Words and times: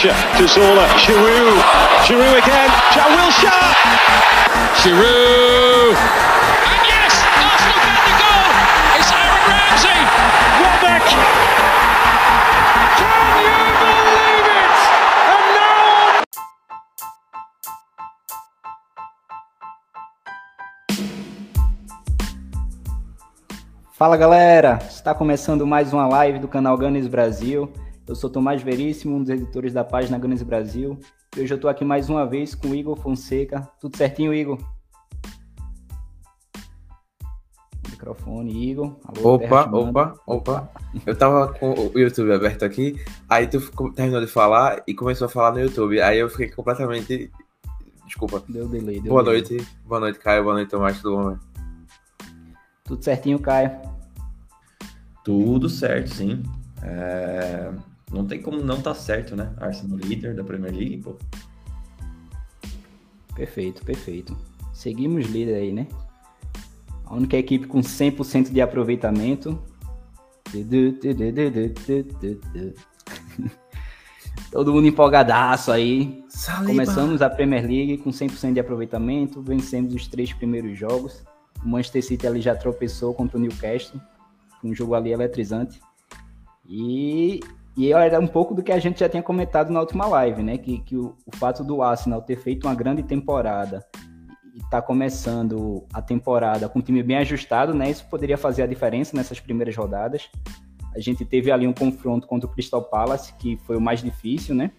Jack 0.00 0.16
Wilshere 0.16 0.38
to 0.38 0.48
Zola. 0.48 0.86
Giroud. 0.96 1.60
Giroud 2.06 2.38
again. 2.40 2.70
Jack 2.94 3.08
Wilshere. 3.12 3.68
Giroud. 4.80 5.92
And 5.92 6.82
yes, 6.88 7.20
Arsenal 7.36 7.84
get 7.84 8.00
the 8.08 8.14
goal. 8.16 8.48
It's 8.96 9.12
Aaron 9.12 9.44
Ramsey. 9.50 10.00
Welbeck. 10.60 11.04
Can 12.96 13.28
you 13.44 13.60
believe 13.84 14.48
it? 14.56 14.80
And 15.28 15.44
now 15.54 16.24
Fala 23.92 24.16
galera, 24.16 24.78
está 24.88 25.14
começando 25.14 25.66
mais 25.66 25.92
uma 25.92 26.08
live 26.08 26.38
do 26.38 26.48
canal 26.48 26.78
Gunners 26.78 27.06
Brasil. 27.06 27.70
Eu 28.10 28.16
sou 28.16 28.28
Tomás 28.28 28.60
Veríssimo, 28.60 29.14
um 29.14 29.20
dos 29.20 29.30
editores 29.30 29.72
da 29.72 29.84
página 29.84 30.18
Gunners 30.18 30.42
Brasil. 30.42 30.98
E 31.36 31.42
hoje 31.42 31.54
eu 31.54 31.54
estou 31.54 31.70
aqui 31.70 31.84
mais 31.84 32.10
uma 32.10 32.26
vez 32.26 32.56
com 32.56 32.70
o 32.70 32.74
Igor 32.74 32.96
Fonseca. 32.96 33.70
Tudo 33.80 33.96
certinho, 33.96 34.34
Igor? 34.34 34.58
Microfone, 37.88 38.68
Igor. 38.68 38.96
Alô, 39.04 39.34
Opa, 39.34 39.70
opa, 39.70 40.14
opa. 40.26 40.70
Eu 41.06 41.16
tava 41.16 41.54
com 41.54 41.72
o 41.72 41.96
YouTube 41.96 42.32
aberto 42.32 42.64
aqui, 42.64 43.00
aí 43.28 43.46
tu 43.46 43.60
terminou 43.92 44.20
de 44.20 44.26
falar 44.26 44.82
e 44.88 44.92
começou 44.92 45.26
a 45.26 45.30
falar 45.30 45.52
no 45.52 45.60
YouTube. 45.60 46.00
Aí 46.00 46.18
eu 46.18 46.28
fiquei 46.28 46.50
completamente. 46.50 47.30
Desculpa. 48.06 48.42
Deu 48.48 48.66
delay. 48.66 49.00
Deu 49.00 49.12
Boa 49.12 49.22
delay. 49.22 49.42
noite, 49.42 49.68
boa 49.86 50.00
noite, 50.00 50.18
Caio, 50.18 50.42
boa 50.42 50.54
noite, 50.56 50.68
Tomás, 50.68 51.00
tudo 51.00 51.16
bom? 51.16 51.28
velho? 51.28 51.40
Tudo 52.82 53.04
certinho, 53.04 53.38
Caio. 53.38 53.70
Tudo 55.24 55.68
certo, 55.68 56.12
sim. 56.12 56.42
É, 56.82 57.70
Não 58.10 58.26
tem 58.26 58.42
como 58.42 58.62
não 58.62 58.80
tá 58.80 58.94
certo, 58.94 59.36
né? 59.36 59.52
Arsenal 59.58 59.98
líder 59.98 60.34
da 60.34 60.42
Premier 60.42 60.74
League, 60.74 60.98
pô. 60.98 61.16
Perfeito, 63.34 63.84
perfeito. 63.84 64.36
Seguimos 64.72 65.26
líder 65.26 65.54
aí, 65.54 65.72
né? 65.72 65.86
A 67.04 67.14
única 67.14 67.36
equipe 67.36 67.66
com 67.66 67.80
100% 67.80 68.50
de 68.50 68.60
aproveitamento. 68.60 69.62
Todo 74.50 74.72
mundo 74.72 74.86
empolgadaço 74.86 75.70
aí. 75.70 76.24
Começamos 76.66 77.22
a 77.22 77.30
Premier 77.30 77.62
League 77.62 77.98
com 77.98 78.10
100% 78.10 78.52
de 78.52 78.60
aproveitamento, 78.60 79.40
vencemos 79.40 79.94
os 79.94 80.08
três 80.08 80.32
primeiros 80.32 80.76
jogos. 80.76 81.22
O 81.64 81.68
Manchester 81.68 82.04
City 82.04 82.26
ali 82.26 82.40
já 82.40 82.54
tropeçou 82.54 83.14
contra 83.14 83.38
o 83.38 83.40
Newcastle, 83.40 84.00
um 84.64 84.74
jogo 84.74 84.94
ali 84.94 85.12
eletrizante. 85.12 85.80
E, 86.68 87.40
e 87.80 87.94
era 87.94 88.20
um 88.20 88.26
pouco 88.26 88.54
do 88.54 88.62
que 88.62 88.72
a 88.72 88.78
gente 88.78 89.00
já 89.00 89.08
tinha 89.08 89.22
comentado 89.22 89.72
na 89.72 89.80
última 89.80 90.06
live, 90.06 90.42
né? 90.42 90.58
Que, 90.58 90.80
que 90.80 90.94
o, 90.94 91.16
o 91.24 91.34
fato 91.34 91.64
do 91.64 91.80
Arsenal 91.80 92.20
ter 92.20 92.36
feito 92.36 92.66
uma 92.66 92.74
grande 92.74 93.02
temporada 93.02 93.82
e 94.54 94.60
tá 94.68 94.82
começando 94.82 95.86
a 95.90 96.02
temporada 96.02 96.68
com 96.68 96.78
um 96.78 96.82
time 96.82 97.02
bem 97.02 97.16
ajustado, 97.16 97.72
né? 97.72 97.90
Isso 97.90 98.04
poderia 98.10 98.36
fazer 98.36 98.64
a 98.64 98.66
diferença 98.66 99.16
nessas 99.16 99.40
primeiras 99.40 99.74
rodadas. 99.74 100.28
A 100.94 101.00
gente 101.00 101.24
teve 101.24 101.50
ali 101.50 101.66
um 101.66 101.72
confronto 101.72 102.26
contra 102.26 102.46
o 102.46 102.52
Crystal 102.52 102.82
Palace, 102.82 103.32
que 103.38 103.56
foi 103.64 103.78
o 103.78 103.80
mais 103.80 104.02
difícil, 104.02 104.54
né? 104.54 104.72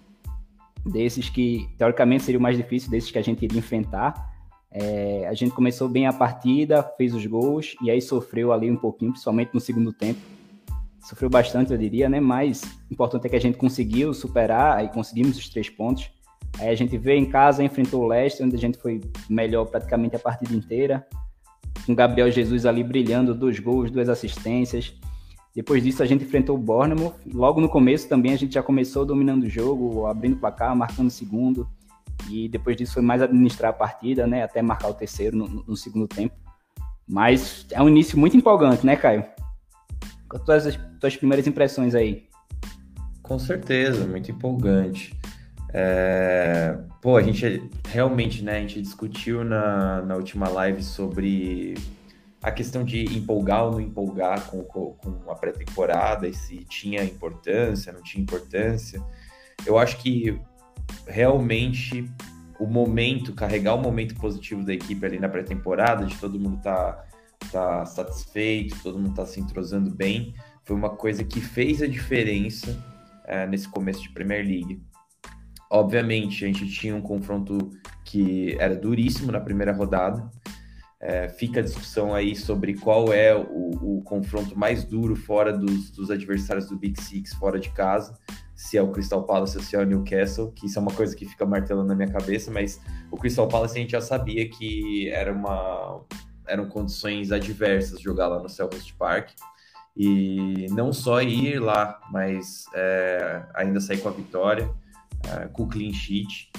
Desses 0.85 1.27
que, 1.27 1.67
teoricamente, 1.79 2.21
seria 2.21 2.37
o 2.37 2.41
mais 2.41 2.55
difícil, 2.55 2.91
desses 2.91 3.09
que 3.09 3.17
a 3.17 3.23
gente 3.23 3.43
iria 3.43 3.57
enfrentar. 3.57 4.31
É, 4.69 5.25
a 5.27 5.33
gente 5.33 5.55
começou 5.55 5.89
bem 5.89 6.05
a 6.05 6.13
partida, 6.13 6.83
fez 6.83 7.15
os 7.15 7.25
gols, 7.25 7.75
e 7.81 7.89
aí 7.89 7.99
sofreu 7.99 8.53
ali 8.53 8.69
um 8.69 8.77
pouquinho, 8.77 9.11
principalmente 9.11 9.55
no 9.55 9.59
segundo 9.59 9.91
tempo. 9.91 10.19
Sofreu 11.01 11.29
bastante, 11.29 11.71
eu 11.71 11.77
diria, 11.77 12.07
né? 12.07 12.19
Mas 12.19 12.61
o 12.89 12.93
importante 12.93 13.25
é 13.25 13.29
que 13.29 13.35
a 13.35 13.41
gente 13.41 13.57
conseguiu 13.57 14.13
superar, 14.13 14.77
aí 14.77 14.87
conseguimos 14.89 15.37
os 15.37 15.49
três 15.49 15.69
pontos. 15.69 16.09
Aí 16.59 16.69
a 16.69 16.75
gente 16.75 16.97
veio 16.97 17.19
em 17.19 17.25
casa, 17.25 17.63
enfrentou 17.63 18.03
o 18.03 18.07
Leicester, 18.07 18.45
onde 18.45 18.55
a 18.55 18.59
gente 18.59 18.77
foi 18.77 19.01
melhor 19.29 19.65
praticamente 19.65 20.15
a 20.15 20.19
partida 20.19 20.53
inteira. 20.53 21.05
Com 21.85 21.95
Gabriel 21.95 22.29
Jesus 22.29 22.65
ali 22.65 22.83
brilhando, 22.83 23.33
dois 23.33 23.57
gols, 23.59 23.89
duas 23.89 24.09
assistências. 24.09 24.93
Depois 25.55 25.83
disso 25.83 26.03
a 26.03 26.05
gente 26.05 26.23
enfrentou 26.23 26.55
o 26.55 26.59
Bournemouth. 26.59 27.15
Logo 27.33 27.59
no 27.59 27.67
começo 27.67 28.07
também 28.07 28.33
a 28.33 28.37
gente 28.37 28.53
já 28.53 28.63
começou 28.63 29.05
dominando 29.05 29.43
o 29.43 29.49
jogo, 29.49 30.05
abrindo 30.05 30.33
o 30.33 30.39
placar, 30.39 30.75
marcando 30.75 31.07
o 31.07 31.11
segundo. 31.11 31.67
E 32.29 32.47
depois 32.47 32.77
disso 32.77 32.93
foi 32.93 33.01
mais 33.01 33.21
administrar 33.21 33.71
a 33.71 33.73
partida, 33.73 34.27
né? 34.27 34.43
Até 34.43 34.61
marcar 34.61 34.89
o 34.89 34.93
terceiro 34.93 35.35
no, 35.35 35.47
no 35.47 35.75
segundo 35.75 36.07
tempo. 36.07 36.35
Mas 37.07 37.65
é 37.71 37.81
um 37.81 37.89
início 37.89 38.17
muito 38.17 38.37
empolgante, 38.37 38.85
né, 38.85 38.95
Caio? 38.95 39.25
Quais 40.45 40.67
as 40.67 40.79
tuas 40.99 41.15
primeiras 41.15 41.45
impressões 41.45 41.95
aí? 41.95 42.27
Com 43.21 43.37
certeza, 43.37 44.05
muito 44.05 44.31
empolgante. 44.31 45.13
É, 45.73 46.77
Pô, 47.01 47.17
a 47.17 47.21
gente 47.23 47.67
realmente, 47.87 48.43
né? 48.43 48.57
A 48.57 48.61
gente 48.61 48.79
discutiu 48.79 49.43
na, 49.43 50.03
na 50.03 50.15
última 50.15 50.47
live 50.47 50.83
sobre 50.83 51.73
a 52.43 52.51
questão 52.51 52.83
de 52.83 53.05
empolgar 53.17 53.65
ou 53.65 53.71
não 53.71 53.81
empolgar 53.81 54.45
com, 54.45 54.63
com, 54.63 54.93
com 54.93 55.31
a 55.31 55.35
pré-temporada 55.35 56.27
e 56.27 56.33
se 56.33 56.57
tinha 56.65 57.03
importância, 57.03 57.91
não 57.91 58.03
tinha 58.03 58.21
importância. 58.21 59.01
Eu 59.65 59.79
acho 59.79 59.97
que 59.97 60.39
realmente 61.07 62.07
o 62.59 62.67
momento, 62.67 63.33
carregar 63.33 63.73
o 63.73 63.81
momento 63.81 64.13
positivo 64.15 64.63
da 64.63 64.73
equipe 64.73 65.03
ali 65.03 65.19
na 65.19 65.27
pré-temporada, 65.27 66.05
de 66.05 66.15
todo 66.17 66.39
mundo 66.39 66.61
tá, 66.61 67.03
tá 67.51 67.85
satisfeito, 67.85 68.77
todo 68.81 68.99
mundo 68.99 69.15
tá 69.15 69.25
se 69.25 69.39
entrosando 69.39 69.89
bem, 69.89 70.33
foi 70.63 70.75
uma 70.75 70.89
coisa 70.89 71.23
que 71.23 71.41
fez 71.41 71.81
a 71.81 71.87
diferença 71.87 72.77
é, 73.25 73.47
nesse 73.47 73.67
começo 73.67 74.01
de 74.01 74.09
Premier 74.09 74.45
League. 74.45 74.81
Obviamente, 75.69 76.43
a 76.43 76.47
gente 76.47 76.67
tinha 76.67 76.95
um 76.95 77.01
confronto 77.01 77.69
que 78.03 78.55
era 78.59 78.75
duríssimo 78.75 79.31
na 79.31 79.39
primeira 79.39 79.71
rodada. 79.71 80.29
É, 80.99 81.29
fica 81.29 81.61
a 81.61 81.63
discussão 81.63 82.13
aí 82.13 82.35
sobre 82.35 82.75
qual 82.75 83.11
é 83.11 83.35
o, 83.35 83.97
o 83.99 84.01
confronto 84.03 84.57
mais 84.57 84.83
duro 84.83 85.15
fora 85.15 85.51
dos, 85.51 85.89
dos, 85.91 86.11
adversários 86.11 86.67
do 86.67 86.77
Big 86.77 87.01
Six, 87.01 87.33
fora 87.35 87.59
de 87.59 87.69
casa. 87.71 88.19
Se 88.53 88.77
é 88.77 88.81
o 88.83 88.91
Crystal 88.91 89.23
Palace 89.23 89.57
ou 89.57 89.63
se 89.63 89.75
é 89.75 89.79
o 89.79 89.85
Newcastle, 89.85 90.51
que 90.51 90.67
isso 90.67 90.77
é 90.77 90.81
uma 90.81 90.91
coisa 90.91 91.15
que 91.15 91.25
fica 91.25 91.45
martelando 91.45 91.87
na 91.87 91.95
minha 91.95 92.11
cabeça, 92.11 92.51
mas 92.51 92.79
o 93.09 93.17
Crystal 93.17 93.47
Palace 93.47 93.77
a 93.77 93.81
gente 93.81 93.91
já 93.91 94.01
sabia 94.01 94.47
que 94.47 95.09
era 95.09 95.33
uma, 95.33 96.01
eram 96.51 96.67
condições 96.67 97.31
adversas 97.31 98.01
jogar 98.01 98.27
lá 98.27 98.41
no 98.41 98.49
Selhurst 98.49 98.93
Park. 98.97 99.29
E 99.95 100.67
não 100.71 100.93
só 100.93 101.21
ir 101.21 101.59
lá, 101.59 101.99
mas 102.11 102.65
é, 102.73 103.43
ainda 103.53 103.79
sair 103.79 103.99
com 103.99 104.09
a 104.09 104.11
vitória, 104.11 104.69
é, 105.27 105.47
com 105.47 105.63
o 105.63 105.67
clean 105.67 105.91
sheet, 105.93 106.51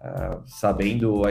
é, 0.00 0.38
sabendo 0.46 1.22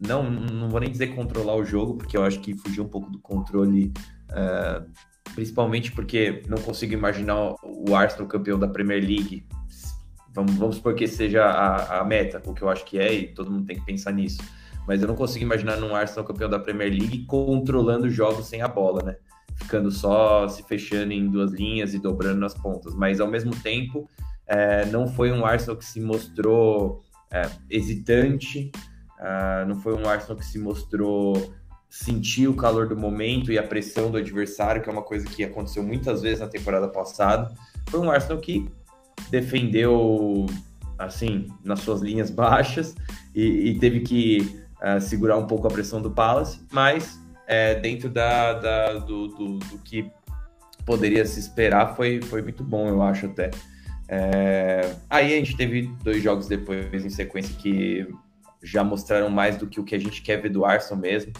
não, 0.00 0.30
não 0.30 0.68
vou 0.70 0.80
nem 0.80 0.90
dizer 0.90 1.08
controlar 1.08 1.56
o 1.56 1.64
jogo, 1.64 1.96
porque 1.96 2.16
eu 2.16 2.24
acho 2.24 2.40
que 2.40 2.56
fugiu 2.56 2.84
um 2.84 2.88
pouco 2.88 3.10
do 3.10 3.18
controle, 3.18 3.92
uh, 4.30 4.90
principalmente 5.34 5.92
porque 5.92 6.42
não 6.48 6.56
consigo 6.56 6.94
imaginar 6.94 7.54
o 7.62 7.94
Arsenal 7.94 8.26
campeão 8.26 8.58
da 8.58 8.66
Premier 8.66 9.00
League. 9.00 9.44
Vamos, 10.32 10.54
vamos 10.54 10.76
supor 10.76 10.94
que 10.94 11.06
seja 11.06 11.44
a, 11.44 12.00
a, 12.00 12.04
meta, 12.04 12.40
o 12.46 12.54
que 12.54 12.62
eu 12.62 12.70
acho 12.70 12.84
que 12.84 12.98
é, 12.98 13.12
e 13.12 13.28
todo 13.28 13.50
mundo 13.50 13.66
tem 13.66 13.78
que 13.78 13.84
pensar 13.84 14.12
nisso. 14.12 14.40
Mas 14.90 15.02
eu 15.02 15.06
não 15.06 15.14
consigo 15.14 15.44
imaginar 15.44 15.78
um 15.78 15.94
Arsenal 15.94 16.24
campeão 16.24 16.50
da 16.50 16.58
Premier 16.58 16.90
League 16.90 17.24
controlando 17.26 18.10
jogos 18.10 18.46
sem 18.46 18.60
a 18.60 18.66
bola, 18.66 19.04
né? 19.04 19.16
Ficando 19.54 19.88
só 19.88 20.48
se 20.48 20.64
fechando 20.64 21.12
em 21.12 21.30
duas 21.30 21.52
linhas 21.52 21.94
e 21.94 22.00
dobrando 22.00 22.40
nas 22.40 22.54
pontas. 22.54 22.92
Mas 22.96 23.20
ao 23.20 23.28
mesmo 23.28 23.54
tempo, 23.62 24.10
é, 24.48 24.84
não 24.86 25.06
foi 25.06 25.30
um 25.30 25.46
Arsenal 25.46 25.76
que 25.76 25.84
se 25.84 26.00
mostrou 26.00 27.04
é, 27.30 27.48
hesitante, 27.70 28.72
Uh, 29.20 29.68
não 29.68 29.76
foi 29.76 29.94
um 29.94 30.08
Arsenal 30.08 30.36
que 30.36 30.46
se 30.46 30.58
mostrou 30.58 31.52
sentir 31.90 32.48
o 32.48 32.54
calor 32.54 32.88
do 32.88 32.96
momento 32.96 33.52
e 33.52 33.58
a 33.58 33.62
pressão 33.62 34.10
do 34.10 34.16
adversário, 34.16 34.80
que 34.80 34.88
é 34.88 34.92
uma 34.92 35.02
coisa 35.02 35.26
que 35.26 35.44
aconteceu 35.44 35.82
muitas 35.82 36.22
vezes 36.22 36.40
na 36.40 36.48
temporada 36.48 36.88
passada. 36.88 37.52
Foi 37.88 38.00
um 38.00 38.10
Arsenal 38.10 38.38
que 38.38 38.66
defendeu, 39.28 40.46
assim, 40.98 41.48
nas 41.62 41.80
suas 41.80 42.00
linhas 42.00 42.30
baixas 42.32 42.94
e, 43.34 43.70
e 43.70 43.78
teve 43.78 44.00
que 44.00 44.59
uh, 44.82 45.00
segurar 45.00 45.36
um 45.36 45.46
pouco 45.46 45.66
a 45.66 45.70
pressão 45.70 46.00
do 46.00 46.10
Palace, 46.10 46.60
mas 46.72 47.20
é, 47.46 47.74
dentro 47.74 48.08
da, 48.08 48.52
da 48.54 48.92
do, 48.94 49.28
do, 49.28 49.58
do, 49.58 49.78
que 49.78 50.10
poderia 50.86 51.24
se 51.26 51.40
esperar 51.40 51.96
foi, 51.96 52.20
foi 52.22 52.42
muito 52.42 52.62
bom, 52.62 52.88
eu 52.88 53.02
acho 53.02 53.26
até. 53.26 53.50
É, 54.08 54.94
aí 55.08 55.34
a 55.34 55.36
gente 55.36 55.56
teve 55.56 55.82
dois 56.02 56.22
jogos 56.22 56.46
depois 56.46 57.04
em 57.04 57.10
sequência 57.10 57.54
que 57.56 58.06
já 58.62 58.84
mostraram 58.84 59.30
mais 59.30 59.56
do 59.56 59.66
que 59.66 59.80
o 59.80 59.84
que 59.84 59.94
a 59.94 59.98
gente 59.98 60.22
quer 60.22 60.40
ver 60.40 60.50
do 60.50 60.64
Arsenal 60.64 61.00
mesmo, 61.00 61.32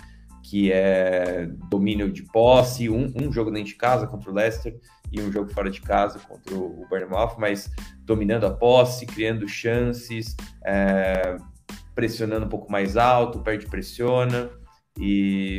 que 0.42 0.72
é 0.72 1.48
domínio 1.68 2.10
de 2.10 2.22
posse, 2.24 2.88
um, 2.88 3.12
um 3.14 3.32
jogo 3.32 3.50
dentro 3.50 3.68
de 3.68 3.76
casa 3.76 4.06
contra 4.06 4.30
o 4.30 4.34
Leicester 4.34 4.78
e 5.12 5.20
um 5.20 5.30
jogo 5.30 5.52
fora 5.52 5.70
de 5.70 5.80
casa 5.80 6.18
contra 6.18 6.54
o 6.54 6.86
Bournemouth, 6.88 7.36
mas 7.38 7.70
dominando 8.04 8.46
a 8.46 8.50
posse, 8.50 9.06
criando 9.06 9.46
chances, 9.48 10.36
é, 10.64 11.36
pressionando 12.00 12.46
um 12.46 12.48
pouco 12.48 12.72
mais 12.72 12.96
alto, 12.96 13.40
perde 13.40 13.66
pressiona 13.66 14.48
e 14.98 15.58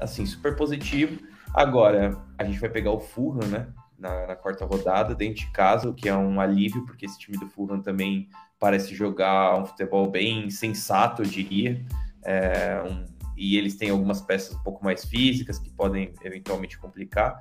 assim 0.00 0.24
super 0.24 0.54
positivo. 0.54 1.20
Agora 1.52 2.16
a 2.38 2.44
gente 2.44 2.60
vai 2.60 2.70
pegar 2.70 2.92
o 2.92 3.00
Fulham, 3.00 3.48
né? 3.48 3.66
na, 3.98 4.28
na, 4.28 4.36
quarta 4.36 4.64
rodada, 4.64 5.16
dentro 5.16 5.40
de 5.44 5.50
casa, 5.50 5.88
o 5.88 5.92
que 5.92 6.08
é 6.08 6.16
um 6.16 6.40
alívio, 6.40 6.86
porque 6.86 7.04
esse 7.04 7.18
time 7.18 7.36
do 7.36 7.48
Fulham 7.48 7.82
também 7.82 8.28
parece 8.58 8.94
jogar 8.94 9.60
um 9.60 9.66
futebol 9.66 10.08
bem 10.08 10.48
sensato, 10.48 11.22
eu 11.22 11.26
diria. 11.26 11.84
É, 12.24 12.80
um, 12.88 13.04
e 13.36 13.56
eles 13.58 13.74
têm 13.74 13.90
algumas 13.90 14.20
peças 14.20 14.54
um 14.54 14.62
pouco 14.62 14.84
mais 14.84 15.04
físicas 15.04 15.58
que 15.58 15.70
podem 15.70 16.14
eventualmente 16.22 16.78
complicar. 16.78 17.40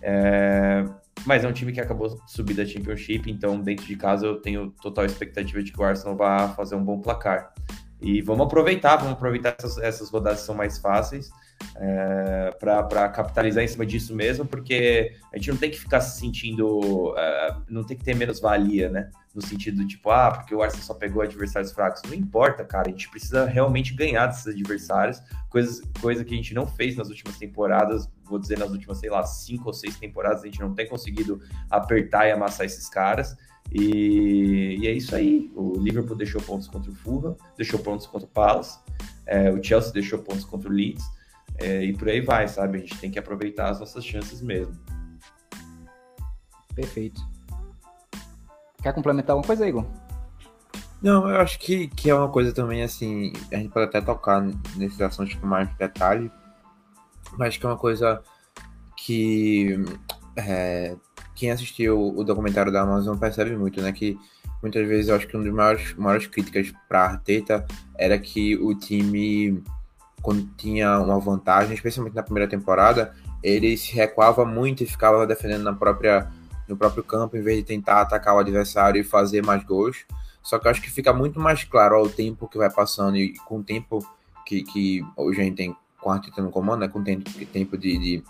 É, 0.00 0.84
mas 1.26 1.44
é 1.44 1.48
um 1.48 1.52
time 1.52 1.70
que 1.70 1.80
acabou 1.80 2.08
de 2.08 2.32
subir 2.32 2.54
da 2.54 2.64
Championship, 2.64 3.30
então 3.30 3.60
dentro 3.60 3.84
de 3.84 3.94
casa 3.94 4.26
eu 4.26 4.40
tenho 4.40 4.70
total 4.82 5.04
expectativa 5.04 5.62
de 5.62 5.70
que 5.70 5.78
o 5.78 5.84
Arsenal 5.84 6.16
vá 6.16 6.48
fazer 6.48 6.76
um 6.76 6.84
bom 6.84 6.98
placar. 6.98 7.52
E 8.00 8.22
vamos 8.22 8.46
aproveitar, 8.46 8.96
vamos 8.96 9.12
aproveitar 9.12 9.54
essas, 9.58 9.78
essas 9.78 10.10
rodadas 10.10 10.40
que 10.40 10.46
são 10.46 10.54
mais 10.54 10.78
fáceis 10.78 11.30
é, 11.76 12.50
para 12.58 13.08
capitalizar 13.08 13.62
em 13.62 13.68
cima 13.68 13.84
disso 13.84 14.14
mesmo, 14.14 14.46
porque 14.46 15.14
a 15.32 15.36
gente 15.36 15.50
não 15.50 15.58
tem 15.58 15.70
que 15.70 15.78
ficar 15.78 16.00
se 16.00 16.18
sentindo, 16.18 17.14
é, 17.16 17.56
não 17.68 17.84
tem 17.84 17.96
que 17.96 18.04
ter 18.04 18.14
menos 18.14 18.40
valia, 18.40 18.88
né? 18.88 19.10
No 19.34 19.42
sentido 19.42 19.86
tipo, 19.86 20.10
ah, 20.10 20.30
porque 20.30 20.54
o 20.54 20.62
Arsenal 20.62 20.84
só 20.84 20.94
pegou 20.94 21.22
adversários 21.22 21.72
fracos. 21.72 22.02
Não 22.02 22.14
importa, 22.14 22.64
cara, 22.64 22.88
a 22.88 22.90
gente 22.90 23.08
precisa 23.08 23.44
realmente 23.44 23.94
ganhar 23.94 24.26
desses 24.26 24.46
adversários, 24.46 25.22
coisas, 25.48 25.82
coisa 26.00 26.24
que 26.24 26.34
a 26.34 26.36
gente 26.36 26.54
não 26.54 26.66
fez 26.66 26.96
nas 26.96 27.08
últimas 27.08 27.38
temporadas, 27.38 28.10
vou 28.24 28.38
dizer 28.38 28.58
nas 28.58 28.70
últimas, 28.70 28.98
sei 28.98 29.10
lá, 29.10 29.22
cinco 29.24 29.68
ou 29.68 29.72
seis 29.72 29.96
temporadas, 29.96 30.42
a 30.42 30.46
gente 30.46 30.60
não 30.60 30.74
tem 30.74 30.88
conseguido 30.88 31.40
apertar 31.70 32.26
e 32.26 32.32
amassar 32.32 32.66
esses 32.66 32.88
caras. 32.88 33.36
E, 33.72 34.78
e, 34.80 34.86
é 34.86 34.92
isso 34.92 35.14
aí. 35.14 35.50
O 35.54 35.78
Liverpool 35.78 36.16
deixou 36.16 36.40
pontos 36.40 36.66
contra 36.68 36.90
o 36.90 36.94
Fulham, 36.94 37.36
deixou 37.56 37.78
pontos 37.78 38.06
contra 38.06 38.26
o 38.26 38.30
Palace, 38.30 38.78
é, 39.26 39.50
o 39.50 39.62
Chelsea 39.62 39.92
deixou 39.92 40.18
pontos 40.18 40.44
contra 40.44 40.68
o 40.68 40.72
Leeds. 40.72 41.04
É, 41.58 41.84
e 41.84 41.92
por 41.92 42.08
aí 42.08 42.20
vai, 42.20 42.48
sabe? 42.48 42.78
A 42.78 42.80
gente 42.80 42.98
tem 42.98 43.10
que 43.10 43.18
aproveitar 43.18 43.70
as 43.70 43.80
nossas 43.80 44.04
chances 44.04 44.40
mesmo. 44.40 44.74
Perfeito. 46.74 47.20
Quer 48.82 48.94
complementar 48.94 49.34
alguma 49.34 49.46
coisa, 49.46 49.68
Igor? 49.68 49.84
Não, 51.02 51.28
eu 51.28 51.40
acho 51.40 51.58
que, 51.58 51.88
que 51.88 52.10
é 52.10 52.14
uma 52.14 52.28
coisa 52.28 52.52
também, 52.52 52.82
assim, 52.82 53.32
a 53.52 53.56
gente 53.56 53.70
pode 53.70 53.86
até 53.86 54.00
tocar 54.00 54.42
nesses 54.76 55.00
assuntos 55.00 55.34
com 55.34 55.46
mais 55.46 55.68
detalhe, 55.76 56.30
mas 57.38 57.56
que 57.56 57.64
é 57.64 57.68
uma 57.68 57.78
coisa 57.78 58.22
que 58.96 59.82
é, 60.36 60.94
quem 61.40 61.50
assistiu 61.50 62.14
o 62.14 62.22
documentário 62.22 62.70
da 62.70 62.82
Amazon 62.82 63.16
percebe 63.16 63.56
muito, 63.56 63.80
né? 63.80 63.90
Que 63.92 64.18
muitas 64.62 64.86
vezes 64.86 65.08
eu 65.08 65.16
acho 65.16 65.26
que 65.26 65.34
uma 65.34 65.42
das 65.42 65.54
maiores, 65.54 65.94
maiores 65.94 66.26
críticas 66.26 66.70
para 66.86 67.06
Arteta 67.06 67.66
era 67.96 68.18
que 68.18 68.56
o 68.56 68.74
time 68.74 69.62
quando 70.20 70.46
tinha 70.58 70.98
uma 70.98 71.18
vantagem, 71.18 71.74
especialmente 71.74 72.14
na 72.14 72.22
primeira 72.22 72.46
temporada, 72.46 73.14
ele 73.42 73.74
se 73.78 73.94
recuava 73.94 74.44
muito 74.44 74.82
e 74.82 74.86
ficava 74.86 75.26
defendendo 75.26 75.62
na 75.62 75.72
própria, 75.72 76.30
no 76.68 76.76
próprio 76.76 77.02
campo, 77.02 77.38
em 77.38 77.40
vez 77.40 77.56
de 77.56 77.64
tentar 77.64 78.02
atacar 78.02 78.34
o 78.34 78.38
adversário 78.38 79.00
e 79.00 79.04
fazer 79.04 79.42
mais 79.42 79.64
gols. 79.64 80.04
Só 80.42 80.58
que 80.58 80.66
eu 80.66 80.70
acho 80.70 80.82
que 80.82 80.90
fica 80.90 81.10
muito 81.10 81.40
mais 81.40 81.64
claro 81.64 81.96
ao 81.96 82.06
tempo 82.06 82.46
que 82.46 82.58
vai 82.58 82.70
passando 82.70 83.16
e 83.16 83.32
com 83.46 83.60
o 83.60 83.62
tempo 83.62 84.06
que, 84.44 84.62
que 84.62 85.02
hoje 85.16 85.40
a 85.40 85.44
gente 85.44 85.56
tem 85.56 85.76
com 85.98 86.10
a 86.10 86.16
Arteta 86.16 86.42
no 86.42 86.50
comando, 86.50 86.80
né, 86.80 86.88
com 86.88 86.98
o 86.98 87.04
tempo, 87.04 87.30
tempo 87.50 87.78
de, 87.78 87.98
de, 87.98 88.24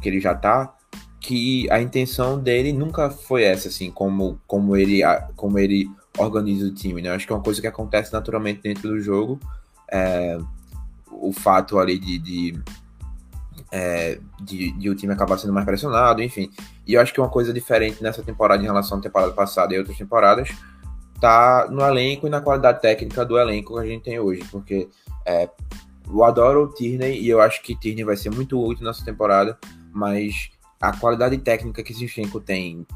que 0.00 0.08
ele 0.08 0.20
já 0.20 0.32
tá, 0.32 0.76
que 1.20 1.70
a 1.70 1.80
intenção 1.80 2.38
dele 2.38 2.72
nunca 2.72 3.10
foi 3.10 3.42
essa, 3.42 3.68
assim, 3.68 3.90
como, 3.90 4.40
como, 4.46 4.76
ele, 4.76 5.00
como 5.34 5.58
ele 5.58 5.90
organiza 6.18 6.66
o 6.66 6.74
time, 6.74 7.02
né? 7.02 7.10
Acho 7.10 7.26
que 7.26 7.32
é 7.32 7.36
uma 7.36 7.42
coisa 7.42 7.60
que 7.60 7.66
acontece 7.66 8.12
naturalmente 8.12 8.62
dentro 8.62 8.88
do 8.88 9.00
jogo. 9.00 9.40
É, 9.90 10.38
o 11.10 11.32
fato 11.32 11.78
ali 11.78 11.98
de, 11.98 12.18
de, 12.18 12.62
é, 13.72 14.18
de, 14.40 14.72
de, 14.72 14.90
o 14.90 14.94
time 14.94 15.12
acabar 15.12 15.38
sendo 15.38 15.52
mais 15.52 15.64
pressionado, 15.64 16.22
enfim. 16.22 16.50
E 16.86 16.94
eu 16.94 17.00
acho 17.00 17.12
que 17.12 17.20
uma 17.20 17.28
coisa 17.28 17.52
diferente 17.52 18.02
nessa 18.02 18.22
temporada 18.22 18.62
em 18.62 18.66
relação 18.66 18.98
à 18.98 19.00
temporada 19.00 19.32
passada 19.32 19.74
e 19.74 19.78
outras 19.78 19.96
temporadas 19.96 20.50
tá 21.20 21.66
no 21.70 21.82
elenco 21.82 22.26
e 22.26 22.30
na 22.30 22.40
qualidade 22.40 22.80
técnica 22.80 23.24
do 23.24 23.38
elenco 23.38 23.74
que 23.74 23.80
a 23.80 23.86
gente 23.86 24.02
tem 24.02 24.20
hoje, 24.20 24.44
porque 24.50 24.88
é, 25.24 25.48
eu 26.06 26.22
adoro 26.22 26.64
o 26.64 26.68
Tierney 26.68 27.20
e 27.20 27.28
eu 27.28 27.40
acho 27.40 27.62
que 27.62 27.74
Tierney 27.74 28.04
vai 28.04 28.16
ser 28.16 28.30
muito 28.30 28.62
útil 28.62 28.84
nessa 28.84 29.04
temporada, 29.04 29.58
mas 29.92 30.50
a 30.80 30.96
qualidade 30.96 31.38
técnica 31.38 31.82
que 31.82 31.92
Zinchenko 31.92 32.40
tem 32.40 32.86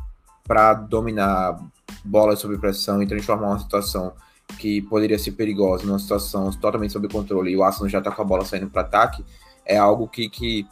para 0.45 0.75
dominar 0.75 1.59
bolas 2.05 2.39
sob 2.39 2.59
pressão 2.59 3.03
e 3.03 3.07
transformar 3.07 3.49
uma 3.49 3.59
situação 3.59 4.13
que 4.59 4.83
poderia 4.83 5.19
ser 5.19 5.33
perigosa 5.33 5.87
numa 5.87 5.99
situação 5.99 6.51
totalmente 6.51 6.93
sob 6.93 7.09
controle 7.09 7.53
e 7.53 7.57
o 7.57 7.63
Arsenal 7.63 7.89
já 7.89 8.01
tá 8.01 8.11
com 8.11 8.23
a 8.23 8.25
bola 8.25 8.45
saindo 8.45 8.69
para 8.69 8.83
ataque, 8.83 9.25
é 9.65 9.77
algo 9.77 10.09
que, 10.09 10.29
que, 10.29 10.67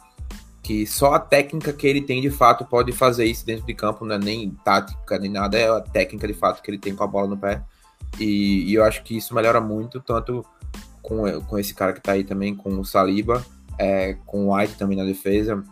que 0.61 0.85
só 0.85 1.13
a 1.13 1.19
técnica 1.19 1.71
que 1.71 1.87
ele 1.87 2.01
tem 2.01 2.21
de 2.21 2.29
fato 2.29 2.65
pode 2.65 2.91
fazer 2.91 3.25
isso 3.25 3.45
dentro 3.45 3.65
de 3.65 3.73
campo, 3.73 4.05
não 4.05 4.15
é 4.15 4.19
nem 4.19 4.51
tática 4.65 5.17
nem 5.17 5.31
nada, 5.31 5.57
é 5.57 5.69
a 5.69 5.79
técnica 5.79 6.27
de 6.27 6.33
fato 6.33 6.61
que 6.61 6.69
ele 6.69 6.77
tem 6.77 6.93
com 6.93 7.03
a 7.03 7.07
bola 7.07 7.27
no 7.27 7.37
pé. 7.37 7.63
E, 8.19 8.69
e 8.69 8.73
eu 8.73 8.83
acho 8.83 9.03
que 9.03 9.15
isso 9.15 9.33
melhora 9.33 9.61
muito, 9.61 9.99
tanto 9.99 10.45
com, 11.01 11.41
com 11.41 11.57
esse 11.57 11.73
cara 11.73 11.93
que 11.93 12.01
tá 12.01 12.13
aí 12.13 12.23
também, 12.23 12.55
com 12.55 12.69
o 12.79 12.85
Saliba, 12.85 13.45
é, 13.77 14.17
com 14.25 14.47
o 14.47 14.55
White 14.55 14.75
também 14.75 14.97
na 14.97 15.05
defesa. 15.05 15.63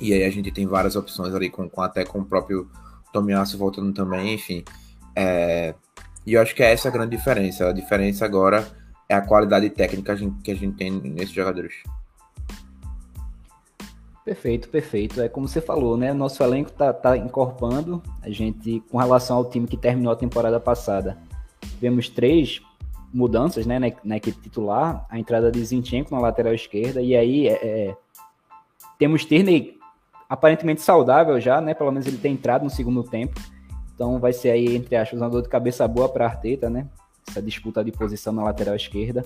E 0.00 0.12
aí 0.12 0.24
a 0.24 0.30
gente 0.30 0.50
tem 0.50 0.66
várias 0.66 0.96
opções 0.96 1.34
ali, 1.34 1.50
com, 1.50 1.68
com 1.68 1.82
até 1.82 2.04
com 2.04 2.20
o 2.20 2.24
próprio 2.24 2.68
Tomiasso 3.12 3.58
voltando 3.58 3.92
também, 3.92 4.34
enfim. 4.34 4.64
É, 5.14 5.74
e 6.26 6.34
eu 6.34 6.42
acho 6.42 6.54
que 6.54 6.62
é 6.62 6.72
essa 6.72 6.88
a 6.88 6.90
grande 6.90 7.16
diferença. 7.16 7.68
A 7.68 7.72
diferença 7.72 8.24
agora 8.24 8.66
é 9.08 9.14
a 9.14 9.20
qualidade 9.22 9.70
técnica 9.70 10.16
que 10.44 10.50
a 10.50 10.54
gente 10.54 10.76
tem 10.76 10.90
nesses 10.90 11.32
jogadores. 11.32 11.74
Perfeito, 14.24 14.68
perfeito. 14.68 15.22
É 15.22 15.28
como 15.28 15.48
você 15.48 15.58
falou, 15.58 15.96
né? 15.96 16.12
Nosso 16.12 16.42
elenco 16.42 16.70
tá, 16.70 16.92
tá 16.92 17.16
incorporando. 17.16 18.02
A 18.20 18.28
gente, 18.28 18.82
com 18.90 18.98
relação 18.98 19.38
ao 19.38 19.48
time 19.48 19.66
que 19.66 19.76
terminou 19.76 20.12
a 20.12 20.16
temporada 20.16 20.60
passada, 20.60 21.16
tivemos 21.62 22.10
três 22.10 22.60
mudanças, 23.10 23.64
né? 23.64 23.78
Na, 23.78 23.90
na 24.04 24.16
equipe 24.18 24.38
titular. 24.38 25.06
A 25.08 25.18
entrada 25.18 25.50
de 25.50 25.64
Zinchenko 25.64 26.14
na 26.14 26.20
lateral 26.20 26.52
esquerda. 26.52 27.00
E 27.00 27.16
aí, 27.16 27.48
é, 27.48 27.52
é, 27.52 27.96
temos 28.98 29.24
Tierney 29.24 29.77
aparentemente 30.28 30.82
saudável 30.82 31.40
já, 31.40 31.60
né? 31.60 31.74
Pelo 31.74 31.90
menos 31.90 32.06
ele 32.06 32.18
tem 32.18 32.34
entrado 32.34 32.64
no 32.64 32.70
segundo 32.70 33.02
tempo. 33.02 33.40
Então 33.94 34.18
vai 34.20 34.32
ser 34.32 34.50
aí, 34.50 34.76
entre 34.76 34.94
aspas, 34.96 35.20
uma 35.20 35.30
dor 35.30 35.42
de 35.42 35.48
cabeça 35.48 35.88
boa 35.88 36.08
para 36.08 36.26
Arteta, 36.26 36.68
né? 36.68 36.86
Essa 37.28 37.42
disputa 37.42 37.82
de 37.82 37.90
posição 37.90 38.32
na 38.32 38.44
lateral 38.44 38.76
esquerda. 38.76 39.24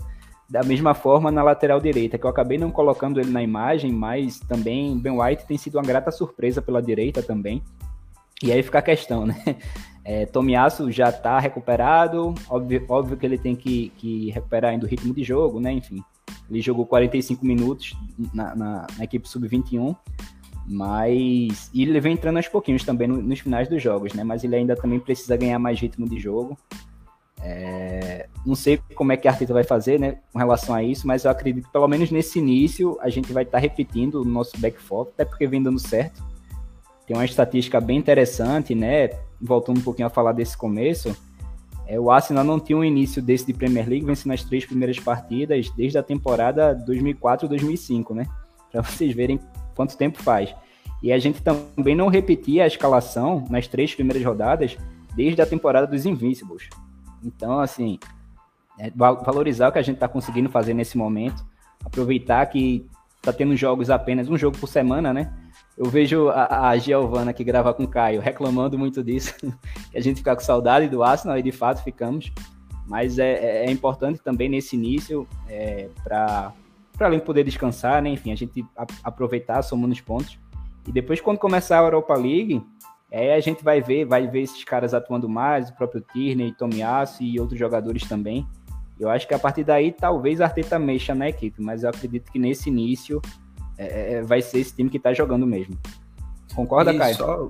Da 0.49 0.63
mesma 0.63 0.95
forma 0.95 1.31
na 1.31 1.43
lateral 1.43 1.81
direita, 1.81 2.19
que 2.19 2.25
eu 2.25 2.31
acabei 2.31 2.59
não 2.59 2.71
colocando 2.71 3.21
ele 3.21 3.31
na 3.31 3.43
imagem, 3.43 3.91
mas 3.91 4.39
também 4.41 4.99
Ben 4.99 5.19
White 5.19 5.47
tem 5.47 5.57
sido 5.57 5.77
uma 5.77 5.83
grata 5.83 6.11
surpresa 6.11 6.61
pela 6.61 6.83
direita 6.83 7.23
também. 7.23 7.63
E 8.43 8.53
aí 8.53 8.63
fica 8.63 8.79
a 8.79 8.83
questão, 8.83 9.27
né? 9.27 9.37
É, 10.05 10.27
Tomiasso 10.27 10.91
já 10.91 11.11
está 11.11 11.39
recuperado, 11.39 12.35
óbvio, 12.51 12.85
óbvio 12.89 13.17
que 13.17 13.25
ele 13.25 13.39
tem 13.39 13.55
que, 13.55 13.93
que 13.97 14.31
recuperar 14.31 14.73
ainda 14.73 14.85
o 14.85 14.89
ritmo 14.89 15.15
de 15.15 15.23
jogo, 15.23 15.61
né? 15.61 15.71
Enfim, 15.71 16.03
ele 16.51 16.61
jogou 16.61 16.85
45 16.85 17.47
minutos 17.47 17.97
na, 18.35 18.53
na, 18.57 18.87
na 18.99 19.05
equipe 19.05 19.29
sub-21, 19.29 19.97
mas. 20.67 21.71
E 21.73 21.83
ele 21.83 22.01
vem 22.01 22.15
entrando 22.15 22.37
aos 22.37 22.49
pouquinhos 22.49 22.85
também 22.85 23.09
no, 23.09 23.21
nos 23.21 23.41
finais 23.41 23.69
dos 23.69 23.83
jogos, 23.83 24.15
né? 24.15 24.23
Mas 24.25 24.45
ele 24.45 24.57
ainda 24.57 24.77
também 24.77 25.01
precisa 25.01 25.37
ganhar 25.37 25.59
mais 25.59 25.81
ritmo 25.81 26.09
de 26.09 26.19
jogo. 26.19 26.57
É... 27.43 28.29
Não 28.47 28.55
sei 28.55 28.81
como 28.95 29.13
é 29.13 29.17
que 29.17 29.27
a 29.27 29.33
Arteta 29.33 29.53
vai 29.53 29.65
fazer, 29.65 29.99
né? 29.99 30.19
Com 30.33 30.39
relação 30.39 30.75
a 30.75 30.83
isso, 30.83 31.07
mas 31.07 31.25
eu 31.25 31.31
acredito 31.31 31.67
que 31.67 31.73
pelo 31.73 31.89
menos 31.89 32.11
nesse 32.11 32.39
início 32.39 32.97
a 33.01 33.09
gente 33.09 33.33
vai 33.33 33.43
estar 33.43 33.59
tá 33.59 33.63
repetindo 33.63 34.23
o 34.23 34.25
nosso 34.25 34.57
back 34.59 34.81
four, 34.81 35.09
até 35.15 35.25
porque 35.25 35.47
vem 35.47 35.63
dando 35.63 35.79
certo. 35.79 36.23
Tem 37.07 37.17
uma 37.17 37.25
estatística 37.25 37.81
bem 37.81 37.99
interessante, 37.99 38.75
né? 38.75 39.11
Voltando 39.41 39.79
um 39.79 39.83
pouquinho 39.83 40.07
a 40.07 40.11
falar 40.11 40.33
desse 40.33 40.57
começo. 40.57 41.15
É, 41.87 41.99
o 41.99 42.11
Arsenal 42.11 42.45
não 42.45 42.61
tinha 42.61 42.79
um 42.79 42.85
início 42.85 43.21
desse 43.21 43.45
de 43.45 43.53
Premier 43.53 43.89
League 43.89 44.07
vencendo 44.07 44.33
as 44.33 44.45
três 44.45 44.65
primeiras 44.65 44.99
partidas 45.01 45.69
desde 45.71 45.99
a 45.99 46.03
temporada 46.03 46.75
2004-2005, 46.87 48.15
né? 48.15 48.27
Para 48.71 48.83
vocês 48.83 49.13
verem 49.15 49.41
quanto 49.75 49.97
tempo 49.97 50.23
faz. 50.23 50.55
E 51.03 51.13
a 51.13 51.19
gente 51.19 51.43
também 51.43 51.97
não 51.97 52.09
repetia 52.09 52.65
a 52.65 52.67
escalação 52.67 53.45
nas 53.51 53.67
três 53.67 53.95
primeiras 53.95 54.25
rodadas 54.25 54.77
desde 55.15 55.43
a 55.43 55.47
temporada 55.47 55.87
dos 55.87 56.07
Invincibles. 56.07 56.69
Então, 57.25 57.59
assim, 57.59 57.99
é 58.79 58.91
valorizar 58.91 59.69
o 59.69 59.73
que 59.73 59.79
a 59.79 59.83
gente 59.83 59.97
está 59.97 60.09
conseguindo 60.09 60.49
fazer 60.49 60.75
nesse 60.75 60.97
momento, 60.97 61.45
aproveitar 61.85 62.47
que 62.47 62.87
está 63.17 63.33
tendo 63.33 63.57
jogos 63.57 63.91
apenas 63.91 64.29
um 64.29 64.37
jogo 64.37 64.59
por 64.59 64.69
semana, 64.69 65.13
né? 65.13 65.33
Eu 65.77 65.87
vejo 65.87 66.29
a, 66.29 66.69
a 66.69 66.79
Giovana 66.79 67.33
que 67.33 67.45
grava 67.45 67.73
com 67.73 67.85
o 67.85 67.89
Caio 67.89 68.21
reclamando 68.21 68.79
muito 68.79 69.03
disso, 69.03 69.35
que 69.91 69.97
a 69.97 70.01
gente 70.01 70.19
fica 70.19 70.35
com 70.35 70.43
saudade 70.43 70.89
do 70.89 71.03
Arsenal 71.03 71.39
e 71.39 71.43
de 71.43 71.53
fato 71.53 71.83
ficamos. 71.83 72.33
Mas 72.87 73.19
é, 73.19 73.33
é, 73.33 73.67
é 73.67 73.71
importante 73.71 74.21
também 74.21 74.49
nesse 74.49 74.77
início 74.77 75.27
é, 75.49 75.89
para 76.03 76.53
para 76.97 77.07
além 77.07 77.19
de 77.19 77.25
poder 77.25 77.45
descansar, 77.45 78.03
né? 78.03 78.11
Enfim, 78.11 78.33
a 78.33 78.37
gente 78.37 78.65
a, 78.77 78.87
aproveitar 79.03 79.63
somando 79.63 79.93
os 79.93 80.01
pontos. 80.01 80.39
E 80.87 80.93
depois, 80.93 81.21
quando 81.21 81.39
começar 81.39 81.79
a 81.79 81.83
Europa 81.83 82.15
League, 82.15 82.63
é, 83.11 83.35
a 83.35 83.41
gente 83.41 83.63
vai 83.63 83.81
ver, 83.81 84.05
vai 84.05 84.27
ver 84.27 84.43
esses 84.43 84.65
caras 84.65 84.95
atuando 84.95 85.29
mais, 85.29 85.69
o 85.69 85.75
próprio 85.75 86.05
Tierney, 86.13 86.53
Tomiasso 86.53 87.23
e 87.23 87.39
outros 87.39 87.59
jogadores 87.59 88.09
também. 88.09 88.47
Eu 88.99 89.11
acho 89.11 89.27
que 89.27 89.35
a 89.35 89.39
partir 89.39 89.65
daí, 89.65 89.93
talvez 89.93 90.41
a 90.41 90.45
Arteta 90.45 90.79
mexa 90.79 91.15
na 91.15 91.29
equipe, 91.29 91.61
mas 91.61 91.83
eu 91.83 91.91
acredito 91.91 92.31
que 92.31 92.39
nesse 92.39 92.69
início 92.69 93.21
é, 93.77 94.15
é 94.15 94.23
vai 94.23 94.41
ser 94.41 94.61
esse 94.61 94.75
time 94.75 94.89
que 94.89 94.97
está 94.97 95.13
jogando 95.13 95.47
mesmo. 95.47 95.79
Concorda, 96.55 96.93
e 96.93 96.99
Caio? 96.99 97.17
Só, 97.17 97.49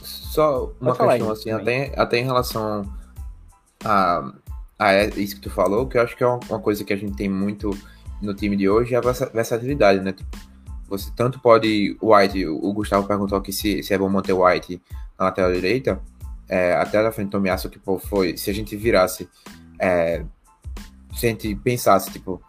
Só 0.00 0.72
uma 0.80 0.94
Pode 0.94 1.10
questão 1.10 1.30
assim, 1.30 1.50
também. 1.50 1.84
até, 1.84 2.00
até 2.00 2.18
em 2.18 2.24
relação 2.24 2.90
a, 3.84 4.32
a 4.78 5.04
isso 5.04 5.36
que 5.36 5.42
tu 5.42 5.50
falou, 5.50 5.86
que 5.86 5.98
eu 5.98 6.02
acho 6.02 6.16
que 6.16 6.22
é 6.22 6.26
uma, 6.26 6.40
uma 6.48 6.60
coisa 6.60 6.84
que 6.84 6.92
a 6.92 6.96
gente 6.96 7.16
tem 7.16 7.28
muito 7.28 7.70
no 8.22 8.34
time 8.34 8.56
de 8.56 8.68
hoje, 8.68 8.94
é 8.94 8.98
a 8.98 9.00
versa- 9.00 9.30
versatilidade, 9.32 10.00
né? 10.00 10.12
Tipo, 10.12 10.28
Você 10.88 11.10
tanto 11.16 11.40
pode. 11.40 11.96
O 12.00 12.14
White, 12.14 12.46
o 12.46 12.72
Gustavo 12.72 13.06
perguntou 13.06 13.36
aqui 13.36 13.52
se, 13.52 13.82
se 13.82 13.92
é 13.92 13.98
bom 13.98 14.08
manter 14.08 14.32
o 14.32 14.44
White 14.46 14.80
na 15.18 15.26
lateral 15.26 15.52
direita. 15.52 16.00
É, 16.48 16.74
até 16.74 17.02
da 17.02 17.10
frente 17.10 17.28
do 17.28 17.32
Tomiasso, 17.32 17.68
pô, 17.84 17.98
foi. 17.98 18.36
Se 18.36 18.50
a 18.50 18.54
gente 18.54 18.76
virasse. 18.76 19.28
é, 19.80 20.24
se 21.16 21.26
a 21.26 21.30
gente 21.30 21.54
pensasse, 21.56 22.10
tipo, 22.12 22.40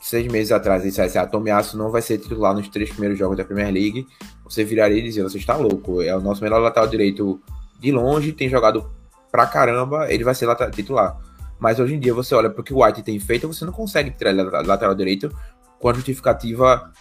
seis 0.00 0.26
meses 0.32 0.50
atrás 0.50 0.82
e 0.82 0.88
dissesse, 0.88 1.18
ah, 1.18 1.26
Tomiasso 1.26 1.76
não 1.76 1.90
vai 1.90 2.00
ser 2.00 2.18
titular 2.18 2.54
nos 2.54 2.68
três 2.68 2.88
primeiros 2.90 3.18
jogos 3.18 3.36
da 3.36 3.44
Premier 3.44 3.70
League, 3.72 4.06
você 4.44 4.64
viraria 4.64 4.98
e 4.98 5.02
dizia, 5.02 5.22
você 5.22 5.36
está 5.38 5.56
louco, 5.56 6.00
é 6.00 6.16
o 6.16 6.20
nosso 6.20 6.42
melhor 6.42 6.58
lateral 6.60 6.88
direito 6.88 7.40
de 7.78 7.92
longe, 7.92 8.32
tem 8.32 8.48
jogado 8.48 8.90
pra 9.30 9.46
caramba, 9.46 10.10
ele 10.10 10.24
vai 10.24 10.34
ser 10.34 10.46
lateral, 10.46 10.72
titular. 10.72 11.20
Mas 11.58 11.80
hoje 11.80 11.94
em 11.94 12.00
dia 12.00 12.14
você 12.14 12.34
olha 12.34 12.50
pro 12.50 12.62
que 12.62 12.72
o 12.72 12.84
White 12.84 13.02
tem 13.02 13.18
feito, 13.18 13.48
você 13.48 13.64
não 13.64 13.72
consegue 13.72 14.10
tirar 14.10 14.30
ele 14.30 14.42
lateral, 14.42 14.94
direito 14.94 15.34
com 15.78 15.88
a 15.88 15.94
justificativa 15.94 16.92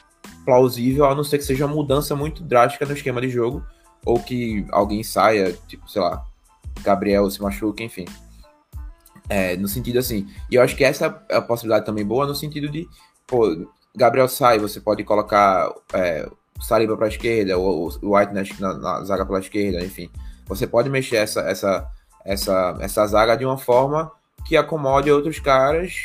plausível, 0.46 1.06
a 1.06 1.16
não 1.16 1.24
ser 1.24 1.38
que 1.38 1.44
seja 1.44 1.66
uma 1.66 1.76
mudança 1.76 2.16
muito 2.16 2.44
drástica 2.44 2.86
no 2.86 2.94
esquema 2.94 3.22
de 3.22 3.30
jogo, 3.30 3.64
ou 4.06 4.20
que 4.20 4.66
alguém 4.72 5.04
saia, 5.04 5.54
tipo, 5.68 5.90
sei 5.90 6.02
lá, 6.02 6.24
Gabriel 6.82 7.30
se 7.30 7.42
machuca, 7.42 7.84
enfim. 7.84 8.06
É, 9.30 9.58
no 9.58 9.68
sentido 9.68 10.00
assim. 10.00 10.28
E 10.50 10.56
eu 10.56 10.62
acho 10.62 10.76
que 10.76 10.84
essa 10.84 11.22
é 11.30 11.36
a 11.36 11.42
possibilidade 11.42 11.86
também 11.86 12.06
boa, 12.06 12.26
no 12.26 12.36
sentido 12.36 12.70
de, 12.70 12.88
pô, 13.26 13.68
Gabriel 13.96 14.28
sai, 14.28 14.60
você 14.60 14.80
pode 14.80 15.04
colocar 15.04 15.74
é, 15.94 16.30
Saliba 16.62 16.98
para 16.98 17.06
a 17.06 17.10
esquerda, 17.10 17.58
ou 17.58 17.90
o 18.02 18.16
White 18.16 18.34
na, 18.34 18.74
na 18.74 19.04
zaga 19.04 19.26
pela 19.26 19.40
esquerda, 19.40 19.84
enfim. 19.84 20.10
Você 20.48 20.66
pode 20.66 20.90
mexer 20.90 21.18
essa, 21.18 21.42
essa, 21.42 21.88
essa, 22.26 22.78
essa 22.80 23.08
zaga 23.08 23.36
de 23.36 23.46
uma 23.46 23.58
forma 23.58 24.12
que 24.48 24.56
acomode 24.56 25.12
outros 25.12 25.40
caras 25.40 26.04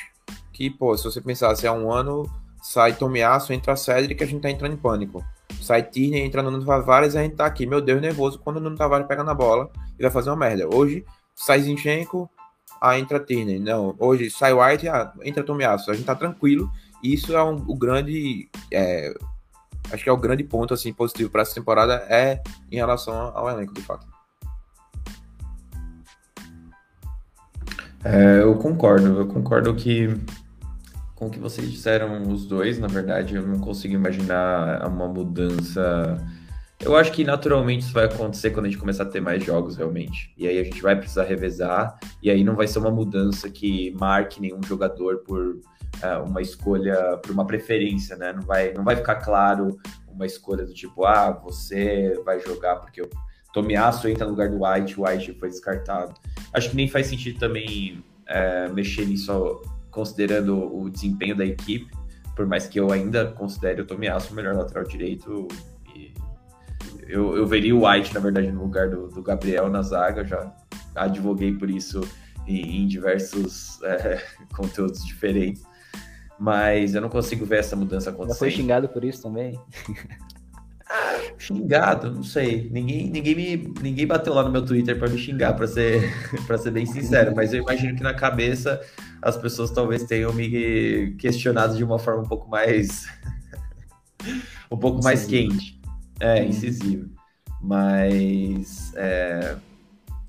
que, 0.52 0.68
pô, 0.68 0.96
se 0.96 1.04
você 1.04 1.20
pensasse 1.20 1.66
há 1.66 1.72
um 1.72 1.90
ano, 1.90 2.28
sai 2.62 2.94
Tomiasso, 2.94 3.52
entra 3.52 3.76
Cedric, 3.76 4.22
a 4.22 4.26
gente 4.26 4.42
tá 4.42 4.50
entrando 4.50 4.75
em 4.75 4.76
pânico. 4.76 5.25
Sai 5.61 5.82
Tierney, 5.82 6.22
entra 6.22 6.42
Nuno 6.42 6.64
Tavares, 6.64 7.14
a 7.14 7.22
gente 7.22 7.37
tá 7.37 7.46
aqui, 7.46 7.66
meu 7.66 7.80
Deus, 7.80 8.00
nervoso 8.00 8.38
quando 8.38 8.56
o 8.56 8.61
Nuno 8.61 8.76
Tavares 8.76 9.06
pega 9.06 9.22
na 9.22 9.32
bola 9.32 9.70
e 9.99 10.02
vai 10.02 10.11
fazer 10.11 10.30
uma 10.30 10.37
merda. 10.37 10.68
Hoje, 10.75 11.04
sai 11.34 11.62
Zinchenko, 11.62 12.28
ah, 12.80 12.99
entra 12.99 13.20
Tierney. 13.20 13.61
Não, 13.61 13.94
hoje 13.99 14.28
sai 14.28 14.52
White, 14.52 14.88
ah, 14.88 15.12
entra 15.22 15.44
Tomiasso. 15.44 15.90
A 15.90 15.94
gente 15.94 16.04
tá 16.04 16.16
tranquilo. 16.16 16.68
Isso 17.02 17.37
é 17.37 17.42
um, 17.42 17.64
o 17.68 17.76
grande. 17.76 18.49
é, 18.72 19.14
acho 19.92 20.02
que 20.02 20.11
é 20.11 20.12
o 20.12 20.16
grande 20.16 20.42
ponto 20.42 20.75
assim, 20.75 20.92
positivo 20.92 21.30
para 21.30 21.42
essa 21.42 21.54
temporada 21.54 21.94
é 22.08 22.42
em 22.70 22.76
relação 22.76 23.14
ao 23.34 23.49
elenco, 23.49 23.72
de 23.72 23.82
fato. 23.82 24.12
É, 28.04 28.42
eu 28.42 28.54
concordo, 28.56 29.18
eu 29.18 29.26
concordo 29.26 29.75
que 29.75 30.09
com 31.14 31.28
o 31.28 31.30
que 31.30 31.38
vocês 31.38 31.71
disseram 31.71 32.21
os 32.23 32.44
dois, 32.47 32.80
na 32.80 32.88
verdade, 32.88 33.37
eu 33.37 33.47
não 33.47 33.61
consigo 33.61 33.94
imaginar 33.94 34.85
uma 34.88 35.06
mudança. 35.06 36.16
Eu 36.80 36.97
acho 36.97 37.12
que 37.12 37.23
naturalmente 37.23 37.85
isso 37.85 37.92
vai 37.92 38.06
acontecer 38.06 38.50
quando 38.50 38.66
a 38.66 38.68
gente 38.68 38.80
começar 38.80 39.04
a 39.04 39.06
ter 39.06 39.21
mais 39.21 39.44
jogos, 39.44 39.76
realmente. 39.76 40.35
E 40.37 40.49
aí 40.49 40.59
a 40.59 40.64
gente 40.64 40.82
vai 40.82 40.97
precisar 40.97 41.23
revezar, 41.23 41.97
e 42.21 42.28
aí 42.28 42.42
não 42.42 42.56
vai 42.56 42.66
ser 42.66 42.80
uma 42.80 42.90
mudança 42.90 43.49
que 43.49 43.92
marque 43.92 44.40
nenhum 44.40 44.61
jogador 44.64 45.18
por 45.18 45.61
é, 46.02 46.16
uma 46.16 46.42
escolha, 46.42 47.18
por 47.18 47.30
uma 47.30 47.47
preferência, 47.47 48.16
né? 48.16 48.32
Não 48.32 48.42
vai, 48.42 48.73
não 48.73 48.82
vai 48.82 48.97
ficar 48.97 49.16
claro 49.16 49.78
uma 50.09 50.26
escolha 50.26 50.64
do 50.64 50.75
tipo, 50.75 51.04
ah, 51.04 51.30
você 51.30 52.21
vai 52.25 52.40
jogar 52.40 52.76
porque 52.76 53.00
o 53.00 53.09
Tomiasso 53.52 54.09
entra 54.09 54.25
no 54.25 54.30
lugar 54.30 54.49
do 54.49 54.64
White, 54.64 54.99
o 54.99 55.04
White 55.06 55.35
foi 55.38 55.49
descartado. 55.49 56.14
Acho 56.52 56.71
que 56.71 56.76
nem 56.76 56.88
faz 56.88 57.06
sentido 57.06 57.38
também 57.38 58.02
é, 58.26 58.68
mexer 58.68 59.06
nisso 59.06 59.61
considerando 59.90 60.75
o 60.75 60.88
desempenho 60.88 61.37
da 61.37 61.44
equipe, 61.44 61.90
por 62.35 62.47
mais 62.47 62.66
que 62.66 62.80
eu 62.80 62.90
ainda 62.90 63.26
considere 63.26 63.82
o 63.82 63.87
Tomiasso 63.87 64.32
o 64.32 64.37
melhor 64.37 64.54
lateral 64.54 64.85
direito. 64.85 65.47
Eu, 67.06 67.37
eu 67.37 67.47
veria 67.47 67.76
o 67.76 67.87
White, 67.87 68.14
na 68.14 68.21
verdade, 68.21 68.50
no 68.50 68.62
lugar 68.62 68.88
do, 68.88 69.09
do 69.09 69.23
Gabriel 69.23 69.68
na 69.68 69.82
zaga, 69.82 70.25
já 70.25 70.50
advoguei 70.94 71.52
por 71.52 71.68
isso 71.68 72.00
em, 72.47 72.82
em 72.82 72.87
diversos 72.87 73.82
é, 73.82 74.23
conteúdos 74.56 75.04
diferentes. 75.04 75.62
Mas 76.38 76.94
eu 76.94 77.02
não 77.02 77.11
consigo 77.11 77.44
ver 77.44 77.59
essa 77.59 77.76
mudança 77.76 78.11
Já 78.11 78.16
foi 78.16 78.25
acontecendo. 78.25 78.50
xingado 78.50 78.88
por 78.88 79.04
isso 79.04 79.23
também? 79.23 79.61
Xingado, 81.42 82.11
não 82.11 82.22
sei. 82.22 82.68
Ninguém, 82.70 83.11
ninguém, 83.11 83.34
me, 83.34 83.75
ninguém 83.82 84.06
bateu 84.06 84.32
lá 84.32 84.42
no 84.44 84.50
meu 84.50 84.64
Twitter 84.64 84.99
para 84.99 85.08
me 85.08 85.18
xingar, 85.18 85.54
para 85.54 85.66
ser, 85.66 86.02
pra 86.46 86.56
ser 86.56 86.70
bem 86.70 86.87
sincero. 86.87 87.34
Mas 87.34 87.52
eu 87.52 87.62
imagino 87.62 87.96
que 87.96 88.02
na 88.02 88.14
cabeça 88.14 88.80
as 89.20 89.37
pessoas 89.37 89.70
talvez 89.70 90.04
tenham 90.04 90.32
me 90.32 91.14
questionado 91.18 91.76
de 91.76 91.82
uma 91.82 91.99
forma 91.99 92.22
um 92.22 92.28
pouco 92.28 92.49
mais. 92.49 93.06
um 94.70 94.76
pouco 94.76 95.02
mais 95.02 95.22
Incisivo. 95.25 95.50
quente. 95.50 95.80
É, 96.20 96.42
Hum. 96.42 96.44
incisivo. 96.46 97.11
Mas. 97.61 98.92
É, 98.96 99.56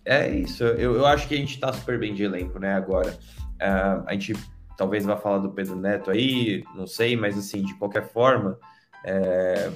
é 0.06 0.30
isso. 0.36 0.64
Eu, 0.64 0.96
eu 0.96 1.06
acho 1.06 1.28
que 1.28 1.36
a 1.36 1.38
gente 1.38 1.60
tá 1.60 1.72
super 1.74 2.00
bem 2.00 2.14
de 2.14 2.24
elenco, 2.24 2.58
né, 2.60 2.74
agora. 2.74 3.18
Ah, 3.62 4.04
a 4.08 4.14
gente 4.14 4.34
talvez 4.78 5.06
vá 5.06 5.16
falar 5.16 5.38
do 5.38 5.52
Pedro 5.52 5.76
Neto 5.76 6.10
aí, 6.10 6.64
não 6.76 6.88
sei, 6.88 7.16
mas 7.16 7.38
assim, 7.38 7.62
de 7.62 7.76
qualquer 7.76 8.10
forma. 8.12 8.58
é, 9.06 9.70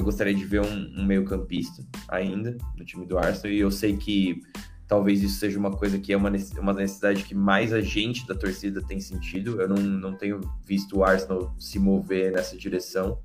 eu 0.00 0.04
gostaria 0.04 0.34
de 0.34 0.44
ver 0.44 0.62
um, 0.62 0.92
um 0.96 1.04
meio-campista 1.04 1.84
ainda 2.08 2.56
no 2.76 2.84
time 2.84 3.06
do 3.06 3.18
Arsenal, 3.18 3.52
e 3.52 3.60
eu 3.60 3.70
sei 3.70 3.96
que 3.96 4.40
talvez 4.88 5.22
isso 5.22 5.38
seja 5.38 5.58
uma 5.58 5.70
coisa 5.70 5.98
que 5.98 6.12
é 6.12 6.16
uma, 6.16 6.32
uma 6.58 6.72
necessidade 6.72 7.22
que 7.22 7.34
mais 7.34 7.72
a 7.72 7.80
gente 7.80 8.26
da 8.26 8.34
torcida 8.34 8.82
tem 8.82 8.98
sentido. 8.98 9.60
Eu 9.60 9.68
não, 9.68 9.76
não 9.76 10.16
tenho 10.16 10.40
visto 10.66 10.98
o 10.98 11.04
Arsenal 11.04 11.54
se 11.58 11.78
mover 11.78 12.32
nessa 12.32 12.56
direção. 12.56 13.20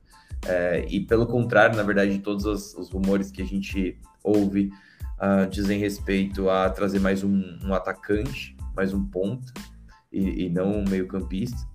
É, 0.46 0.86
e 0.88 1.00
pelo 1.00 1.26
contrário, 1.26 1.76
na 1.76 1.82
verdade, 1.82 2.20
todos 2.20 2.46
os, 2.46 2.76
os 2.76 2.92
rumores 2.92 3.32
que 3.32 3.42
a 3.42 3.46
gente 3.46 3.98
ouve 4.24 4.70
ah, 5.18 5.46
dizem 5.46 5.80
respeito 5.80 6.50
a 6.50 6.70
trazer 6.70 7.00
mais 7.00 7.24
um, 7.24 7.58
um 7.64 7.74
atacante, 7.74 8.56
mais 8.76 8.94
um 8.94 9.04
ponto, 9.04 9.52
e, 10.12 10.46
e 10.46 10.50
não 10.50 10.80
um 10.80 10.88
meio-campista. 10.88 11.66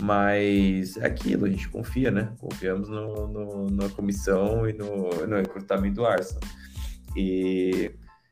Mas 0.00 0.96
é 0.96 1.06
aquilo, 1.06 1.46
a 1.46 1.50
gente 1.50 1.68
confia, 1.68 2.10
né? 2.10 2.32
Confiamos 2.38 2.88
no, 2.88 3.26
no- 3.26 3.70
na 3.70 3.88
comissão 3.88 4.68
e 4.68 4.72
no, 4.72 5.08
no 5.26 5.36
recrutamento 5.36 5.96
do 5.96 6.06
Arsenal. 6.06 6.42
E 7.16 7.90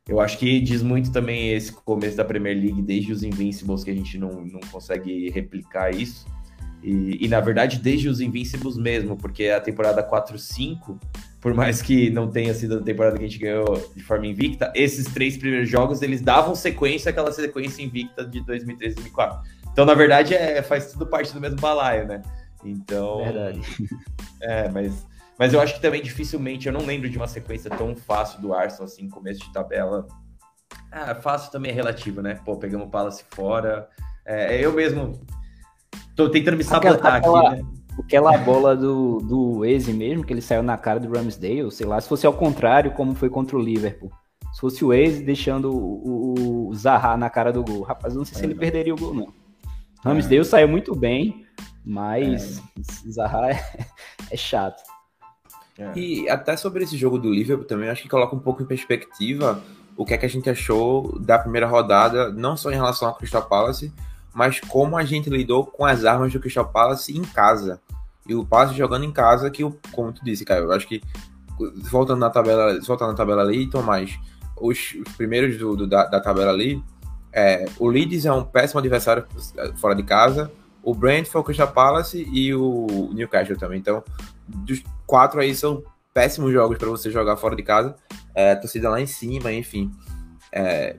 eu 0.09 0.21
acho 0.21 0.39
que 0.39 0.61
diz 0.61 0.83
muito 0.83 1.11
também 1.11 1.53
esse 1.53 1.73
começo 1.73 2.17
da 2.17 2.25
Premier 2.25 2.57
League, 2.57 2.81
desde 2.83 3.13
os 3.13 3.23
Invincibles, 3.23 3.83
que 3.83 3.91
a 3.91 3.95
gente 3.95 4.17
não, 4.19 4.45
não 4.45 4.61
consegue 4.71 5.29
replicar 5.31 5.93
isso. 5.93 6.27
E, 6.83 7.25
e, 7.25 7.29
na 7.29 7.41
verdade, 7.41 7.81
desde 7.81 8.09
os 8.09 8.21
Invincibles 8.21 8.77
mesmo, 8.77 9.17
porque 9.17 9.49
a 9.49 9.61
temporada 9.61 10.09
4-5, 10.09 10.97
por 11.41 11.53
mais 11.53 11.83
que 11.83 12.11
não 12.11 12.31
tenha 12.31 12.55
sido 12.55 12.79
a 12.79 12.83
temporada 12.83 13.17
que 13.19 13.25
a 13.25 13.27
gente 13.27 13.41
ganhou 13.41 13.91
de 13.97 14.05
forma 14.05 14.27
invicta, 14.29 14.73
esses 14.77 15.07
três 15.07 15.37
primeiros 15.37 15.69
jogos 15.69 16.01
eles 16.03 16.21
davam 16.21 16.55
sequência 16.55 17.11
àquela 17.11 17.33
sequência 17.33 17.83
invicta 17.83 18.25
de 18.25 18.41
2003 18.45 18.93
e 18.93 18.95
2004. 18.95 19.51
Então, 19.77 19.85
na 19.85 19.93
verdade, 19.93 20.35
é, 20.35 20.63
faz 20.63 20.91
tudo 20.91 21.07
parte 21.07 21.35
do 21.35 21.39
mesmo 21.39 21.61
balaio, 21.61 22.07
né? 22.07 22.23
Então. 22.65 23.19
Verdade. 23.19 23.61
É, 24.43 24.69
mas, 24.69 25.07
mas 25.39 25.55
eu 25.55 25.61
acho 25.61 25.75
que 25.75 25.81
também 25.81 26.03
dificilmente, 26.03 26.67
eu 26.67 26.73
não 26.73 26.85
lembro 26.85 27.09
de 27.09 27.17
uma 27.17 27.27
sequência 27.27 27.71
tão 27.71 27.97
fácil 27.97 28.39
do 28.41 28.53
Arsenal, 28.53 28.85
assim, 28.85 29.09
começo 29.09 29.41
de 29.41 29.51
tabela. 29.51 30.07
Ah, 30.93 31.15
fácil 31.15 31.51
também 31.51 31.71
é 31.71 31.75
relativo, 31.75 32.21
né? 32.21 32.39
Pô, 32.45 32.55
pegamos 32.57 32.87
o 32.87 32.91
Palace 32.91 33.25
fora. 33.31 33.89
É, 34.27 34.63
eu 34.63 34.73
mesmo 34.75 35.21
tô 36.15 36.29
tentando 36.29 36.59
me 36.59 36.63
sabotar 36.63 37.17
Aquela- 37.17 37.51
aqui, 37.51 37.63
né? 37.63 37.69
Aquela 37.99 38.37
bola 38.39 38.77
do, 38.77 39.19
do 39.21 39.65
Eze 39.65 39.93
mesmo, 39.93 40.23
que 40.25 40.35
ele 40.35 40.43
saiu 40.43 40.63
na 40.63 40.77
cara 40.77 41.01
do 41.01 41.11
Ramsdale, 41.11 41.73
sei 41.73 41.87
lá, 41.87 41.99
se 41.99 42.09
fosse 42.09 42.27
ao 42.27 42.35
contrário, 42.35 42.93
como 42.93 43.15
foi 43.15 43.31
contra 43.31 43.57
o 43.57 43.61
Liverpool. 43.61 44.13
Se 44.53 44.61
fosse 44.61 44.85
o 44.85 44.93
Eze 44.93 45.25
deixando 45.25 45.75
o, 45.75 46.35
o, 46.37 46.69
o 46.69 46.75
Zaha 46.75 47.17
na 47.17 47.31
cara 47.31 47.53
do 47.53 47.65
gol. 47.65 47.83
Rapaz, 47.83 48.15
eu 48.15 48.19
não 48.19 48.25
sei 48.27 48.39
se 48.39 48.45
ele 48.45 48.55
perderia 48.55 48.95
o 48.95 48.99
gol, 48.99 49.15
não. 49.15 49.46
Ramsdale 50.07 50.45
saiu 50.45 50.69
muito 50.69 50.95
bem, 50.95 51.45
mas 51.85 52.63
Zaha 53.11 53.51
é, 53.51 53.87
é 54.31 54.37
chato. 54.37 54.83
É. 55.79 55.93
E 55.99 56.29
até 56.29 56.57
sobre 56.57 56.85
esse 56.85 56.97
jogo 56.97 57.19
do 57.19 57.31
Liverpool 57.31 57.67
também, 57.67 57.89
acho 57.89 58.03
que 58.03 58.09
coloca 58.09 58.35
um 58.35 58.39
pouco 58.41 58.63
em 58.63 58.67
perspectiva 58.67 59.63
o 59.97 60.05
que 60.05 60.15
é 60.15 60.19
que 60.19 60.27
a 60.27 60.29
gente 60.29 60.49
achou 60.49 61.19
da 61.21 61.39
primeira 61.39 61.67
rodada, 61.67 62.31
não 62.31 62.57
só 62.57 62.71
em 62.71 62.75
relação 62.75 63.09
ao 63.09 63.15
Crystal 63.15 63.43
Palace, 63.43 63.93
mas 64.35 64.61
como 64.61 64.97
a 64.97 65.05
gente 65.05 65.31
lidou 65.31 65.65
com 65.65 65.85
as 65.85 66.05
armas 66.05 66.33
do 66.33 66.41
Crystal 66.41 66.67
Palace 66.69 67.17
em 67.17 67.23
casa. 67.23 67.81
E 68.29 68.35
o 68.35 68.45
Palace 68.45 68.75
jogando 68.75 69.05
em 69.05 69.13
casa, 69.13 69.51
que, 69.51 69.65
o- 69.65 69.79
como 69.93 70.13
tu 70.13 70.23
disse, 70.25 70.45
cara, 70.45 70.61
eu 70.61 70.73
acho 70.73 70.87
que 70.87 71.01
voltando 71.91 72.19
na 72.21 72.29
tabela, 72.29 72.79
voltando 72.83 73.09
na 73.11 73.15
tabela 73.17 73.43
ali, 73.43 73.69
Tomás, 73.71 74.19
os, 74.61 74.95
os 75.07 75.13
primeiros 75.17 75.57
do, 75.59 75.75
do- 75.77 75.87
da, 75.87 76.05
da 76.07 76.21
tabela 76.21 76.51
ali, 76.53 76.83
é, 77.33 77.67
o 77.79 77.89
Leeds 77.89 78.25
é 78.25 78.33
um 78.33 78.45
péssimo 78.45 78.81
adversário 78.81 79.27
fora 79.77 79.95
de 79.95 80.03
casa, 80.03 80.51
o 80.83 80.95
Brentford, 80.95 81.39
o 81.39 81.45
Crystal 81.45 81.69
Palace 81.69 82.27
e 82.33 82.55
o 82.55 83.11
Newcastle 83.13 83.57
também. 83.57 83.79
Então, 83.79 84.03
dos 84.49 84.83
quatro 85.07 85.41
aí 85.41 85.55
são 85.55 85.83
péssimos 86.15 86.53
jogos 86.53 86.79
para 86.79 86.89
você 86.89 87.11
jogar 87.11 87.37
fora 87.37 87.57
de 87.57 87.63
casa. 87.63 87.95
é, 88.35 88.55
torcida 88.55 88.91
lá 88.91 89.01
em 89.01 89.07
cima, 89.07 89.53
enfim. 89.53 89.91
É, 90.53 90.97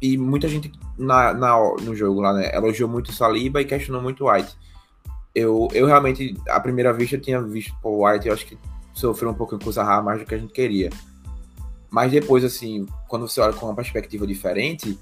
e 0.00 0.18
muita 0.18 0.48
gente 0.48 0.72
na, 0.98 1.32
na, 1.32 1.56
no 1.80 1.94
jogo 1.94 2.20
lá, 2.20 2.32
né, 2.32 2.54
elogiou 2.54 2.88
muito 2.88 3.10
o 3.10 3.12
Saliba 3.12 3.60
e 3.60 3.64
questionou 3.64 4.02
muito 4.02 4.24
o 4.24 4.32
White. 4.32 4.56
Eu, 5.32 5.68
eu 5.72 5.86
realmente, 5.86 6.36
à 6.48 6.58
primeira 6.58 6.92
vista, 6.92 7.16
eu 7.16 7.20
tinha 7.20 7.40
visto 7.40 7.74
o 7.82 8.04
White, 8.04 8.26
eu 8.26 8.34
acho 8.34 8.44
que 8.44 8.58
sofreu 8.92 9.30
um 9.30 9.34
pouco 9.34 9.58
com 9.58 9.68
o 9.68 9.72
Zaha 9.72 10.02
mais 10.02 10.20
do 10.20 10.26
que 10.26 10.34
a 10.34 10.38
gente 10.38 10.52
queria. 10.52 10.90
Mas 11.88 12.10
depois, 12.10 12.44
assim, 12.44 12.86
quando 13.08 13.28
você 13.28 13.40
olha 13.40 13.52
com 13.52 13.66
uma 13.66 13.74
perspectiva 13.74 14.26
diferente, 14.26 14.98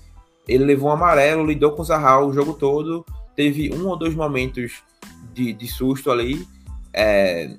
ele 0.49 0.65
levou 0.65 0.91
um 0.91 0.93
amarelo, 0.93 1.45
lidou 1.45 1.73
com 1.73 1.83
o 1.83 1.85
Zaha 1.85 2.21
o 2.21 2.33
jogo 2.33 2.55
todo, 2.55 3.05
teve 3.35 3.73
um 3.75 3.87
ou 3.87 3.97
dois 3.97 4.15
momentos 4.15 4.83
de, 5.33 5.53
de 5.53 5.69
susto 5.69 6.11
ali, 6.11 6.47
é, 6.93 7.57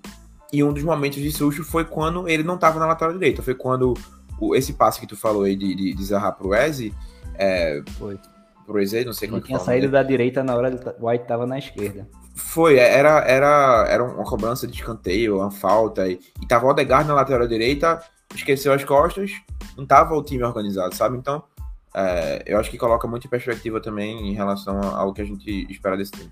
e 0.51 0.63
um 0.63 0.73
dos 0.73 0.83
momentos 0.83 1.21
de 1.21 1.31
susto 1.31 1.63
foi 1.63 1.85
quando 1.85 2.27
ele 2.27 2.43
não 2.43 2.55
estava 2.55 2.79
na 2.79 2.85
lateral 2.85 3.13
direita, 3.13 3.41
foi 3.41 3.55
quando 3.55 3.93
o, 4.39 4.55
esse 4.55 4.73
passe 4.73 4.99
que 4.99 5.07
tu 5.07 5.15
falou 5.15 5.43
aí 5.43 5.55
de, 5.55 5.73
de, 5.73 5.93
de 5.93 6.05
Zaha 6.05 6.31
pro 6.31 6.53
Eze, 6.53 6.93
é, 7.35 7.81
foi. 7.97 8.19
pro 8.65 8.79
Eze, 8.79 9.05
não 9.05 9.13
sei 9.13 9.27
ele 9.27 9.33
como 9.33 9.43
é 9.43 9.47
tinha 9.47 9.59
saído 9.59 9.89
da 9.89 10.03
direita 10.03 10.43
na 10.43 10.55
hora 10.55 10.95
o 10.99 11.07
White 11.07 11.23
estava 11.23 11.45
na 11.45 11.57
esquerda. 11.57 12.07
Foi, 12.35 12.77
era, 12.77 13.19
era, 13.19 13.85
era 13.87 14.03
uma 14.03 14.23
cobrança 14.23 14.65
de 14.65 14.73
escanteio, 14.73 15.37
uma 15.37 15.51
falta, 15.51 16.07
e, 16.07 16.19
e 16.41 16.47
tava 16.47 16.65
o 16.65 16.69
Odegaard 16.69 17.07
na 17.07 17.13
lateral 17.13 17.47
direita, 17.47 18.01
esqueceu 18.35 18.73
as 18.73 18.83
costas, 18.83 19.31
não 19.77 19.85
tava 19.85 20.15
o 20.15 20.23
time 20.23 20.43
organizado, 20.43 20.95
sabe? 20.95 21.17
Então, 21.17 21.43
é, 21.95 22.43
eu 22.45 22.59
acho 22.59 22.69
que 22.69 22.77
coloca 22.77 23.07
muito 23.07 23.27
em 23.27 23.29
perspectiva 23.29 23.81
também 23.81 24.29
em 24.29 24.33
relação 24.33 24.79
ao 24.95 25.13
que 25.13 25.21
a 25.21 25.25
gente 25.25 25.67
espera 25.71 25.97
desse 25.97 26.11
time. 26.11 26.31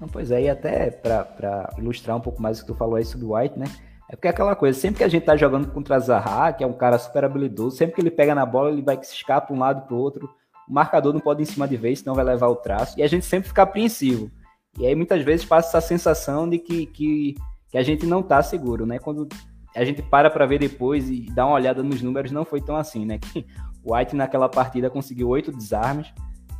Não, 0.00 0.08
pois 0.08 0.30
é, 0.30 0.42
e 0.42 0.50
até 0.50 0.90
para 0.90 1.72
ilustrar 1.78 2.16
um 2.16 2.20
pouco 2.20 2.42
mais 2.42 2.58
o 2.58 2.62
que 2.62 2.66
tu 2.66 2.74
falou 2.74 2.96
aí 2.96 3.04
sobre 3.04 3.26
o 3.26 3.36
White, 3.36 3.58
né? 3.58 3.66
É 4.08 4.16
porque 4.16 4.26
é 4.26 4.30
aquela 4.30 4.54
coisa, 4.54 4.78
sempre 4.78 4.98
que 4.98 5.04
a 5.04 5.08
gente 5.08 5.24
tá 5.24 5.36
jogando 5.36 5.68
contra 5.68 5.98
Zaha, 5.98 6.52
que 6.52 6.62
é 6.62 6.66
um 6.66 6.72
cara 6.72 6.98
super 6.98 7.24
habilidoso, 7.24 7.76
sempre 7.76 7.94
que 7.94 8.00
ele 8.00 8.10
pega 8.10 8.34
na 8.34 8.44
bola, 8.44 8.70
ele 8.70 8.82
vai 8.82 9.02
se 9.02 9.14
escapa 9.14 9.54
um 9.54 9.58
lado 9.58 9.86
para 9.86 9.94
o 9.94 9.98
outro. 9.98 10.28
O 10.68 10.72
marcador 10.74 11.12
não 11.12 11.20
pode 11.20 11.40
ir 11.40 11.44
em 11.44 11.46
cima 11.46 11.66
de 11.66 11.76
vez, 11.76 12.00
senão 12.00 12.14
vai 12.14 12.24
levar 12.24 12.48
o 12.48 12.56
traço. 12.56 12.98
E 12.98 13.02
a 13.02 13.06
gente 13.06 13.24
sempre 13.24 13.48
fica 13.48 13.62
apreensivo. 13.62 14.30
E 14.78 14.86
aí 14.86 14.94
muitas 14.94 15.22
vezes 15.22 15.46
passa 15.46 15.78
essa 15.78 15.86
sensação 15.86 16.48
de 16.48 16.58
que, 16.58 16.86
que, 16.86 17.36
que 17.70 17.78
a 17.78 17.82
gente 17.82 18.04
não 18.04 18.22
tá 18.22 18.42
seguro, 18.42 18.84
né? 18.84 18.98
Quando 18.98 19.28
a 19.74 19.84
gente 19.84 20.02
para 20.02 20.28
para 20.28 20.46
ver 20.46 20.58
depois 20.58 21.08
e 21.08 21.26
dá 21.34 21.46
uma 21.46 21.54
olhada 21.54 21.82
nos 21.82 22.02
números, 22.02 22.32
não 22.32 22.44
foi 22.44 22.60
tão 22.60 22.76
assim, 22.76 23.06
né? 23.06 23.18
Que 23.32 23.46
White 23.84 24.14
naquela 24.14 24.48
partida 24.48 24.88
conseguiu 24.88 25.28
oito 25.28 25.50
desarmes, 25.52 26.12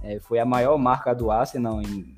é, 0.03 0.19
foi 0.21 0.39
a 0.39 0.45
maior 0.45 0.77
marca 0.79 1.15
do 1.15 1.31
Arsenal 1.31 1.81
em, 1.81 2.15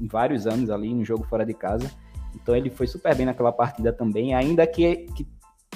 em, 0.00 0.06
vários 0.06 0.46
anos 0.46 0.70
ali 0.70 0.92
no 0.92 1.04
jogo 1.04 1.24
fora 1.24 1.46
de 1.46 1.54
casa. 1.54 1.90
Então 2.34 2.54
ele 2.54 2.68
foi 2.68 2.86
super 2.86 3.14
bem 3.14 3.26
naquela 3.26 3.52
partida 3.52 3.92
também, 3.92 4.34
ainda 4.34 4.66
que, 4.66 5.06
que 5.14 5.26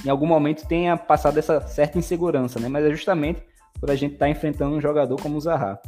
em 0.04 0.10
algum 0.10 0.26
momento 0.26 0.66
tenha 0.66 0.96
passado 0.96 1.38
essa 1.38 1.60
certa 1.60 1.98
insegurança, 1.98 2.58
né? 2.58 2.68
Mas 2.68 2.84
é 2.84 2.90
justamente 2.90 3.42
por 3.80 3.90
a 3.90 3.94
gente 3.94 4.14
estar 4.14 4.26
tá 4.26 4.30
enfrentando 4.30 4.76
um 4.76 4.80
jogador 4.80 5.20
como 5.20 5.36
o 5.36 5.40
Zaha. 5.40 5.80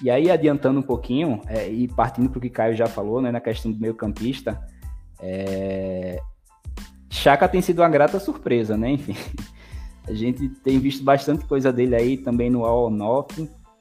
E 0.00 0.10
aí, 0.10 0.30
adiantando 0.30 0.78
um 0.78 0.82
pouquinho, 0.82 1.40
é, 1.46 1.68
e 1.68 1.88
partindo 1.88 2.30
para 2.30 2.38
o 2.38 2.40
que 2.40 2.48
Caio 2.48 2.76
já 2.76 2.86
falou, 2.86 3.20
né, 3.20 3.32
na 3.32 3.40
questão 3.40 3.72
do 3.72 3.80
meio 3.80 3.94
campista, 3.94 4.64
é, 5.20 6.20
Chaka 7.10 7.48
tem 7.48 7.60
sido 7.60 7.80
uma 7.80 7.88
grata 7.88 8.20
surpresa, 8.20 8.76
né? 8.76 8.92
Enfim, 8.92 9.16
a 10.08 10.14
gente 10.14 10.48
tem 10.48 10.78
visto 10.78 11.04
bastante 11.04 11.44
coisa 11.44 11.72
dele 11.72 11.94
aí 11.94 12.16
também 12.16 12.50
no 12.50 12.64
All 12.64 12.88
North, 12.88 13.34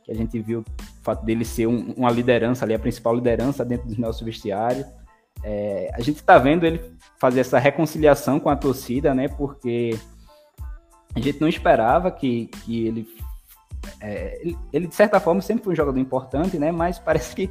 que 0.03 0.11
a 0.11 0.15
gente 0.15 0.39
viu 0.39 0.59
o 0.59 1.03
fato 1.03 1.25
dele 1.25 1.45
ser 1.45 1.67
um, 1.67 1.93
uma 1.95 2.11
liderança 2.11 2.65
ali, 2.65 2.73
a 2.73 2.79
principal 2.79 3.15
liderança 3.15 3.63
dentro 3.63 3.87
do 3.87 3.99
nosso 3.99 4.25
vestiário. 4.25 4.85
É, 5.43 5.89
a 5.93 6.01
gente 6.01 6.17
está 6.17 6.37
vendo 6.37 6.65
ele 6.65 6.81
fazer 7.19 7.39
essa 7.39 7.59
reconciliação 7.59 8.39
com 8.39 8.49
a 8.49 8.55
torcida, 8.55 9.13
né? 9.13 9.27
Porque 9.27 9.97
a 11.15 11.19
gente 11.19 11.39
não 11.39 11.47
esperava 11.47 12.11
que, 12.11 12.47
que 12.65 12.87
ele, 12.87 13.07
é, 14.01 14.41
ele, 14.41 14.57
ele, 14.73 14.87
de 14.87 14.95
certa 14.95 15.19
forma, 15.19 15.41
sempre 15.41 15.63
foi 15.63 15.73
um 15.73 15.77
jogador 15.77 15.99
importante, 15.99 16.59
né? 16.59 16.71
Mas 16.71 16.99
parece 16.99 17.35
que, 17.35 17.49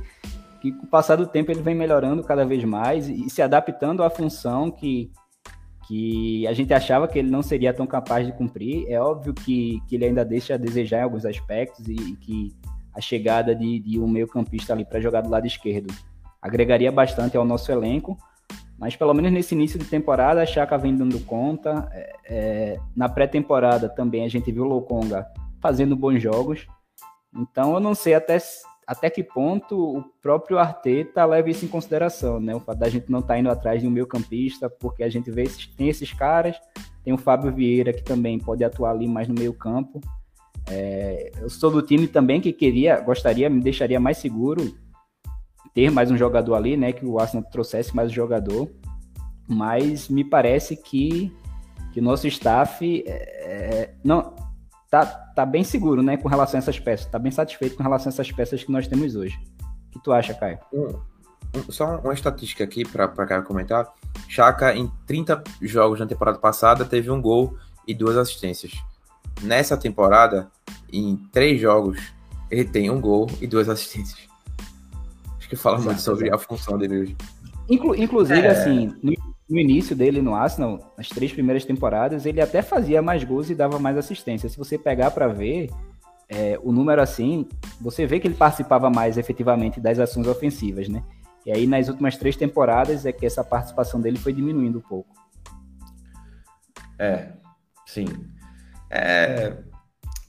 que 0.60 0.72
com 0.72 0.84
o 0.84 0.88
passar 0.88 1.16
do 1.16 1.26
tempo 1.26 1.50
ele 1.50 1.62
vem 1.62 1.74
melhorando 1.74 2.22
cada 2.22 2.44
vez 2.44 2.62
mais 2.64 3.08
e, 3.08 3.26
e 3.26 3.30
se 3.30 3.40
adaptando 3.40 4.02
à 4.02 4.10
função 4.10 4.70
que 4.70 5.10
que 5.86 6.46
a 6.46 6.52
gente 6.52 6.74
achava 6.74 7.06
que 7.06 7.18
ele 7.18 7.30
não 7.30 7.42
seria 7.42 7.72
tão 7.72 7.86
capaz 7.86 8.26
de 8.26 8.32
cumprir. 8.32 8.86
É 8.88 9.00
óbvio 9.00 9.32
que, 9.32 9.80
que 9.86 9.94
ele 9.94 10.06
ainda 10.06 10.24
deixa 10.24 10.54
a 10.54 10.58
desejar 10.58 11.00
em 11.00 11.02
alguns 11.02 11.24
aspectos 11.24 11.86
e, 11.86 11.94
e 11.94 12.16
que 12.16 12.52
a 12.94 13.00
chegada 13.00 13.54
de, 13.54 13.78
de 13.78 14.00
um 14.00 14.08
meio-campista 14.08 14.72
ali 14.72 14.84
para 14.84 15.00
jogar 15.00 15.20
do 15.20 15.28
lado 15.28 15.46
esquerdo 15.46 15.94
agregaria 16.40 16.90
bastante 16.90 17.36
ao 17.36 17.44
nosso 17.44 17.70
elenco. 17.70 18.16
Mas 18.78 18.96
pelo 18.96 19.14
menos 19.14 19.32
nesse 19.32 19.54
início 19.54 19.78
de 19.78 19.86
temporada, 19.86 20.42
a 20.42 20.46
Chaka 20.46 20.76
vem 20.76 20.96
dando 20.96 21.18
conta. 21.20 21.88
É, 21.92 22.16
é, 22.28 22.80
na 22.94 23.08
pré-temporada 23.08 23.88
também 23.88 24.24
a 24.24 24.28
gente 24.28 24.50
viu 24.52 24.64
o 24.64 24.68
Lokonga 24.68 25.26
fazendo 25.60 25.96
bons 25.96 26.20
jogos. 26.20 26.66
Então 27.34 27.74
eu 27.74 27.80
não 27.80 27.94
sei 27.94 28.14
até 28.14 28.38
até 28.86 29.10
que 29.10 29.22
ponto 29.22 29.98
o 29.98 30.04
próprio 30.22 30.58
Arteta 30.58 31.24
leva 31.24 31.50
isso 31.50 31.64
em 31.64 31.68
consideração, 31.68 32.38
né? 32.38 32.54
O 32.54 32.60
fato 32.60 32.78
da 32.78 32.88
gente 32.88 33.10
não 33.10 33.18
estar 33.18 33.34
tá 33.34 33.40
indo 33.40 33.50
atrás 33.50 33.80
de 33.80 33.88
um 33.88 33.90
meio 33.90 34.06
campista, 34.06 34.70
porque 34.70 35.02
a 35.02 35.08
gente 35.08 35.30
vê 35.30 35.42
esses, 35.42 35.66
tem 35.66 35.88
esses 35.88 36.12
caras, 36.12 36.56
tem 37.02 37.12
o 37.12 37.18
Fábio 37.18 37.52
Vieira 37.52 37.92
que 37.92 38.02
também 38.02 38.38
pode 38.38 38.62
atuar 38.62 38.92
ali 38.92 39.08
mais 39.08 39.26
no 39.26 39.34
meio 39.34 39.52
campo. 39.52 40.00
É, 40.68 41.32
eu 41.40 41.50
sou 41.50 41.70
do 41.70 41.82
time 41.82 42.06
também 42.06 42.40
que 42.40 42.52
queria, 42.52 43.00
gostaria, 43.00 43.50
me 43.50 43.60
deixaria 43.60 43.98
mais 43.98 44.18
seguro 44.18 44.76
ter 45.74 45.90
mais 45.90 46.10
um 46.10 46.16
jogador 46.16 46.54
ali, 46.54 46.76
né? 46.76 46.92
Que 46.92 47.04
o 47.04 47.18
Arsenal 47.18 47.44
trouxesse 47.50 47.94
mais 47.94 48.10
um 48.12 48.14
jogador, 48.14 48.70
mas 49.48 50.08
me 50.08 50.24
parece 50.24 50.76
que 50.76 51.32
que 51.92 52.00
o 52.00 52.02
nosso 52.02 52.28
staff 52.28 53.02
é, 53.06 53.10
é 53.10 53.94
não 54.04 54.34
tá, 55.04 55.06
tá 55.34 55.46
bem 55.46 55.64
seguro, 55.64 56.02
né, 56.02 56.16
com 56.16 56.28
relação 56.28 56.58
a 56.58 56.62
essas 56.62 56.78
peças. 56.78 57.06
Tá 57.06 57.18
bem 57.18 57.32
satisfeito 57.32 57.76
com 57.76 57.82
relação 57.82 58.08
a 58.08 58.12
essas 58.12 58.30
peças 58.32 58.64
que 58.64 58.72
nós 58.72 58.86
temos 58.86 59.14
hoje. 59.14 59.38
O 59.88 59.90
que 59.90 60.02
tu 60.02 60.12
acha, 60.12 60.32
Caio? 60.32 60.58
Só 61.68 61.98
uma 61.98 62.14
estatística 62.14 62.64
aqui 62.64 62.84
para 62.86 63.08
Caio 63.08 63.42
comentar. 63.42 63.92
Chaka, 64.28 64.74
em 64.74 64.90
30 65.06 65.42
jogos 65.62 66.00
na 66.00 66.06
temporada 66.06 66.38
passada, 66.38 66.84
teve 66.84 67.10
um 67.10 67.20
gol 67.20 67.56
e 67.86 67.94
duas 67.94 68.16
assistências. 68.16 68.72
Nessa 69.42 69.76
temporada, 69.76 70.50
em 70.92 71.16
três 71.32 71.60
jogos, 71.60 72.00
ele 72.50 72.64
tem 72.64 72.90
um 72.90 73.00
gol 73.00 73.26
e 73.40 73.46
duas 73.46 73.68
assistências. 73.68 74.26
Acho 75.38 75.48
que 75.48 75.56
fala 75.56 75.76
exato, 75.76 75.90
muito 75.90 76.02
sobre 76.02 76.28
exato. 76.28 76.42
a 76.42 76.46
função 76.46 76.78
dele 76.78 77.00
hoje. 77.00 77.16
Inclu 77.68 77.94
inclusive, 77.94 78.40
é... 78.40 78.50
assim, 78.50 78.94
no 79.02 79.12
no 79.48 79.58
início 79.58 79.94
dele 79.94 80.20
no 80.20 80.34
Arsenal, 80.34 80.94
nas 80.98 81.08
três 81.08 81.32
primeiras 81.32 81.64
temporadas, 81.64 82.26
ele 82.26 82.40
até 82.40 82.62
fazia 82.62 83.00
mais 83.00 83.22
gols 83.22 83.48
e 83.48 83.54
dava 83.54 83.78
mais 83.78 83.96
assistência. 83.96 84.48
Se 84.48 84.58
você 84.58 84.76
pegar 84.76 85.12
para 85.12 85.28
ver 85.28 85.70
é, 86.28 86.58
o 86.62 86.72
número 86.72 87.00
assim, 87.00 87.46
você 87.80 88.06
vê 88.06 88.18
que 88.18 88.26
ele 88.26 88.34
participava 88.34 88.90
mais 88.90 89.16
efetivamente 89.16 89.80
das 89.80 89.98
ações 89.98 90.26
ofensivas, 90.26 90.88
né? 90.88 91.02
E 91.44 91.52
aí 91.52 91.66
nas 91.66 91.88
últimas 91.88 92.16
três 92.16 92.34
temporadas 92.34 93.06
é 93.06 93.12
que 93.12 93.24
essa 93.24 93.44
participação 93.44 94.00
dele 94.00 94.18
foi 94.18 94.32
diminuindo 94.32 94.78
um 94.78 94.82
pouco. 94.82 95.14
É, 96.98 97.28
sim. 97.86 98.06
É, 98.90 99.56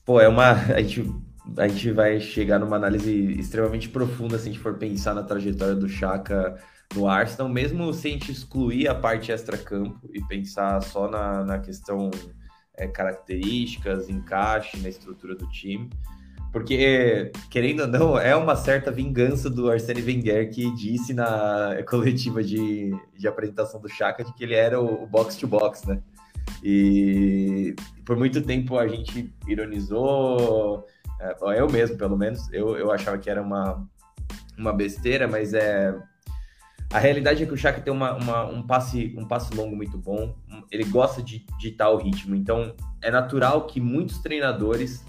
pô, 0.05 0.21
é 0.21 0.27
uma. 0.27 0.51
A 0.51 0.81
gente, 0.81 1.11
a 1.57 1.67
gente 1.67 1.91
vai 1.91 2.19
chegar 2.19 2.59
numa 2.59 2.75
análise 2.75 3.11
extremamente 3.39 3.89
profunda 3.89 4.37
se 4.37 4.47
a 4.47 4.51
gente 4.51 4.61
for 4.61 4.75
pensar 4.75 5.15
na 5.15 5.23
trajetória 5.23 5.73
do 5.73 5.89
Chaka 5.89 6.55
no 6.95 7.07
Arsenal, 7.07 7.49
mesmo 7.49 7.93
se 7.93 8.07
a 8.07 8.11
gente 8.11 8.31
excluir 8.31 8.87
a 8.87 8.95
parte 8.95 9.31
extra-campo 9.31 9.99
e 10.13 10.23
pensar 10.23 10.81
só 10.81 11.09
na, 11.09 11.43
na 11.43 11.59
questão 11.59 12.09
é, 12.75 12.87
características, 12.87 14.09
encaixe 14.09 14.77
na 14.79 14.89
estrutura 14.89 15.35
do 15.35 15.49
time. 15.49 15.89
Porque, 16.51 17.31
querendo 17.49 17.81
ou 17.81 17.87
não, 17.87 18.17
é 18.17 18.35
uma 18.35 18.55
certa 18.55 18.89
vingança 18.89 19.49
do 19.49 19.69
Arsene 19.69 20.01
Wenger 20.01 20.49
que 20.49 20.73
disse 20.75 21.13
na 21.13 21.83
coletiva 21.87 22.41
de, 22.41 22.91
de 23.17 23.27
apresentação 23.27 23.81
do 23.81 23.89
Chaka 23.89 24.23
de 24.23 24.33
que 24.33 24.43
ele 24.43 24.55
era 24.55 24.79
o 24.79 25.05
box-to-box, 25.05 25.81
-box, 25.81 25.87
né? 25.87 26.01
E 26.63 27.75
por 28.05 28.15
muito 28.15 28.41
tempo 28.41 28.77
a 28.77 28.87
gente 28.87 29.31
ironizou, 29.47 30.85
é, 31.19 31.59
eu 31.59 31.69
mesmo, 31.69 31.97
pelo 31.97 32.17
menos, 32.17 32.51
eu, 32.53 32.77
eu 32.77 32.91
achava 32.91 33.17
que 33.17 33.29
era 33.29 33.41
uma, 33.41 33.85
uma 34.57 34.71
besteira, 34.73 35.27
mas 35.27 35.53
é 35.53 35.93
a 36.91 36.99
realidade 36.99 37.43
é 37.43 37.45
que 37.45 37.53
o 37.53 37.57
Chaka 37.57 37.81
tem 37.81 37.91
uma, 37.91 38.13
uma, 38.15 38.45
um, 38.45 38.63
passe, 38.63 39.13
um 39.17 39.25
passe 39.25 39.53
longo 39.53 39.75
muito 39.75 39.97
bom, 39.97 40.33
ele 40.71 40.85
gosta 40.85 41.21
de 41.21 41.45
ditar 41.59 41.89
o 41.89 41.97
ritmo, 41.97 42.35
então 42.35 42.73
é 43.01 43.11
natural 43.11 43.65
que 43.65 43.81
muitos 43.81 44.19
treinadores 44.19 45.03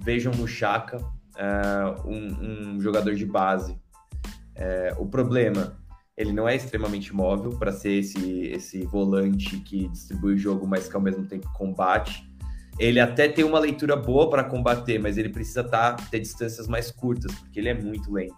vejam 0.00 0.32
no 0.34 0.46
Chaka 0.46 0.98
uh, 0.98 2.08
um, 2.08 2.74
um, 2.74 2.80
jogador 2.80 3.14
de 3.14 3.24
base. 3.24 3.72
Uh, 3.72 5.02
o 5.02 5.06
problema, 5.06 5.78
ele 6.16 6.32
não 6.32 6.48
é 6.48 6.54
extremamente 6.54 7.14
móvel 7.14 7.58
para 7.58 7.72
ser 7.72 7.92
esse, 7.92 8.42
esse 8.48 8.84
volante 8.84 9.58
que 9.60 9.88
distribui 9.88 10.34
o 10.34 10.38
jogo, 10.38 10.66
mas 10.66 10.86
que 10.86 10.96
ao 10.96 11.02
mesmo 11.02 11.24
tempo 11.26 11.50
combate. 11.54 12.30
Ele 12.78 13.00
até 13.00 13.26
tem 13.26 13.42
uma 13.42 13.58
leitura 13.58 13.96
boa 13.96 14.28
para 14.28 14.44
combater, 14.44 14.98
mas 14.98 15.16
ele 15.16 15.30
precisa 15.30 15.64
tá, 15.64 15.94
ter 16.10 16.20
distâncias 16.20 16.68
mais 16.68 16.90
curtas, 16.90 17.34
porque 17.34 17.58
ele 17.58 17.70
é 17.70 17.74
muito 17.74 18.12
lento. 18.12 18.36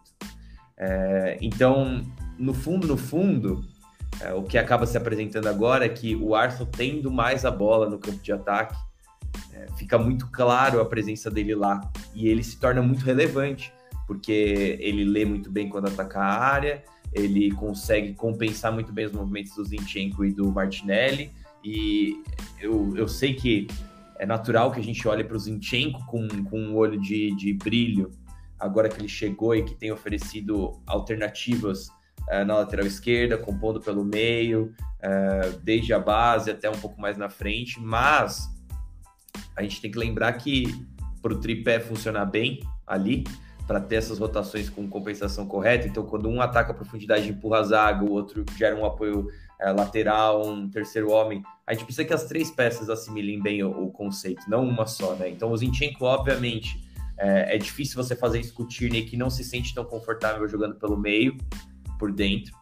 É, 0.76 1.38
então, 1.42 2.02
no 2.38 2.54
fundo, 2.54 2.86
no 2.86 2.96
fundo, 2.96 3.64
É, 4.20 4.32
o 4.32 4.42
que 4.42 4.58
acaba 4.58 4.86
se 4.86 4.96
apresentando 4.96 5.48
agora 5.48 5.84
é 5.84 5.88
que 5.88 6.16
o 6.16 6.34
Arsenal 6.34 6.66
tendo 6.66 7.10
mais 7.10 7.44
a 7.44 7.50
bola 7.50 7.88
no 7.88 7.98
campo 7.98 8.20
de 8.22 8.32
ataque, 8.32 8.74
é, 9.52 9.66
fica 9.76 9.98
muito 9.98 10.26
claro 10.28 10.80
a 10.80 10.84
presença 10.84 11.30
dele 11.30 11.54
lá. 11.54 11.80
E 12.14 12.26
ele 12.26 12.42
se 12.42 12.58
torna 12.58 12.82
muito 12.82 13.04
relevante, 13.04 13.72
porque 14.06 14.78
ele 14.80 15.04
lê 15.04 15.24
muito 15.24 15.50
bem 15.52 15.68
quando 15.68 15.86
ataca 15.86 16.20
a 16.20 16.52
área, 16.52 16.82
ele 17.12 17.50
consegue 17.52 18.14
compensar 18.14 18.72
muito 18.72 18.92
bem 18.92 19.06
os 19.06 19.12
movimentos 19.12 19.54
do 19.54 19.64
Zinchenko 19.64 20.24
e 20.24 20.32
do 20.32 20.50
Martinelli, 20.50 21.30
e 21.62 22.22
eu, 22.60 22.96
eu 22.96 23.06
sei 23.06 23.34
que 23.34 23.66
é 24.18 24.26
natural 24.26 24.72
que 24.72 24.80
a 24.80 24.82
gente 24.82 25.06
olhe 25.06 25.22
para 25.22 25.36
o 25.36 25.38
Zinchenko 25.38 26.04
com, 26.06 26.26
com 26.44 26.58
um 26.58 26.74
olho 26.74 26.98
de, 26.98 27.36
de 27.36 27.52
brilho, 27.52 28.10
agora 28.58 28.88
que 28.88 28.98
ele 29.00 29.08
chegou 29.08 29.54
e 29.54 29.62
que 29.62 29.74
tem 29.74 29.92
oferecido 29.92 30.80
alternativas 30.86 31.88
uh, 32.28 32.44
na 32.44 32.56
lateral 32.56 32.86
esquerda, 32.86 33.36
compondo 33.36 33.80
pelo 33.80 34.04
meio, 34.04 34.72
uh, 35.02 35.58
desde 35.62 35.92
a 35.92 35.98
base 35.98 36.50
até 36.50 36.70
um 36.70 36.78
pouco 36.78 37.00
mais 37.00 37.16
na 37.16 37.28
frente, 37.28 37.80
mas 37.80 38.48
a 39.56 39.62
gente 39.62 39.80
tem 39.80 39.90
que 39.90 39.98
lembrar 39.98 40.32
que 40.34 40.86
para 41.20 41.32
o 41.32 41.40
tripé 41.40 41.80
funcionar 41.80 42.26
bem 42.26 42.60
ali, 42.86 43.24
para 43.66 43.80
ter 43.80 43.96
essas 43.96 44.18
rotações 44.18 44.70
com 44.70 44.88
compensação 44.88 45.46
correta, 45.46 45.86
então 45.86 46.04
quando 46.04 46.28
um 46.28 46.40
ataca 46.40 46.72
a 46.72 46.74
profundidade 46.74 47.28
empurra 47.28 47.58
a 47.58 47.62
zaga, 47.62 48.04
o 48.04 48.12
outro 48.12 48.44
gera 48.56 48.74
um 48.74 48.84
apoio 48.84 49.28
é, 49.60 49.70
lateral, 49.72 50.46
um 50.46 50.70
terceiro 50.70 51.10
homem, 51.10 51.42
a 51.66 51.74
gente 51.74 51.84
precisa 51.84 52.06
que 52.06 52.14
as 52.14 52.24
três 52.24 52.50
peças 52.50 52.88
assimilem 52.88 53.42
bem 53.42 53.62
o, 53.62 53.70
o 53.70 53.90
conceito, 53.90 54.48
não 54.48 54.64
uma 54.64 54.86
só, 54.86 55.14
né? 55.14 55.28
Então 55.28 55.52
o 55.52 55.56
Zinchenko, 55.56 56.04
obviamente, 56.04 56.82
é, 57.18 57.56
é, 57.56 57.58
difícil 57.58 58.02
você 58.02 58.14
fazer 58.14 58.40
isso 58.40 58.54
com 58.54 58.62
o 58.62 58.66
Tierney, 58.66 59.04
que 59.04 59.16
não 59.16 59.28
se 59.28 59.44
sente 59.44 59.74
tão 59.74 59.84
confortável 59.84 60.48
jogando 60.48 60.76
pelo 60.76 60.96
meio, 60.96 61.36
por 61.98 62.12
dentro, 62.12 62.52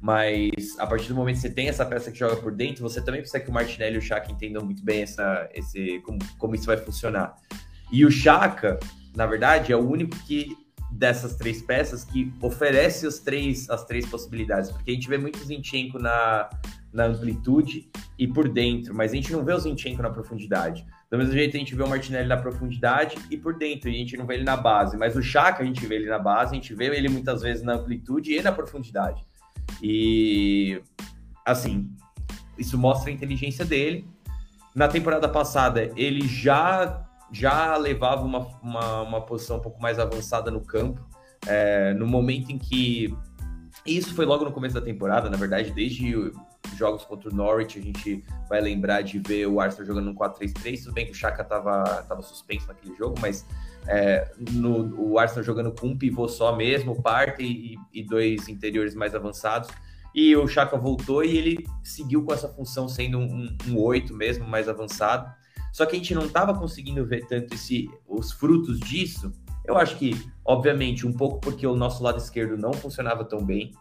mas 0.00 0.78
a 0.78 0.86
partir 0.86 1.08
do 1.08 1.14
momento 1.14 1.36
que 1.36 1.40
você 1.40 1.50
tem 1.50 1.68
essa 1.68 1.86
peça 1.86 2.12
que 2.12 2.18
joga 2.18 2.36
por 2.36 2.52
dentro, 2.52 2.82
você 2.82 3.00
também 3.00 3.22
precisa 3.22 3.42
que 3.42 3.48
o 3.48 3.52
Martinelli 3.54 3.94
e 3.94 3.98
o 3.98 4.02
Chaka 4.02 4.30
entendam 4.30 4.62
muito 4.62 4.84
bem 4.84 5.00
essa, 5.00 5.48
esse, 5.54 5.98
como, 6.00 6.18
como 6.36 6.54
isso 6.54 6.66
vai 6.66 6.76
funcionar. 6.76 7.34
E 7.90 8.04
o 8.04 8.10
Chaka, 8.10 8.78
na 9.16 9.24
verdade, 9.24 9.72
é 9.72 9.76
o 9.76 9.80
único 9.80 10.14
que 10.26 10.54
dessas 10.92 11.36
três 11.36 11.62
peças 11.62 12.04
que 12.04 12.32
oferece 12.42 13.06
as 13.06 13.18
três, 13.18 13.68
as 13.70 13.84
três 13.86 14.06
possibilidades, 14.06 14.70
porque 14.70 14.90
a 14.90 14.94
gente 14.94 15.08
vê 15.08 15.16
muito 15.16 15.42
Zinchenko 15.42 15.98
na, 15.98 16.50
na 16.92 17.06
amplitude 17.06 17.90
e 18.18 18.28
por 18.28 18.48
dentro, 18.48 18.94
mas 18.94 19.12
a 19.12 19.14
gente 19.14 19.32
não 19.32 19.44
vê 19.44 19.54
o 19.54 19.58
Zinchenko 19.58 20.02
na 20.02 20.10
profundidade. 20.10 20.86
Do 21.14 21.18
mesmo 21.18 21.32
jeito 21.32 21.56
a 21.56 21.60
gente 21.60 21.76
vê 21.76 21.82
o 21.84 21.88
Martinelli 21.88 22.26
na 22.26 22.36
profundidade 22.36 23.14
e 23.30 23.36
por 23.36 23.56
dentro, 23.56 23.88
e 23.88 23.94
a 23.94 23.98
gente 23.98 24.16
não 24.16 24.26
vê 24.26 24.34
ele 24.34 24.42
na 24.42 24.56
base, 24.56 24.96
mas 24.96 25.14
o 25.14 25.22
Chaka 25.22 25.62
a 25.62 25.64
gente 25.64 25.86
vê 25.86 25.94
ele 25.94 26.08
na 26.08 26.18
base, 26.18 26.50
a 26.50 26.54
gente 26.56 26.74
vê 26.74 26.86
ele 26.86 27.08
muitas 27.08 27.40
vezes 27.40 27.62
na 27.62 27.74
amplitude 27.74 28.32
e 28.32 28.42
na 28.42 28.50
profundidade. 28.50 29.24
E 29.80 30.82
assim, 31.46 31.88
isso 32.58 32.76
mostra 32.76 33.10
a 33.10 33.14
inteligência 33.14 33.64
dele. 33.64 34.08
Na 34.74 34.88
temporada 34.88 35.28
passada, 35.28 35.88
ele 35.94 36.26
já 36.26 37.06
já 37.30 37.76
levava 37.76 38.24
uma, 38.24 38.48
uma, 38.60 39.02
uma 39.02 39.20
posição 39.20 39.58
um 39.58 39.60
pouco 39.60 39.80
mais 39.80 40.00
avançada 40.00 40.50
no 40.50 40.62
campo. 40.62 41.00
É, 41.46 41.94
no 41.94 42.08
momento 42.08 42.50
em 42.50 42.58
que. 42.58 43.16
Isso 43.86 44.16
foi 44.16 44.26
logo 44.26 44.44
no 44.44 44.50
começo 44.50 44.74
da 44.74 44.80
temporada, 44.80 45.30
na 45.30 45.36
verdade, 45.36 45.70
desde 45.70 46.32
jogos 46.76 47.04
contra 47.04 47.30
o 47.30 47.34
Norwich, 47.34 47.78
a 47.78 47.82
gente 47.82 48.24
vai 48.48 48.60
lembrar 48.60 49.02
de 49.02 49.18
ver 49.18 49.46
o 49.46 49.60
Arsenal 49.60 49.86
jogando 49.86 50.06
no 50.06 50.14
4-3-3. 50.14 50.82
Tudo 50.82 50.92
bem 50.92 51.06
que 51.06 51.12
o 51.12 51.14
Chaka 51.14 51.42
estava 51.42 52.02
tava 52.08 52.22
suspenso 52.22 52.66
naquele 52.68 52.94
jogo, 52.96 53.16
mas 53.20 53.46
é, 53.86 54.30
no, 54.52 54.94
o 54.98 55.18
Arsenal 55.18 55.44
jogando 55.44 55.72
com 55.72 55.88
um 55.88 55.98
pivô 55.98 56.26
só 56.28 56.56
mesmo, 56.56 57.00
parte 57.02 57.42
e, 57.42 57.76
e, 57.92 58.02
dois 58.02 58.48
interiores 58.48 58.94
mais 58.94 59.14
avançados. 59.14 59.70
E 60.14 60.34
o 60.36 60.46
Chaka 60.46 60.76
voltou 60.76 61.24
e 61.24 61.36
ele 61.36 61.66
seguiu 61.82 62.24
com 62.24 62.32
essa 62.32 62.48
função 62.48 62.88
sendo 62.88 63.18
um, 63.18 63.24
um, 63.24 63.56
um 63.72 63.80
8 63.80 64.14
mesmo, 64.14 64.46
mais 64.46 64.68
avançado. 64.68 65.32
Só 65.72 65.84
que 65.84 65.96
a 65.96 65.98
gente 65.98 66.14
não 66.14 66.26
estava 66.26 66.54
conseguindo 66.54 67.04
ver 67.04 67.26
tanto 67.26 67.52
esse, 67.52 67.90
os 68.06 68.30
frutos 68.30 68.78
disso. 68.78 69.32
Eu 69.64 69.76
acho 69.76 69.96
que, 69.96 70.14
obviamente, 70.44 71.04
um 71.04 71.12
pouco 71.12 71.40
porque 71.40 71.66
o 71.66 71.74
nosso 71.74 72.02
lado 72.02 72.18
esquerdo 72.18 72.56
não 72.56 72.72
funcionava 72.72 73.24
tão 73.24 73.44
bem. 73.44 73.72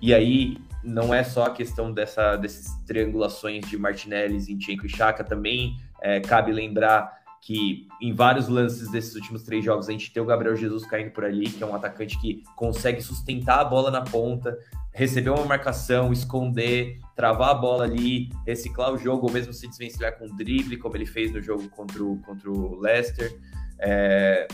E 0.00 0.14
aí 0.14 0.56
não 0.82 1.14
é 1.14 1.22
só 1.22 1.44
a 1.44 1.50
questão 1.50 1.92
dessa, 1.92 2.36
dessas 2.36 2.74
triangulações 2.84 3.68
de 3.68 3.78
Martinelli, 3.78 4.40
Zinchenko 4.40 4.86
e 4.86 4.88
Chaka, 4.88 5.22
também 5.22 5.76
é, 6.00 6.20
cabe 6.20 6.52
lembrar 6.52 7.22
que 7.42 7.88
em 8.00 8.12
vários 8.12 8.48
lances 8.48 8.88
desses 8.90 9.16
últimos 9.16 9.42
três 9.42 9.64
jogos 9.64 9.88
a 9.88 9.92
gente 9.92 10.12
tem 10.12 10.22
o 10.22 10.26
Gabriel 10.26 10.54
Jesus 10.54 10.86
caindo 10.86 11.10
por 11.10 11.24
ali, 11.24 11.50
que 11.50 11.62
é 11.62 11.66
um 11.66 11.74
atacante 11.74 12.18
que 12.20 12.42
consegue 12.54 13.02
sustentar 13.02 13.60
a 13.60 13.64
bola 13.64 13.90
na 13.90 14.00
ponta, 14.00 14.56
receber 14.92 15.30
uma 15.30 15.44
marcação, 15.44 16.12
esconder, 16.12 16.98
travar 17.16 17.50
a 17.50 17.54
bola 17.54 17.84
ali, 17.84 18.30
reciclar 18.46 18.92
o 18.92 18.98
jogo, 18.98 19.26
ou 19.26 19.32
mesmo 19.32 19.52
se 19.52 19.66
desvencilhar 19.66 20.16
com 20.16 20.26
drible, 20.36 20.76
como 20.76 20.96
ele 20.96 21.06
fez 21.06 21.32
no 21.32 21.42
jogo 21.42 21.68
contra 21.70 22.02
o, 22.04 22.16
contra 22.22 22.48
o 22.48 22.78
Leicester. 22.78 23.36
É... 23.80 24.46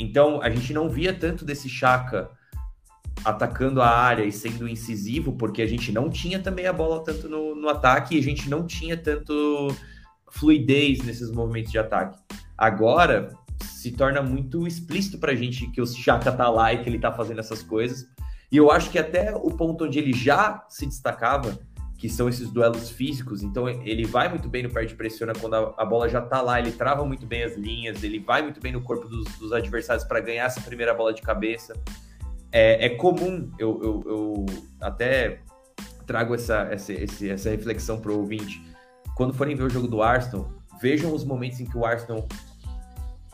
Então, 0.00 0.42
a 0.42 0.50
gente 0.50 0.72
não 0.72 0.88
via 0.88 1.14
tanto 1.14 1.44
desse 1.44 1.68
Chaka 1.68 2.30
atacando 3.28 3.82
a 3.82 3.88
área 3.88 4.24
e 4.24 4.32
sendo 4.32 4.66
incisivo, 4.66 5.32
porque 5.32 5.60
a 5.60 5.66
gente 5.66 5.92
não 5.92 6.08
tinha 6.08 6.38
também 6.38 6.66
a 6.66 6.72
bola 6.72 7.04
tanto 7.04 7.28
no, 7.28 7.54
no 7.54 7.68
ataque 7.68 8.16
e 8.16 8.18
a 8.18 8.22
gente 8.22 8.48
não 8.48 8.66
tinha 8.66 8.96
tanto 8.96 9.68
fluidez 10.30 11.04
nesses 11.04 11.30
movimentos 11.30 11.70
de 11.70 11.78
ataque. 11.78 12.18
Agora 12.56 13.30
se 13.62 13.92
torna 13.92 14.22
muito 14.22 14.66
explícito 14.66 15.18
para 15.18 15.32
a 15.32 15.34
gente 15.34 15.70
que 15.70 15.80
o 15.80 15.86
Chaka 15.86 16.32
tá 16.32 16.48
lá 16.48 16.72
e 16.72 16.82
que 16.82 16.88
ele 16.88 16.98
tá 16.98 17.12
fazendo 17.12 17.40
essas 17.40 17.62
coisas. 17.62 18.06
E 18.50 18.56
eu 18.56 18.70
acho 18.70 18.90
que 18.90 18.98
até 18.98 19.34
o 19.34 19.50
ponto 19.50 19.84
onde 19.84 19.98
ele 19.98 20.14
já 20.14 20.64
se 20.68 20.86
destacava, 20.86 21.58
que 21.98 22.08
são 22.08 22.30
esses 22.30 22.50
duelos 22.50 22.88
físicos, 22.88 23.42
então 23.42 23.68
ele 23.68 24.06
vai 24.06 24.28
muito 24.30 24.48
bem 24.48 24.62
no 24.62 24.70
perde 24.70 24.94
pressiona 24.94 25.34
quando 25.38 25.54
a, 25.54 25.74
a, 25.76 25.84
bola 25.84 26.08
já 26.08 26.22
tá 26.22 26.40
lá, 26.40 26.58
ele 26.58 26.72
trava 26.72 27.04
muito 27.04 27.26
bem 27.26 27.42
as 27.42 27.56
linhas, 27.56 28.02
ele 28.02 28.20
vai 28.20 28.40
muito 28.40 28.60
bem 28.60 28.72
no 28.72 28.80
corpo 28.80 29.06
dos, 29.06 29.24
dos 29.36 29.52
adversários 29.52 30.04
para 30.04 30.20
ganhar 30.20 30.46
essa 30.46 30.60
primeira 30.62 30.94
bola 30.94 31.12
de 31.12 31.20
cabeça. 31.20 31.74
É, 32.50 32.86
é 32.86 32.88
comum, 32.90 33.50
eu, 33.58 33.80
eu, 33.82 34.02
eu, 34.06 34.46
até 34.80 35.40
trago 36.06 36.34
essa, 36.34 36.68
essa, 36.70 36.92
essa 36.92 37.50
reflexão 37.50 38.00
para 38.00 38.10
o 38.10 38.18
ouvinte 38.18 38.66
quando 39.18 39.34
forem 39.34 39.56
ver 39.56 39.64
o 39.64 39.70
jogo 39.70 39.88
do 39.88 40.00
Arsenal, 40.00 40.48
vejam 40.80 41.12
os 41.12 41.24
momentos 41.24 41.58
em 41.58 41.66
que 41.66 41.76
o 41.76 41.84
Arsenal 41.84 42.26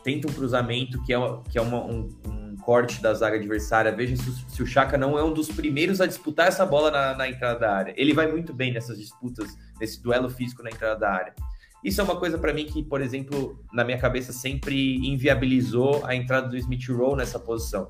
tenta 0.03 0.27
um 0.27 0.33
cruzamento 0.33 0.99
que 1.03 1.13
é, 1.13 1.17
que 1.49 1.59
é 1.59 1.61
uma, 1.61 1.83
um, 1.85 2.09
um, 2.27 2.55
corte 2.57 2.99
da 2.99 3.13
zaga 3.13 3.37
adversária. 3.37 3.95
Vejam 3.95 4.17
se, 4.17 4.31
se, 4.49 4.63
o 4.63 4.65
Chaka 4.65 4.97
não 4.97 5.17
é 5.17 5.23
um 5.23 5.31
dos 5.31 5.47
primeiros 5.47 6.01
a 6.01 6.07
disputar 6.07 6.47
essa 6.47 6.65
bola 6.65 6.89
na, 6.89 7.15
na, 7.15 7.29
entrada 7.29 7.59
da 7.59 7.71
área. 7.71 7.93
Ele 7.95 8.13
vai 8.13 8.25
muito 8.25 8.51
bem 8.51 8.73
nessas 8.73 8.97
disputas, 8.97 9.55
nesse 9.79 10.01
duelo 10.01 10.27
físico 10.27 10.63
na 10.63 10.71
entrada 10.71 10.99
da 10.99 11.11
área. 11.11 11.35
Isso 11.83 12.01
é 12.01 12.03
uma 12.03 12.15
coisa 12.15 12.39
para 12.39 12.51
mim 12.51 12.65
que, 12.65 12.81
por 12.81 12.99
exemplo, 12.99 13.63
na 13.71 13.83
minha 13.83 13.99
cabeça 13.99 14.33
sempre 14.33 14.97
inviabilizou 15.07 16.03
a 16.03 16.15
entrada 16.15 16.47
do 16.47 16.57
Smith 16.57 16.89
Rowe 16.89 17.15
nessa 17.15 17.39
posição. 17.39 17.87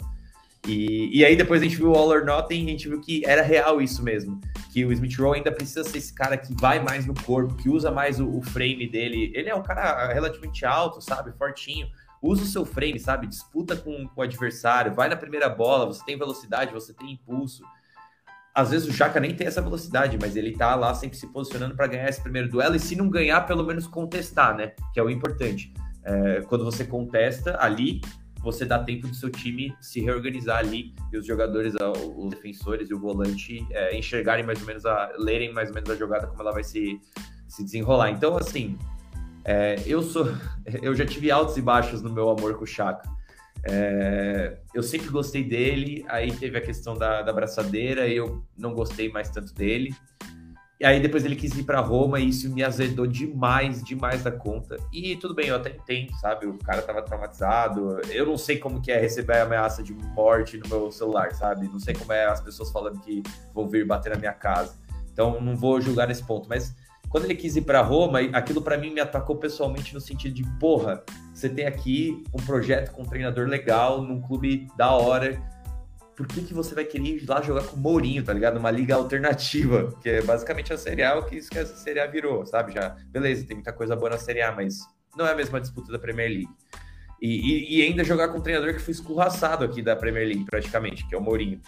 E, 0.68 1.20
e 1.20 1.24
aí 1.24 1.36
depois 1.36 1.62
a 1.62 1.64
gente 1.64 1.78
viu 1.78 1.92
o 1.92 1.96
All 1.96 2.10
or 2.10 2.26
Nothing 2.26 2.64
e 2.64 2.68
a 2.68 2.70
gente 2.72 2.90
viu 2.90 3.00
que 3.00 3.24
era 3.26 3.42
real 3.42 3.82
isso 3.82 4.04
mesmo. 4.04 4.40
Que 4.74 4.84
o 4.86 4.92
Smith 4.92 5.16
Rowe 5.18 5.38
ainda 5.38 5.52
precisa 5.52 5.84
ser 5.84 5.98
esse 5.98 6.14
cara 6.14 6.38
que 6.38 6.54
vai 6.60 6.80
mais 6.80 7.06
no 7.06 7.14
corpo, 7.14 7.56
que 7.56 7.70
usa 7.70 7.92
mais 7.92 8.20
o, 8.20 8.28
o 8.28 8.42
frame 8.42 8.88
dele. 8.88 9.32
Ele 9.36 9.50
é 9.50 9.56
um 9.56 9.64
cara 9.64 10.12
relativamente 10.12 10.66
alto, 10.66 11.02
sabe? 11.02 11.32
Fortinho. 11.38 11.88
Usa 12.22 12.44
o 12.44 12.48
seu 12.48 12.66
frame, 12.66 13.00
sabe? 13.00 13.28
Disputa 13.28 13.76
com, 13.76 14.08
com 14.08 14.22
o 14.22 14.24
adversário, 14.24 14.94
vai 14.94 15.08
na 15.08 15.16
primeira 15.16 15.48
bola, 15.48 15.86
você 15.86 16.04
tem 16.04 16.18
velocidade, 16.18 16.74
você 16.74 16.92
tem 16.94 17.12
impulso. 17.12 17.64
Às 18.54 18.72
vezes 18.72 18.88
o 18.88 18.94
Chaka 18.94 19.20
nem 19.20 19.36
tem 19.36 19.46
essa 19.46 19.62
velocidade, 19.62 20.18
mas 20.20 20.36
ele 20.36 20.54
tá 20.54 20.76
lá 20.76 20.94
sempre 20.96 21.18
se 21.18 21.28
posicionando 21.28 21.76
para 21.76 21.88
ganhar 21.88 22.10
esse 22.10 22.22
primeiro 22.22 22.50
duelo 22.50 22.76
e 22.76 22.80
se 22.80 22.96
não 22.96 23.10
ganhar, 23.10 23.42
pelo 23.42 23.64
menos 23.64 23.86
contestar, 23.86 24.56
né? 24.56 24.72
Que 24.94 25.00
é 25.00 25.04
o 25.04 25.10
importante. 25.10 25.74
É, 26.04 26.42
quando 26.48 26.64
você 26.64 26.86
contesta 26.86 27.58
ali, 27.62 28.00
você 28.46 28.64
dá 28.64 28.78
tempo 28.78 29.08
do 29.08 29.16
seu 29.16 29.32
time 29.32 29.76
se 29.82 30.00
reorganizar 30.00 30.60
ali 30.60 30.94
e 31.12 31.18
os 31.18 31.26
jogadores, 31.26 31.74
os 32.16 32.30
defensores 32.30 32.92
e 32.92 32.94
o 32.94 33.00
volante 33.00 33.66
é, 33.72 33.98
enxergarem 33.98 34.46
mais 34.46 34.62
ou 34.62 34.68
menos, 34.68 34.86
a, 34.86 35.12
lerem 35.18 35.52
mais 35.52 35.70
ou 35.70 35.76
menos 35.76 35.90
a 35.90 35.96
jogada, 35.96 36.28
como 36.28 36.40
ela 36.40 36.52
vai 36.52 36.64
se, 36.64 37.02
se 37.48 37.64
desenrolar. 37.64 38.12
Então, 38.12 38.38
assim, 38.38 38.78
é, 39.44 39.82
eu 39.88 40.04
sou, 40.04 40.28
eu 40.80 40.94
já 40.94 41.08
tive 41.08 41.32
altos 41.32 41.58
e 41.58 41.62
baixos 41.62 42.04
no 42.04 42.14
meu 42.14 42.30
amor 42.30 42.56
com 42.56 42.66
o 42.66 42.68
Chaka. 42.68 43.10
É, 43.68 44.60
eu 44.76 44.84
sempre 44.84 45.10
gostei 45.10 45.44
dele, 45.44 46.06
aí 46.08 46.32
teve 46.32 46.56
a 46.56 46.62
questão 46.62 46.96
da, 46.96 47.24
da 47.24 47.34
braçadeira, 47.34 48.08
eu 48.08 48.44
não 48.56 48.76
gostei 48.76 49.10
mais 49.10 49.28
tanto 49.32 49.56
dele. 49.56 49.92
E 50.86 50.88
aí 50.88 51.00
depois 51.00 51.26
ele 51.26 51.36
quis 51.36 51.52
ir 51.58 51.64
para 51.64 51.80
Roma 51.80 52.20
e 52.20 52.30
isso 52.30 52.48
me 52.54 52.64
azedou 52.64 53.08
demais, 53.08 53.84
demais 53.84 54.24
da 54.24 54.30
conta. 54.30 54.78
E 54.94 55.16
tudo 55.16 55.34
bem, 55.34 55.48
eu 55.48 55.56
até 55.56 55.72
entendo, 55.72 56.14
sabe? 56.20 56.46
O 56.46 56.60
cara 56.60 56.80
tava 56.84 57.02
traumatizado. 57.02 58.00
Eu 58.12 58.28
não 58.28 58.38
sei 58.38 58.60
como 58.60 58.80
que 58.80 58.92
é 58.92 59.00
receber 59.00 59.38
a 59.38 59.44
ameaça 59.46 59.82
de 59.82 59.96
morte 59.96 60.60
no 60.60 60.70
meu 60.70 60.92
celular, 60.92 61.34
sabe? 61.34 61.68
Não 61.68 61.80
sei 61.80 61.96
como 61.96 62.14
é 62.14 62.28
as 62.28 62.40
pessoas 62.40 62.70
falando 62.70 63.00
que 63.00 63.24
vão 63.52 63.68
vir 63.68 63.84
bater 63.84 64.14
na 64.14 64.20
minha 64.20 64.34
casa. 64.34 64.76
Então 65.12 65.42
não 65.42 65.58
vou 65.58 65.82
julgar 65.82 66.08
nesse 66.08 66.24
ponto, 66.24 66.48
mas 66.48 66.76
quando 67.10 67.26
ele 67.26 67.34
quis 67.34 67.56
ir 67.56 67.64
para 67.64 67.82
Roma, 67.82 68.20
aquilo 68.20 68.62
para 68.62 68.78
mim 68.78 68.94
me 68.94 69.00
atacou 69.00 69.38
pessoalmente 69.38 69.92
no 69.92 70.00
sentido 70.00 70.36
de, 70.36 70.44
porra, 70.60 71.04
você 71.34 71.50
tem 71.50 71.66
aqui 71.66 72.24
um 72.32 72.38
projeto 72.38 72.92
com 72.92 73.02
um 73.02 73.06
treinador 73.06 73.48
legal, 73.48 74.04
num 74.04 74.22
clube 74.22 74.68
da 74.78 74.92
hora, 74.92 75.42
por 76.16 76.28
que, 76.28 76.42
que 76.42 76.54
você 76.54 76.74
vai 76.74 76.86
querer 76.86 77.04
ir 77.04 77.26
lá 77.28 77.42
jogar 77.42 77.64
com 77.64 77.76
o 77.76 77.80
Mourinho, 77.80 78.24
tá 78.24 78.32
ligado? 78.32 78.58
Uma 78.58 78.72
liga 78.72 78.96
alternativa, 78.96 79.94
que 80.02 80.10
é 80.10 80.22
basicamente 80.22 80.72
a 80.72 80.78
Série 80.78 81.04
A, 81.04 81.18
o 81.18 81.26
que 81.26 81.38
essa 81.38 81.76
Série 81.76 82.00
A 82.00 82.08
virou, 82.08 82.46
sabe? 82.46 82.74
Já, 82.74 82.96
beleza, 83.10 83.46
tem 83.46 83.56
muita 83.56 83.74
coisa 83.74 83.96
boa 83.96 84.12
na 84.12 84.18
Série 84.18 84.42
A, 84.42 84.52
mas 84.52 84.80
não 85.18 85.28
é 85.28 85.34
a 85.34 85.36
mesma 85.36 85.60
disputa 85.60 85.92
da 85.92 86.00
Premier 86.00 86.30
League. 86.30 86.50
E, 87.22 87.28
e, 87.28 87.78
e 87.78 87.82
ainda 87.82 88.04
jogar 88.04 88.30
com 88.30 88.38
um 88.38 88.42
treinador 88.42 88.74
que 88.74 88.82
foi 88.82 88.94
escorraçado 88.94 89.66
aqui 89.66 89.82
da 89.82 89.96
Premier 89.96 90.28
League, 90.28 90.46
praticamente, 90.46 91.08
que 91.08 91.16
é 91.16 91.18
o 91.18 91.22
Mourinho. 91.22 91.60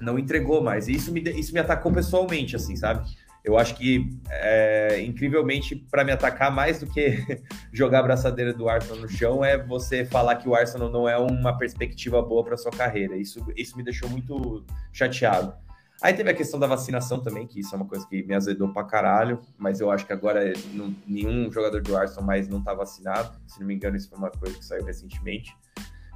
Não 0.00 0.18
entregou 0.18 0.62
mais. 0.62 0.86
E 0.88 0.92
isso 0.92 1.12
me, 1.12 1.20
isso 1.20 1.52
me 1.52 1.60
atacou 1.60 1.92
pessoalmente, 1.92 2.56
assim, 2.56 2.76
sabe? 2.76 3.08
Eu 3.44 3.56
acho 3.56 3.74
que, 3.76 4.10
é, 4.30 5.00
incrivelmente, 5.00 5.74
para 5.74 6.04
me 6.04 6.12
atacar 6.12 6.50
mais 6.50 6.80
do 6.80 6.86
que 6.86 7.18
jogar 7.72 8.00
a 8.00 8.02
braçadeira 8.02 8.52
do 8.52 8.68
Arsenal 8.68 9.00
no 9.00 9.08
chão, 9.08 9.44
é 9.44 9.56
você 9.56 10.04
falar 10.04 10.36
que 10.36 10.48
o 10.48 10.54
Arsenal 10.54 10.90
não 10.90 11.08
é 11.08 11.16
uma 11.16 11.56
perspectiva 11.56 12.20
boa 12.20 12.44
para 12.44 12.56
sua 12.56 12.72
carreira. 12.72 13.16
Isso, 13.16 13.44
isso 13.56 13.76
me 13.76 13.82
deixou 13.82 14.08
muito 14.08 14.64
chateado. 14.92 15.54
Aí 16.00 16.14
teve 16.14 16.30
a 16.30 16.34
questão 16.34 16.60
da 16.60 16.66
vacinação 16.66 17.20
também, 17.20 17.46
que 17.46 17.58
isso 17.58 17.74
é 17.74 17.76
uma 17.76 17.86
coisa 17.86 18.06
que 18.06 18.22
me 18.22 18.32
azedou 18.32 18.68
pra 18.72 18.84
caralho, 18.84 19.40
mas 19.56 19.80
eu 19.80 19.90
acho 19.90 20.06
que 20.06 20.12
agora 20.12 20.52
não, 20.72 20.94
nenhum 21.04 21.50
jogador 21.50 21.82
do 21.82 21.96
Arsenal 21.96 22.24
mais 22.24 22.48
não 22.48 22.62
tá 22.62 22.72
vacinado. 22.72 23.36
Se 23.48 23.58
não 23.58 23.66
me 23.66 23.74
engano, 23.74 23.96
isso 23.96 24.08
foi 24.08 24.18
uma 24.18 24.30
coisa 24.30 24.56
que 24.56 24.64
saiu 24.64 24.84
recentemente. 24.84 25.56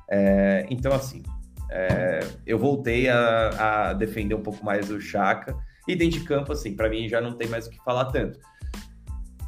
É, 0.09 0.67
então, 0.71 0.93
assim, 0.93 1.23
é, 1.69 2.21
eu 2.47 2.59
voltei 2.59 3.09
a, 3.09 3.89
a, 3.89 3.93
defender 3.93 4.35
um 4.35 4.43
pouco 4.43 4.65
mais 4.65 4.89
o 4.89 5.01
Chaka. 5.01 5.57
E 5.87 5.97
dentro 5.97 6.21
de 6.21 6.25
campo, 6.25 6.53
assim, 6.53 6.75
para 6.75 6.89
mim 6.89 7.09
já 7.09 7.21
não 7.21 7.33
tem 7.33 7.49
mais 7.49 7.67
o 7.67 7.71
que 7.71 7.79
falar 7.85 8.07
tanto. 8.07 8.39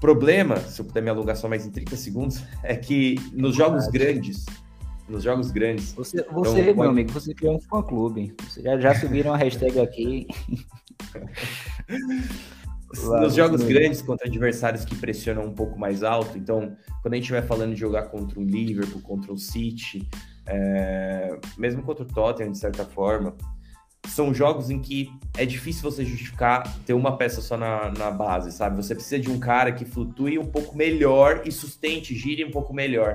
Problema, 0.01 0.57
se 0.57 0.81
eu 0.81 0.85
puder 0.85 1.03
me 1.03 1.11
alongar 1.11 1.37
só 1.37 1.49
mais 1.49 1.65
em 1.67 1.71
30 1.71 1.97
segundos, 1.97 2.43
é 2.63 2.77
que 2.77 3.17
nos 3.33 3.55
jogos 3.55 3.87
grandes, 3.89 4.45
nos 5.09 5.23
jogos 5.23 5.51
grandes. 5.51 5.93
Você, 5.93 6.23
você 6.31 6.61
então, 6.61 6.75
meu 6.75 6.91
amigo, 6.91 7.13
você 7.13 7.33
criou 7.35 7.57
um 7.57 7.61
fã-clube. 7.61 8.35
Já, 8.61 8.79
já 8.79 8.95
subiram 8.95 9.33
a 9.33 9.37
hashtag 9.37 9.81
aqui. 9.81 10.27
nos 13.21 13.35
jogos 13.35 13.63
grandes 13.63 14.03
contra 14.03 14.29
adversários 14.29 14.85
que 14.85 14.95
pressionam 14.95 15.45
um 15.45 15.53
pouco 15.53 15.79
mais 15.79 16.03
alto, 16.03 16.39
então 16.39 16.77
quando 17.03 17.15
a 17.15 17.17
gente 17.17 17.31
vai 17.31 17.43
falando 17.43 17.75
de 17.75 17.81
jogar 17.81 18.05
contra 18.05 18.39
o 18.39 18.43
Liverpool, 18.43 19.01
contra 19.03 19.33
o 19.33 19.39
City, 19.39 20.09
é, 20.47 21.39
mesmo 21.59 21.83
contra 21.83 22.05
o 22.05 22.07
Tottenham 22.07 22.53
de 22.53 22.59
certa 22.59 22.85
forma, 22.85 23.35
são 24.07 24.33
jogos 24.33 24.71
em 24.71 24.79
que 24.79 25.13
é 25.37 25.45
difícil 25.45 25.83
você 25.83 26.05
justificar 26.05 26.63
ter 26.85 26.95
uma 26.95 27.17
peça 27.17 27.41
só 27.41 27.57
na, 27.57 27.91
na 27.91 28.11
base, 28.11 28.53
sabe? 28.53 28.77
Você 28.77 28.95
precisa 28.95 29.19
de 29.19 29.31
um 29.31 29.39
cara 29.39 29.73
que 29.73 29.85
flutue 29.85 30.39
um 30.39 30.47
pouco 30.47 30.77
melhor 30.77 31.43
e 31.45 31.51
sustente, 31.51 32.15
gire 32.15 32.45
um 32.45 32.51
pouco 32.51 32.73
melhor. 32.73 33.15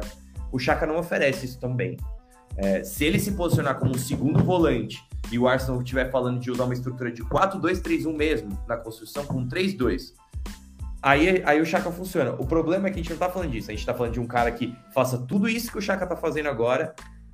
O 0.52 0.60
Chaka 0.60 0.86
não 0.86 0.98
oferece 0.98 1.46
isso 1.46 1.60
também. 1.60 1.98
É, 2.58 2.84
se 2.84 3.06
ele 3.06 3.20
se 3.20 3.32
posicionar 3.34 3.80
como 3.80 3.92
um 3.92 3.98
segundo 3.98 4.44
volante 4.44 5.02
e 5.32 5.40
o 5.40 5.48
Arsenal 5.48 5.82
estiver 5.82 6.12
falando 6.12 6.40
de 6.40 6.52
usar 6.52 6.66
uma 6.66 6.74
estrutura 6.74 7.12
de 7.12 7.24
4-2-3-1 7.24 8.14
mesmo 8.14 8.60
na 8.68 8.76
construção 8.76 9.24
com 9.26 9.48
3-2, 9.48 10.14
aí, 11.02 11.42
aí 11.46 11.62
o 11.62 11.66
Chaka 11.66 11.92
funciona. 11.92 12.32
O 12.32 12.46
problema 12.46 12.88
é 12.88 12.92
que 12.92 13.00
a 13.00 13.04
gente 13.04 13.12
não 13.12 13.18
tá 13.18 13.30
falando 13.30 13.52
disso. 13.52 13.72
A 13.72 13.74
gente 13.74 13.86
tá 13.86 13.94
falando 13.94 14.14
de 14.14 14.20
um 14.20 14.28
cara 14.28 14.52
que 14.52 14.76
faça 14.94 15.18
tudo 15.20 15.48
isso 15.48 15.72
que 15.72 15.78
o 15.78 15.82
Chaka 15.82 16.06
tá 16.06 16.18
fazendo 16.18 16.50
agora 16.50 16.94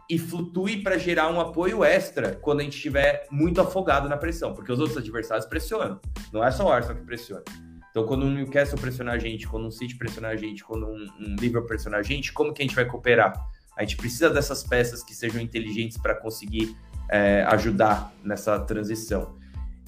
e 0.10 0.18
flutue 0.20 0.84
para 0.84 0.98
gerar 0.98 1.32
um 1.32 1.40
apoio 1.40 1.84
extra 1.84 2.36
quando 2.36 2.60
a 2.60 2.64
gente 2.64 2.76
estiver 2.76 3.26
muito 3.32 3.60
afogado 3.60 4.08
na 4.08 4.18
pressão, 4.18 4.54
porque 4.54 4.72
os 4.72 4.80
outros 4.80 4.98
adversários 4.98 5.46
pressionam. 5.46 6.00
Não 6.32 6.44
é 6.44 6.52
só 6.52 6.66
o 6.66 6.72
Arsenal 6.72 6.98
que 6.98 7.06
pressiona. 7.06 7.44
Então, 7.90 8.06
quando 8.06 8.24
o 8.24 8.30
Newcastle 8.30 8.78
pressionar 8.78 9.16
a 9.16 9.18
gente, 9.18 9.48
quando 9.48 9.66
um 9.66 9.72
City 9.72 9.96
pressionar 9.96 10.32
a 10.32 10.36
gente, 10.36 10.64
quando 10.64 10.86
um, 10.86 11.08
um 11.20 11.36
Liverpool 11.40 11.68
pressionar 11.68 12.02
a 12.02 12.04
gente, 12.04 12.34
como 12.34 12.54
que 12.54 12.62
a 12.62 12.66
gente 12.66 12.76
vai 12.76 12.86
cooperar? 12.86 13.34
A 13.78 13.82
gente 13.84 13.96
precisa 13.96 14.30
dessas 14.30 14.64
peças 14.64 15.02
que 15.02 15.16
sejam 15.16 15.42
inteligentes 15.42 15.98
para 15.98 16.14
conseguir 16.14 16.76
é, 17.10 17.44
ajudar 17.44 18.14
nessa 18.24 18.60
transição. 18.60 19.38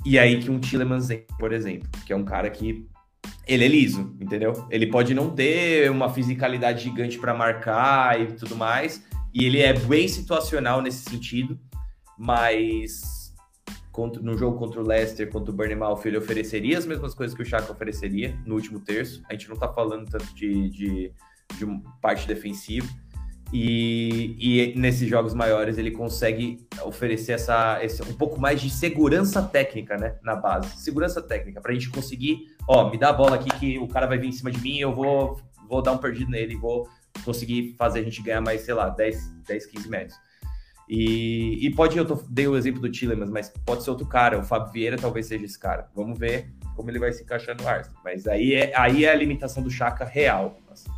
E 0.06 0.18
aí 0.18 0.42
que 0.42 0.50
um 0.50 0.60
Tillemans, 0.60 1.10
por 1.38 1.52
exemplo, 1.52 1.90
que 2.06 2.14
é 2.14 2.16
um 2.16 2.24
cara 2.24 2.50
que 2.50 2.88
ele 3.46 3.66
é 3.66 3.68
liso, 3.68 4.16
entendeu? 4.22 4.66
Ele 4.70 4.88
pode 4.88 5.14
não 5.14 5.30
ter 5.30 5.92
uma 5.92 6.10
fisicalidade 6.10 6.84
gigante 6.84 7.18
para 7.18 7.34
marcar 7.34 8.20
e 8.22 8.28
tudo 8.28 8.56
mais, 8.56 9.04
e 9.40 9.46
ele 9.46 9.62
é 9.62 9.72
bem 9.72 10.08
situacional 10.08 10.82
nesse 10.82 11.08
sentido, 11.08 11.60
mas 12.18 13.32
no 14.22 14.36
jogo 14.36 14.58
contra 14.58 14.82
o 14.82 14.88
Leicester, 14.88 15.30
contra 15.30 15.52
o 15.52 15.56
Bournemouth, 15.56 16.02
ele 16.06 16.18
ofereceria 16.18 16.76
as 16.76 16.88
mesmas 16.88 17.14
coisas 17.14 17.36
que 17.36 17.44
o 17.44 17.46
Chaka 17.46 17.72
ofereceria 17.72 18.36
no 18.48 18.56
último 18.56 18.80
terço. 18.80 19.22
A 19.30 19.34
gente 19.34 19.48
não 19.48 19.56
tá 19.56 19.72
falando 19.72 20.10
tanto 20.10 20.34
de, 20.34 20.70
de, 20.70 21.12
de 21.56 21.82
parte 22.02 22.28
defensiva. 22.28 22.88
E, 23.54 24.36
e 24.40 24.78
nesses 24.78 25.08
jogos 25.08 25.36
maiores 25.36 25.78
ele 25.78 25.92
consegue 25.92 26.68
oferecer 26.84 27.34
essa, 27.34 27.80
esse, 27.84 28.02
um 28.02 28.14
pouco 28.14 28.42
mais 28.42 28.60
de 28.60 28.72
segurança 28.72 29.42
técnica 29.42 29.98
né, 29.98 30.16
na 30.24 30.36
base. 30.36 30.78
Segurança 30.78 31.22
técnica, 31.22 31.62
para 31.62 31.72
a 31.72 31.74
gente 31.76 31.90
conseguir, 31.90 32.40
ó, 32.68 32.90
me 32.90 32.98
dá 32.98 33.10
a 33.10 33.14
bola 33.14 33.36
aqui 33.36 33.50
que 33.60 33.78
o 33.78 33.88
cara 33.88 34.08
vai 34.08 34.18
vir 34.18 34.30
em 34.30 34.32
cima 34.32 34.52
de 34.52 34.60
mim, 34.60 34.80
eu 34.80 34.94
vou, 34.94 35.40
vou 35.70 35.82
dar 35.82 35.92
um 35.92 35.98
perdido 35.98 36.32
nele, 36.32 36.56
vou 36.56 36.88
conseguir 37.28 37.76
fazer 37.78 38.00
a 38.00 38.04
gente 38.04 38.22
ganhar 38.22 38.42
mais, 38.42 38.62
sei 38.62 38.74
lá, 38.74 38.90
10, 38.90 39.44
10 39.48 39.66
15 39.66 39.90
metros. 39.90 40.18
E, 40.90 41.68
e 41.68 41.76
pode, 41.76 41.98
eu 41.98 42.06
tô, 42.06 42.16
dei 42.30 42.48
o 42.48 42.56
exemplo 42.56 42.82
do 42.82 42.90
Tillemans, 42.90 43.30
mas 43.30 43.50
pode 43.66 43.84
ser 43.84 43.90
outro 43.90 44.06
cara, 44.06 44.40
o 44.40 44.44
Fábio 44.44 44.72
Vieira 44.72 44.98
talvez 44.98 45.26
seja 45.26 45.44
esse 45.44 45.60
cara. 45.60 45.90
Vamos 45.94 46.18
ver 46.18 46.50
como 46.76 46.90
ele 46.90 47.00
vai 47.00 47.12
se 47.12 47.24
encaixar 47.24 47.60
no 47.60 47.68
Arsenal. 47.68 48.00
Mas 48.04 48.26
aí 48.26 48.54
é, 48.54 48.74
aí 48.76 49.04
é 49.04 49.12
a 49.12 49.16
limitação 49.16 49.62
do 49.62 49.70
Chaka 49.70 50.06
real. 50.06 50.58
Assim. 50.72 50.90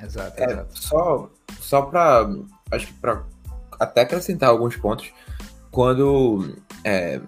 Exato, 0.00 0.40
é, 0.40 0.44
exato. 0.44 0.78
Só, 0.78 1.30
só 1.58 1.82
para 1.82 2.28
acho 2.70 2.86
que 2.86 2.92
para 2.94 3.24
até 3.80 4.02
acrescentar 4.02 4.50
alguns 4.50 4.76
pontos, 4.76 5.12
quando 5.70 6.56
é, 6.84 7.20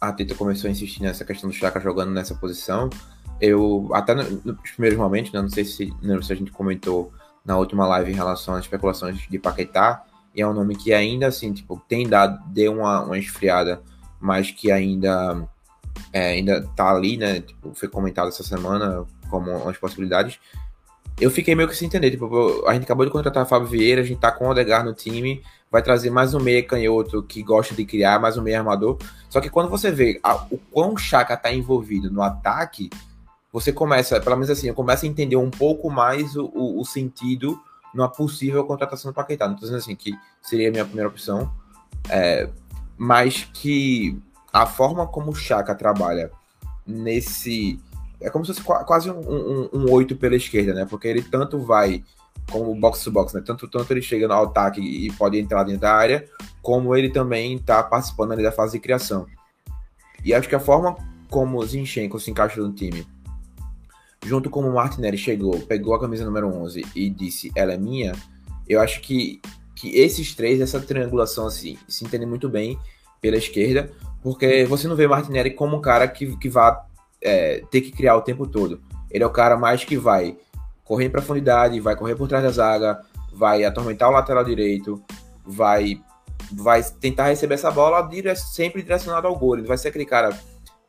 a 0.00 0.12
Tita 0.12 0.34
começou 0.34 0.68
a 0.68 0.70
insistir 0.70 1.02
nessa 1.02 1.24
questão 1.24 1.48
do 1.48 1.56
Chaka 1.56 1.80
jogando 1.80 2.10
nessa 2.12 2.34
posição, 2.34 2.90
eu, 3.40 3.88
até 3.92 4.14
nos 4.14 4.70
primeiros 4.74 4.98
momentos, 4.98 5.32
né, 5.32 5.40
não 5.40 5.48
sei 5.48 5.64
se, 5.64 5.92
não 6.02 6.22
se 6.22 6.32
a 6.32 6.36
gente 6.36 6.50
comentou 6.50 7.12
na 7.44 7.56
última 7.58 7.86
live 7.86 8.10
em 8.10 8.14
relação 8.14 8.54
às 8.54 8.64
especulações 8.64 9.18
de 9.28 9.38
Paquetá, 9.38 10.04
e 10.34 10.40
é 10.40 10.46
um 10.46 10.52
nome 10.52 10.76
que 10.76 10.92
ainda, 10.92 11.26
assim, 11.26 11.52
tipo, 11.52 11.80
tem 11.88 12.08
dado, 12.08 12.42
deu 12.48 12.72
uma, 12.72 13.02
uma 13.02 13.18
esfriada, 13.18 13.82
mas 14.20 14.50
que 14.50 14.70
ainda, 14.70 15.46
é, 16.12 16.32
ainda 16.32 16.66
tá 16.74 16.90
ali, 16.90 17.16
né, 17.16 17.40
tipo, 17.40 17.74
foi 17.74 17.88
comentado 17.88 18.28
essa 18.28 18.42
semana 18.42 19.04
como 19.30 19.50
umas 19.50 19.76
possibilidades. 19.76 20.38
Eu 21.20 21.30
fiquei 21.30 21.54
meio 21.54 21.68
que 21.68 21.76
sem 21.76 21.86
entender, 21.86 22.10
tipo, 22.10 22.66
a 22.66 22.74
gente 22.74 22.84
acabou 22.84 23.06
de 23.06 23.12
contratar 23.12 23.46
Fábio 23.46 23.68
Vieira, 23.68 24.00
a 24.00 24.04
gente 24.04 24.18
tá 24.18 24.32
com 24.32 24.46
o 24.46 24.50
Odegar 24.50 24.84
no 24.84 24.92
time, 24.92 25.42
vai 25.70 25.82
trazer 25.82 26.10
mais 26.10 26.34
um 26.34 26.40
meia 26.40 26.62
canhoto 26.62 27.22
que 27.22 27.42
gosta 27.42 27.74
de 27.74 27.84
criar, 27.84 28.18
mais 28.18 28.36
um 28.36 28.42
meia 28.42 28.58
armador, 28.58 28.98
só 29.28 29.40
que 29.40 29.50
quando 29.50 29.68
você 29.68 29.90
vê 29.90 30.18
a, 30.22 30.34
o 30.50 30.58
quão 30.70 30.96
Chaka 30.96 31.36
tá 31.36 31.52
envolvido 31.52 32.10
no 32.10 32.22
ataque, 32.22 32.90
você 33.54 33.72
começa, 33.72 34.20
pelo 34.20 34.34
menos 34.34 34.50
assim, 34.50 34.66
eu 34.66 34.74
começo 34.74 35.04
a 35.04 35.08
entender 35.08 35.36
um 35.36 35.48
pouco 35.48 35.88
mais 35.88 36.34
o, 36.34 36.50
o, 36.52 36.84
sentido 36.84 37.56
numa 37.94 38.08
possível 38.08 38.64
contratação 38.64 39.12
do 39.12 39.14
Paquetá. 39.14 39.46
Não 39.46 39.54
estou 39.54 39.68
dizendo 39.68 39.78
assim 39.78 39.94
que 39.94 40.12
seria 40.42 40.70
a 40.70 40.72
minha 40.72 40.84
primeira 40.84 41.08
opção, 41.08 41.48
é, 42.08 42.50
mas 42.98 43.48
que 43.54 44.20
a 44.52 44.66
forma 44.66 45.06
como 45.06 45.30
o 45.30 45.34
Chaka 45.36 45.72
trabalha 45.72 46.32
nesse. 46.84 47.78
É 48.20 48.28
como 48.28 48.44
se 48.44 48.54
fosse 48.54 48.84
quase 48.84 49.08
um, 49.08 49.20
um, 49.20 49.68
um 49.72 49.92
8 49.92 50.16
pela 50.16 50.34
esquerda, 50.34 50.74
né? 50.74 50.84
Porque 50.84 51.06
ele 51.06 51.22
tanto 51.22 51.60
vai 51.60 52.02
como 52.50 52.74
box 52.74 53.04
to 53.04 53.12
box, 53.12 53.34
né? 53.34 53.42
Tanto, 53.46 53.68
tanto 53.68 53.88
ele 53.92 54.02
chega 54.02 54.26
no 54.26 54.34
ataque 54.34 54.80
e 54.80 55.12
pode 55.12 55.38
entrar 55.38 55.62
dentro 55.62 55.82
da 55.82 55.94
área, 55.94 56.28
como 56.60 56.96
ele 56.96 57.08
também 57.08 57.54
está 57.54 57.84
participando 57.84 58.32
ali 58.32 58.42
da 58.42 58.50
fase 58.50 58.72
de 58.72 58.80
criação. 58.80 59.26
E 60.24 60.34
acho 60.34 60.48
que 60.48 60.56
a 60.56 60.60
forma 60.60 60.96
como 61.30 61.64
Zinchenko 61.64 62.18
se 62.18 62.32
encaixa 62.32 62.60
no 62.60 62.72
time 62.72 63.13
junto 64.24 64.48
com 64.48 64.60
o 64.60 64.74
Martinelli 64.74 65.18
chegou, 65.18 65.60
pegou 65.60 65.94
a 65.94 66.00
camisa 66.00 66.24
número 66.24 66.48
11 66.48 66.84
e 66.94 67.10
disse, 67.10 67.52
ela 67.54 67.74
é 67.74 67.76
minha, 67.76 68.12
eu 68.68 68.80
acho 68.80 69.00
que, 69.00 69.40
que 69.76 69.96
esses 69.96 70.34
três, 70.34 70.60
essa 70.60 70.80
triangulação 70.80 71.46
assim, 71.46 71.76
se 71.86 72.04
entendem 72.04 72.26
muito 72.26 72.48
bem 72.48 72.78
pela 73.20 73.36
esquerda, 73.36 73.90
porque 74.22 74.64
você 74.64 74.88
não 74.88 74.96
vê 74.96 75.06
Martinelli 75.06 75.50
como 75.50 75.76
um 75.76 75.80
cara 75.80 76.08
que, 76.08 76.36
que 76.36 76.48
vai 76.48 76.76
é, 77.20 77.62
ter 77.70 77.82
que 77.82 77.92
criar 77.92 78.16
o 78.16 78.22
tempo 78.22 78.46
todo. 78.46 78.80
Ele 79.10 79.22
é 79.22 79.26
o 79.26 79.30
cara 79.30 79.56
mais 79.56 79.84
que 79.84 79.96
vai 79.96 80.36
correr 80.84 81.06
em 81.06 81.10
profundidade, 81.10 81.80
vai 81.80 81.94
correr 81.94 82.14
por 82.14 82.28
trás 82.28 82.42
da 82.42 82.50
zaga, 82.50 83.00
vai 83.32 83.64
atormentar 83.64 84.08
o 84.08 84.12
lateral 84.12 84.44
direito, 84.44 85.02
vai 85.44 86.00
vai 86.52 86.82
tentar 87.00 87.28
receber 87.28 87.54
essa 87.54 87.70
bola 87.70 88.02
dire 88.02 88.34
sempre 88.36 88.82
direcionado 88.82 89.26
ao 89.26 89.36
gol. 89.36 89.56
Ele 89.56 89.66
vai 89.66 89.78
ser 89.78 89.88
aquele 89.88 90.04
cara 90.04 90.38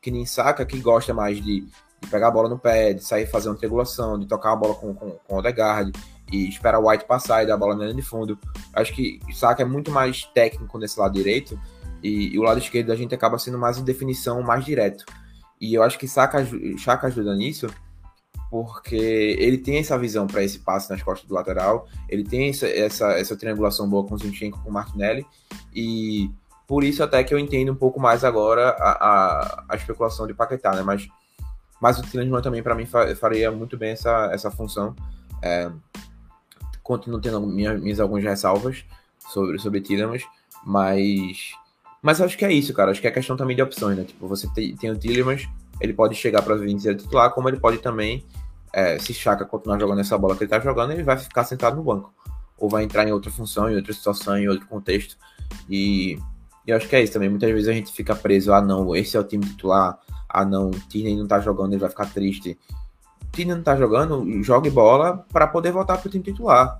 que 0.01 0.11
nem 0.11 0.25
saca, 0.25 0.65
que 0.65 0.79
gosta 0.79 1.13
mais 1.13 1.43
de 1.43 1.65
pegar 2.05 2.27
a 2.27 2.31
bola 2.31 2.49
no 2.49 2.57
pé, 2.57 2.93
de 2.93 3.03
sair 3.03 3.25
fazendo 3.25 3.55
triangulação, 3.55 4.19
de 4.19 4.25
tocar 4.25 4.53
a 4.53 4.55
bola 4.55 4.75
com, 4.75 4.93
com, 4.93 5.11
com 5.11 5.35
o 5.35 5.37
Odegaard 5.37 5.91
e 6.31 6.47
esperar 6.47 6.79
o 6.79 6.89
White 6.89 7.05
passar 7.05 7.43
e 7.43 7.47
dar 7.47 7.55
a 7.55 7.57
bola 7.57 7.75
na 7.75 7.83
linha 7.85 7.95
de 7.95 8.01
fundo. 8.01 8.37
Acho 8.73 8.93
que 8.93 9.19
o 9.29 9.33
Saka 9.33 9.61
é 9.61 9.65
muito 9.65 9.91
mais 9.91 10.23
técnico 10.33 10.77
nesse 10.77 10.99
lado 10.99 11.13
direito 11.13 11.59
e, 12.01 12.33
e, 12.33 12.39
o 12.39 12.43
lado 12.43 12.59
esquerdo 12.59 12.91
a 12.91 12.95
gente 12.95 13.13
acaba 13.13 13.37
sendo 13.37 13.57
mais 13.57 13.77
em 13.77 13.83
definição, 13.83 14.41
mais 14.41 14.65
direto. 14.65 15.05
E 15.59 15.73
eu 15.73 15.83
acho 15.83 15.97
que 15.97 16.07
Saka, 16.07 16.45
Saka 16.77 17.07
ajuda 17.07 17.35
nisso 17.35 17.67
porque 18.49 19.35
ele 19.39 19.57
tem 19.57 19.79
essa 19.79 19.97
visão 19.97 20.27
para 20.27 20.43
esse 20.43 20.59
passe 20.59 20.89
nas 20.89 21.03
costas 21.03 21.27
do 21.27 21.33
lateral, 21.33 21.87
ele 22.07 22.23
tem 22.23 22.49
essa, 22.49 22.67
essa, 22.67 23.11
essa 23.13 23.35
triangulação 23.35 23.89
boa 23.89 24.07
com 24.07 24.15
o 24.15 24.17
Zinchenko 24.17 24.61
com 24.61 24.69
o 24.69 24.73
Martinelli, 24.73 25.25
e 25.73 26.31
por 26.67 26.83
isso 26.83 27.03
até 27.03 27.23
que 27.23 27.33
eu 27.33 27.39
entendo 27.39 27.71
um 27.71 27.75
pouco 27.75 27.99
mais 27.99 28.23
agora 28.23 28.69
a, 28.69 28.91
a, 28.91 29.65
a 29.69 29.75
especulação 29.75 30.25
de 30.25 30.33
Paquetá, 30.33 30.73
né? 30.73 30.83
Mas, 30.83 31.07
mas 31.85 31.99
o 31.99 32.01
Tielemans 32.01 32.41
também, 32.41 32.63
para 32.63 32.73
mim, 32.73 32.87
faria 33.15 33.51
muito 33.51 33.77
bem 33.77 33.91
essa, 33.91 34.31
essa 34.33 34.49
função. 34.49 34.95
É, 35.39 35.69
continuo 36.81 37.21
tendo 37.21 37.39
minhas, 37.45 37.79
minhas 37.79 37.99
algumas 37.99 38.23
ressalvas 38.23 38.83
sobre, 39.31 39.59
sobre 39.59 39.81
Tielemans, 39.81 40.23
mas... 40.65 41.51
Mas 42.01 42.19
acho 42.19 42.35
que 42.39 42.43
é 42.43 42.51
isso, 42.51 42.73
cara. 42.73 42.89
Acho 42.89 42.99
que 42.99 43.07
é 43.07 43.11
questão 43.11 43.37
também 43.37 43.55
de 43.55 43.61
opções, 43.61 43.95
né? 43.95 44.03
Tipo, 44.03 44.27
você 44.27 44.47
tem, 44.55 44.75
tem 44.75 44.89
o 44.89 44.97
Tillemans, 44.97 45.47
ele 45.79 45.93
pode 45.93 46.15
chegar 46.15 46.41
para 46.41 46.55
vir 46.55 46.79
ser 46.79 46.95
titular, 46.95 47.31
como 47.31 47.49
ele 47.49 47.59
pode 47.59 47.77
também, 47.77 48.25
é, 48.73 48.97
se 48.97 49.13
Chaka 49.13 49.45
continuar 49.45 49.79
jogando 49.79 50.01
essa 50.01 50.17
bola 50.17 50.35
que 50.35 50.43
ele 50.43 50.49
tá 50.49 50.59
jogando, 50.59 50.91
ele 50.91 51.03
vai 51.03 51.19
ficar 51.19 51.43
sentado 51.43 51.75
no 51.75 51.83
banco. 51.83 52.11
Ou 52.57 52.67
vai 52.67 52.83
entrar 52.83 53.07
em 53.07 53.11
outra 53.11 53.29
função, 53.29 53.69
em 53.69 53.75
outra 53.75 53.93
situação, 53.93 54.35
em 54.35 54.47
outro 54.47 54.65
contexto. 54.65 55.17
E, 55.69 56.17
e 56.65 56.71
eu 56.71 56.77
acho 56.77 56.89
que 56.89 56.95
é 56.95 57.03
isso 57.03 57.13
também. 57.13 57.29
Muitas 57.29 57.51
vezes 57.51 57.67
a 57.67 57.73
gente 57.73 57.91
fica 57.91 58.15
preso, 58.15 58.51
ah 58.53 58.61
não, 58.61 58.95
esse 58.95 59.15
é 59.15 59.19
o 59.19 59.23
time 59.23 59.45
titular, 59.45 59.99
ah 60.29 60.45
não, 60.45 60.71
Tine 60.71 61.15
não 61.15 61.27
tá 61.27 61.39
jogando, 61.39 61.73
ele 61.73 61.81
vai 61.81 61.89
ficar 61.89 62.05
triste. 62.07 62.57
Tine 63.31 63.53
não 63.53 63.63
tá 63.63 63.75
jogando, 63.75 64.43
jogue 64.43 64.69
bola 64.69 65.25
para 65.31 65.47
poder 65.47 65.71
voltar 65.71 65.97
pro 65.97 66.09
time 66.09 66.23
titular. 66.23 66.79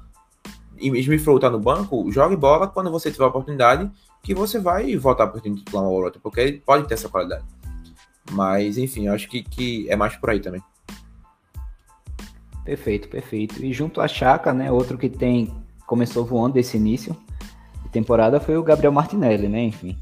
E 0.78 0.90
Smith 1.00 1.26
Rowe 1.26 1.40
tá 1.40 1.50
no 1.50 1.60
banco, 1.60 2.12
jogue 2.12 2.36
bola 2.36 2.68
quando 2.68 2.92
você 2.92 3.12
tiver 3.12 3.24
a 3.24 3.28
oportunidade 3.28 3.90
que 4.22 4.34
você 4.34 4.60
vai 4.60 4.96
voltar 4.98 5.28
pro 5.28 5.40
time 5.40 5.56
titular 5.58 5.84
uma 5.84 5.92
ou 5.92 6.04
outra, 6.04 6.20
porque 6.22 6.40
ele 6.42 6.60
pode 6.60 6.88
ter 6.88 6.96
essa 6.96 7.08
qualidade. 7.08 7.46
Mas, 8.32 8.78
enfim, 8.78 9.08
acho 9.08 9.30
que, 9.30 9.44
que 9.44 9.90
é 9.90 9.96
mais 9.96 10.16
por 10.16 10.32
aí 10.32 10.40
também. 10.40 10.62
Perfeito, 12.64 13.08
perfeito. 13.08 13.64
E 13.64 13.72
junto 13.72 14.02
a 14.02 14.08
Chaka, 14.08 14.52
né, 14.52 14.72
outro 14.72 14.98
que 14.98 15.08
tem 15.08 15.54
começou 15.86 16.26
voando 16.26 16.56
desse 16.56 16.78
início 16.78 17.16
de 17.84 17.90
temporada 17.90 18.40
foi 18.40 18.58
o 18.58 18.64
Gabriel 18.64 18.92
Martinelli, 18.92 19.48
né, 19.48 19.64
enfim. 19.64 19.96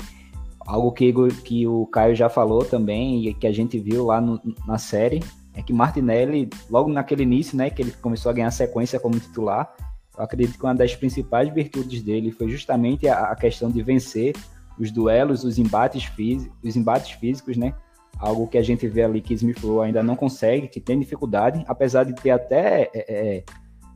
Algo 0.65 0.91
que, 0.91 1.13
que 1.43 1.67
o 1.67 1.85
Caio 1.87 2.15
já 2.15 2.29
falou 2.29 2.63
também 2.63 3.27
e 3.27 3.33
que 3.33 3.47
a 3.47 3.51
gente 3.51 3.77
viu 3.79 4.05
lá 4.05 4.21
no, 4.21 4.39
na 4.65 4.77
série 4.77 5.21
é 5.53 5.61
que 5.61 5.73
Martinelli, 5.73 6.49
logo 6.69 6.89
naquele 6.91 7.23
início, 7.23 7.57
né, 7.57 7.69
que 7.69 7.81
ele 7.81 7.91
começou 7.91 8.29
a 8.29 8.33
ganhar 8.33 8.49
sequência 8.51 8.99
como 8.99 9.19
titular, 9.19 9.73
eu 10.17 10.23
acredito 10.23 10.57
que 10.57 10.63
uma 10.63 10.75
das 10.75 10.95
principais 10.95 11.51
virtudes 11.53 12.01
dele 12.01 12.31
foi 12.31 12.49
justamente 12.49 13.07
a, 13.07 13.31
a 13.31 13.35
questão 13.35 13.69
de 13.69 13.81
vencer 13.81 14.35
os 14.79 14.91
duelos, 14.91 15.43
os 15.43 15.57
embates, 15.57 16.05
físicos, 16.05 16.55
os 16.63 16.75
embates 16.75 17.11
físicos, 17.11 17.57
né? 17.57 17.73
Algo 18.19 18.47
que 18.47 18.57
a 18.57 18.61
gente 18.61 18.87
vê 18.87 19.03
ali 19.03 19.21
que 19.21 19.33
Smith 19.33 19.57
ainda 19.83 20.03
não 20.03 20.15
consegue, 20.15 20.67
que 20.67 20.79
tem 20.79 20.99
dificuldade, 20.99 21.63
apesar 21.67 22.03
de 22.03 22.13
ter 22.13 22.29
até 22.29 22.89
é, 22.93 23.05
é, 23.07 23.43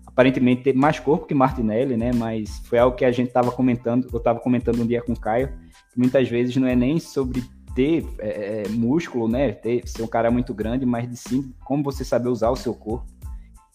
aparentemente 0.06 0.64
ter 0.64 0.74
mais 0.74 1.00
corpo 1.00 1.28
que 1.28 1.34
Martinelli, 1.34 1.96
né? 1.96 2.12
Mas 2.14 2.60
foi 2.66 2.80
algo 2.80 2.96
que 2.96 3.06
a 3.06 3.12
gente 3.12 3.28
estava 3.28 3.52
comentando, 3.52 4.08
eu 4.12 4.18
estava 4.18 4.40
comentando 4.40 4.82
um 4.82 4.88
dia 4.88 5.02
com 5.02 5.14
o 5.14 5.20
Caio, 5.20 5.54
muitas 5.98 6.30
vezes 6.30 6.56
não 6.56 6.68
é 6.68 6.76
nem 6.76 7.00
sobre 7.00 7.44
ter 7.74 8.06
é, 8.20 8.64
é, 8.66 8.70
músculo, 8.70 9.28
né? 9.28 9.52
Ter, 9.52 9.88
ser 9.88 10.04
um 10.04 10.08
cara 10.08 10.30
muito 10.32 10.54
grande, 10.54 10.86
mas 10.86 11.10
de 11.10 11.18
sim 11.18 11.54
como 11.66 11.84
você 11.84 12.06
saber 12.06 12.30
usar 12.30 12.50
o 12.50 12.56
seu 12.56 12.74
corpo. 12.74 13.08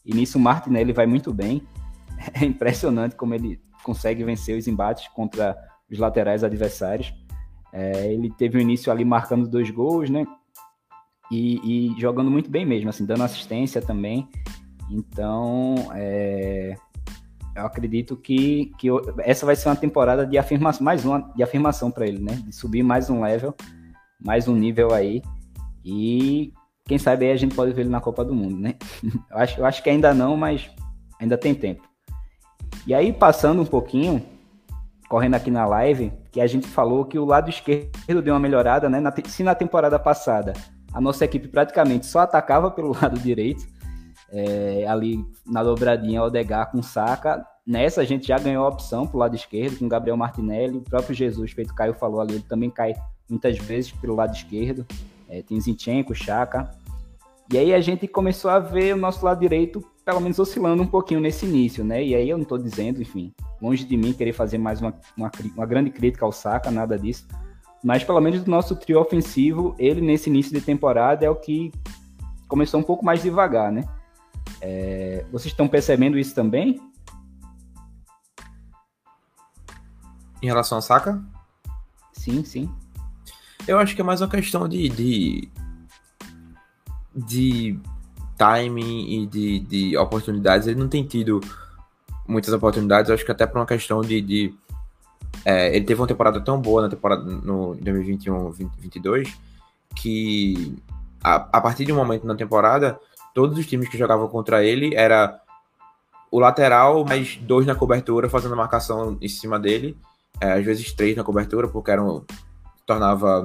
E 0.05 0.15
nisso 0.15 0.39
o 0.39 0.41
Martinelli 0.41 0.93
vai 0.93 1.07
muito 1.07 1.33
bem. 1.33 1.63
É 2.41 2.45
impressionante 2.45 3.17
como 3.17 3.35
ele 3.35 3.61
consegue 3.83 4.23
vencer 4.23 4.57
os 4.57 4.69
embates 4.69 5.09
contra 5.09 5.59
os 5.91 5.99
laterais 5.99 6.45
adversários. 6.45 7.13
É, 7.73 8.13
ele 8.13 8.31
teve 8.31 8.59
um 8.59 8.61
início 8.61 8.93
ali 8.93 9.05
marcando 9.05 9.49
dois 9.49 9.71
gols, 9.71 10.09
né? 10.09 10.25
E, 11.29 11.91
e, 11.97 12.01
jogando 12.01 12.31
muito 12.31 12.49
bem 12.49 12.65
mesmo, 12.65 12.91
assim, 12.91 13.05
dando 13.05 13.25
assistência 13.25 13.83
também. 13.83 14.29
Então, 14.89 15.75
é, 15.95 16.77
eu 17.55 17.67
acredito 17.67 18.17
que, 18.17 18.73
que 18.79 18.89
essa 19.19 19.45
vai 19.45 19.55
ser 19.55 19.69
uma 19.69 19.77
temporada 19.77 20.27
de 20.27 20.39
afirmação, 20.39 20.85
mais 20.85 21.05
uma 21.05 21.21
de 21.35 21.43
afirmação 21.43 21.91
para 21.91 22.07
ele, 22.07 22.19
né? 22.19 22.35
De 22.35 22.55
subir 22.55 22.83
mais 22.83 23.11
um 23.11 23.23
level, 23.23 23.55
mais 24.21 24.49
um 24.49 24.55
nível 24.55 24.93
aí. 24.93 25.23
E 25.85 26.53
quem 26.85 26.99
sabe 26.99 27.27
aí 27.27 27.33
a 27.33 27.37
gente 27.37 27.55
pode 27.55 27.73
ver 27.73 27.83
ele 27.83 27.91
na 27.91 28.01
Copa 28.01 28.25
do 28.25 28.35
Mundo, 28.35 28.57
né? 28.59 28.75
Eu 29.31 29.39
acho, 29.39 29.61
eu 29.61 29.67
acho 29.67 29.83
que 29.83 29.91
ainda 29.91 30.15
não, 30.15 30.37
mas 30.37 30.71
ainda 31.21 31.37
tem 31.37 31.55
tempo. 31.55 31.83
E 32.87 32.95
aí, 32.95 33.13
passando 33.13 33.63
um 33.63 33.67
pouquinho, 33.67 34.23
correndo 35.09 35.35
aqui 35.35 35.51
na 35.51 35.67
live, 35.67 36.13
que 36.31 36.41
a 36.41 36.47
gente 36.47 36.67
falou 36.67 37.05
que 37.05 37.19
o 37.19 37.25
lado 37.25 37.51
esquerdo 37.51 38.23
deu 38.23 38.35
uma 38.35 38.41
melhorada, 38.41 38.89
né? 38.89 38.99
Na, 38.99 39.13
se 39.27 39.43
na 39.43 39.55
temporada 39.55 39.99
passada 39.99 40.55
a 40.93 41.01
nossa 41.01 41.25
equipe 41.25 41.49
praticamente 41.49 42.07
só 42.07 42.21
atacava 42.21 42.71
pelo 42.71 42.93
lado 43.01 43.19
direito, 43.21 43.67
é, 44.33 44.87
ali 44.89 45.25
na 45.47 45.63
dobradinha 45.63 46.23
Odegar 46.23 46.71
com 46.71 46.83
Saca, 46.83 47.47
nessa 47.67 48.01
a 48.01 48.05
gente 48.05 48.27
já 48.27 48.39
ganhou 48.39 48.65
a 48.65 48.69
opção 48.69 49.07
pro 49.07 49.19
lado 49.19 49.37
esquerdo, 49.37 49.79
com 49.79 49.89
Gabriel 49.89 50.17
Martinelli, 50.17 50.79
o 50.79 50.83
próprio 50.83 51.15
Jesus, 51.15 51.53
feito 51.53 51.75
Caio 51.75 51.95
falou 51.95 52.21
ali, 52.21 52.35
ele 52.35 52.45
também 52.49 52.71
cai 52.71 52.95
muitas 53.29 53.59
vezes 53.59 53.93
pelo 53.93 54.17
lado 54.17 54.35
esquerdo, 54.35 54.87
é, 55.29 55.43
tem 55.43 55.61
Zinchenko, 55.61 56.15
Chaka, 56.15 56.71
e 57.53 57.59
aí 57.59 57.75
a 57.75 57.81
gente 57.81 58.09
começou 58.09 58.51
a 58.51 58.59
ver 58.59 58.95
o 58.95 58.99
nosso 58.99 59.25
lado 59.25 59.41
direito 59.41 59.85
pelo 60.05 60.21
menos 60.21 60.39
oscilando 60.39 60.83
um 60.83 60.87
pouquinho 60.87 61.21
nesse 61.21 61.47
início, 61.47 61.85
né? 61.85 62.03
E 62.03 62.15
aí 62.15 62.29
eu 62.29 62.37
não 62.37 62.43
estou 62.43 62.59
dizendo, 62.59 63.01
enfim, 63.01 63.33
longe 63.61 63.85
de 63.85 63.97
mim 63.97 64.13
querer 64.13 64.33
fazer 64.33 64.59
mais 64.59 64.81
uma, 64.81 64.95
uma, 65.17 65.31
uma, 65.55 65.67
grande 65.67 65.91
crítica 65.91 66.25
ao 66.25 66.33
Saka, 66.33 66.71
nada 66.71 66.99
disso. 66.99 67.27
Mas 67.85 68.03
pelo 68.03 68.21
menos 68.21 68.43
do 68.43 68.51
nosso 68.51 68.75
trio 68.75 69.01
ofensivo, 69.01 69.75
ele 69.79 70.01
nesse 70.01 70.29
início 70.29 70.53
de 70.53 70.61
temporada 70.61 71.25
é 71.25 71.31
o 71.31 71.37
que 71.37 71.71
começou 72.49 72.81
um 72.81 72.83
pouco 72.83 73.05
mais 73.05 73.23
devagar, 73.23 73.71
né? 73.71 73.85
É, 74.61 75.25
vocês 75.31 75.53
estão 75.53 75.67
percebendo 75.67 76.19
isso 76.19 76.35
também? 76.35 76.81
Em 80.41 80.47
relação 80.47 80.79
ao 80.79 80.83
Saka? 80.83 81.23
Sim, 82.13 82.45
sim. 82.45 82.71
Eu 83.67 83.79
acho 83.79 83.95
que 83.95 84.01
é 84.01 84.05
mais 84.05 84.21
uma 84.21 84.29
questão 84.29 84.69
de, 84.69 84.89
de, 84.89 85.49
de 87.15 87.79
timing 88.37 89.23
e 89.23 89.27
de, 89.27 89.61
de 89.61 89.97
oportunidades. 89.97 90.67
Ele 90.67 90.81
não 90.81 90.89
tem 90.89 91.05
tido 91.05 91.41
muitas 92.27 92.53
oportunidades, 92.53 93.11
acho 93.11 93.25
que 93.25 93.33
até 93.33 93.47
por 93.47 93.59
uma 93.59 93.67
questão 93.67 94.01
de. 94.01 94.21
de 94.21 94.55
é, 95.45 95.75
ele 95.75 95.85
teve 95.85 96.01
uma 96.01 96.07
temporada 96.07 96.41
tão 96.41 96.61
boa 96.61 96.83
na 96.83 96.89
temporada 96.89 97.23
no 97.23 97.77
2021-22 97.77 99.33
que 99.95 100.77
a, 101.23 101.35
a 101.35 101.61
partir 101.61 101.85
de 101.85 101.93
um 101.93 101.97
momento 101.97 102.27
na 102.27 102.35
temporada, 102.35 102.99
todos 103.35 103.59
os 103.59 103.67
times 103.67 103.89
que 103.89 103.99
jogavam 103.99 104.29
contra 104.29 104.65
ele 104.65 104.95
era 104.95 105.41
o 106.31 106.39
lateral 106.39 107.05
mais 107.05 107.37
dois 107.37 107.67
na 107.67 107.75
cobertura 107.75 108.29
fazendo 108.29 108.57
marcação 108.57 109.19
em 109.21 109.29
cima 109.29 109.59
dele, 109.59 109.97
é, 110.41 110.53
às 110.53 110.65
vezes 110.65 110.93
três 110.93 111.17
na 111.17 111.23
cobertura, 111.23 111.69
porque 111.69 111.91
era 111.91 112.03
um, 112.03 112.25
tornava 112.87 113.45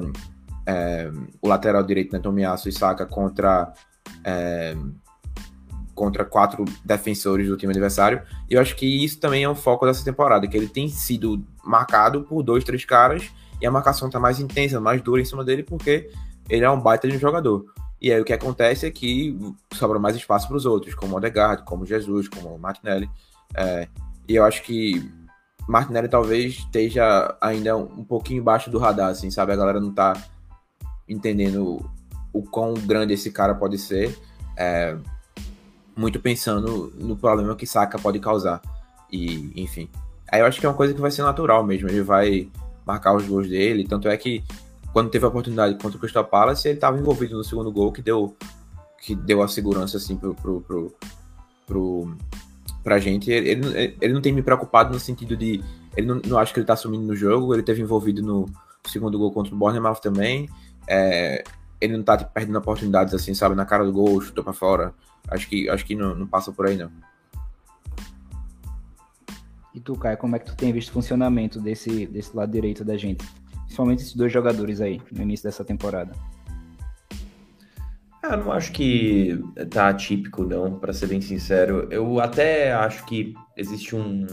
é, 0.66 1.12
o 1.42 1.48
lateral 1.48 1.84
direito, 1.84 2.14
né, 2.14 2.20
Tomiasso 2.20 2.70
e 2.70 2.72
Saka 2.72 3.06
contra 3.06 3.74
é, 4.24 4.76
contra 5.94 6.24
quatro 6.24 6.64
defensores 6.86 7.48
do 7.48 7.58
time 7.58 7.72
adversário. 7.72 8.22
E 8.50 8.54
eu 8.54 8.62
acho 8.62 8.76
que 8.76 8.86
isso 8.86 9.20
também 9.20 9.44
é 9.44 9.50
um 9.50 9.56
foco 9.56 9.86
dessa 9.86 10.06
temporada, 10.06 10.48
que 10.48 10.56
ele 10.56 10.68
tem 10.68 10.88
sido 10.88 11.44
marcado 11.64 12.22
por 12.22 12.44
dois, 12.44 12.64
três 12.64 12.86
caras 12.86 13.32
e 13.60 13.66
a 13.66 13.72
marcação 13.72 14.10
tá 14.10 14.20
mais 14.20 14.40
intensa, 14.40 14.80
mais 14.80 15.02
dura 15.02 15.22
em 15.22 15.26
cima 15.26 15.44
dele, 15.44 15.64
porque 15.64 16.10
ele 16.48 16.64
é 16.64 16.70
um 16.70 16.80
baita 16.80 17.08
de 17.08 17.18
um 17.18 17.20
jogador. 17.20 17.66
E 18.00 18.12
aí 18.12 18.22
o 18.22 18.26
que 18.26 18.34
acontece 18.34 18.86
é 18.86 18.92
que 18.92 19.38
sobra 19.74 19.98
mais 19.98 20.16
espaço 20.16 20.48
para 20.48 20.58
os 20.58 20.66
outros, 20.66 20.94
como 20.94 21.14
o 21.14 21.18
Odegaard, 21.18 21.64
como 21.64 21.86
Jesus, 21.86 22.28
como 22.28 22.50
o 22.50 22.60
Martinelli. 22.60 23.10
É, 23.56 23.88
e 24.28 24.36
eu 24.36 24.44
acho 24.44 24.62
que 24.64 25.12
Martinelli 25.68 26.08
talvez 26.08 26.54
esteja 26.60 27.36
ainda 27.42 27.76
um 27.76 28.04
pouquinho 28.04 28.40
embaixo 28.40 28.70
do 28.70 28.78
radar, 28.78 29.10
assim, 29.10 29.32
sabe? 29.32 29.52
A 29.52 29.56
galera 29.56 29.80
não 29.80 29.92
tá 29.92 30.14
entendendo 31.08 31.90
o 32.32 32.44
quão 32.44 32.74
grande 32.74 33.14
esse 33.14 33.32
cara 33.32 33.56
pode 33.56 33.78
ser, 33.78 34.18
é, 34.56 34.96
muito 35.96 36.20
pensando 36.20 36.94
no 36.96 37.16
problema 37.16 37.56
que 37.56 37.66
Saka 37.66 37.98
pode 37.98 38.20
causar. 38.20 38.62
E, 39.12 39.52
enfim. 39.62 39.90
Aí 40.32 40.42
eu 40.42 40.46
acho 40.46 40.60
que 40.60 40.66
é 40.66 40.70
uma 40.70 40.76
coisa 40.76 40.94
que 40.94 41.02
vai 41.02 41.10
ser 41.10 41.24
natural 41.24 41.64
mesmo. 41.64 41.90
Ele 41.90 42.02
vai 42.04 42.50
marcar 42.86 43.16
os 43.16 43.26
gols 43.26 43.50
dele. 43.50 43.88
Tanto 43.88 44.08
é 44.08 44.16
que 44.16 44.44
quando 44.98 45.12
teve 45.12 45.26
a 45.26 45.28
oportunidade 45.28 45.76
contra 45.76 45.96
o 45.96 46.00
Crystal 46.00 46.26
Palace, 46.26 46.68
ele 46.68 46.80
estava 46.80 46.98
envolvido 46.98 47.38
no 47.38 47.44
segundo 47.44 47.72
gol 47.72 47.92
que 47.92 48.02
deu, 48.02 48.36
que 49.00 49.14
deu 49.14 49.44
a 49.44 49.48
segurança 49.48 49.98
assim 49.98 50.18
pro, 50.18 50.34
pro, 50.34 50.60
pro, 50.62 50.96
pro 51.68 52.18
pra 52.84 52.98
gente. 52.98 53.30
Ele, 53.30 53.48
ele, 53.48 53.98
ele, 54.02 54.14
não 54.14 54.22
tem 54.22 54.34
me 54.34 54.42
preocupado 54.42 54.92
no 54.92 55.00
sentido 55.00 55.38
de. 55.38 55.64
Ele 55.96 56.08
não, 56.08 56.20
não 56.26 56.40
acho 56.40 56.52
que 56.52 56.60
ele 56.60 56.66
tá 56.66 56.74
assumindo 56.74 57.06
no 57.06 57.16
jogo, 57.16 57.54
ele 57.54 57.62
teve 57.62 57.80
envolvido 57.80 58.24
no 58.24 58.48
segundo 58.88 59.20
gol 59.20 59.32
contra 59.32 59.54
o 59.54 59.56
Bournemouth 59.56 60.02
também. 60.02 60.50
É, 60.88 61.44
ele 61.80 61.96
não 61.96 62.04
tá 62.04 62.18
tipo, 62.18 62.32
perdendo 62.32 62.58
oportunidades 62.58 63.14
assim, 63.14 63.36
sabe, 63.36 63.54
na 63.54 63.66
cara 63.66 63.86
do 63.86 63.94
gol, 63.94 64.20
chutou 64.20 64.44
pra 64.44 64.52
fora. 64.52 64.96
Acho 65.30 65.48
que, 65.48 65.70
acho 65.70 65.86
que 65.86 65.94
não, 65.94 66.16
não 66.16 66.26
passa 66.26 66.52
por 66.52 66.66
aí, 66.66 66.76
não. 66.76 66.90
E 69.76 69.80
tu, 69.80 69.96
Caio, 69.96 70.18
como 70.18 70.36
é 70.36 70.40
que 70.40 70.46
tu 70.48 70.56
tem 70.56 70.74
visto 70.74 70.90
o 70.90 70.94
funcionamento 70.94 71.62
desse, 71.62 72.08
desse 72.08 72.36
lado 72.36 72.52
direito 72.52 72.84
da 72.84 72.98
gente? 72.98 73.24
Principalmente 73.68 74.02
esses 74.02 74.16
dois 74.16 74.34
jogadores 74.34 74.82
aí, 74.82 75.00
no 75.12 75.22
início 75.22 75.44
dessa 75.44 75.64
temporada. 75.64 76.12
Ah, 78.24 78.36
não 78.36 78.52
acho 78.52 78.72
que 78.74 79.42
tá 79.70 79.88
atípico, 79.88 80.44
não, 80.44 80.78
para 80.80 80.92
ser 80.92 81.08
bem 81.08 81.22
sincero. 81.22 81.88
Eu 81.92 82.20
até 82.20 82.74
acho 82.74 83.06
que 83.06 83.34
existe 83.56 83.96
um, 83.96 84.26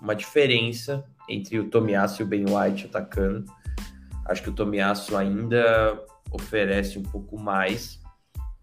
uma 0.00 0.14
diferença 0.14 1.04
entre 1.28 1.58
o 1.58 1.68
Tomiasso 1.68 2.22
e 2.22 2.24
o 2.24 2.26
Ben 2.26 2.44
White 2.44 2.86
atacando. 2.86 3.44
Acho 4.24 4.42
que 4.42 4.50
o 4.50 4.54
Tomiasso 4.54 5.16
ainda 5.16 6.02
oferece 6.30 6.98
um 6.98 7.02
pouco 7.02 7.38
mais. 7.38 8.00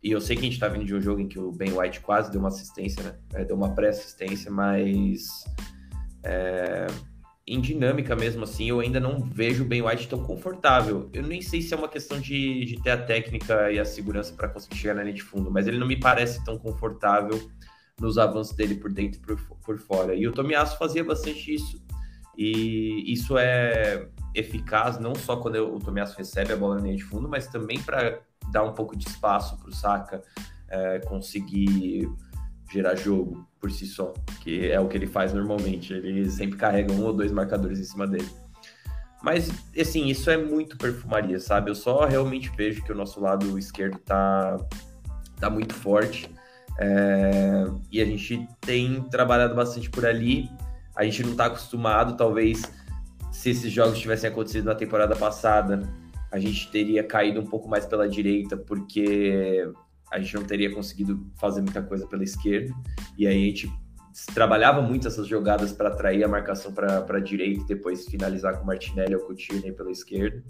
E 0.02 0.12
eu 0.12 0.22
sei 0.22 0.36
que 0.36 0.44
a 0.44 0.46
gente 0.46 0.60
tá 0.60 0.68
vindo 0.68 0.86
de 0.86 0.96
um 0.96 1.02
jogo 1.02 1.20
em 1.20 1.28
que 1.28 1.40
o 1.40 1.52
Ben 1.52 1.78
White 1.78 2.00
quase 2.00 2.32
deu 2.32 2.40
uma 2.40 2.50
assistência, 2.50 3.04
né? 3.04 3.16
É, 3.34 3.46
deu 3.46 3.56
uma 3.56 3.76
pré-assistência, 3.76 4.50
mas 4.50 5.44
é, 6.24 6.88
em 7.48 7.62
dinâmica 7.62 8.14
mesmo 8.14 8.44
assim, 8.44 8.68
eu 8.68 8.82
ainda 8.82 9.00
não 9.00 9.22
vejo 9.22 9.64
o 9.64 9.66
Ben 9.66 9.82
White 9.82 10.10
tão 10.10 10.22
confortável. 10.22 11.10
Eu 11.14 11.24
nem 11.24 11.42
sei 11.42 11.62
se 11.62 11.74
é 11.74 11.78
uma 11.78 11.88
questão 11.88 12.20
de, 12.20 12.66
de 12.66 12.82
ter 12.82 12.92
a 12.92 12.98
técnica 12.98 13.72
e 13.72 13.80
a 13.80 13.86
segurança 13.86 14.34
para 14.34 14.50
conseguir 14.50 14.76
chegar 14.76 14.96
na 14.96 15.04
linha 15.04 15.16
de 15.16 15.24
fundo, 15.24 15.50
mas 15.50 15.66
ele 15.66 15.78
não 15.78 15.88
me 15.88 15.98
parece 15.98 16.44
tão 16.44 16.58
confortável 16.58 17.50
nos 18.00 18.18
avanços 18.18 18.54
dele 18.56 18.76
por 18.76 18.92
dentro 18.92 19.22
e 19.22 19.24
por, 19.24 19.58
por 19.66 19.78
fora. 19.78 20.14
E 20.14 20.28
o 20.28 20.34
Tomiasso 20.34 20.78
fazia 20.78 21.04
bastante 21.06 21.56
isso. 21.56 21.82
E 22.38 23.12
isso 23.12 23.38
é 23.38 24.10
eficaz 24.36 25.00
não 25.00 25.16
só 25.16 25.38
quando 25.38 25.56
o 25.56 25.80
Tomiasso 25.80 26.18
recebe 26.18 26.52
a 26.52 26.58
bola 26.58 26.76
na 26.76 26.82
linha 26.82 26.98
de 26.98 27.04
fundo, 27.04 27.30
mas 27.30 27.48
também 27.48 27.80
para 27.80 28.20
dar 28.52 28.64
um 28.64 28.74
pouco 28.74 28.96
de 28.96 29.08
espaço 29.08 29.58
para 29.58 29.70
o 29.70 29.74
Saka 29.74 30.22
é, 30.70 31.00
conseguir 31.00 32.10
gerar 32.70 32.96
jogo 32.96 33.48
por 33.60 33.72
si 33.72 33.86
só, 33.86 34.14
que 34.42 34.70
é 34.70 34.80
o 34.80 34.88
que 34.88 34.98
ele 34.98 35.08
faz 35.08 35.34
normalmente. 35.34 35.94
Ele 35.94 36.30
sempre 36.30 36.58
carrega 36.58 36.92
um 36.92 37.04
ou 37.04 37.14
dois 37.14 37.32
marcadores 37.32 37.80
em 37.80 37.84
cima 37.84 38.08
dele. 38.08 38.30
Mas, 39.22 39.50
assim, 39.80 40.08
isso 40.08 40.30
é 40.30 40.38
muito 40.38 40.78
perfumaria, 40.78 41.40
sabe? 41.40 41.72
Eu 41.72 41.76
só 41.76 42.06
realmente 42.06 42.52
vejo 42.56 42.84
que 42.84 42.92
o 42.92 42.96
nosso 42.96 43.20
lado 43.20 43.58
esquerdo 43.58 43.98
tá, 44.00 44.58
tá 45.40 45.50
muito 45.50 45.74
forte. 45.74 46.30
É, 46.80 47.66
e 47.92 48.00
a 48.00 48.06
gente 48.06 48.48
tem 48.62 49.02
trabalhado 49.10 49.56
bastante 49.56 49.90
por 49.90 50.06
ali. 50.06 50.50
A 50.96 51.04
gente 51.04 51.24
não 51.24 51.36
tá 51.36 51.46
acostumado, 51.46 52.16
talvez, 52.16 52.72
se 53.32 53.50
esses 53.50 53.72
jogos 53.72 54.00
tivessem 54.00 54.30
acontecido 54.30 54.66
na 54.66 54.76
temporada 54.76 55.16
passada, 55.16 55.82
a 56.32 56.40
gente 56.40 56.70
teria 56.72 57.04
caído 57.04 57.40
um 57.40 57.46
pouco 57.46 57.68
mais 57.68 57.86
pela 57.86 58.08
direita, 58.08 58.56
porque 58.56 59.68
a 60.12 60.20
gente 60.20 60.36
não 60.36 60.44
teria 60.44 60.74
conseguido 60.74 61.26
fazer 61.36 61.62
muita 61.62 61.82
coisa 61.82 62.08
pela 62.08 62.24
esquerda. 62.24 62.74
E 63.18 63.28
aí 63.28 63.44
a 63.44 63.48
gente 63.48 63.72
trabalhava 64.34 64.82
muito 64.82 65.08
essas 65.08 65.28
jogadas 65.28 65.72
para 65.72 65.90
atrair 65.90 66.24
a 66.24 66.28
marcação 66.28 66.74
para 66.74 67.06
a 67.08 67.20
direita 67.20 67.62
e 67.62 67.66
depois 67.66 68.06
finalizar 68.06 68.58
com 68.58 68.66
Martinelli 68.66 69.16
ou 69.16 69.22
com 69.22 69.34
o 69.34 69.36
Tierney 69.36 69.72
pela 69.72 69.92
esquerda. 69.92 70.44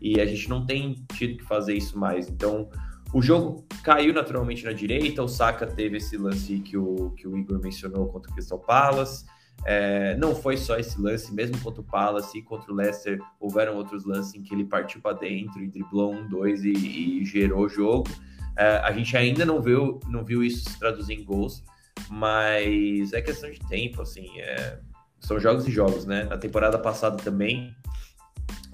E 0.00 0.20
a 0.20 0.26
gente 0.26 0.48
não 0.48 0.66
tem 0.66 1.04
tido 1.14 1.38
que 1.38 1.44
fazer 1.44 1.74
isso 1.74 1.98
mais. 1.98 2.28
Então, 2.28 2.68
o 3.12 3.22
jogo 3.22 3.64
caiu 3.82 4.12
naturalmente 4.12 4.64
na 4.64 4.72
direita. 4.72 5.22
O 5.22 5.28
Saka 5.28 5.66
teve 5.66 5.96
esse 5.98 6.16
lance 6.16 6.58
que 6.60 6.76
o, 6.76 7.10
que 7.10 7.26
o 7.26 7.36
Igor 7.36 7.60
mencionou 7.62 8.06
contra 8.08 8.30
o 8.30 8.34
Crystal 8.34 8.58
Palace. 8.58 9.24
É, 9.64 10.16
não 10.16 10.34
foi 10.34 10.56
só 10.56 10.76
esse 10.76 11.00
lance, 11.00 11.34
mesmo 11.34 11.58
contra 11.60 11.80
o 11.80 11.84
Palace 11.84 12.38
e 12.38 12.42
contra 12.42 12.70
o 12.70 12.74
Leicester, 12.74 13.18
houveram 13.40 13.76
outros 13.76 14.04
lances 14.04 14.34
em 14.34 14.42
que 14.42 14.54
ele 14.54 14.64
partiu 14.64 15.00
para 15.00 15.16
dentro 15.16 15.62
e 15.62 15.66
driblou 15.66 16.12
um, 16.12 16.28
dois 16.28 16.62
e, 16.62 16.72
e 16.72 17.24
gerou 17.24 17.64
o 17.64 17.68
jogo. 17.68 18.08
É, 18.56 18.78
a 18.78 18.92
gente 18.92 19.16
ainda 19.16 19.44
não 19.44 19.60
viu, 19.60 20.00
não 20.08 20.24
viu 20.24 20.42
isso 20.42 20.70
se 20.70 20.78
traduzir 20.78 21.14
em 21.14 21.24
gols, 21.24 21.62
mas 22.08 23.12
é 23.12 23.20
questão 23.20 23.50
de 23.50 23.60
tempo, 23.68 24.02
assim. 24.02 24.40
É, 24.40 24.78
são 25.20 25.38
jogos 25.38 25.66
e 25.66 25.70
jogos, 25.70 26.04
né? 26.04 26.24
Na 26.24 26.38
temporada 26.38 26.78
passada 26.78 27.16
também 27.16 27.74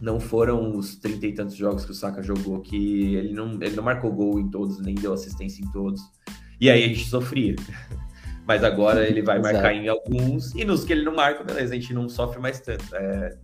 não 0.00 0.18
foram 0.18 0.76
os 0.76 0.96
trinta 0.96 1.26
e 1.28 1.32
tantos 1.32 1.54
jogos 1.54 1.84
que 1.84 1.92
o 1.92 1.94
Saka 1.94 2.20
jogou 2.22 2.60
que 2.60 3.14
ele 3.14 3.32
não, 3.32 3.52
ele 3.62 3.76
não 3.76 3.84
marcou 3.84 4.12
gol 4.12 4.40
em 4.40 4.50
todos, 4.50 4.80
nem 4.80 4.96
deu 4.96 5.12
assistência 5.12 5.64
em 5.64 5.70
todos. 5.70 6.02
E 6.60 6.68
aí 6.68 6.84
a 6.84 6.88
gente 6.88 7.06
sofria. 7.06 7.54
Mas 8.44 8.64
agora 8.64 9.06
ele 9.06 9.22
vai 9.22 9.40
marcar 9.40 9.72
em 9.72 9.86
alguns, 9.86 10.52
e 10.56 10.64
nos 10.64 10.84
que 10.84 10.92
ele 10.92 11.04
não 11.04 11.14
marca, 11.14 11.44
beleza, 11.44 11.72
a 11.72 11.76
gente 11.78 11.94
não 11.94 12.08
sofre 12.08 12.40
mais 12.40 12.58
tanto. 12.58 12.84
É, 12.96 13.38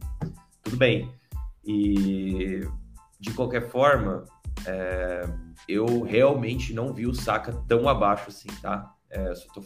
tudo 0.64 0.76
bem. 0.76 1.08
E 1.64 2.66
de 3.20 3.30
qualquer 3.32 3.68
forma, 3.68 4.24
é, 4.68 5.28
eu 5.66 6.02
realmente 6.02 6.74
não 6.74 6.92
vi 6.92 7.06
o 7.06 7.14
Saka 7.14 7.52
tão 7.66 7.88
abaixo 7.88 8.28
assim, 8.28 8.48
tá? 8.60 8.92
É, 9.10 9.34
só 9.34 9.46
tô 9.52 9.64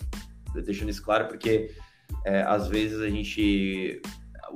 deixando 0.61 0.91
isso 0.91 1.03
claro 1.03 1.27
porque 1.27 1.71
é, 2.25 2.43
às 2.43 2.69
vezes 2.69 3.01
a 3.01 3.09
gente 3.09 4.01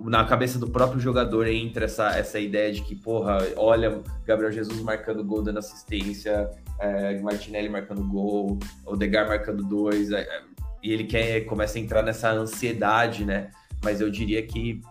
na 0.05 0.25
cabeça 0.25 0.59
do 0.59 0.69
próprio 0.69 1.01
jogador 1.01 1.47
entra 1.47 1.87
essa, 1.87 2.17
essa 2.17 2.39
ideia 2.39 2.71
de 2.71 2.83
que, 2.83 2.95
porra, 2.95 3.39
olha, 3.57 4.03
Gabriel 4.27 4.53
Jesus 4.53 4.81
marcando 4.83 5.25
gol, 5.25 5.43
dando 5.43 5.59
assistência, 5.59 6.51
é, 6.79 7.19
Martinelli 7.21 7.69
marcando 7.69 8.07
gol, 8.07 8.59
Odegar 8.85 9.27
marcando 9.27 9.65
dois, 9.65 10.13
é, 10.13 10.27
e 10.83 10.93
ele 10.93 11.05
quer 11.05 11.41
começa 11.47 11.79
a 11.79 11.81
entrar 11.81 12.03
nessa 12.03 12.31
ansiedade, 12.31 13.25
né? 13.25 13.51
Mas 13.83 14.01
eu 14.01 14.11
diria 14.11 14.47
que 14.47 14.83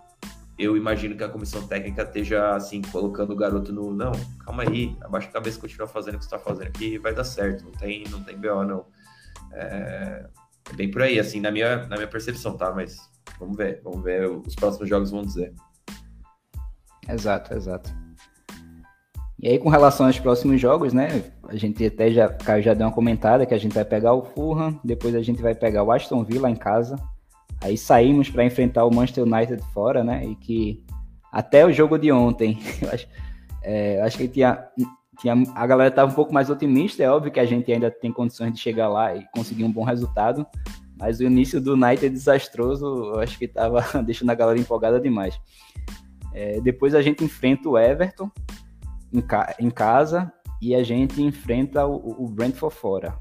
eu 0.57 0.77
imagino 0.77 1.15
que 1.17 1.23
a 1.23 1.29
comissão 1.29 1.67
técnica 1.67 2.03
esteja 2.03 2.55
assim, 2.55 2.81
colocando 2.81 3.33
o 3.33 3.35
garoto 3.35 3.73
no. 3.73 3.93
Não, 3.93 4.11
calma 4.43 4.63
aí, 4.63 4.95
abaixa 5.01 5.27
a 5.27 5.31
cabeça 5.31 5.59
continua 5.59 5.87
fazendo 5.87 6.15
o 6.15 6.17
que 6.17 6.25
você 6.25 6.35
está 6.35 6.39
fazendo 6.39 6.67
aqui 6.67 6.97
vai 6.97 7.13
dar 7.13 7.25
certo, 7.25 7.65
não 7.65 7.71
tem, 7.71 8.05
não 8.09 8.23
tem 8.23 8.37
BO, 8.37 8.63
não. 8.63 8.85
É, 9.51 10.27
é, 10.71 10.73
bem 10.75 10.89
por 10.89 11.01
aí, 11.01 11.19
assim, 11.19 11.39
na 11.41 11.51
minha, 11.51 11.85
na 11.87 11.97
minha 11.97 12.07
percepção, 12.07 12.55
tá? 12.55 12.71
Mas 12.71 12.97
vamos 13.37 13.57
ver, 13.57 13.81
vamos 13.83 14.01
ver, 14.01 14.29
os 14.29 14.55
próximos 14.55 14.87
jogos 14.87 15.11
vão 15.11 15.23
dizer. 15.23 15.53
Exato, 17.07 17.53
exato. 17.53 17.93
E 19.37 19.49
aí, 19.49 19.59
com 19.59 19.69
relação 19.69 20.07
aos 20.07 20.17
próximos 20.17 20.59
jogos, 20.59 20.93
né? 20.93 21.31
A 21.43 21.55
gente 21.55 21.85
até 21.85 22.09
já, 22.09 22.33
já 22.61 22.73
deu 22.73 22.87
uma 22.87 22.93
comentada 22.93 23.45
que 23.45 23.53
a 23.53 23.57
gente 23.57 23.75
vai 23.75 23.85
pegar 23.85 24.13
o 24.13 24.23
Fulham, 24.23 24.79
depois 24.83 25.13
a 25.13 25.21
gente 25.21 25.41
vai 25.41 25.53
pegar 25.53 25.83
o 25.83 25.91
Aston 25.91 26.23
Villa 26.23 26.49
em 26.49 26.55
casa, 26.55 26.95
Aí 27.65 27.75
saímos 27.79 28.29
para 28.29 28.45
enfrentar 28.45 28.85
o 28.85 28.93
Manchester 28.93 29.23
United 29.23 29.63
fora, 29.73 30.03
né? 30.03 30.23
E 30.23 30.35
que 30.35 30.85
até 31.31 31.65
o 31.65 31.73
jogo 31.73 31.97
de 31.97 32.11
ontem, 32.11 32.59
eu 32.79 32.91
acho, 32.91 33.07
é, 33.63 34.01
acho 34.03 34.17
que 34.19 34.27
tinha, 34.27 34.67
tinha, 35.19 35.33
a 35.55 35.65
galera 35.65 35.89
estava 35.89 36.11
um 36.11 36.13
pouco 36.13 36.31
mais 36.31 36.47
otimista. 36.47 37.01
É 37.01 37.09
óbvio 37.09 37.31
que 37.31 37.39
a 37.39 37.45
gente 37.45 37.71
ainda 37.71 37.89
tem 37.89 38.11
condições 38.11 38.53
de 38.53 38.59
chegar 38.59 38.87
lá 38.87 39.15
e 39.15 39.25
conseguir 39.33 39.63
um 39.63 39.71
bom 39.71 39.83
resultado, 39.83 40.45
mas 40.95 41.19
o 41.19 41.23
início 41.23 41.59
do 41.59 41.73
United 41.73 42.07
desastroso, 42.07 42.85
eu 42.85 43.19
acho 43.19 43.35
que 43.35 43.45
estava 43.45 43.83
deixando 44.05 44.29
a 44.29 44.35
galera 44.35 44.59
empolgada 44.59 44.99
demais. 44.99 45.39
É, 46.31 46.61
depois 46.61 46.93
a 46.93 47.01
gente 47.01 47.23
enfrenta 47.23 47.67
o 47.67 47.79
Everton 47.79 48.29
em, 49.11 49.21
ca 49.21 49.55
em 49.59 49.71
casa 49.71 50.31
e 50.61 50.75
a 50.75 50.83
gente 50.83 51.19
enfrenta 51.19 51.87
o, 51.87 52.25
o 52.25 52.29
Brentford 52.29 52.75
fora. 52.75 53.17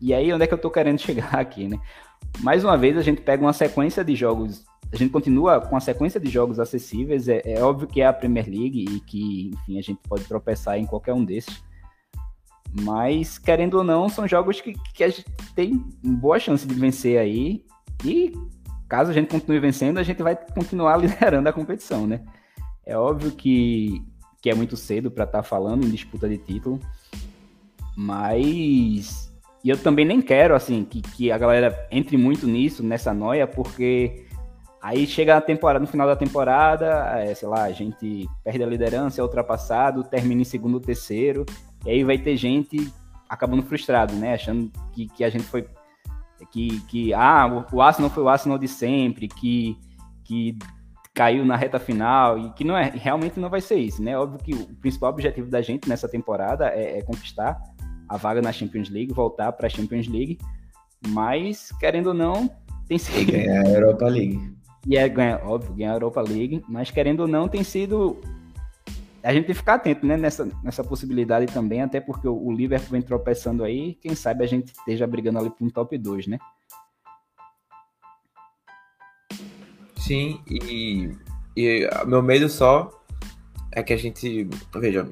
E 0.00 0.14
aí, 0.14 0.32
onde 0.32 0.44
é 0.44 0.46
que 0.46 0.54
eu 0.54 0.58
tô 0.58 0.70
querendo 0.70 0.98
chegar 1.02 1.34
aqui, 1.34 1.68
né? 1.68 1.78
Mais 2.40 2.64
uma 2.64 2.76
vez 2.76 2.96
a 2.96 3.02
gente 3.02 3.20
pega 3.20 3.42
uma 3.42 3.52
sequência 3.52 4.04
de 4.04 4.14
jogos, 4.14 4.64
a 4.92 4.96
gente 4.96 5.10
continua 5.10 5.60
com 5.60 5.76
a 5.76 5.80
sequência 5.80 6.18
de 6.18 6.30
jogos 6.30 6.58
acessíveis. 6.58 7.28
É, 7.28 7.42
é, 7.44 7.62
óbvio 7.62 7.86
que 7.86 8.00
é 8.00 8.06
a 8.06 8.12
Premier 8.12 8.46
League 8.46 8.84
e 8.88 9.00
que, 9.00 9.50
enfim, 9.52 9.78
a 9.78 9.82
gente 9.82 10.00
pode 10.08 10.24
tropeçar 10.24 10.78
em 10.78 10.86
qualquer 10.86 11.12
um 11.12 11.24
desses. 11.24 11.62
Mas, 12.72 13.38
querendo 13.38 13.74
ou 13.74 13.84
não, 13.84 14.08
são 14.08 14.26
jogos 14.26 14.60
que, 14.60 14.74
que 14.94 15.04
a 15.04 15.08
gente 15.08 15.24
tem 15.54 15.84
boa 16.02 16.38
chance 16.38 16.66
de 16.66 16.74
vencer 16.74 17.18
aí. 17.18 17.64
E 18.04 18.32
caso 18.88 19.10
a 19.10 19.14
gente 19.14 19.28
continue 19.28 19.60
vencendo, 19.60 19.98
a 19.98 20.02
gente 20.02 20.22
vai 20.22 20.34
continuar 20.34 20.96
liderando 21.00 21.48
a 21.48 21.52
competição, 21.52 22.06
né? 22.06 22.24
É 22.86 22.96
óbvio 22.96 23.32
que, 23.32 24.02
que 24.40 24.48
é 24.48 24.54
muito 24.54 24.76
cedo 24.76 25.10
para 25.10 25.24
estar 25.24 25.38
tá 25.38 25.42
falando 25.42 25.84
em 25.84 25.90
disputa 25.90 26.26
de 26.26 26.38
título, 26.38 26.80
mas 27.94 29.27
e 29.68 29.70
eu 29.70 29.76
também 29.76 30.06
nem 30.06 30.22
quero, 30.22 30.54
assim, 30.54 30.82
que, 30.82 31.02
que 31.02 31.30
a 31.30 31.36
galera 31.36 31.86
entre 31.90 32.16
muito 32.16 32.46
nisso, 32.46 32.82
nessa 32.82 33.12
noia, 33.12 33.46
porque 33.46 34.24
aí 34.80 35.06
chega 35.06 35.36
a 35.36 35.42
temporada, 35.42 35.78
no 35.78 35.86
final 35.86 36.06
da 36.06 36.16
temporada, 36.16 36.86
é, 37.18 37.34
sei 37.34 37.46
lá, 37.46 37.64
a 37.64 37.72
gente 37.72 38.26
perde 38.42 38.62
a 38.62 38.66
liderança, 38.66 39.20
é 39.20 39.22
ultrapassado, 39.22 40.02
termina 40.04 40.40
em 40.40 40.44
segundo, 40.44 40.80
terceiro, 40.80 41.44
e 41.84 41.90
aí 41.90 42.02
vai 42.02 42.16
ter 42.16 42.34
gente 42.38 42.90
acabando 43.28 43.62
frustrado, 43.62 44.14
né? 44.14 44.32
Achando 44.32 44.72
que, 44.94 45.06
que 45.06 45.22
a 45.22 45.28
gente 45.28 45.44
foi. 45.44 45.68
Que, 46.50 46.80
que 46.86 47.12
ah, 47.12 47.66
o, 47.70 47.82
Arsenal 47.82 48.08
foi 48.08 48.22
o 48.22 48.28
Arsenal 48.30 48.56
de 48.56 48.68
sempre, 48.68 49.28
que, 49.28 49.76
que 50.24 50.56
caiu 51.12 51.44
na 51.44 51.56
reta 51.56 51.78
final, 51.78 52.38
e 52.38 52.50
que 52.54 52.64
não 52.64 52.74
é, 52.74 52.90
realmente 52.94 53.38
não 53.38 53.50
vai 53.50 53.60
ser 53.60 53.76
isso, 53.76 54.02
né? 54.02 54.18
Óbvio 54.18 54.38
que 54.42 54.54
o 54.54 54.76
principal 54.76 55.10
objetivo 55.10 55.50
da 55.50 55.60
gente 55.60 55.86
nessa 55.90 56.08
temporada 56.08 56.70
é, 56.70 57.00
é 57.00 57.02
conquistar 57.02 57.60
a 58.08 58.16
vaga 58.16 58.40
na 58.40 58.52
Champions 58.52 58.88
League, 58.88 59.12
voltar 59.12 59.52
para 59.52 59.66
a 59.66 59.70
Champions 59.70 60.08
League, 60.08 60.38
mas 61.08 61.72
querendo 61.78 62.08
ou 62.08 62.14
não, 62.14 62.50
tem 62.88 62.98
sido. 62.98 63.20
E 63.20 63.24
ganhar 63.24 63.66
a 63.66 63.70
Europa 63.70 64.06
League. 64.06 64.58
E 64.86 64.96
é 64.96 65.08
ganhar, 65.08 65.44
óbvio, 65.44 65.74
ganhar 65.74 65.92
a 65.92 65.96
Europa 65.96 66.20
League, 66.22 66.64
mas 66.68 66.90
querendo 66.90 67.20
ou 67.20 67.28
não, 67.28 67.48
tem 67.48 67.62
sido. 67.62 68.16
A 69.22 69.32
gente 69.34 69.46
tem 69.46 69.54
que 69.54 69.60
ficar 69.60 69.74
atento 69.74 70.06
né, 70.06 70.16
nessa, 70.16 70.48
nessa 70.62 70.82
possibilidade 70.82 71.46
também, 71.52 71.82
até 71.82 72.00
porque 72.00 72.26
o, 72.26 72.34
o 72.34 72.52
Liverpool 72.52 72.92
vem 72.92 73.02
tropeçando 73.02 73.64
aí, 73.64 73.94
quem 74.00 74.14
sabe 74.14 74.44
a 74.44 74.46
gente 74.46 74.68
esteja 74.68 75.06
brigando 75.06 75.38
ali 75.38 75.50
para 75.50 75.66
um 75.66 75.70
top 75.70 75.98
2, 75.98 76.28
né? 76.28 76.38
Sim, 79.96 80.40
e, 80.48 81.12
e 81.54 81.90
meu 82.06 82.22
medo 82.22 82.48
só 82.48 82.90
é 83.72 83.82
que 83.82 83.92
a 83.92 83.96
gente. 83.96 84.48
Veja, 84.74 85.06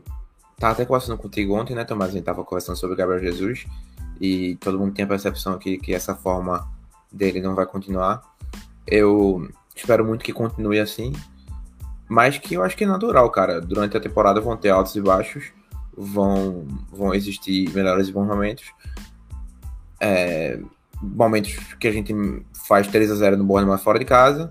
Tava 0.59 0.73
até 0.73 0.87
conversando 0.87 1.19
contigo 1.19 1.55
ontem, 1.55 1.75
né, 1.75 1.85
Tomás? 1.85 2.11
A 2.11 2.15
gente 2.15 2.25
tava 2.25 2.43
conversando 2.43 2.77
sobre 2.77 2.95
o 2.95 2.97
Gabriel 2.97 3.21
Jesus 3.21 3.67
e 4.21 4.57
todo 4.57 4.79
mundo 4.79 4.95
tem 4.95 5.05
a 5.05 5.09
percepção 5.09 5.59
que, 5.59 5.77
que 5.77 5.95
essa 5.95 6.15
forma 6.15 6.67
dele 7.13 7.43
não 7.43 7.55
vai 7.55 7.67
continuar. 7.67 8.23
Eu 8.87 9.51
espero 9.75 10.05
muito 10.05 10.25
que 10.25 10.33
continue 10.33 10.81
assim, 10.81 11.13
mas 12.09 12.39
que 12.39 12.55
eu 12.55 12.63
acho 12.63 12.77
que 12.77 12.85
é 12.85 12.87
natural, 12.87 13.31
cara. 13.31 13.61
Durante 13.61 13.97
a 13.97 14.01
temporada 14.01 14.41
vão 14.41 14.57
ter 14.57 14.71
altos 14.71 14.97
e 14.97 15.01
baixos, 15.01 15.53
vão, 15.95 16.67
vão 16.91 17.15
existir 17.15 17.69
melhores 17.75 18.09
e 18.09 18.13
bons 18.13 18.27
momentos. 18.27 18.65
É, 20.01 20.59
momentos 21.03 21.55
que 21.79 21.87
a 21.87 21.93
gente 21.93 22.15
faz 22.67 22.87
3 22.87 23.11
a 23.11 23.15
0 23.15 23.37
no 23.37 23.45
Bournemouth 23.45 23.79
fora 23.79 23.99
de 23.99 24.05
casa, 24.07 24.51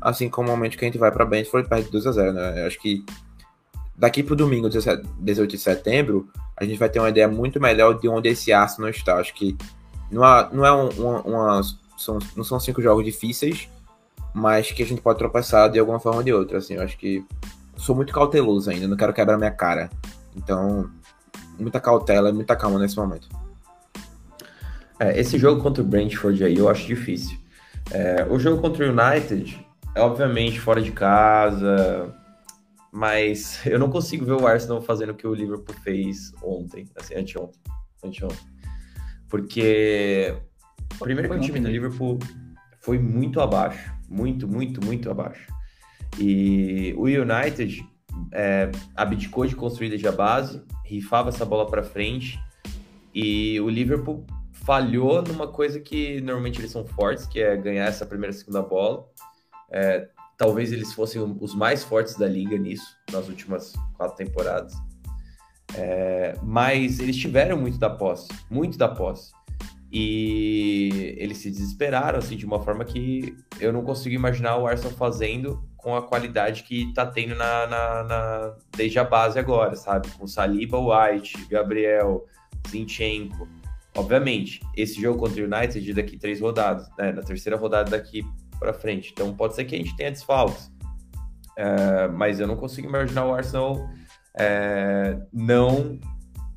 assim 0.00 0.28
como 0.28 0.48
momentos 0.48 0.76
que 0.76 0.84
a 0.84 0.88
gente 0.88 0.98
vai 0.98 1.12
para 1.12 1.24
Brentford 1.24 1.66
e 1.66 1.70
perde 1.70 1.90
2 1.90 2.06
a 2.08 2.12
0 2.12 2.32
né? 2.32 2.62
Eu 2.62 2.66
acho 2.66 2.80
que 2.80 3.04
daqui 3.96 4.22
pro 4.22 4.36
domingo, 4.36 4.68
17, 4.68 5.06
18 5.18 5.50
de 5.50 5.58
setembro, 5.58 6.28
a 6.56 6.64
gente 6.64 6.78
vai 6.78 6.88
ter 6.88 6.98
uma 6.98 7.08
ideia 7.08 7.28
muito 7.28 7.60
melhor 7.60 7.98
de 7.98 8.08
onde 8.08 8.28
esse 8.28 8.52
Arsenal 8.52 8.90
está. 8.90 9.16
Acho 9.16 9.34
que 9.34 9.56
não, 10.10 10.22
há, 10.22 10.48
não 10.52 10.64
é 10.64 10.72
um, 10.72 10.88
uma, 10.90 11.20
uma 11.22 11.62
são, 11.96 12.18
não 12.36 12.44
são 12.44 12.58
cinco 12.60 12.82
jogos 12.82 13.04
difíceis, 13.04 13.68
mas 14.32 14.70
que 14.70 14.82
a 14.82 14.86
gente 14.86 15.00
pode 15.00 15.18
tropeçar 15.18 15.70
de 15.70 15.78
alguma 15.78 16.00
forma 16.00 16.18
ou 16.18 16.24
de 16.24 16.32
outra. 16.32 16.58
Assim, 16.58 16.74
eu 16.74 16.82
acho 16.82 16.98
que 16.98 17.24
sou 17.76 17.94
muito 17.94 18.12
cauteloso 18.12 18.70
ainda, 18.70 18.88
não 18.88 18.96
quero 18.96 19.12
quebrar 19.12 19.36
minha 19.36 19.50
cara. 19.50 19.90
Então, 20.36 20.90
muita 21.58 21.80
cautela 21.80 22.32
muita 22.32 22.56
calma 22.56 22.78
nesse 22.78 22.96
momento. 22.96 23.28
É, 24.98 25.18
esse 25.18 25.38
jogo 25.38 25.62
contra 25.62 25.82
o 25.82 25.86
Brentford 25.86 26.42
aí 26.44 26.56
eu 26.56 26.68
acho 26.68 26.86
difícil. 26.86 27.38
É, 27.90 28.26
o 28.28 28.38
jogo 28.38 28.60
contra 28.60 28.86
o 28.86 28.90
United 28.90 29.64
é 29.94 30.00
obviamente 30.00 30.60
fora 30.60 30.80
de 30.80 30.92
casa, 30.92 32.14
mas 32.94 33.60
eu 33.66 33.76
não 33.76 33.90
consigo 33.90 34.24
ver 34.24 34.40
o 34.40 34.46
Arsenal 34.46 34.80
fazendo 34.80 35.10
o 35.10 35.14
que 35.14 35.26
o 35.26 35.34
Liverpool 35.34 35.74
fez 35.82 36.32
ontem, 36.40 36.88
assim, 36.94 37.16
anteontem, 37.16 37.60
anteontem. 38.02 38.54
Porque 39.28 40.36
primeiro 41.00 41.28
que 41.28 41.36
o 41.36 41.40
time 41.40 41.58
do 41.58 41.68
Liverpool 41.68 42.20
foi 42.78 42.98
muito 42.98 43.40
abaixo, 43.40 43.92
muito, 44.08 44.46
muito, 44.46 44.84
muito 44.84 45.10
abaixo. 45.10 45.52
E 46.20 46.94
o 46.96 47.06
United 47.06 47.84
é, 48.30 48.70
abdicou 48.94 49.44
de 49.44 49.56
construir 49.56 49.88
desde 49.88 50.06
a 50.06 50.12
base, 50.12 50.62
rifava 50.84 51.30
essa 51.30 51.44
bola 51.44 51.66
para 51.66 51.82
frente, 51.82 52.38
e 53.12 53.60
o 53.60 53.68
Liverpool 53.68 54.24
falhou 54.52 55.20
numa 55.20 55.48
coisa 55.48 55.80
que 55.80 56.20
normalmente 56.20 56.60
eles 56.60 56.70
são 56.70 56.86
fortes, 56.86 57.26
que 57.26 57.40
é 57.40 57.56
ganhar 57.56 57.86
essa 57.86 58.06
primeira 58.06 58.32
segunda 58.32 58.62
bola. 58.62 59.04
É, 59.72 60.08
talvez 60.44 60.70
eles 60.72 60.92
fossem 60.92 61.22
os 61.40 61.54
mais 61.54 61.82
fortes 61.82 62.16
da 62.16 62.28
liga 62.28 62.58
nisso, 62.58 62.94
nas 63.10 63.28
últimas 63.28 63.72
quatro 63.94 64.14
temporadas. 64.14 64.74
É, 65.74 66.36
mas 66.42 67.00
eles 67.00 67.16
tiveram 67.16 67.56
muito 67.56 67.78
da 67.78 67.88
posse, 67.88 68.28
muito 68.50 68.76
da 68.76 68.86
posse. 68.86 69.32
E 69.90 71.14
eles 71.16 71.38
se 71.38 71.50
desesperaram, 71.50 72.18
assim, 72.18 72.36
de 72.36 72.44
uma 72.44 72.60
forma 72.60 72.84
que 72.84 73.34
eu 73.58 73.72
não 73.72 73.82
consigo 73.82 74.14
imaginar 74.14 74.58
o 74.58 74.66
Arsenal 74.66 74.92
fazendo 74.92 75.66
com 75.78 75.96
a 75.96 76.02
qualidade 76.02 76.62
que 76.64 76.92
tá 76.92 77.06
tendo 77.06 77.34
na, 77.34 77.66
na, 77.66 78.04
na 78.04 78.56
desde 78.76 78.98
a 78.98 79.04
base 79.04 79.38
agora, 79.38 79.74
sabe? 79.76 80.10
Com 80.10 80.26
Saliba, 80.26 80.78
White, 80.78 81.46
Gabriel, 81.48 82.26
Zinchenko. 82.68 83.48
Obviamente, 83.96 84.60
esse 84.76 85.00
jogo 85.00 85.20
contra 85.20 85.40
o 85.40 85.46
United 85.46 85.90
é 85.90 85.94
daqui 85.94 86.18
três 86.18 86.38
rodadas, 86.38 86.86
né? 86.98 87.12
Na 87.12 87.22
terceira 87.22 87.56
rodada 87.56 87.92
daqui 87.92 88.22
para 88.58 88.72
frente. 88.72 89.10
Então 89.12 89.34
pode 89.34 89.54
ser 89.54 89.64
que 89.64 89.74
a 89.74 89.78
gente 89.78 89.96
tenha 89.96 90.10
desfalques. 90.10 90.72
É, 91.56 92.08
mas 92.08 92.40
eu 92.40 92.46
não 92.46 92.56
consigo 92.56 92.88
imaginar 92.88 93.26
o 93.26 93.34
Arsenal 93.34 93.88
é, 94.36 95.16
não 95.32 95.98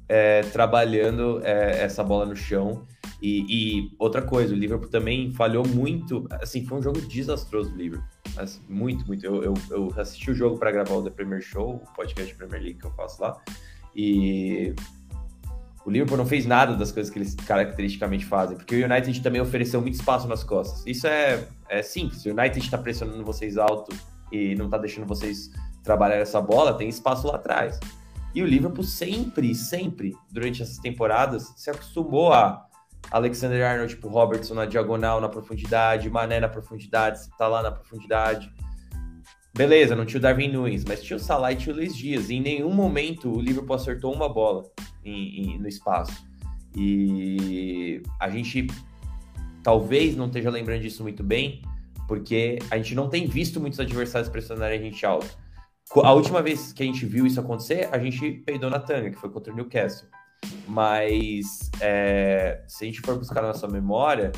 é, 0.09 0.41
trabalhando 0.41 1.41
é, 1.43 1.83
essa 1.83 2.03
bola 2.03 2.25
no 2.25 2.35
chão. 2.35 2.85
E, 3.21 3.45
e, 3.49 3.95
outra 3.97 4.21
coisa, 4.21 4.53
o 4.53 4.57
Liverpool 4.57 4.89
também 4.89 5.31
falhou 5.31 5.67
muito. 5.67 6.27
Assim, 6.41 6.65
foi 6.65 6.79
um 6.79 6.81
jogo 6.81 7.01
desastroso 7.01 7.71
do 7.71 7.77
Liverpool. 7.77 8.07
Assim, 8.37 8.61
muito, 8.69 9.05
muito. 9.07 9.25
Eu, 9.25 9.43
eu, 9.43 9.53
eu 9.71 9.93
assisti 9.97 10.31
o 10.31 10.35
jogo 10.35 10.57
para 10.57 10.71
gravar 10.71 10.95
o 10.95 11.03
The 11.03 11.09
Premier 11.09 11.41
Show, 11.41 11.75
o 11.75 11.93
podcast 11.95 12.33
Premier 12.35 12.61
League 12.61 12.79
que 12.79 12.85
eu 12.85 12.91
faço 12.91 13.21
lá. 13.21 13.39
E 13.95 14.75
o 15.87 15.89
Liverpool 15.89 16.17
não 16.17 16.25
fez 16.25 16.45
nada 16.45 16.75
das 16.75 16.91
coisas 16.91 17.09
que 17.09 17.17
eles 17.17 17.33
caracteristicamente 17.33 18.25
fazem, 18.25 18.57
porque 18.57 18.75
o 18.75 18.85
United 18.85 19.21
também 19.21 19.39
ofereceu 19.39 19.79
muito 19.79 19.93
espaço 19.93 20.27
nas 20.27 20.43
costas. 20.43 20.85
Isso 20.85 21.07
é, 21.07 21.47
é 21.69 21.81
simples. 21.81 22.25
O 22.25 22.29
United 22.29 22.59
está 22.59 22.77
pressionando 22.77 23.23
vocês 23.23 23.57
alto 23.57 23.95
e 24.29 24.53
não 24.55 24.65
está 24.65 24.77
deixando 24.77 25.07
vocês 25.07 25.49
trabalhar 25.85 26.17
essa 26.17 26.41
bola, 26.41 26.73
tem 26.73 26.89
espaço 26.89 27.25
lá 27.25 27.35
atrás. 27.35 27.79
E 28.35 28.43
o 28.43 28.45
Liverpool 28.45 28.83
sempre, 28.83 29.55
sempre, 29.55 30.13
durante 30.29 30.61
essas 30.61 30.77
temporadas, 30.77 31.53
se 31.55 31.69
acostumou 31.69 32.33
a 32.33 32.65
Alexander 33.09 33.65
Arnold, 33.65 33.95
tipo 33.95 34.09
Robertson 34.09 34.55
na 34.55 34.65
diagonal, 34.65 35.21
na 35.21 35.29
profundidade, 35.29 36.09
Mané 36.09 36.41
na 36.41 36.49
profundidade, 36.49 37.17
tá 37.37 37.47
lá 37.47 37.63
na 37.63 37.71
profundidade. 37.71 38.51
Beleza, 39.57 39.95
não 39.95 40.05
tinha 40.05 40.19
o 40.19 40.21
Darwin 40.21 40.49
Nunes, 40.49 40.85
mas 40.85 41.01
tinha 41.01 41.17
o 41.17 41.19
Salah 41.19 41.51
e 41.51 41.55
tinha 41.55 41.73
o 41.73 41.77
Luiz 41.77 41.95
Dias. 41.97 42.29
E 42.29 42.35
em 42.35 42.41
nenhum 42.41 42.71
momento 42.71 43.27
o 43.27 43.41
Liverpool 43.41 43.75
acertou 43.75 44.13
uma 44.13 44.29
bola 44.29 44.63
em, 45.03 45.55
em, 45.55 45.57
no 45.57 45.67
espaço. 45.67 46.23
E 46.75 48.03
a 48.19 48.29
gente 48.29 48.67
talvez 49.63 50.15
não 50.15 50.27
esteja 50.27 50.51
lembrando 50.51 50.81
disso 50.81 51.01
muito 51.01 51.23
bem, 51.23 51.63
porque 52.07 52.59
a 52.69 52.77
gente 52.77 52.93
não 52.93 53.09
tem 53.09 53.25
visto 53.25 53.59
muitos 53.59 53.79
adversários 53.79 54.29
pressionarem 54.29 54.77
a 54.77 54.81
gente 54.83 55.03
alto. 55.03 55.35
A 56.03 56.13
última 56.13 56.39
vez 56.43 56.71
que 56.71 56.83
a 56.83 56.85
gente 56.85 57.03
viu 57.07 57.25
isso 57.25 57.39
acontecer, 57.39 57.89
a 57.91 57.97
gente 57.97 58.43
peidou 58.45 58.69
na 58.69 58.77
tanga, 58.77 59.09
que 59.09 59.17
foi 59.17 59.31
contra 59.31 59.51
o 59.51 59.55
Newcastle. 59.55 60.07
Mas 60.67 61.71
é, 61.81 62.61
se 62.67 62.83
a 62.83 62.87
gente 62.87 63.01
for 63.01 63.17
buscar 63.17 63.41
na 63.41 63.47
nossa 63.47 63.67
memória, 63.67 64.31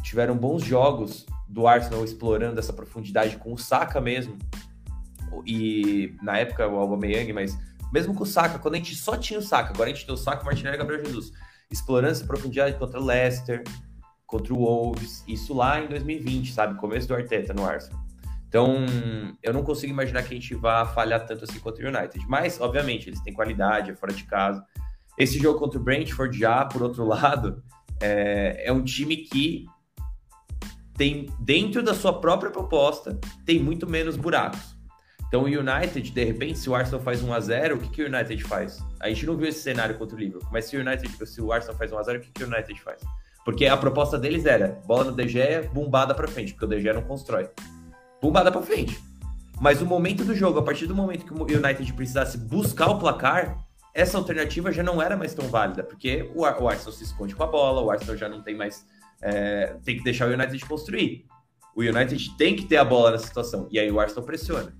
tiveram 0.00 0.36
bons 0.36 0.62
jogos 0.62 1.26
do 1.48 1.66
Arsenal 1.66 2.04
explorando 2.04 2.58
essa 2.58 2.72
profundidade 2.72 3.36
com 3.36 3.52
o 3.52 3.58
Saka 3.58 4.00
mesmo. 4.00 4.38
E 5.46 6.14
na 6.22 6.38
época 6.38 6.66
o 6.68 6.76
Aubameyang, 6.76 7.32
mas 7.32 7.58
mesmo 7.92 8.14
com 8.14 8.24
o 8.24 8.26
Saka, 8.26 8.58
quando 8.58 8.74
a 8.74 8.78
gente 8.78 8.94
só 8.94 9.16
tinha 9.16 9.38
o 9.38 9.42
Saka, 9.42 9.70
agora 9.72 9.90
a 9.90 9.92
gente 9.92 10.06
tem 10.06 10.14
o 10.14 10.18
Saka, 10.18 10.44
Martinelli 10.44 10.76
e 10.76 10.78
Gabriel 10.78 11.04
Jesus, 11.04 11.32
explorando 11.70 12.12
essa 12.12 12.26
profundidade 12.26 12.78
contra 12.78 13.00
o 13.00 13.04
Leicester, 13.04 13.62
contra 14.26 14.52
o 14.52 14.58
Wolves, 14.58 15.24
isso 15.28 15.54
lá 15.54 15.80
em 15.80 15.88
2020, 15.88 16.52
sabe? 16.52 16.78
Começo 16.78 17.06
do 17.06 17.14
Arteta 17.14 17.52
no 17.52 17.64
Arsenal. 17.64 18.02
Então, 18.48 18.86
eu 19.42 19.52
não 19.52 19.64
consigo 19.64 19.92
imaginar 19.92 20.22
que 20.22 20.32
a 20.32 20.36
gente 20.36 20.54
vá 20.54 20.86
falhar 20.86 21.26
tanto 21.26 21.44
assim 21.44 21.58
contra 21.58 21.84
o 21.84 21.88
United. 21.88 22.24
Mas, 22.28 22.60
obviamente, 22.60 23.08
eles 23.08 23.20
têm 23.20 23.32
qualidade, 23.32 23.90
é 23.90 23.94
fora 23.96 24.12
de 24.12 24.24
casa. 24.24 24.64
Esse 25.18 25.40
jogo 25.40 25.58
contra 25.58 25.78
o 25.78 25.82
Brentford 25.82 26.38
já, 26.38 26.64
por 26.64 26.82
outro 26.82 27.02
lado, 27.06 27.62
é, 28.00 28.62
é 28.66 28.72
um 28.72 28.82
time 28.82 29.16
que 29.16 29.66
tem, 30.96 31.28
dentro 31.40 31.82
da 31.82 31.94
sua 31.94 32.20
própria 32.20 32.50
proposta, 32.50 33.18
tem 33.44 33.58
muito 33.58 33.88
menos 33.88 34.16
buracos. 34.16 34.74
Então 35.26 35.42
o 35.42 35.46
United, 35.46 36.10
de 36.10 36.24
repente, 36.24 36.58
se 36.58 36.70
o 36.70 36.74
Arsenal 36.74 37.00
faz 37.00 37.22
1 37.22 37.32
a 37.32 37.40
0 37.40 37.74
o 37.74 37.78
que, 37.80 37.88
que 37.88 38.02
o 38.02 38.06
United 38.06 38.42
faz? 38.44 38.82
A 39.00 39.08
gente 39.08 39.26
não 39.26 39.36
viu 39.36 39.48
esse 39.48 39.60
cenário 39.60 39.96
contra 39.98 40.16
o 40.16 40.18
Liverpool, 40.18 40.48
mas 40.52 40.66
se 40.66 40.76
o 40.76 40.80
United, 40.80 41.26
se 41.26 41.42
o 41.42 41.52
Arsenal 41.52 41.76
faz 41.76 41.92
1 41.92 41.98
a 41.98 42.02
0 42.02 42.18
o 42.18 42.22
que, 42.22 42.30
que 42.30 42.44
o 42.44 42.46
United 42.46 42.80
faz? 42.80 43.02
Porque 43.44 43.66
a 43.66 43.76
proposta 43.76 44.18
deles 44.18 44.46
era 44.46 44.80
bola 44.86 45.04
no 45.04 45.12
DG, 45.12 45.68
bumbada 45.72 46.14
para 46.14 46.28
frente, 46.28 46.52
porque 46.52 46.64
o 46.64 46.68
DG 46.68 46.92
não 46.92 47.02
constrói. 47.02 47.50
Bumbada 48.22 48.50
para 48.50 48.62
frente. 48.62 48.98
Mas 49.60 49.82
o 49.82 49.86
momento 49.86 50.24
do 50.24 50.34
jogo, 50.34 50.58
a 50.58 50.62
partir 50.62 50.86
do 50.86 50.94
momento 50.94 51.24
que 51.24 51.32
o 51.32 51.42
United 51.42 51.92
precisasse 51.92 52.38
buscar 52.38 52.88
o 52.88 52.98
placar, 52.98 53.58
essa 53.94 54.18
alternativa 54.18 54.72
já 54.72 54.82
não 54.82 55.00
era 55.00 55.16
mais 55.16 55.34
tão 55.34 55.46
válida, 55.46 55.84
porque 55.84 56.30
o, 56.34 56.44
Arsenal 56.44 56.92
se 56.92 57.04
esconde 57.04 57.34
com 57.36 57.44
a 57.44 57.46
bola, 57.46 57.80
o 57.80 57.90
Arsenal 57.90 58.16
já 58.16 58.28
não 58.28 58.42
tem 58.42 58.56
mais. 58.56 58.84
É, 59.24 59.76
tem 59.84 59.96
que 59.96 60.04
deixar 60.04 60.28
o 60.28 60.32
United 60.32 60.64
construir. 60.66 61.24
O 61.74 61.80
United 61.80 62.36
tem 62.36 62.54
que 62.54 62.66
ter 62.66 62.76
a 62.76 62.84
bola 62.84 63.12
nessa 63.12 63.26
situação. 63.26 63.66
E 63.70 63.78
aí 63.78 63.90
o 63.90 63.98
Arsenal 63.98 64.22
pressiona. 64.24 64.76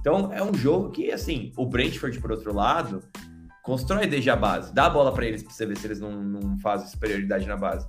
Então 0.00 0.32
é 0.32 0.42
um 0.42 0.52
jogo 0.52 0.90
que, 0.90 1.10
assim, 1.10 1.52
o 1.56 1.64
Brentford, 1.64 2.20
por 2.20 2.32
outro 2.32 2.52
lado, 2.52 3.02
constrói 3.62 4.06
desde 4.06 4.28
a 4.28 4.36
base. 4.36 4.74
Dá 4.74 4.86
a 4.86 4.90
bola 4.90 5.12
para 5.12 5.24
eles 5.24 5.42
para 5.42 5.52
você 5.52 5.64
ver 5.64 5.76
se 5.78 5.86
eles 5.86 6.00
não, 6.00 6.22
não 6.22 6.58
fazem 6.58 6.88
superioridade 6.88 7.46
na 7.46 7.56
base. 7.56 7.88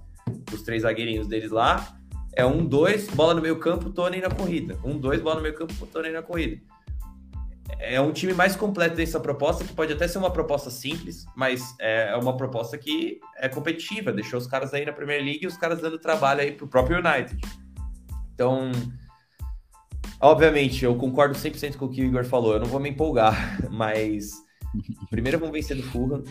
Os 0.53 0.61
três 0.61 0.83
zagueirinhos 0.83 1.27
deles 1.27 1.51
lá, 1.51 1.97
é 2.35 2.45
um, 2.45 2.65
dois, 2.65 3.07
bola 3.07 3.33
no 3.33 3.41
meio 3.41 3.57
campo, 3.59 3.89
Tony 3.89 4.21
na 4.21 4.29
corrida. 4.29 4.77
Um, 4.83 4.97
dois, 4.97 5.21
bola 5.21 5.37
no 5.37 5.41
meio 5.41 5.55
campo, 5.55 5.73
Tony 5.87 6.11
na 6.11 6.21
corrida. 6.21 6.61
É 7.79 7.99
um 7.99 8.11
time 8.11 8.33
mais 8.33 8.55
completo 8.55 8.95
dessa 8.95 9.19
proposta, 9.19 9.63
que 9.63 9.73
pode 9.73 9.91
até 9.91 10.07
ser 10.07 10.17
uma 10.17 10.31
proposta 10.31 10.69
simples, 10.69 11.25
mas 11.35 11.75
é 11.79 12.15
uma 12.15 12.37
proposta 12.37 12.77
que 12.77 13.19
é 13.37 13.49
competitiva. 13.49 14.11
Deixou 14.11 14.39
os 14.39 14.47
caras 14.47 14.73
aí 14.73 14.85
na 14.85 14.93
Premier 14.93 15.23
League 15.23 15.39
e 15.43 15.47
os 15.47 15.57
caras 15.57 15.81
dando 15.81 15.97
trabalho 15.97 16.41
aí 16.41 16.51
pro 16.51 16.67
próprio 16.67 16.97
United. 16.99 17.37
Então, 18.33 18.71
Obviamente, 20.19 20.83
eu 20.83 20.95
concordo 20.95 21.35
100% 21.35 21.75
com 21.75 21.85
o 21.85 21.89
que 21.89 22.01
o 22.01 22.05
Igor 22.05 22.23
falou. 22.23 22.53
Eu 22.53 22.59
não 22.59 22.67
vou 22.67 22.79
me 22.79 22.89
empolgar, 22.89 23.59
mas 23.69 24.31
primeiro 25.09 25.37
vamos 25.39 25.53
vencer 25.53 25.75
do 25.75 25.83
Fulham 25.83 26.23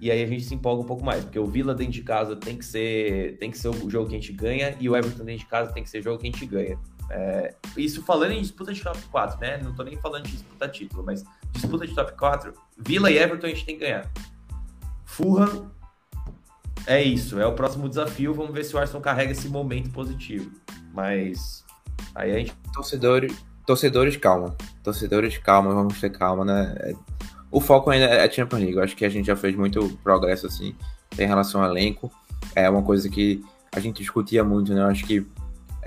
e 0.00 0.10
aí 0.10 0.22
a 0.22 0.26
gente 0.26 0.44
se 0.44 0.54
empolga 0.54 0.82
um 0.82 0.86
pouco 0.86 1.04
mais, 1.04 1.24
porque 1.24 1.38
o 1.38 1.46
Villa 1.46 1.74
dentro 1.74 1.92
de 1.92 2.02
casa 2.02 2.34
tem 2.34 2.56
que 2.56 2.64
ser 2.64 3.36
tem 3.38 3.50
que 3.50 3.58
ser 3.58 3.68
o 3.68 3.90
jogo 3.90 4.08
que 4.08 4.16
a 4.16 4.18
gente 4.20 4.32
ganha 4.32 4.74
e 4.80 4.88
o 4.88 4.96
Everton 4.96 5.24
dentro 5.24 5.44
de 5.44 5.46
casa 5.46 5.72
tem 5.72 5.82
que 5.82 5.90
ser 5.90 5.98
o 5.98 6.02
jogo 6.02 6.18
que 6.18 6.28
a 6.28 6.30
gente 6.30 6.46
ganha. 6.46 6.78
É, 7.10 7.54
isso 7.76 8.02
falando 8.02 8.32
em 8.32 8.40
disputa 8.40 8.72
de 8.72 8.82
top 8.82 8.98
4, 9.10 9.40
né? 9.40 9.58
Não 9.58 9.74
tô 9.74 9.82
nem 9.82 9.96
falando 9.96 10.24
de 10.24 10.32
disputa 10.32 10.68
título, 10.68 11.02
mas 11.04 11.24
disputa 11.52 11.86
de 11.86 11.94
top 11.94 12.12
4, 12.12 12.54
Villa 12.78 13.10
e 13.10 13.18
Everton 13.18 13.46
a 13.46 13.50
gente 13.50 13.66
tem 13.66 13.76
que 13.76 13.84
ganhar. 13.84 14.08
Fulham 15.04 15.70
é 16.86 17.02
isso, 17.02 17.38
é 17.40 17.46
o 17.46 17.52
próximo 17.52 17.88
desafio. 17.88 18.32
Vamos 18.32 18.52
ver 18.52 18.64
se 18.64 18.74
o 18.74 18.78
Arsenal 18.78 19.02
carrega 19.02 19.32
esse 19.32 19.48
momento 19.48 19.90
positivo. 19.90 20.50
Mas 20.94 21.64
aí 22.14 22.32
a 22.32 22.38
gente. 22.38 22.54
Torcedores, 22.72 23.36
torcedores, 23.66 24.16
calma. 24.16 24.56
Torcedores, 24.82 25.36
calma, 25.38 25.74
vamos 25.74 26.00
ter 26.00 26.10
calma, 26.10 26.44
né? 26.44 26.74
É, 26.80 26.94
o 27.50 27.60
foco 27.60 27.90
ainda 27.90 28.06
é 28.06 28.30
Champions 28.30 28.60
League. 28.60 28.76
Eu 28.76 28.82
acho 28.82 28.96
que 28.96 29.04
a 29.04 29.08
gente 29.08 29.26
já 29.26 29.36
fez 29.36 29.54
muito 29.56 29.98
progresso 30.02 30.46
assim 30.46 30.74
em 31.18 31.26
relação 31.26 31.62
ao 31.62 31.70
elenco. 31.70 32.10
É 32.54 32.68
uma 32.70 32.82
coisa 32.82 33.08
que 33.08 33.44
a 33.72 33.80
gente 33.80 33.98
discutia 33.98 34.42
muito, 34.42 34.72
né? 34.72 34.80
Eu 34.80 34.86
acho 34.86 35.04
que 35.04 35.26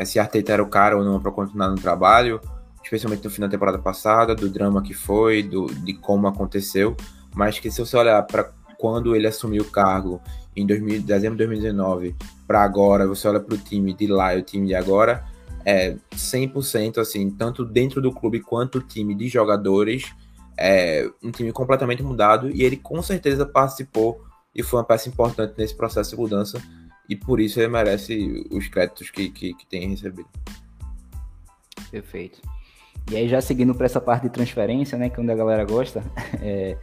se 0.03 0.19
Arteta 0.19 0.53
era 0.53 0.63
o 0.63 0.69
cara 0.69 0.97
ou 0.97 1.03
não 1.03 1.19
para 1.19 1.31
continuar 1.31 1.69
no 1.69 1.75
trabalho, 1.75 2.41
especialmente 2.83 3.23
no 3.23 3.29
fim 3.29 3.41
da 3.41 3.49
temporada 3.49 3.79
passada, 3.79 4.35
do 4.35 4.49
drama 4.49 4.81
que 4.81 4.93
foi, 4.93 5.43
do, 5.43 5.67
de 5.67 5.93
como 5.93 6.27
aconteceu. 6.27 6.95
Mas 7.35 7.59
que 7.59 7.71
se 7.71 7.79
você 7.79 7.95
olhar 7.97 8.21
para 8.23 8.51
quando 8.77 9.15
ele 9.15 9.27
assumiu 9.27 9.63
o 9.63 9.71
cargo 9.71 10.21
em 10.55 10.67
2000, 10.67 11.01
dezembro 11.03 11.37
de 11.37 11.45
2019 11.45 12.15
para 12.45 12.61
agora, 12.63 13.07
você 13.07 13.27
olha 13.27 13.39
para 13.39 13.55
o 13.55 13.57
time 13.57 13.93
de 13.93 14.07
lá 14.07 14.35
e 14.35 14.39
o 14.39 14.43
time 14.43 14.67
de 14.67 14.75
agora, 14.75 15.23
é 15.65 15.95
100% 16.15 16.97
assim, 16.97 17.29
tanto 17.31 17.63
dentro 17.63 18.01
do 18.01 18.11
clube 18.11 18.41
quanto 18.41 18.79
o 18.79 18.81
time 18.81 19.15
de 19.15 19.29
jogadores, 19.29 20.13
é 20.57 21.09
um 21.23 21.31
time 21.31 21.51
completamente 21.51 22.03
mudado 22.03 22.49
e 22.51 22.63
ele 22.63 22.77
com 22.77 23.01
certeza 23.01 23.45
participou 23.45 24.21
e 24.53 24.61
foi 24.61 24.79
uma 24.79 24.85
peça 24.85 25.09
importante 25.09 25.53
nesse 25.57 25.75
processo 25.75 26.11
de 26.11 26.17
mudança 26.17 26.61
e 27.09 27.15
por 27.15 27.39
isso 27.39 27.59
ele 27.59 27.69
merece 27.69 28.47
os 28.51 28.67
créditos 28.67 29.09
que, 29.09 29.29
que, 29.29 29.53
que 29.53 29.65
tem 29.65 29.89
recebido. 29.89 30.29
Perfeito. 31.91 32.41
E 33.11 33.15
aí 33.15 33.27
já 33.27 33.41
seguindo 33.41 33.75
para 33.75 33.85
essa 33.85 33.99
parte 33.99 34.23
de 34.23 34.29
transferência, 34.29 34.97
né, 34.97 35.09
que 35.09 35.19
é 35.19 35.23
onde 35.23 35.31
a 35.31 35.35
galera 35.35 35.65
gosta, 35.65 36.03
é, 36.41 36.77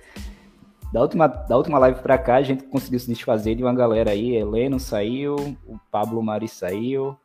da 0.93 1.01
última, 1.01 1.29
da 1.29 1.57
última 1.57 1.79
live 1.79 2.01
para 2.03 2.19
cá, 2.19 2.37
a 2.37 2.43
gente 2.43 2.65
conseguiu 2.65 2.99
se 2.99 3.07
desfazer 3.07 3.55
de 3.55 3.63
uma 3.63 3.75
galera 3.75 4.11
aí. 4.11 4.35
Heleno 4.35 4.81
saiu, 4.81 5.37
o 5.65 5.79
Pablo 5.91 6.23
Mari 6.23 6.49
saiu, 6.49 7.17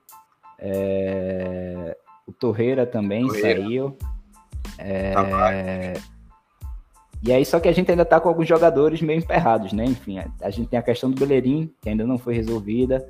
é... 0.60 1.98
o 2.28 2.32
Torreira 2.32 2.86
também 2.86 3.26
Torreira. 3.28 3.62
saiu. 3.62 3.98
É... 4.78 5.94
E 7.26 7.34
aí, 7.34 7.44
só 7.44 7.60
que 7.60 7.68
a 7.68 7.72
gente 7.72 7.90
ainda 7.90 8.06
tá 8.06 8.20
com 8.20 8.30
alguns 8.30 8.48
jogadores 8.48 9.02
meio 9.02 9.18
emperrados, 9.18 9.74
né? 9.74 9.84
Enfim, 9.84 10.20
a 10.42 10.50
gente 10.52 10.68
tem 10.68 10.78
a 10.78 10.84
questão 10.84 11.10
do 11.10 11.20
Beleirinho, 11.20 11.72
que 11.82 11.90
ainda 11.90 12.06
não 12.06 12.20
foi 12.20 12.36
resolvida. 12.36 13.04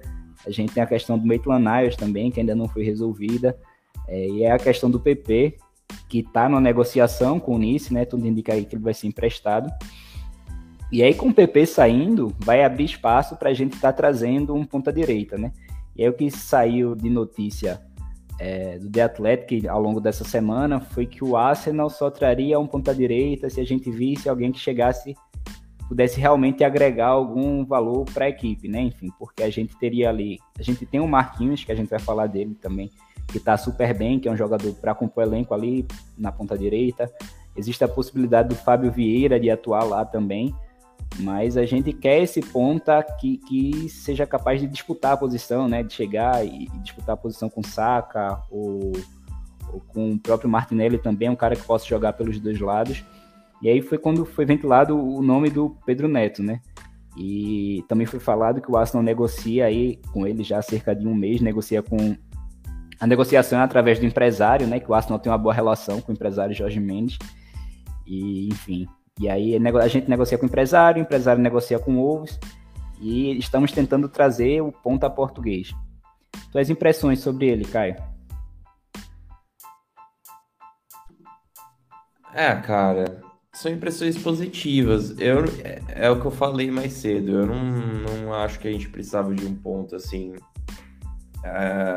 A 0.48 0.52
gente 0.52 0.74
tem 0.74 0.82
a 0.82 0.86
questão 0.86 1.18
do 1.18 1.28
Maitland 1.28 1.66
Niles 1.66 1.98
também, 1.98 2.32
que 2.32 2.40
ainda 2.40 2.56
não 2.56 2.68
foi 2.68 2.86
resolvida. 2.86 3.58
É, 4.08 4.28
e 4.28 4.44
é 4.44 4.52
a 4.52 4.58
questão 4.58 4.90
do 4.90 5.02
PP, 5.02 5.58
que 6.08 6.24
tá 6.24 6.48
numa 6.48 6.62
negociação 6.62 7.42
com 7.42 7.56
o 7.56 7.58
Nice, 7.58 7.94
né? 7.94 8.06
Tudo 8.06 8.26
indica 8.26 8.54
aí 8.54 8.64
que 8.64 8.76
ele 8.76 8.84
vai 8.84 8.94
ser 8.94 9.08
emprestado. 9.08 9.70
E 10.92 11.04
aí, 11.04 11.14
com 11.14 11.28
o 11.28 11.34
PP 11.34 11.66
saindo, 11.66 12.34
vai 12.40 12.64
abrir 12.64 12.86
espaço 12.86 13.36
para 13.36 13.50
a 13.50 13.54
gente 13.54 13.74
estar 13.74 13.92
tá 13.92 13.98
trazendo 13.98 14.54
um 14.56 14.64
ponta-direita, 14.64 15.38
né? 15.38 15.52
E 15.94 16.04
aí, 16.04 16.10
o 16.10 16.14
que 16.14 16.32
saiu 16.32 16.96
de 16.96 17.10
notícia 17.10 17.82
é, 18.40 18.78
do 18.78 18.90
The 18.90 19.04
Athletic 19.04 19.68
ao 19.68 19.82
longo 19.82 20.00
dessa 20.00 20.24
semana 20.24 20.80
foi 20.80 21.06
que 21.06 21.24
o 21.24 21.38
Arsenal 21.38 21.90
só 21.90 22.10
traria 22.10 22.60
um 22.60 22.68
ponta-direita 22.68 23.50
se 23.50 23.62
a 23.62 23.66
gente 23.66 23.90
visse 23.90 24.28
alguém 24.28 24.52
que 24.52 24.60
chegasse, 24.60 25.16
pudesse 25.88 26.20
realmente 26.20 26.64
agregar 26.64 27.08
algum 27.08 27.66
valor 27.66 28.06
para 28.14 28.26
a 28.26 28.30
equipe, 28.30 28.68
né? 28.68 28.82
Enfim, 28.82 29.10
porque 29.18 29.44
a 29.44 29.50
gente 29.50 29.78
teria 29.78 30.10
ali. 30.10 30.40
A 30.60 30.64
gente 30.64 30.86
tem 30.86 31.00
o 31.00 31.08
Marquinhos, 31.08 31.64
que 31.64 31.72
a 31.72 31.76
gente 31.76 31.90
vai 31.90 32.00
falar 32.00 32.28
dele 32.28 32.58
também, 32.62 32.90
que 33.28 33.38
está 33.38 33.56
super 33.56 33.94
bem, 33.98 34.20
que 34.20 34.28
é 34.28 34.32
um 34.32 34.38
jogador 34.38 34.74
para 34.76 34.96
compor 34.96 35.24
elenco 35.24 35.54
ali 35.54 35.86
na 36.18 36.32
ponta-direita. 36.32 37.12
Existe 37.56 37.84
a 37.84 37.88
possibilidade 37.88 38.50
do 38.50 38.56
Fábio 38.56 38.92
Vieira 38.92 39.40
de 39.40 39.50
atuar 39.50 39.84
lá 39.84 40.04
também. 40.04 40.54
Mas 41.20 41.56
a 41.56 41.66
gente 41.66 41.94
quer 41.94 42.22
esse 42.22 42.42
ponta 42.42 43.02
que, 43.02 43.38
que 43.38 43.90
seja 43.90 44.26
capaz 44.26 44.60
de 44.60 44.68
disputar 44.68 45.14
a 45.14 45.18
posição, 45.18 45.68
né? 45.68 45.82
De 45.82 45.94
chegar 45.94 46.46
e, 46.46 46.68
disputar 46.82 47.14
a 47.14 47.18
posição 47.18 47.50
com 47.50 47.64
Saka 47.64 48.42
ou, 48.52 48.92
ou, 49.72 49.80
com 49.88 50.12
o 50.12 50.20
próprio 50.20 50.50
Martinelli 50.50 50.98
também, 50.98 51.30
um 51.30 51.36
cara 51.36 51.56
que 51.56 51.64
possa 51.64 51.86
jogar 51.86 52.14
pelos 52.14 52.40
dois 52.40 52.60
lados. 52.60 53.04
E 53.62 53.70
aí 53.70 53.82
foi 53.82 53.98
quando 53.98 54.26
foi 54.26 54.46
ventilado 54.46 54.98
o 54.98 55.22
nome 55.22 55.50
do 55.50 55.78
Pedro 55.86 56.08
Neto, 56.08 56.44
né? 56.44 56.60
E 57.18 57.84
também 57.88 58.06
foi 58.06 58.20
falado 58.20 58.62
que 58.62 58.70
o 58.70 58.76
Arsenal 58.76 59.02
negocia 59.02 59.66
aí 59.66 60.00
com 60.12 60.28
ele 60.28 60.44
já 60.44 60.60
há 60.60 60.62
cerca 60.62 60.94
de 60.94 61.08
um 61.08 61.16
mês, 61.16 61.40
negocia 61.40 61.82
com 61.82 62.16
a 63.00 63.08
negociação 63.08 63.60
é 63.60 63.64
através 63.64 64.00
do 64.00 64.06
empresário, 64.06 64.68
né? 64.68 64.80
Que 64.80 64.90
o 64.90 64.94
Arsenal 64.94 65.20
tem 65.20 65.32
uma 65.32 65.38
boa 65.38 65.54
relação 65.54 66.02
com 66.02 66.12
o 66.12 66.16
empresário 66.16 66.56
Jorge 66.56 66.80
Mendes. 66.80 67.18
E, 68.06 68.48
enfim, 68.48 68.88
e 69.20 69.30
aí 69.30 69.56
a 69.56 69.88
gente 69.88 70.10
negocia 70.10 70.38
com 70.38 70.46
o 70.46 70.48
empresário, 70.48 71.02
o 71.02 71.06
empresário 71.06 71.42
negocia 71.42 71.80
com 71.80 71.96
o 71.96 72.02
Wolves 72.02 72.40
e 73.00 73.38
estamos 73.38 73.72
tentando 73.72 74.10
trazer 74.10 74.62
o 74.62 74.72
ponta 74.72 75.10
português. 75.10 75.74
Tuas 76.52 76.70
impressões 76.70 77.20
sobre 77.20 77.48
ele, 77.48 77.66
Caio? 77.66 77.96
É, 82.34 82.54
cara, 82.56 83.22
são 83.54 83.72
impressões 83.72 84.18
positivas. 84.18 85.18
Eu, 85.18 85.46
é, 85.64 85.82
é, 85.88 86.10
o 86.10 86.20
que 86.20 86.26
eu 86.26 86.32
falei 86.32 86.70
mais 86.70 86.92
cedo. 86.92 87.32
Eu 87.32 87.46
não, 87.46 87.64
não 87.64 88.34
acho 88.34 88.60
que 88.60 88.68
a 88.68 88.72
gente 88.72 88.90
precisava 88.90 89.34
de 89.34 89.46
um 89.46 89.56
ponto 89.56 89.96
assim 89.96 90.34
é, 91.42 91.96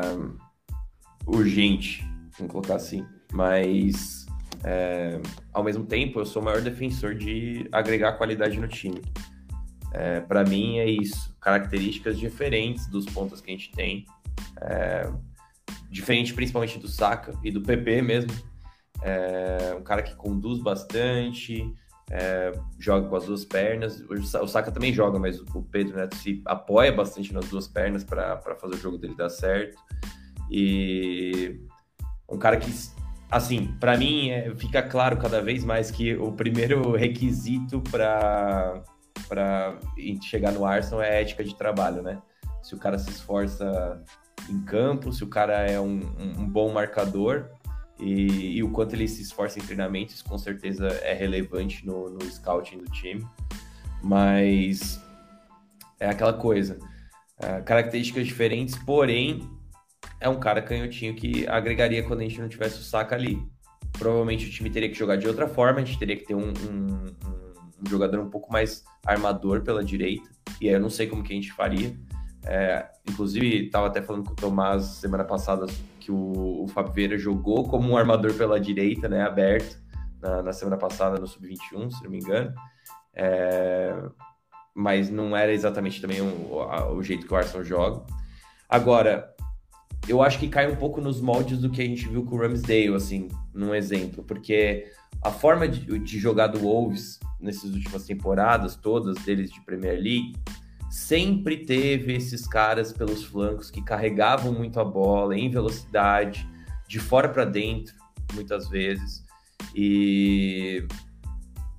urgente, 1.27 2.07
vamos 2.37 2.53
colocar 2.53 2.75
assim. 2.75 3.05
Mas 3.33 4.18
é, 4.63 5.19
ao 5.53 5.63
mesmo 5.63 5.85
tempo, 5.85 6.19
eu 6.19 6.25
sou 6.25 6.41
o 6.41 6.45
maior 6.45 6.61
defensor 6.61 7.15
de 7.15 7.67
agregar 7.71 8.13
qualidade 8.13 8.59
no 8.59 8.67
time. 8.67 9.01
É, 9.93 10.19
para 10.19 10.43
mim 10.43 10.77
é 10.77 10.85
isso, 10.85 11.35
características 11.41 12.17
diferentes 12.17 12.87
dos 12.87 13.05
pontos 13.05 13.41
que 13.41 13.49
a 13.49 13.53
gente 13.53 13.71
tem, 13.71 14.05
é, 14.61 15.11
diferente 15.89 16.33
principalmente 16.33 16.77
do 16.77 16.87
Saka 16.87 17.33
e 17.43 17.51
do 17.51 17.61
PP 17.61 18.01
mesmo. 18.01 18.31
É, 19.01 19.75
um 19.77 19.81
cara 19.81 20.03
que 20.03 20.13
conduz 20.15 20.61
bastante, 20.61 21.73
é, 22.11 22.51
joga 22.77 23.07
com 23.07 23.15
as 23.15 23.25
duas 23.25 23.45
pernas. 23.45 24.03
O 24.41 24.47
Saka 24.47 24.71
também 24.71 24.93
joga, 24.93 25.17
mas 25.17 25.39
o 25.39 25.63
Pedro 25.63 25.95
Neto 25.95 26.15
se 26.15 26.41
apoia 26.45 26.91
bastante 26.91 27.33
nas 27.33 27.47
duas 27.47 27.67
pernas 27.67 28.03
para 28.03 28.55
fazer 28.59 28.75
o 28.75 28.79
jogo 28.79 28.97
dele 28.97 29.15
dar 29.15 29.29
certo. 29.29 29.77
E 30.51 31.59
um 32.29 32.37
cara 32.37 32.57
que 32.57 32.71
assim, 33.29 33.75
para 33.79 33.97
mim 33.97 34.29
é, 34.29 34.53
fica 34.55 34.81
claro 34.81 35.17
cada 35.17 35.41
vez 35.41 35.63
mais 35.63 35.91
que 35.91 36.15
o 36.15 36.31
primeiro 36.31 36.93
requisito 36.97 37.81
para 37.91 38.81
para 39.27 39.77
chegar 40.23 40.51
no 40.51 40.65
Arsenal 40.65 41.03
é 41.03 41.09
a 41.09 41.21
ética 41.21 41.43
de 41.43 41.55
trabalho, 41.55 42.01
né? 42.01 42.19
Se 42.63 42.73
o 42.73 42.79
cara 42.79 42.97
se 42.97 43.11
esforça 43.11 44.03
em 44.49 44.61
campo, 44.63 45.11
se 45.11 45.23
o 45.23 45.27
cara 45.27 45.69
é 45.69 45.79
um, 45.79 46.01
um, 46.19 46.47
bom 46.47 46.71
marcador 46.73 47.49
e, 47.99 48.57
e, 48.57 48.63
o 48.63 48.71
quanto 48.71 48.95
ele 48.95 49.07
se 49.07 49.21
esforça 49.21 49.59
em 49.59 49.61
treinamentos, 49.61 50.21
com 50.21 50.37
certeza 50.37 50.87
é 51.03 51.13
relevante 51.13 51.85
no, 51.85 52.09
no 52.09 52.21
scouting 52.23 52.79
do 52.79 52.85
time. 52.85 53.23
Mas 54.01 54.99
é 55.99 56.09
aquela 56.09 56.33
coisa, 56.33 56.79
é, 57.37 57.61
características 57.61 58.25
diferentes, 58.25 58.75
porém 58.77 59.47
é 60.19 60.27
um 60.27 60.39
cara 60.39 60.61
canhotinho 60.61 61.15
que 61.15 61.47
agregaria 61.47 62.03
quando 62.03 62.21
a 62.21 62.23
gente 62.23 62.39
não 62.39 62.49
tivesse 62.49 62.79
o 62.79 62.83
saca 62.83 63.15
ali. 63.15 63.41
Provavelmente 63.93 64.47
o 64.47 64.51
time 64.51 64.69
teria 64.69 64.89
que 64.89 64.95
jogar 64.95 65.15
de 65.15 65.27
outra 65.27 65.47
forma, 65.47 65.79
a 65.79 65.83
gente 65.83 65.97
teria 65.97 66.15
que 66.15 66.25
ter 66.25 66.35
um, 66.35 66.49
um, 66.49 67.05
um 67.81 67.89
jogador 67.89 68.19
um 68.19 68.29
pouco 68.29 68.51
mais 68.51 68.83
armador 69.05 69.61
pela 69.61 69.83
direita, 69.83 70.29
e 70.61 70.67
aí 70.67 70.75
eu 70.75 70.79
não 70.79 70.89
sei 70.89 71.07
como 71.07 71.23
que 71.23 71.33
a 71.33 71.35
gente 71.35 71.51
faria. 71.51 71.95
É, 72.45 72.87
inclusive, 73.07 73.65
estava 73.65 73.87
até 73.87 74.01
falando 74.01 74.25
com 74.25 74.31
o 74.31 74.35
Tomás 74.35 74.83
semana 74.83 75.23
passada 75.23 75.65
que 75.99 76.11
o, 76.11 76.63
o 76.63 76.67
Fábio 76.67 76.93
Vieira 76.93 77.17
jogou 77.17 77.67
como 77.67 77.89
um 77.89 77.97
armador 77.97 78.33
pela 78.33 78.59
direita, 78.59 79.09
né, 79.09 79.23
aberto, 79.23 79.77
na, 80.21 80.43
na 80.43 80.53
semana 80.53 80.77
passada 80.77 81.19
no 81.19 81.27
Sub-21, 81.27 81.91
se 81.91 82.03
não 82.03 82.11
me 82.11 82.19
engano. 82.19 82.53
É, 83.13 83.93
mas 84.73 85.09
não 85.09 85.35
era 85.35 85.51
exatamente 85.51 85.99
também 85.99 86.21
o, 86.21 86.95
o 86.95 87.03
jeito 87.03 87.25
que 87.27 87.33
o 87.33 87.37
Arsenal 87.37 87.63
joga. 87.63 88.05
Agora, 88.69 89.33
eu 90.07 90.21
acho 90.21 90.39
que 90.39 90.47
cai 90.47 90.71
um 90.71 90.75
pouco 90.75 91.01
nos 91.01 91.21
moldes 91.21 91.59
do 91.59 91.69
que 91.69 91.81
a 91.81 91.85
gente 91.85 92.07
viu 92.07 92.23
com 92.23 92.35
o 92.35 92.39
Ramsdale, 92.39 92.95
assim, 92.95 93.27
num 93.53 93.73
exemplo, 93.73 94.23
porque 94.23 94.91
a 95.21 95.31
forma 95.31 95.67
de, 95.67 95.99
de 95.99 96.19
jogar 96.19 96.47
do 96.47 96.59
Wolves 96.59 97.19
nessas 97.39 97.73
últimas 97.73 98.05
temporadas, 98.05 98.75
todas 98.75 99.17
deles 99.23 99.51
de 99.51 99.61
Premier 99.61 99.95
League, 99.95 100.33
sempre 100.89 101.57
teve 101.57 102.15
esses 102.15 102.47
caras 102.47 102.91
pelos 102.91 103.23
flancos 103.23 103.69
que 103.69 103.81
carregavam 103.81 104.51
muito 104.51 104.79
a 104.79 104.85
bola 104.85 105.37
em 105.37 105.49
velocidade, 105.49 106.47
de 106.87 106.99
fora 106.99 107.29
para 107.29 107.45
dentro, 107.45 107.93
muitas 108.33 108.67
vezes, 108.67 109.23
e 109.75 110.87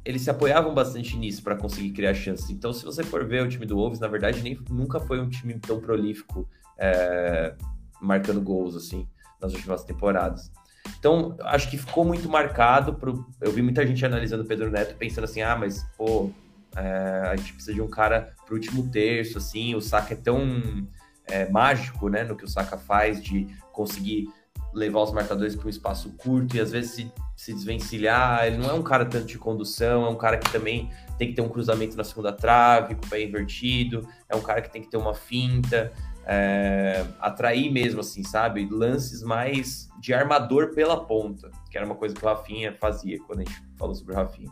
eles 0.05 0.23
se 0.23 0.31
apoiavam 0.31 0.73
bastante 0.73 1.17
nisso 1.17 1.43
para 1.43 1.57
conseguir 1.57 1.91
criar 1.91 2.15
chances. 2.15 2.49
Então, 2.51 2.73
se 2.73 2.85
você 2.85 3.03
for 3.03 3.27
ver 3.27 3.45
o 3.45 3.49
time 3.49 3.67
do 3.67 3.77
Wolves, 3.77 4.01
na 4.01 4.09
verdade, 4.09 4.41
nem, 4.43 4.59
nunca 4.71 5.01
foi 5.01 5.21
um 5.21 5.29
time 5.29 5.55
tão 5.59 5.81
prolífico 5.81 6.49
é, 6.79 7.55
marcando 8.01 8.41
gols, 8.41 8.77
assim, 8.77 9.09
nas 9.41 9.53
últimas 9.53 9.85
temporadas. 9.85 10.51
Então, 10.99 11.37
acho 11.41 11.71
que 11.71 11.79
ficou 11.79 12.05
muito 12.05 12.29
marcado. 12.29 12.95
Pro... 12.95 13.27
Eu 13.41 13.53
vi 13.53 13.63
muita 13.63 13.87
gente 13.87 14.05
analisando 14.05 14.43
o 14.43 14.47
Pedro 14.47 14.71
Neto 14.71 14.97
pensando 14.97 15.25
assim: 15.25 15.43
ah, 15.43 15.57
mas, 15.57 15.85
pô, 15.97 16.31
é, 16.77 17.23
a 17.27 17.37
gente 17.37 17.53
precisa 17.53 17.75
de 17.75 17.83
um 17.83 17.89
cara 17.89 18.35
pro 18.47 18.55
último 18.55 18.91
terço, 18.91 19.39
assim. 19.39 19.75
O 19.75 19.81
Saka 19.81 20.15
é 20.15 20.17
tão 20.17 20.87
é, 21.27 21.49
mágico, 21.49 22.09
né, 22.09 22.25
no 22.25 22.37
que 22.37 22.45
o 22.45 22.49
Saka 22.49 22.77
faz, 22.77 23.23
de 23.23 23.47
conseguir 23.73 24.29
levar 24.73 25.01
os 25.03 25.13
marcadores 25.13 25.57
para 25.57 25.67
um 25.67 25.71
espaço 25.71 26.11
curto 26.11 26.57
e 26.57 26.61
às 26.61 26.71
vezes 26.71 26.93
se, 26.93 27.13
se 27.37 27.53
desvencilhar. 27.53 28.47
Ele 28.47 28.59
não 28.59 28.71
é 28.71 28.73
um 28.73 28.83
cara 28.83 29.05
tanto 29.05 29.27
de 29.27 29.39
condução, 29.39 30.07
é 30.07 30.09
um 30.09 30.17
cara 30.17 30.39
que 30.39 30.51
também 30.51 30.91
tem 31.19 31.29
que 31.29 31.35
ter 31.35 31.43
um 31.43 31.49
cruzamento 31.49 31.97
na 31.97 32.05
segunda 32.05 32.33
trave, 32.33 32.95
com 32.95 33.05
o 33.05 33.09
pé 33.09 33.23
invertido, 33.23 34.09
é 34.29 34.37
um 34.37 34.41
cara 34.41 34.63
que 34.63 34.71
tem 34.71 34.81
que 34.81 34.89
ter 34.89 34.97
uma 34.97 35.15
finta, 35.15 35.93
é, 36.33 37.05
atrair 37.19 37.73
mesmo, 37.73 38.01
assim, 38.01 38.23
sabe? 38.23 38.65
Lances 38.71 39.21
mais 39.21 39.89
de 39.99 40.15
armador 40.15 40.73
pela 40.73 41.05
ponta, 41.05 41.51
que 41.69 41.77
era 41.77 41.85
uma 41.85 41.97
coisa 41.97 42.15
que 42.15 42.25
o 42.25 42.29
Rafinha 42.29 42.73
fazia 42.73 43.19
quando 43.27 43.41
a 43.41 43.45
gente 43.45 43.61
falou 43.77 43.97
sobre 43.97 44.13
o 44.13 44.17
Rafinha. 44.17 44.49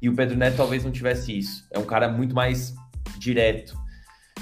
E 0.00 0.10
o 0.10 0.14
Pedro 0.14 0.36
Neto 0.36 0.58
talvez 0.58 0.84
não 0.84 0.92
tivesse 0.92 1.36
isso. 1.36 1.66
É 1.70 1.78
um 1.78 1.86
cara 1.86 2.06
muito 2.06 2.34
mais 2.34 2.74
direto. 3.18 3.76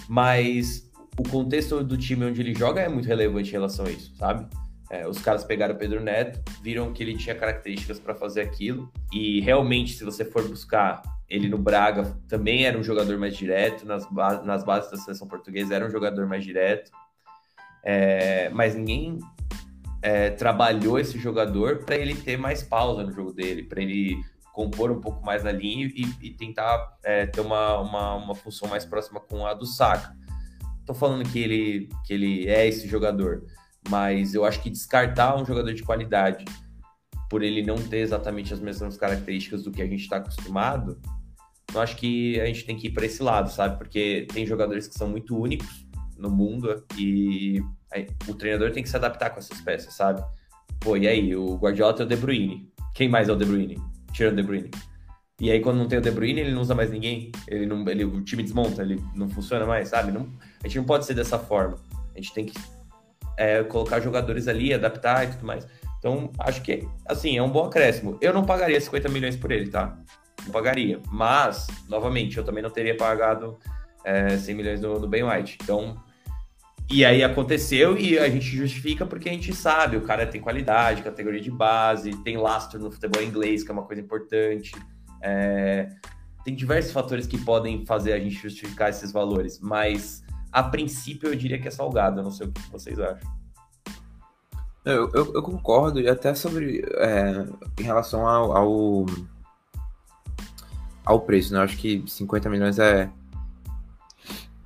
Mas 0.09 0.91
o 1.17 1.23
contexto 1.23 1.83
do 1.85 1.97
time 1.97 2.27
onde 2.27 2.41
ele 2.41 2.55
joga 2.55 2.81
é 2.81 2.89
muito 2.89 3.07
relevante 3.07 3.51
em 3.51 3.53
relação 3.53 3.87
a 3.87 3.91
isso, 3.91 4.13
sabe? 4.17 4.49
É, 4.91 5.07
os 5.07 5.19
caras 5.19 5.45
pegaram 5.45 5.75
o 5.75 5.79
Pedro 5.79 6.01
Neto, 6.01 6.41
viram 6.63 6.93
que 6.93 7.03
ele 7.03 7.17
tinha 7.17 7.35
características 7.35 7.99
para 7.99 8.15
fazer 8.15 8.43
aquilo, 8.43 8.93
e 9.13 9.41
realmente, 9.41 9.95
se 9.95 10.05
você 10.05 10.25
for 10.25 10.47
buscar 10.49 11.03
ele 11.29 11.49
no 11.49 11.59
Braga, 11.59 12.17
também 12.29 12.65
era 12.65 12.79
um 12.79 12.83
jogador 12.85 13.19
mais 13.19 13.37
direto, 13.37 13.85
nas, 13.85 14.09
ba 14.09 14.43
nas 14.43 14.63
bases 14.63 14.91
da 14.91 14.97
seleção 14.97 15.27
portuguesa 15.27 15.75
era 15.75 15.85
um 15.85 15.91
jogador 15.91 16.27
mais 16.27 16.45
direto, 16.45 16.91
é, 17.83 18.49
mas 18.51 18.77
ninguém 18.77 19.19
é, 20.03 20.31
trabalhou 20.31 21.01
esse 21.01 21.19
jogador 21.19 21.79
para 21.85 21.97
ele 21.97 22.15
ter 22.15 22.37
mais 22.37 22.63
pausa 22.63 23.03
no 23.03 23.13
jogo 23.13 23.33
dele, 23.33 23.65
para 23.65 23.83
ele 23.83 24.23
compor 24.53 24.91
um 24.91 25.01
pouco 25.01 25.25
mais 25.25 25.43
na 25.43 25.53
linha 25.53 25.87
e, 25.87 26.05
e 26.23 26.31
tentar 26.31 26.97
é, 27.05 27.27
ter 27.27 27.41
uma, 27.41 27.79
uma, 27.81 28.15
uma 28.15 28.35
função 28.35 28.69
mais 28.69 28.85
próxima 28.85 29.21
com 29.21 29.45
a 29.45 29.53
do 29.53 29.67
Saka. 29.67 30.17
Tô 30.87 30.95
falando 30.95 31.29
que 31.29 31.39
ele, 31.39 31.89
que 32.07 32.15
ele 32.15 32.49
é 32.49 32.67
esse 32.67 32.87
jogador, 32.87 33.45
mas 33.89 34.35
eu 34.35 34.45
acho 34.45 34.61
que 34.61 34.71
descartar 34.71 35.37
um 35.37 35.45
jogador 35.45 35.73
de 35.73 35.83
qualidade 35.83 36.45
por 37.29 37.43
ele 37.43 37.63
não 37.63 37.77
ter 37.77 37.99
exatamente 37.99 38.55
as 38.55 38.61
mesmas 38.61 38.97
características 38.97 39.63
do 39.63 39.71
que 39.71 39.83
a 39.83 39.87
gente 39.87 40.03
está 40.03 40.17
acostumado, 40.17 41.01
eu 41.75 41.81
acho 41.81 41.97
que 41.97 42.41
a 42.41 42.47
gente 42.47 42.65
tem 42.65 42.77
que 42.77 42.87
ir 42.87 42.91
para 42.91 43.07
esse 43.07 43.23
lado, 43.23 43.51
sabe? 43.51 43.77
Porque 43.77 44.27
tem 44.33 44.47
jogadores 44.47 44.87
que 44.87 44.95
são 44.95 45.09
muito 45.09 45.37
únicos 45.37 45.87
no 46.17 46.31
mundo 46.31 46.85
e 46.97 47.61
o 48.29 48.35
treinador 48.35 48.71
tem 48.73 48.83
que 48.83 48.89
se 48.89 48.97
adaptar 48.97 49.31
com 49.31 49.39
essas 49.39 49.61
peças, 49.61 49.95
sabe? 49.95 50.23
Pô, 50.81 50.97
e 50.97 51.09
aí? 51.09 51.35
O 51.35 51.57
Guardiola 51.57 51.95
tem 51.95 52.07
o 52.07 52.09
De 52.09 52.17
Bruyne. 52.17 52.71
Quem 52.95 53.09
mais 53.09 53.29
é 53.29 53.33
o 53.33 53.37
De 53.37 53.45
Bruyne? 53.45 53.77
Tirando 54.13 54.35
o 54.35 54.37
De 54.37 54.43
Bruyne. 54.43 54.71
E 55.41 55.51
aí, 55.51 55.61
quando 55.61 55.77
não 55.77 55.89
tem 55.89 55.99
o 55.99 56.03
De 56.03 56.11
Bruyne, 56.11 56.41
ele 56.41 56.53
não 56.53 56.63
usa 56.63 56.75
mais 56.75 56.91
ninguém. 56.91 57.31
Ele 57.49 57.67
não, 57.67 57.87
ele, 57.89 58.05
o 58.05 58.23
time 58.23 58.43
desmonta, 58.43 58.83
ele 58.83 59.03
não 59.15 59.29
funciona 59.29 59.67
mais, 59.67 59.89
sabe? 59.89 60.13
Não, 60.13 60.29
a 60.63 60.67
gente 60.67 60.79
não 60.79 60.85
pode 60.85 61.05
ser 61.05 61.15
dessa 61.15 61.39
forma. 61.39 61.79
A 62.15 62.19
gente 62.19 62.33
tem 62.33 62.47
que 62.47 62.55
é, 63.37 63.63
colocar 63.65 64.01
jogadores 64.01 64.49
ali, 64.49 64.73
adaptar 64.73 65.25
e 65.25 65.31
tudo 65.33 65.47
mais. 65.47 65.67
Então, 65.99 66.31
acho 66.39 66.63
que, 66.63 66.87
assim, 67.07 67.37
é 67.37 67.43
um 67.43 67.51
bom 67.51 67.65
acréscimo. 67.65 68.17
Eu 68.21 68.33
não 68.33 68.45
pagaria 68.45 68.81
50 68.81 69.09
milhões 69.09 69.37
por 69.37 69.51
ele, 69.51 69.69
tá? 69.69 69.99
Não 70.45 70.53
pagaria. 70.53 71.01
Mas, 71.11 71.67
novamente, 71.89 72.39
eu 72.39 72.45
também 72.45 72.63
não 72.63 72.71
teria 72.71 72.97
pagado 72.97 73.59
é, 74.05 74.37
100 74.37 74.55
milhões 74.55 74.81
no 74.81 75.09
Ben 75.09 75.25
White. 75.25 75.59
Então, 75.63 75.97
e 76.89 77.05
aí 77.05 77.25
aconteceu 77.25 77.99
e 77.99 78.17
a 78.17 78.29
gente 78.29 78.47
justifica 78.47 79.05
porque 79.05 79.29
a 79.29 79.33
gente 79.33 79.53
sabe, 79.53 79.97
o 79.97 80.03
cara 80.03 80.25
tem 80.25 80.41
qualidade, 80.41 81.03
categoria 81.03 81.41
de 81.41 81.51
base, 81.51 82.13
tem 82.23 82.37
lastro 82.37 82.79
no 82.79 82.93
futebol 82.93 83.21
inglês, 83.23 83.65
que 83.65 83.71
é 83.71 83.75
uma 83.75 83.83
coisa 83.83 84.01
importante. 84.01 84.73
É, 85.21 85.89
tem 86.45 86.55
diversos 86.55 86.93
fatores 86.93 87.27
que 87.27 87.37
podem 87.39 87.85
fazer 87.85 88.13
a 88.13 88.21
gente 88.21 88.37
justificar 88.37 88.91
esses 88.91 89.11
valores, 89.11 89.59
mas 89.59 90.23
a 90.53 90.63
princípio 90.63 91.29
eu 91.29 91.35
diria 91.35 91.61
que 91.61 91.69
é 91.69 91.71
salgado, 91.71 92.21
eu 92.21 92.25
não 92.25 92.31
sei 92.31 92.47
o 92.47 92.53
que 92.53 92.71
vocês 92.71 92.99
acham. 92.99 93.37
Eu, 94.85 95.11
eu, 95.13 95.35
eu 95.35 95.43
concordo, 95.43 96.01
e 96.01 96.09
até 96.09 96.33
sobre 96.35 96.81
é, 96.99 97.45
em 97.81 97.83
relação 97.83 98.27
ao, 98.27 98.57
ao, 98.57 99.07
ao, 101.05 101.21
preço, 101.21 101.53
né? 101.53 101.59
Eu 101.59 101.65
acho 101.65 101.77
que 101.77 102.05
50 102.07 102.49
milhões 102.49 102.79
é. 102.79 103.11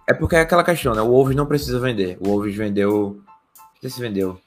É 0.06 0.12
porque 0.12 0.36
é 0.36 0.40
aquela 0.40 0.62
questão, 0.62 0.94
né? 0.94 1.00
O 1.00 1.08
Wolves 1.08 1.34
não 1.34 1.46
precisa 1.46 1.80
vender. 1.80 2.18
O 2.20 2.28
Wolves 2.28 2.54
vendeu. 2.54 3.22
Não 3.56 3.80
sei 3.80 3.88
se 3.88 4.00
vendeu. 4.00 4.38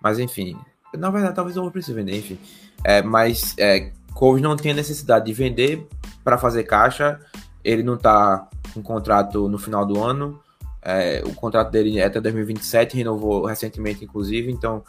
Mas 0.00 0.20
enfim. 0.20 0.56
Na 0.96 1.10
verdade, 1.10 1.34
talvez 1.34 1.56
o 1.56 1.60
Wolves 1.60 1.72
precise 1.72 1.94
vender, 1.94 2.18
enfim. 2.18 2.38
É, 2.84 3.02
mas 3.02 3.56
é, 3.58 3.90
Coves 4.14 4.40
não 4.40 4.56
tinha 4.56 4.72
necessidade 4.72 5.26
de 5.26 5.32
vender 5.32 5.86
para 6.22 6.38
fazer 6.38 6.62
caixa. 6.62 7.20
Ele 7.66 7.82
não 7.82 7.94
está 7.94 8.48
com 8.72 8.80
contrato 8.80 9.48
no 9.48 9.58
final 9.58 9.84
do 9.84 10.00
ano. 10.00 10.40
É, 10.80 11.20
o 11.26 11.34
contrato 11.34 11.68
dele 11.68 11.98
é 11.98 12.04
até 12.04 12.20
2027, 12.20 12.96
renovou 12.96 13.44
recentemente, 13.44 14.04
inclusive. 14.04 14.52
Então, 14.52 14.84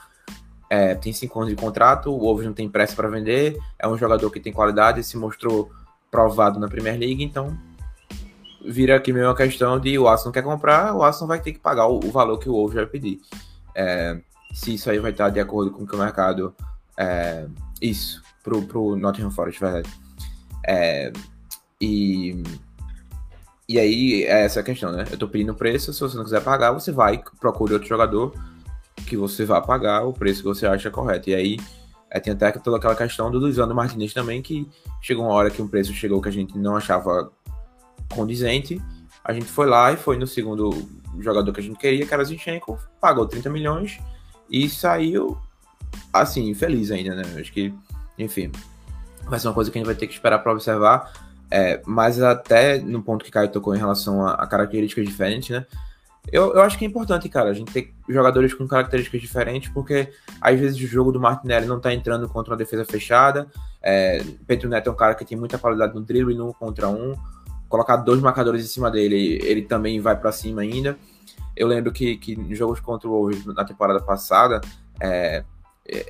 é, 0.70 0.94
tem 0.94 1.12
cinco 1.12 1.40
anos 1.40 1.56
de 1.56 1.60
contrato. 1.60 2.12
O 2.12 2.20
Wolves 2.20 2.46
não 2.46 2.54
tem 2.54 2.70
pressa 2.70 2.96
para 2.96 3.10
vender. 3.10 3.58
É 3.80 3.88
um 3.88 3.98
jogador 3.98 4.30
que 4.30 4.40
tem 4.40 4.54
qualidade, 4.54 5.04
se 5.04 5.18
mostrou 5.18 5.72
provado 6.12 6.60
na 6.60 6.68
Premier 6.68 7.00
League. 7.00 7.24
Então, 7.24 7.58
vira 8.64 8.96
aqui 8.96 9.12
meio 9.12 9.26
uma 9.26 9.36
questão 9.36 9.80
de 9.80 9.98
o 9.98 10.08
Aston 10.08 10.32
quer 10.32 10.44
comprar, 10.44 10.94
o 10.94 11.04
Aston 11.04 11.26
vai 11.26 11.42
ter 11.42 11.54
que 11.54 11.60
pagar 11.60 11.88
o, 11.88 11.98
o 11.98 12.12
valor 12.12 12.38
que 12.38 12.48
o 12.48 12.54
Wolves 12.54 12.76
vai 12.76 12.86
pedir. 12.86 13.20
É, 13.74 14.22
se 14.54 14.76
isso 14.76 14.88
aí 14.92 15.00
vai 15.00 15.10
estar 15.10 15.30
de 15.30 15.40
acordo 15.40 15.72
com 15.72 15.84
o 15.84 15.88
que 15.88 15.96
o 15.96 16.00
mercado. 16.00 16.54
É, 16.96 17.48
isso 17.82 18.22
pro, 18.44 18.62
pro 18.62 18.96
Nottingham 18.96 19.32
Forest, 19.32 19.60
verdade. 19.60 19.90
É, 20.68 21.12
e, 21.80 22.44
e 23.68 23.80
aí, 23.80 24.24
é 24.24 24.46
essa 24.46 24.60
a 24.60 24.64
questão, 24.64 24.92
né? 24.92 25.06
Eu 25.12 25.18
tô 25.18 25.28
pedindo 25.28 25.54
preço, 25.54 25.94
se 25.94 26.00
você 26.00 26.16
não 26.16 26.24
quiser 26.24 26.42
pagar, 26.42 26.72
você 26.72 26.92
vai, 26.92 27.22
procure 27.40 27.74
outro 27.74 27.88
jogador 27.88 28.34
que 29.06 29.16
você 29.16 29.46
vai 29.46 29.62
pagar 29.66 30.06
o 30.06 30.14
preço 30.14 30.42
que 30.42 30.48
você 30.48 30.66
acha 30.66 30.90
correto. 30.90 31.30
E 31.30 31.36
aí, 31.36 31.58
é, 32.10 32.20
tem 32.20 32.34
até 32.34 32.52
toda 32.52 32.78
aquela 32.78 32.96
questão 32.96 33.30
do 33.30 33.38
Luizano 33.38 33.76
Martinez 33.76 34.14
também, 34.14 34.42
que 34.42 34.68
chegou 35.02 35.26
uma 35.26 35.34
hora 35.34 35.50
que 35.50 35.62
um 35.62 35.68
preço 35.68 35.94
chegou 35.94 36.22
que 36.22 36.30
a 36.30 36.32
gente 36.32 36.58
não 36.58 36.76
achava 36.76 37.32
condizente. 38.10 38.82
A 39.24 39.34
gente 39.34 39.48
foi 39.48 39.68
lá 39.68 39.92
e 39.92 39.98
foi 39.98 40.18
no 40.18 40.26
segundo 40.26 40.70
jogador 41.20 41.52
que 41.52 41.60
a 41.60 41.64
gente 41.64 41.78
queria, 41.78 42.06
que 42.06 42.14
era 42.14 42.24
Zinchenko, 42.24 42.80
pagou 43.02 43.26
30 43.26 43.50
milhões 43.50 44.00
e 44.50 44.70
saiu, 44.70 45.38
assim, 46.14 46.54
feliz 46.54 46.92
ainda, 46.92 47.16
né? 47.16 47.24
Acho 47.38 47.52
que 47.52 47.74
enfim, 48.18 48.52
vai 49.26 49.40
ser 49.40 49.48
uma 49.48 49.54
coisa 49.54 49.70
que 49.70 49.78
a 49.78 49.80
gente 49.80 49.86
vai 49.86 49.96
ter 49.96 50.08
que 50.08 50.14
esperar 50.14 50.40
para 50.40 50.52
observar. 50.52 51.12
É, 51.50 51.82
mas 51.86 52.22
até 52.22 52.78
no 52.78 53.02
ponto 53.02 53.24
que 53.24 53.32
Caio 53.32 53.50
tocou 53.50 53.74
em 53.74 53.80
relação 53.80 54.26
a, 54.26 54.34
a, 54.34 54.48
características 54.48 55.06
diferentes, 55.06 55.50
né? 55.50 55.66
Eu, 56.30 56.54
eu 56.54 56.62
acho 56.62 56.78
que 56.78 56.84
é 56.84 56.88
importante, 56.88 57.30
cara, 57.30 57.50
a 57.50 57.54
gente 57.54 57.72
ter 57.72 57.94
jogadores 58.10 58.54
com 58.54 58.68
características 58.68 59.22
diferentes, 59.22 59.70
porque 59.70 60.12
às 60.42 60.60
vezes 60.60 60.78
o 60.78 60.86
jogo 60.86 61.10
do 61.10 61.22
Martinelli 61.22 61.66
não 61.66 61.80
tá 61.80 61.94
entrando 61.94 62.28
contra 62.28 62.52
uma 62.52 62.58
defesa 62.58 62.84
fechada. 62.84 63.48
É, 63.82 64.22
Pedro 64.46 64.68
Neto 64.68 64.90
é 64.90 64.92
um 64.92 64.96
cara 64.96 65.16
que 65.16 65.24
tem 65.24 65.38
muita 65.38 65.58
qualidade 65.58 65.96
no 65.96 66.02
drible 66.02 66.36
no 66.36 66.54
contra 66.54 66.90
um. 66.90 67.16
Colocar 67.70 67.96
dois 67.98 68.20
marcadores 68.20 68.64
em 68.66 68.68
cima 68.68 68.92
dele, 68.92 69.40
ele 69.42 69.62
também 69.62 70.02
vai 70.02 70.18
para 70.20 70.34
cima 70.34 70.62
ainda. 70.62 70.98
Eu 71.56 71.68
lembro 71.68 71.94
que, 71.94 72.18
que 72.18 72.56
jogos 72.56 72.82
contra 72.82 73.08
o 73.08 73.12
Wolves 73.12 73.46
na 73.46 73.64
temporada 73.64 74.02
passada, 74.02 74.60
é, 75.00 75.46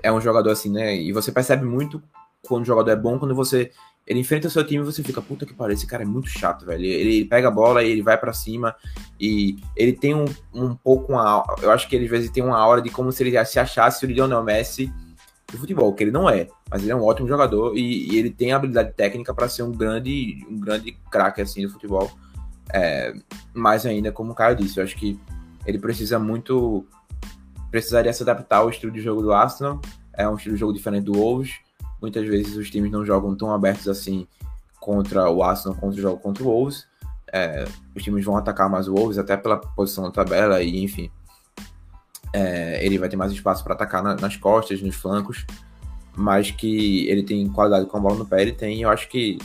é 0.02 0.12
um 0.12 0.20
jogador 0.20 0.50
assim, 0.50 0.72
né? 0.72 0.96
E 0.96 1.14
você 1.14 1.32
percebe 1.32 1.64
muito 1.64 2.02
quando 2.48 2.64
o 2.64 2.66
jogador 2.66 2.92
é 2.92 2.96
bom, 2.96 3.20
quando 3.20 3.36
você 3.36 3.72
ele 4.08 4.22
enfrenta 4.22 4.48
o 4.48 4.52
seu 4.52 4.66
time 4.66 4.82
e 4.82 4.86
você 4.86 5.04
fica, 5.04 5.22
puta 5.22 5.46
que 5.46 5.54
pariu, 5.54 5.74
esse 5.74 5.86
cara 5.86 6.04
é 6.04 6.06
muito 6.06 6.30
chato, 6.30 6.66
velho. 6.66 6.84
Ele, 6.84 6.94
ele 6.94 7.26
pega 7.26 7.50
a 7.50 7.52
bola 7.52 7.84
e 7.84 7.92
ele 7.92 8.02
vai 8.02 8.18
para 8.18 8.32
cima 8.32 8.74
e 9.20 9.58
ele 9.76 9.92
tem 9.92 10.16
um, 10.16 10.26
um 10.54 10.74
pouco 10.74 11.12
uma, 11.12 11.44
eu 11.62 11.70
acho 11.72 11.90
que 11.90 11.96
ele 11.96 12.06
às 12.06 12.12
vezes 12.12 12.32
tem 12.32 12.42
uma 12.42 12.58
aura 12.58 12.82
de 12.82 12.90
como 12.90 13.12
se 13.12 13.22
ele 13.22 13.46
se 13.46 13.60
achasse 13.60 14.06
o 14.06 14.08
Lionel 14.08 14.44
Messi 14.44 14.92
do 15.52 15.58
futebol, 15.58 15.94
que 15.94 16.04
ele 16.04 16.12
não 16.12 16.30
é, 16.30 16.48
mas 16.70 16.82
ele 16.82 16.92
é 16.92 16.96
um 16.96 17.04
ótimo 17.04 17.28
jogador 17.28 17.78
e, 17.78 18.12
e 18.12 18.18
ele 18.18 18.30
tem 18.30 18.54
a 18.54 18.56
habilidade 18.56 18.94
técnica 18.94 19.34
para 19.34 19.50
ser 19.50 19.64
um 19.64 19.72
grande, 19.72 20.46
um 20.50 20.58
grande 20.58 20.94
craque 21.12 21.42
assim 21.42 21.64
do 21.64 21.70
futebol. 21.70 22.10
É, 22.74 23.14
mais 23.54 23.86
ainda, 23.86 24.12
como 24.12 24.32
o 24.32 24.36
Caio 24.36 24.56
disse, 24.56 24.80
eu 24.80 24.84
acho 24.84 24.96
que 24.96 25.20
ele 25.66 25.80
precisa 25.80 26.18
muito 26.18 26.86
precisaria 27.70 28.14
se 28.14 28.24
adaptar 28.24 28.58
ao 28.58 28.70
estilo 28.70 28.92
de 28.92 29.02
jogo 29.02 29.22
do 29.22 29.34
Arsenal. 29.34 29.82
É 30.14 30.28
um 30.28 30.36
estilo 30.36 30.56
de 30.56 30.60
jogo 30.60 30.74
diferente 30.74 31.04
do 31.04 31.14
Wolves. 31.14 31.52
Muitas 32.02 32.28
vezes 32.28 32.56
os 32.56 32.70
times 32.70 32.92
não 32.92 33.06
jogam 33.06 33.36
tão 33.36 33.52
abertos 33.52 33.88
assim 33.88 34.28
contra 34.80 35.30
o 35.30 35.44
Arsenal 35.44 35.76
contra 35.78 35.98
o 36.00 36.02
jogo 36.02 36.20
contra 36.20 36.44
o 36.44 36.48
Wolves. 36.48 36.88
É, 37.32 37.66
os 37.96 38.04
times 38.04 38.24
vão 38.24 38.38
atacar 38.38 38.70
mais 38.70 38.88
o 38.88 38.96
Wolves, 38.96 39.18
até 39.18 39.36
pela 39.36 39.58
posição 39.58 40.06
na 40.06 40.12
tabela, 40.12 40.62
e 40.62 40.84
enfim. 40.84 41.12
É, 42.34 42.86
ele 42.86 42.98
vai 42.98 43.10
ter 43.10 43.16
mais 43.16 43.32
espaço 43.32 43.64
para 43.64 43.74
atacar 43.74 44.04
na, 44.04 44.16
nas 44.16 44.36
costas, 44.38 44.82
nos 44.82 44.96
flancos. 44.96 45.46
Mas 46.16 46.50
que 46.52 47.08
ele 47.08 47.24
tem 47.24 47.48
qualidade 47.50 47.86
com 47.86 47.98
a 47.98 48.00
bola 48.00 48.16
no 48.16 48.26
pé, 48.26 48.42
ele 48.42 48.54
tem. 48.54 48.82
Eu 48.82 48.90
acho 48.90 49.08
que. 49.10 49.38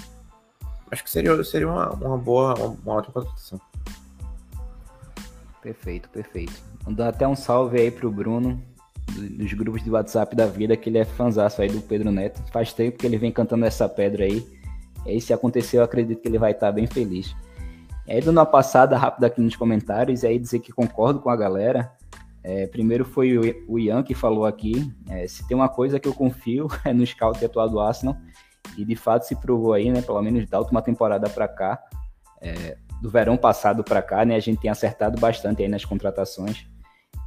Acho 0.91 1.03
que 1.03 1.11
seria, 1.11 1.43
seria 1.45 1.69
uma, 1.69 1.91
uma 1.91 2.19
boa, 2.19 2.55
uma, 2.55 2.77
uma 2.85 2.95
ótima 2.95 3.15
contratação. 3.15 3.61
Perfeito, 5.61 6.09
perfeito. 6.09 6.53
Mandar 6.85 7.09
até 7.09 7.27
um 7.27 7.37
salve 7.37 7.81
aí 7.81 7.91
pro 7.91 8.11
Bruno, 8.11 8.61
dos 9.11 9.53
grupos 9.53 9.83
de 9.83 9.91
WhatsApp 9.91 10.35
da 10.35 10.47
vida 10.47 10.77
que 10.77 10.89
ele 10.89 10.99
é 10.99 11.05
fãzaço 11.05 11.63
aí 11.63 11.69
do 11.69 11.81
Pedro 11.81 12.11
Neto. 12.11 12.43
Faz 12.51 12.73
tempo 12.73 12.99
que 12.99 13.07
ele 13.07 13.19
vem 13.19 13.33
cantando 13.33 13.65
essa 13.65 13.89
pedra 13.89 14.25
aí. 14.25 14.47
E 15.05 15.11
aí, 15.11 15.21
se 15.21 15.33
acontecer, 15.33 15.79
eu 15.79 15.83
acredito 15.83 16.21
que 16.21 16.29
ele 16.29 16.39
vai 16.39 16.53
estar 16.53 16.71
bem 16.73 16.87
feliz. 16.87 17.35
E 18.07 18.13
aí, 18.13 18.21
dando 18.21 18.39
uma 18.39 18.47
passada 18.47 18.97
rápida 18.97 19.27
aqui 19.27 19.41
nos 19.41 19.57
comentários, 19.57 20.23
e 20.23 20.27
aí 20.27 20.39
dizer 20.39 20.61
que 20.61 20.73
concordo 20.73 21.21
com 21.21 21.31
a 21.31 21.37
galera. 21.37 21.93
É, 22.45 22.67
primeiro 22.67 23.05
foi 23.05 23.39
o 23.69 23.79
Ian 23.79 24.03
que 24.03 24.15
falou 24.15 24.45
aqui. 24.45 24.93
É, 25.09 25.27
se 25.27 25.47
tem 25.47 25.57
uma 25.57 25.69
coisa 25.69 26.01
que 26.01 26.09
eu 26.09 26.15
confio 26.15 26.69
é 26.85 26.93
no 26.93 27.07
scout 27.07 27.45
atual 27.45 27.69
do 27.69 27.81
Arsenal. 27.81 28.17
E 28.77 28.85
de 28.85 28.97
fato 28.97 29.27
se 29.27 29.37
provou 29.37 29.73
aí, 29.73 29.91
né? 29.91 30.03
Pelo 30.03 30.23
menos 30.23 30.49
da 30.49 30.59
última 30.59 30.81
temporada 30.81 31.29
para 31.29 31.47
cá, 31.47 31.83
é, 32.41 32.77
do 33.01 33.11
verão 33.11 33.37
passado 33.37 33.85
para 33.85 34.01
cá, 34.01 34.25
né? 34.25 34.35
A 34.35 34.41
gente 34.41 34.61
tem 34.61 34.71
acertado 34.71 35.21
bastante 35.21 35.63
aí 35.63 35.69
nas 35.69 35.85
contratações. 35.85 36.67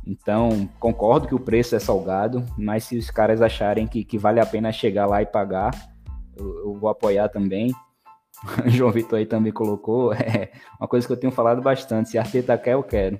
Então, 0.06 0.70
concordo 0.80 1.28
que 1.28 1.34
o 1.34 1.40
preço 1.40 1.76
é 1.76 1.80
salgado, 1.80 2.46
mas 2.58 2.84
se 2.84 2.98
os 2.98 3.10
caras 3.10 3.42
acharem 3.42 3.88
que, 3.88 4.04
que 4.04 4.18
vale 4.18 4.40
a 4.40 4.46
pena 4.46 4.72
chegar 4.72 5.08
lá 5.08 5.22
e 5.22 5.26
pagar, 5.26 5.72
eu, 6.38 6.60
eu 6.60 6.74
vou 6.74 6.90
apoiar 6.90 7.28
também. 7.30 7.74
O 8.64 8.70
João 8.70 8.92
Vitor 8.92 9.18
aí 9.18 9.26
também 9.26 9.52
colocou, 9.52 10.14
é 10.14 10.52
uma 10.80 10.88
coisa 10.88 11.08
que 11.08 11.14
eu 11.14 11.18
tenho 11.18 11.34
falado 11.34 11.62
bastante, 11.62 12.10
se 12.10 12.18
a 12.18 12.22
Arteta 12.22 12.58
quer, 12.58 12.74
eu 12.74 12.84
quero. 12.84 13.20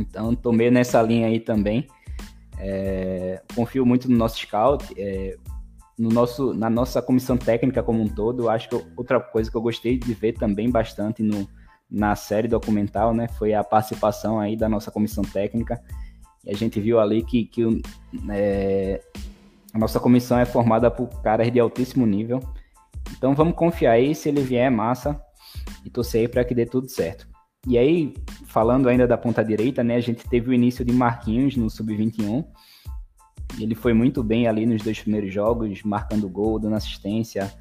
Então, 0.00 0.34
tomei 0.34 0.70
nessa 0.70 1.02
linha 1.02 1.26
aí 1.26 1.40
também. 1.40 1.86
É, 2.58 3.42
confio 3.54 3.84
muito 3.84 4.10
no 4.10 4.16
nosso 4.16 4.38
scout, 4.38 4.94
é, 4.96 5.36
no 5.98 6.08
nosso, 6.08 6.54
na 6.54 6.70
nossa 6.70 7.02
comissão 7.02 7.36
técnica 7.36 7.82
como 7.82 8.00
um 8.00 8.08
todo. 8.08 8.48
Acho 8.48 8.68
que 8.68 8.84
outra 8.96 9.20
coisa 9.20 9.50
que 9.50 9.56
eu 9.56 9.60
gostei 9.60 9.98
de 9.98 10.14
ver 10.14 10.32
também 10.34 10.70
bastante 10.70 11.22
no, 11.22 11.48
na 11.90 12.14
série 12.14 12.48
documental, 12.48 13.14
né, 13.14 13.28
foi 13.28 13.54
a 13.54 13.64
participação 13.64 14.38
aí 14.38 14.56
da 14.56 14.68
nossa 14.68 14.90
comissão 14.90 15.24
técnica. 15.24 15.80
E 16.44 16.50
a 16.50 16.54
gente 16.54 16.80
viu 16.80 17.00
ali 17.00 17.22
que, 17.22 17.44
que 17.46 17.82
é, 18.30 19.00
a 19.72 19.78
nossa 19.78 19.98
comissão 19.98 20.38
é 20.38 20.44
formada 20.44 20.90
por 20.90 21.08
caras 21.22 21.50
de 21.50 21.58
altíssimo 21.58 22.06
nível. 22.06 22.40
Então 23.16 23.34
vamos 23.34 23.54
confiar 23.54 23.92
aí, 23.92 24.14
se 24.14 24.28
ele 24.28 24.42
vier, 24.42 24.70
massa, 24.70 25.20
e 25.84 25.90
torcer 25.90 26.22
aí 26.22 26.28
para 26.28 26.44
que 26.44 26.54
dê 26.54 26.66
tudo 26.66 26.88
certo. 26.88 27.26
E 27.66 27.76
aí, 27.76 28.14
falando 28.46 28.88
ainda 28.88 29.06
da 29.06 29.18
ponta 29.18 29.44
direita, 29.44 29.82
né, 29.82 29.96
a 29.96 30.00
gente 30.00 30.28
teve 30.28 30.50
o 30.50 30.54
início 30.54 30.84
de 30.84 30.92
Marquinhos 30.92 31.56
no 31.56 31.68
Sub-21. 31.68 32.44
Ele 33.58 33.74
foi 33.74 33.92
muito 33.92 34.22
bem 34.22 34.46
ali 34.46 34.64
nos 34.64 34.82
dois 34.82 35.00
primeiros 35.00 35.32
jogos, 35.32 35.82
marcando 35.82 36.28
gol, 36.28 36.58
dando 36.58 36.76
assistência. 36.76 37.52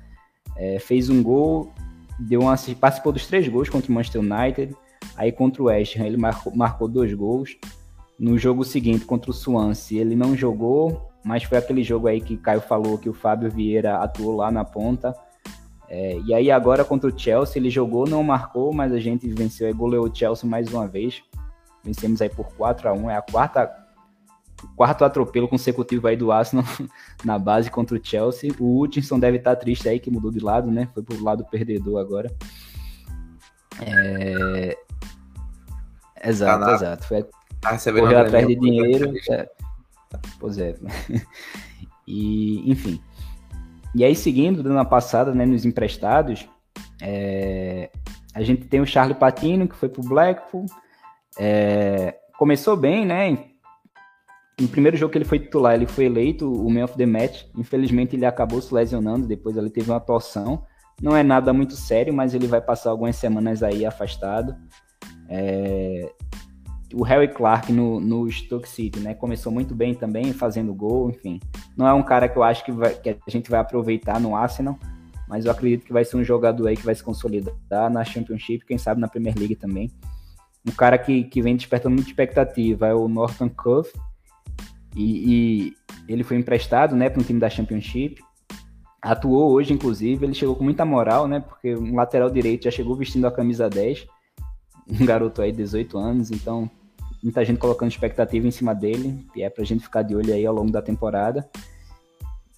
É, 0.55 0.79
fez 0.79 1.09
um 1.09 1.23
gol 1.23 1.73
deu 2.19 2.41
uma, 2.41 2.55
participou 2.79 3.11
dos 3.11 3.27
três 3.27 3.47
gols 3.47 3.69
contra 3.69 3.91
o 3.91 3.93
Manchester 3.93 4.21
United. 4.21 4.75
Aí 5.15 5.31
contra 5.31 5.61
o 5.61 5.65
West 5.65 5.97
Ham 5.97 6.05
ele 6.05 6.17
marcou, 6.17 6.55
marcou 6.55 6.87
dois 6.87 7.13
gols. 7.13 7.57
No 8.19 8.37
jogo 8.37 8.63
seguinte, 8.63 9.05
contra 9.05 9.29
o 9.29 9.33
Swansea, 9.33 10.01
ele 10.01 10.15
não 10.15 10.35
jogou, 10.35 11.11
mas 11.23 11.43
foi 11.43 11.57
aquele 11.57 11.83
jogo 11.83 12.07
aí 12.07 12.19
que 12.19 12.35
Caio 12.35 12.61
falou 12.61 12.97
que 12.97 13.09
o 13.09 13.13
Fábio 13.13 13.49
Vieira 13.49 13.97
atuou 13.97 14.35
lá 14.35 14.49
na 14.49 14.65
ponta. 14.65 15.15
É, 15.89 16.19
e 16.25 16.33
aí 16.33 16.51
agora 16.51 16.83
contra 16.83 17.09
o 17.09 17.17
Chelsea, 17.17 17.61
ele 17.61 17.69
jogou, 17.69 18.07
não 18.07 18.23
marcou, 18.23 18.73
mas 18.73 18.91
a 18.91 18.99
gente 18.99 19.27
venceu 19.29 19.69
e 19.69 19.73
goleou 19.73 20.07
o 20.07 20.13
Chelsea 20.13 20.49
mais 20.49 20.71
uma 20.73 20.87
vez. 20.87 21.21
Vencemos 21.83 22.21
aí 22.21 22.29
por 22.29 22.47
4 22.55 22.89
a 22.89 22.93
1 22.93 23.09
é 23.09 23.17
a 23.17 23.21
quarta 23.21 23.86
quarto 24.75 25.05
atropelo 25.05 25.47
consecutivo 25.47 26.07
aí 26.07 26.15
do 26.15 26.31
Arsenal 26.31 26.65
na 27.23 27.37
base 27.37 27.69
contra 27.69 27.97
o 27.97 28.03
Chelsea. 28.03 28.51
O 28.59 28.81
Hutchinson 28.81 29.19
deve 29.19 29.37
estar 29.37 29.55
triste 29.55 29.87
aí 29.87 29.99
que 29.99 30.11
mudou 30.11 30.31
de 30.31 30.39
lado, 30.39 30.71
né? 30.71 30.89
Foi 30.93 31.03
pro 31.03 31.23
lado 31.23 31.45
perdedor 31.45 31.99
agora. 31.99 32.31
É... 33.81 34.77
Exato, 36.23 36.65
tá 36.65 36.73
exato. 36.73 37.07
Foi... 37.07 37.25
Ah, 37.63 37.77
correu 37.77 38.19
atrás 38.19 38.47
de 38.47 38.55
dinheiro. 38.55 39.13
É... 39.29 39.49
Pois 40.39 40.57
é. 40.57 40.75
e, 42.07 42.69
enfim. 42.69 43.01
E 43.95 44.03
aí, 44.03 44.15
seguindo, 44.15 44.63
dando 44.63 44.73
uma 44.73 44.85
passada 44.85 45.33
né, 45.33 45.45
nos 45.45 45.65
emprestados, 45.65 46.47
é... 47.01 47.89
a 48.33 48.41
gente 48.41 48.65
tem 48.65 48.81
o 48.81 48.87
Charlie 48.87 49.17
Patino, 49.17 49.67
que 49.67 49.75
foi 49.75 49.89
pro 49.89 50.01
Blackpool. 50.01 50.65
É... 51.37 52.15
Começou 52.37 52.77
bem, 52.77 53.05
né? 53.05 53.46
No 54.59 54.67
primeiro 54.67 54.97
jogo 54.97 55.11
que 55.11 55.17
ele 55.19 55.25
foi 55.25 55.39
titular, 55.39 55.75
ele 55.75 55.85
foi 55.85 56.05
eleito 56.05 56.51
o 56.51 56.69
Man 56.69 56.83
of 56.85 56.97
the 56.97 57.05
Match. 57.05 57.43
Infelizmente, 57.55 58.15
ele 58.15 58.25
acabou 58.25 58.59
se 58.59 58.73
lesionando, 58.73 59.27
depois 59.27 59.55
ele 59.55 59.69
teve 59.69 59.91
uma 59.91 59.99
torção. 59.99 60.63
Não 61.01 61.15
é 61.15 61.21
nada 61.21 61.53
muito 61.53 61.75
sério, 61.75 62.11
mas 62.13 62.33
ele 62.33 62.47
vai 62.47 62.59
passar 62.59 62.89
algumas 62.89 63.15
semanas 63.15 63.61
aí 63.61 63.85
afastado. 63.85 64.55
É... 65.29 66.11
O 66.93 67.03
Harry 67.03 67.27
Clark 67.27 67.71
no, 67.71 67.99
no 67.99 68.31
Stoke 68.31 68.67
City, 68.67 68.99
né? 68.99 69.13
Começou 69.13 69.51
muito 69.51 69.75
bem 69.75 69.93
também, 69.93 70.33
fazendo 70.33 70.73
gol, 70.73 71.09
enfim. 71.09 71.39
Não 71.75 71.85
é 71.85 71.93
um 71.93 72.01
cara 72.01 72.27
que 72.27 72.37
eu 72.37 72.43
acho 72.43 72.63
que, 72.65 72.71
vai, 72.71 72.95
que 72.95 73.09
a 73.09 73.29
gente 73.29 73.51
vai 73.51 73.59
aproveitar 73.59 74.19
no 74.19 74.35
Arsenal, 74.35 74.79
mas 75.27 75.45
eu 75.45 75.51
acredito 75.51 75.85
que 75.85 75.93
vai 75.93 76.05
ser 76.05 76.15
um 76.17 76.23
jogador 76.23 76.65
aí 76.65 76.77
que 76.77 76.85
vai 76.85 76.95
se 76.95 77.03
consolidar 77.03 77.91
na 77.91 78.03
Championship, 78.05 78.65
quem 78.65 78.77
sabe 78.77 79.01
na 79.01 79.07
Premier 79.07 79.37
League 79.37 79.55
também. 79.55 79.91
Um 80.65 80.71
cara 80.71 80.97
que, 80.97 81.25
que 81.25 81.41
vem 81.41 81.55
despertando 81.55 81.95
muita 81.95 82.09
expectativa 82.09 82.87
é 82.87 82.93
o 82.93 83.07
Norton 83.09 83.49
Cove, 83.49 83.89
e, 84.97 85.67
e 85.67 85.73
ele 86.11 86.23
foi 86.23 86.37
emprestado, 86.37 86.95
né, 86.95 87.09
para 87.09 87.21
um 87.21 87.23
time 87.23 87.39
da 87.39 87.49
Championship. 87.49 88.21
Atuou 89.01 89.51
hoje, 89.51 89.71
inclusive, 89.71 90.25
ele 90.25 90.33
chegou 90.33 90.55
com 90.55 90.63
muita 90.63 90.83
moral, 90.83 91.27
né, 91.27 91.39
porque 91.39 91.75
um 91.75 91.95
lateral 91.95 92.29
direito 92.29 92.63
já 92.63 92.71
chegou 92.71 92.95
vestindo 92.95 93.27
a 93.27 93.31
camisa 93.31 93.69
10, 93.69 94.07
um 94.99 95.05
garoto 95.05 95.41
aí 95.41 95.51
de 95.51 95.57
18 95.57 95.97
anos, 95.97 96.31
então 96.31 96.69
muita 97.21 97.45
gente 97.45 97.59
colocando 97.59 97.91
expectativa 97.91 98.47
em 98.47 98.51
cima 98.51 98.73
dele, 98.73 99.23
e 99.35 99.43
é 99.43 99.49
pra 99.49 99.63
gente 99.63 99.83
ficar 99.83 100.01
de 100.01 100.15
olho 100.15 100.33
aí 100.33 100.45
ao 100.45 100.53
longo 100.53 100.71
da 100.71 100.81
temporada. 100.81 101.47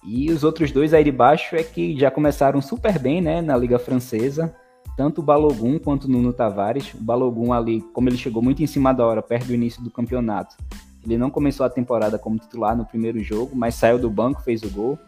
E 0.02 0.30
os 0.30 0.42
outros 0.42 0.72
dois 0.72 0.94
aí 0.94 1.04
de 1.04 1.12
baixo 1.12 1.54
é 1.54 1.62
que 1.62 1.98
já 1.98 2.10
começaram 2.10 2.62
super 2.62 2.98
bem, 2.98 3.20
né, 3.20 3.42
na 3.42 3.54
Liga 3.54 3.78
Francesa, 3.78 4.54
tanto 4.96 5.20
o 5.20 5.24
Balogun 5.24 5.78
quanto 5.78 6.04
o 6.04 6.08
Nuno 6.10 6.32
Tavares. 6.32 6.94
O 6.94 7.02
Balogun 7.02 7.52
ali, 7.52 7.82
como 7.92 8.08
ele 8.08 8.16
chegou 8.16 8.42
muito 8.42 8.62
em 8.62 8.66
cima 8.66 8.94
da 8.94 9.06
hora, 9.06 9.22
perto 9.22 9.46
do 9.46 9.54
início 9.54 9.82
do 9.82 9.90
campeonato, 9.90 10.56
ele 11.04 11.16
não 11.16 11.30
começou 11.30 11.64
a 11.64 11.70
temporada 11.70 12.18
como 12.18 12.38
titular 12.38 12.76
no 12.76 12.84
primeiro 12.84 13.22
jogo, 13.22 13.56
mas 13.56 13.74
saiu 13.74 13.98
do 13.98 14.10
banco, 14.10 14.42
fez 14.42 14.62
o 14.62 14.70
gol. 14.70 14.98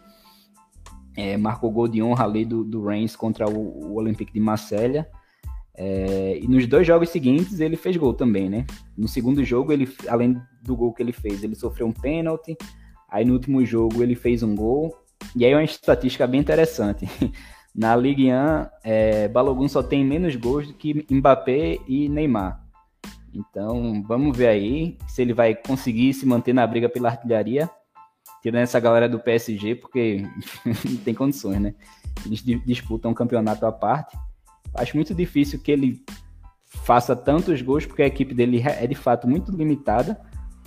É, 1.15 1.37
marcou 1.37 1.71
gol 1.71 1.87
de 1.87 2.01
honra 2.01 2.25
ali 2.25 2.43
do, 2.43 2.63
do 2.63 2.83
contra 3.17 3.47
o, 3.47 3.91
o 3.91 3.95
Olympique 3.95 4.33
de 4.33 4.39
Marselha. 4.39 5.07
É, 5.75 6.39
e 6.41 6.47
nos 6.47 6.67
dois 6.67 6.85
jogos 6.85 7.09
seguintes 7.09 7.59
ele 7.59 7.75
fez 7.75 7.97
gol 7.97 8.13
também, 8.13 8.49
né? 8.49 8.65
No 8.97 9.07
segundo 9.07 9.43
jogo, 9.43 9.71
ele, 9.71 9.91
além 10.07 10.39
do 10.63 10.75
gol 10.75 10.93
que 10.93 11.01
ele 11.01 11.11
fez, 11.11 11.43
ele 11.43 11.55
sofreu 11.55 11.87
um 11.87 11.91
pênalti. 11.91 12.57
Aí 13.09 13.23
no 13.23 13.33
último 13.33 13.63
jogo 13.63 14.01
ele 14.01 14.15
fez 14.15 14.41
um 14.41 14.55
gol. 14.55 14.95
E 15.35 15.45
aí 15.45 15.53
uma 15.53 15.63
estatística 15.63 16.25
bem 16.25 16.41
interessante. 16.41 17.07
Na 17.75 17.95
Ligue 17.95 18.31
1, 18.31 18.35
é, 18.83 19.27
Balogun 19.27 19.67
só 19.67 19.81
tem 19.81 20.05
menos 20.05 20.35
gols 20.35 20.67
do 20.67 20.73
que 20.73 21.05
Mbappé 21.09 21.79
e 21.87 22.07
Neymar. 22.07 22.62
Então, 23.33 24.03
vamos 24.07 24.37
ver 24.37 24.47
aí 24.47 24.97
se 25.07 25.21
ele 25.21 25.33
vai 25.33 25.55
conseguir 25.55 26.13
se 26.13 26.25
manter 26.25 26.53
na 26.53 26.65
briga 26.67 26.87
pela 26.87 27.09
artilharia, 27.09 27.69
tirando 28.41 28.61
essa 28.61 28.79
galera 28.79 29.09
do 29.09 29.19
PSG, 29.19 29.75
porque 29.75 30.23
não 30.65 30.97
tem 30.97 31.13
condições, 31.13 31.59
né? 31.59 31.73
Eles 32.25 32.43
disputam 32.65 33.11
um 33.11 33.13
campeonato 33.13 33.65
à 33.65 33.71
parte. 33.71 34.15
Acho 34.75 34.95
muito 34.95 35.13
difícil 35.15 35.59
que 35.59 35.71
ele 35.71 36.03
faça 36.65 37.15
tantos 37.15 37.61
gols, 37.61 37.85
porque 37.85 38.03
a 38.03 38.07
equipe 38.07 38.33
dele 38.33 38.61
é 38.63 38.85
de 38.85 38.95
fato 38.95 39.27
muito 39.27 39.51
limitada. 39.51 40.19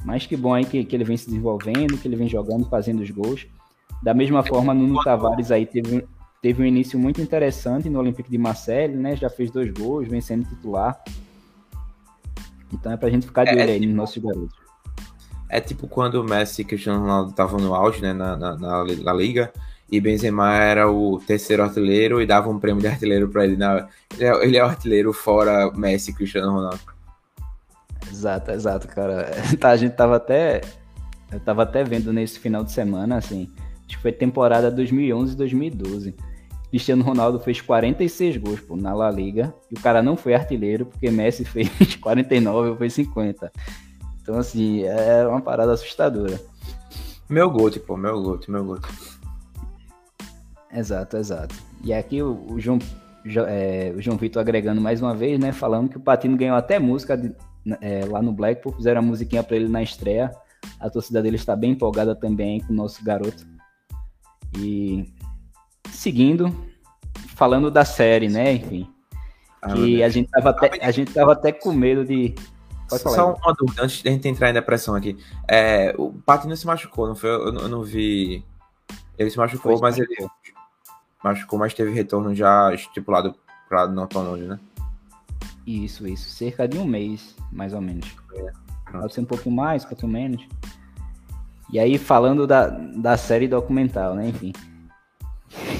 Mas 0.05 0.27
que 0.27 0.37
bom 0.37 0.55
aí 0.55 0.65
que, 0.65 0.85
que 0.85 0.95
ele 0.95 1.05
vem 1.05 1.17
se 1.17 1.27
desenvolvendo, 1.27 1.99
que 1.99 2.07
ele 2.07 2.17
vem 2.17 2.29
jogando, 2.29 2.69
fazendo 2.69 3.01
os 3.01 3.11
gols. 3.11 3.47
Da 4.03 4.15
mesma 4.15 4.43
forma, 4.43 4.75
Nuno 4.75 5.03
Tavares 5.03 5.51
aí 5.51 5.67
teve, 5.67 6.07
teve 6.43 6.63
um 6.63 6.67
início 6.67 6.99
muito 6.99 7.21
interessante 7.21 7.89
no 7.89 7.99
Olympique 7.99 8.31
de 8.31 8.39
Marseille, 8.39 8.95
né? 8.95 9.17
Já 9.17 9.29
fez 9.29 9.51
dois 9.51 9.71
gols, 9.73 10.07
vem 10.07 10.21
sendo 10.21 10.49
titular. 10.49 11.03
Então 12.79 12.93
é 12.93 12.97
pra 12.97 13.11
gente 13.11 13.27
ficar 13.27 13.45
de 13.45 13.51
é, 13.51 13.53
olho 13.55 13.61
é, 13.61 13.65
aí 13.65 13.81
tipo, 13.81 13.87
nos 13.87 13.97
nossos 13.97 14.23
garotos. 14.23 14.57
É 15.49 15.61
tipo 15.61 15.87
quando 15.87 16.17
o 16.17 16.25
Messi 16.25 16.63
e 16.63 16.65
Cristiano 16.65 17.01
Ronaldo 17.01 17.31
estavam 17.31 17.61
no 17.61 17.75
auge, 17.75 18.03
né, 18.03 18.13
na, 18.13 18.37
na, 18.37 18.57
na, 18.57 18.85
na, 18.85 19.13
Liga, 19.13 19.53
e 19.91 20.01
Benzema 20.01 20.55
era 20.55 20.91
o 20.91 21.21
terceiro 21.21 21.63
artilheiro 21.63 22.21
e 22.21 22.27
dava 22.27 22.49
um 22.49 22.59
prêmio 22.59 22.81
de 22.81 22.89
artilheiro 22.89 23.29
para 23.29 23.45
ele. 23.45 23.57
Na, 23.57 23.89
ele, 24.15 24.25
é, 24.25 24.45
ele 24.45 24.57
é 24.57 24.63
o 24.63 24.67
artilheiro 24.67 25.13
fora 25.13 25.71
Messi 25.73 26.11
e 26.11 26.15
Cristiano 26.15 26.53
Ronaldo. 26.53 26.81
Exato, 28.11 28.51
exato, 28.51 28.89
cara. 28.89 29.31
Tá, 29.59 29.71
a 29.71 29.77
gente 29.77 29.95
tava 29.95 30.17
até. 30.17 30.61
Eu 31.31 31.41
tava 31.41 31.63
até 31.63 31.83
vendo 31.83 32.13
nesse 32.13 32.39
final 32.39 32.63
de 32.63 32.73
semana, 32.73 33.17
assim. 33.17 33.49
Acho 33.87 33.97
que 33.97 34.03
foi 34.03 34.13
temporada 34.13 34.71
2011 34.71 35.33
e 35.33 35.37
2012 35.37 36.15
Cristiano 36.77 37.03
Ronaldo 37.03 37.41
fez 37.41 37.59
46 37.59 38.37
gols 38.37 38.61
pô, 38.61 38.77
na 38.77 38.93
La 38.93 39.11
Liga 39.11 39.55
e 39.71 39.79
o 39.79 39.81
cara 39.81 40.03
não 40.03 40.15
foi 40.15 40.35
artilheiro 40.35 40.85
porque 40.85 41.11
Messi 41.11 41.43
fez 41.49 41.71
49 41.97 42.71
ou 42.71 42.77
foi 42.77 42.91
50. 42.91 43.51
Então, 44.21 44.39
assim, 44.39 44.83
é 44.83 45.27
uma 45.27 45.41
parada 45.41 45.73
assustadora. 45.73 46.39
Meu 47.31 47.49
gol, 47.51 47.71
tipo, 47.71 47.97
meu 47.97 48.21
gol, 48.23 48.39
meu 48.49 48.63
gol. 48.63 48.79
Exato, 50.71 51.17
exato. 51.17 51.55
E 51.83 51.95
aqui 51.95 52.23
o, 52.23 52.45
o 52.51 52.61
João, 52.61 52.79
é, 53.49 53.95
o 53.97 54.03
João 54.03 54.19
Vitor 54.19 54.43
agregando 54.43 54.81
mais 54.81 55.01
uma 55.01 55.15
vez, 55.15 55.41
né? 55.41 55.53
Falando 55.53 55.89
que 55.89 55.97
o 55.97 56.01
Patino 56.01 56.37
ganhou 56.37 56.57
até 56.57 56.79
música 56.79 57.17
de, 57.17 57.35
é, 57.81 58.05
lá 58.05 58.21
no 58.21 58.33
Blackpool, 58.33 58.75
fizeram 58.75 59.01
a 59.01 59.05
musiquinha 59.05 59.43
pra 59.43 59.57
ele 59.57 59.69
na 59.69 59.83
estreia. 59.83 60.31
A 60.79 60.91
torcida 60.91 61.23
dele 61.23 61.37
está 61.37 61.57
bem 61.57 61.71
empolgada 61.71 62.15
também 62.15 62.61
com 62.61 62.75
o 62.75 62.77
nosso 62.77 63.03
garoto. 63.03 63.47
E 64.59 65.16
seguindo, 66.07 66.55
falando 67.35 67.69
da 67.69 67.85
série, 67.85 68.29
né? 68.29 68.53
Enfim. 68.53 68.89
Ah, 69.61 69.75
que 69.75 70.03
a 70.05 70.09
gente, 70.09 70.31
tava 70.31 70.51
até, 70.51 70.71
a 70.81 70.91
gente 70.93 71.13
tava 71.13 71.33
até 71.33 71.51
com 71.51 71.73
medo 71.73 72.05
de. 72.05 72.33
Pode 72.89 73.03
falar, 73.03 73.17
Só 73.17 73.35
uma 73.35 73.53
dúvida, 73.55 73.83
antes 73.83 74.03
de 74.03 74.09
a 74.09 74.13
gente 74.13 74.29
entrar 74.29 74.51
em 74.51 74.53
depressão 74.53 74.95
aqui. 74.95 75.19
É, 75.49 75.93
o 75.99 76.13
Pato 76.13 76.49
não 76.49 76.55
se 76.55 76.65
machucou, 76.65 77.09
não 77.09 77.17
foi? 77.17 77.29
Eu, 77.29 77.55
eu 77.55 77.69
não 77.69 77.83
vi. 77.83 78.45
Ele 79.19 79.29
se 79.29 79.37
machucou, 79.37 79.73
foi, 79.73 79.81
mas 79.81 79.99
ele 79.99 80.29
machucou, 81.25 81.59
mas 81.59 81.75
teve 81.75 81.91
retorno 81.91 82.33
já 82.33 82.73
estipulado 82.73 83.35
para 83.69 83.89
Norton 83.89 84.37
né? 84.37 84.61
Isso, 85.67 86.07
isso. 86.07 86.31
Cerca 86.31 86.69
de 86.69 86.79
um 86.79 86.85
mês, 86.85 87.35
mais 87.51 87.73
ou 87.73 87.81
menos. 87.81 88.15
É, 88.33 88.53
pode 88.93 89.13
ser 89.13 89.23
um 89.23 89.25
pouquinho 89.25 89.57
mais, 89.57 89.85
um 89.85 89.89
pouquinho 89.89 90.13
menos. 90.13 90.47
E 91.73 91.81
aí, 91.81 91.99
falando 91.99 92.47
da, 92.47 92.69
da 92.69 93.17
série 93.17 93.49
documental, 93.49 94.15
né? 94.15 94.29
Enfim. 94.29 94.53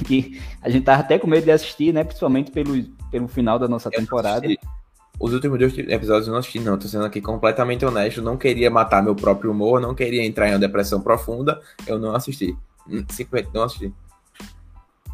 Que 0.07 0.41
a 0.63 0.69
gente 0.69 0.85
tava 0.85 1.01
até 1.01 1.19
com 1.19 1.27
medo 1.27 1.45
de 1.45 1.51
assistir, 1.51 1.93
né? 1.93 2.05
Principalmente 2.05 2.51
pelo, 2.51 2.83
pelo 3.11 3.29
final 3.29 3.59
da 3.59 3.69
nossa 3.69 3.91
temporada. 3.91 4.47
Os 5.19 5.33
últimos 5.33 5.59
dois 5.59 5.77
episódios 5.79 6.27
eu 6.27 6.33
não 6.33 6.41
assisti, 6.41 6.61
não. 6.61 6.79
Tô 6.79 6.87
sendo 6.87 7.05
aqui 7.05 7.21
completamente 7.21 7.85
honesto. 7.85 8.21
Não 8.21 8.37
queria 8.37 8.71
matar 8.71 9.03
meu 9.03 9.15
próprio 9.15 9.51
humor, 9.51 9.81
não 9.81 9.95
queria 9.95 10.25
entrar 10.25 10.49
em 10.49 10.53
uma 10.53 10.59
depressão 10.59 11.01
profunda. 11.01 11.61
Eu 11.87 11.99
não 11.99 12.15
assisti. 12.15 12.57
Simplesmente 13.11 13.55
não 13.55 13.63
assisti. 13.63 13.93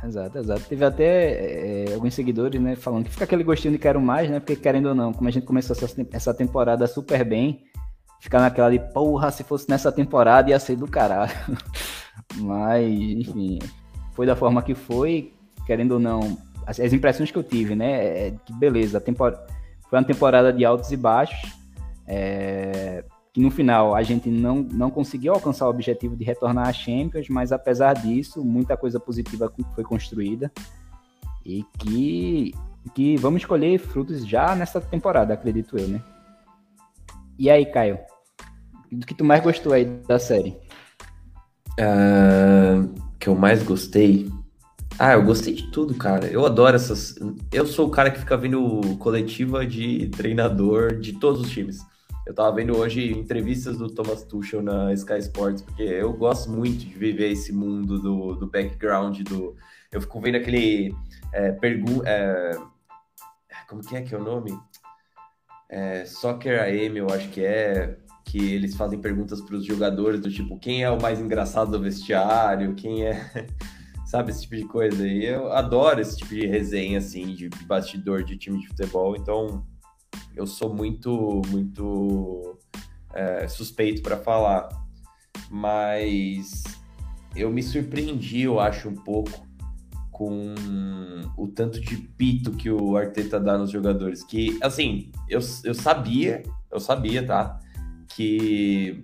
Exato, 0.05 0.39
exato. 0.39 0.63
Teve 0.69 0.85
até 0.85 1.87
é, 1.91 1.95
alguns 1.95 2.13
seguidores, 2.15 2.61
né, 2.61 2.75
falando 2.75 3.05
que 3.05 3.11
fica 3.11 3.25
aquele 3.25 3.45
gostinho 3.45 3.73
de 3.73 3.79
quero 3.79 4.01
mais, 4.01 4.29
né? 4.29 4.41
Porque 4.41 4.57
querendo 4.57 4.87
ou 4.87 4.95
não, 4.95 5.13
como 5.13 5.29
a 5.29 5.31
gente 5.31 5.47
começou 5.47 5.77
essa, 5.77 6.07
essa 6.11 6.35
temporada 6.35 6.89
super 6.89 7.25
bem, 7.25 7.63
ficar 8.21 8.41
naquela 8.41 8.71
de, 8.71 8.81
porra, 8.93 9.31
se 9.31 9.45
fosse 9.45 9.69
nessa 9.69 9.93
temporada 9.93 10.51
ia 10.51 10.59
ser 10.59 10.75
do 10.75 10.89
caralho. 10.89 11.33
Mas, 12.35 12.85
enfim, 12.91 13.61
foi 14.13 14.27
da 14.27 14.37
forma 14.37 14.63
que 14.63 14.75
foi, 14.75 15.33
querendo 15.67 15.93
ou 15.93 16.01
não, 16.01 16.39
as, 16.67 16.79
as 16.81 16.93
impressões 16.93 17.31
que 17.31 17.39
eu 17.39 17.43
tive, 17.43 17.75
né? 17.75 18.29
É 18.29 18.35
que 18.45 18.53
beleza, 18.53 19.01
tempor... 19.01 19.37
foi 19.89 19.99
uma 19.99 20.05
temporada 20.05 20.53
de 20.53 20.65
altos 20.65 20.91
e 20.93 20.97
baixos. 20.97 21.51
É, 22.07 23.05
que 23.33 23.41
no 23.41 23.51
final 23.51 23.95
a 23.95 24.03
gente 24.03 24.29
não, 24.29 24.57
não 24.57 24.91
conseguiu 24.91 25.33
alcançar 25.33 25.67
o 25.67 25.71
objetivo 25.71 26.15
de 26.15 26.25
retornar 26.25 26.69
à 26.69 26.73
Champions, 26.73 27.29
mas 27.31 27.51
apesar 27.51 27.95
disso, 27.95 28.45
muita 28.45 28.77
coisa 28.77 29.01
positiva 29.01 29.51
foi 29.75 29.83
construída 29.83 30.53
e 31.45 31.65
que, 31.79 32.53
que 32.95 33.17
vamos 33.17 33.43
escolher 33.43 33.79
frutos 33.79 34.27
já 34.27 34.55
nessa 34.55 34.81
temporada, 34.81 35.33
acredito 35.33 35.79
eu, 35.79 35.89
né? 35.89 36.03
E 37.39 37.49
aí, 37.51 37.65
Caio, 37.65 37.99
do 38.91 39.07
que 39.07 39.15
tu 39.15 39.25
mais 39.25 39.43
gostou 39.43 39.73
aí 39.73 39.85
da 39.85 40.19
série? 40.19 40.57
Uh, 41.81 42.95
que 43.23 43.29
eu 43.29 43.37
mais 43.37 43.63
gostei? 43.63 44.29
Ah, 44.99 45.13
eu 45.13 45.23
gostei 45.23 45.55
de 45.55 45.71
tudo, 45.71 45.95
cara. 45.95 46.27
Eu 46.27 46.45
adoro 46.45 46.75
essas. 46.75 47.15
Eu 47.53 47.65
sou 47.65 47.87
o 47.87 47.91
cara 47.91 48.11
que 48.11 48.19
fica 48.19 48.37
vendo 48.37 48.81
coletiva 48.99 49.65
de 49.65 50.09
treinador 50.09 50.99
de 50.99 51.13
todos 51.13 51.41
os 51.41 51.49
times. 51.49 51.79
Eu 52.27 52.35
tava 52.35 52.57
vendo 52.57 52.77
hoje 52.77 53.13
entrevistas 53.13 53.79
do 53.79 53.89
Thomas 53.89 54.25
Tuchel 54.25 54.61
na 54.61 54.93
Sky 54.93 55.19
Sports, 55.19 55.63
porque 55.63 55.85
eu 55.85 56.13
gosto 56.13 56.51
muito 56.51 56.79
de 56.79 56.95
viver 56.95 57.31
esse 57.31 57.53
mundo 57.53 58.01
do, 58.01 58.35
do 58.35 58.47
background, 58.49 59.21
do... 59.23 59.57
Eu 59.93 60.01
fico 60.01 60.21
vendo 60.21 60.37
aquele... 60.37 60.93
É, 61.33 61.53
pergu... 61.53 62.03
É, 62.05 62.59
como 63.69 63.83
que 63.83 63.97
é 63.97 64.03
que 64.03 64.15
é 64.15 64.19
o 64.19 64.23
nome? 64.23 64.57
É, 65.69 66.05
Soccer 66.05 66.61
AM, 66.61 66.99
eu 66.99 67.07
acho 67.09 67.29
que 67.29 67.45
é, 67.45 67.97
que 68.25 68.39
eles 68.39 68.75
fazem 68.75 69.01
perguntas 69.01 69.41
para 69.41 69.57
os 69.57 69.65
jogadores 69.65 70.21
do 70.21 70.31
tipo, 70.31 70.59
quem 70.59 70.83
é 70.83 70.91
o 70.91 71.01
mais 71.01 71.21
engraçado 71.21 71.71
do 71.71 71.81
vestiário, 71.81 72.75
quem 72.75 73.05
é... 73.05 73.47
Sabe, 74.07 74.31
esse 74.31 74.43
tipo 74.43 74.57
de 74.57 74.65
coisa. 74.65 75.09
E 75.09 75.25
eu 75.25 75.51
adoro 75.51 75.99
esse 75.99 76.19
tipo 76.19 76.35
de 76.35 76.47
resenha, 76.47 76.99
assim, 76.99 77.35
de 77.35 77.49
bastidor 77.65 78.23
de 78.23 78.37
time 78.37 78.61
de 78.61 78.69
futebol, 78.69 79.17
então 79.17 79.65
eu 80.37 80.47
sou 80.47 80.75
muito, 80.75 81.41
muito 81.49 82.59
é, 83.15 83.49
suspeito 83.49 84.03
para 84.03 84.19
falar, 84.19 84.69
mas 85.51 86.63
eu 87.35 87.51
me 87.51 87.63
surpreendi, 87.63 88.43
eu 88.43 88.61
acho, 88.61 88.89
um 88.89 88.95
pouco 88.95 89.47
com 90.11 90.55
o 91.37 91.49
tanto 91.49 91.81
de 91.81 91.97
pito 91.97 92.53
que 92.53 92.71
o 92.71 92.97
Arteta 92.97 93.41
dá 93.41 93.57
nos 93.57 93.71
jogadores. 93.71 94.23
Que, 94.23 94.59
assim, 94.63 95.11
eu, 95.29 95.41
eu 95.65 95.75
sabia, 95.75 96.43
eu 96.71 96.79
sabia, 96.79 97.27
tá? 97.27 97.59
Que 98.15 99.03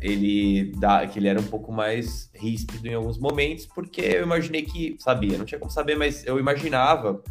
ele 0.00 0.72
dá, 0.76 1.06
que 1.06 1.18
ele 1.18 1.28
era 1.28 1.40
um 1.40 1.46
pouco 1.46 1.72
mais 1.72 2.30
ríspido 2.34 2.86
em 2.86 2.94
alguns 2.94 3.18
momentos, 3.18 3.66
porque 3.66 4.00
eu 4.00 4.22
imaginei 4.22 4.62
que 4.62 4.96
sabia, 4.98 5.36
não 5.36 5.44
tinha 5.44 5.58
como 5.58 5.70
saber, 5.70 5.96
mas 5.96 6.24
eu 6.26 6.38
imaginava 6.38 7.22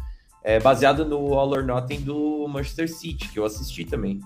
é, 0.42 0.60
baseado 0.60 1.04
no 1.04 1.34
All 1.34 1.50
or 1.50 1.64
Nothing 1.64 2.02
do 2.02 2.46
Manchester 2.48 2.88
City, 2.88 3.28
que 3.28 3.38
eu 3.38 3.44
assisti 3.44 3.84
também 3.84 4.20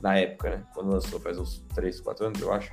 na 0.00 0.16
época, 0.16 0.50
né? 0.50 0.62
Quando 0.74 0.90
lançou, 0.92 1.20
faz 1.20 1.38
uns 1.38 1.64
3, 1.74 2.00
4 2.00 2.26
anos, 2.26 2.40
eu 2.40 2.52
acho. 2.52 2.72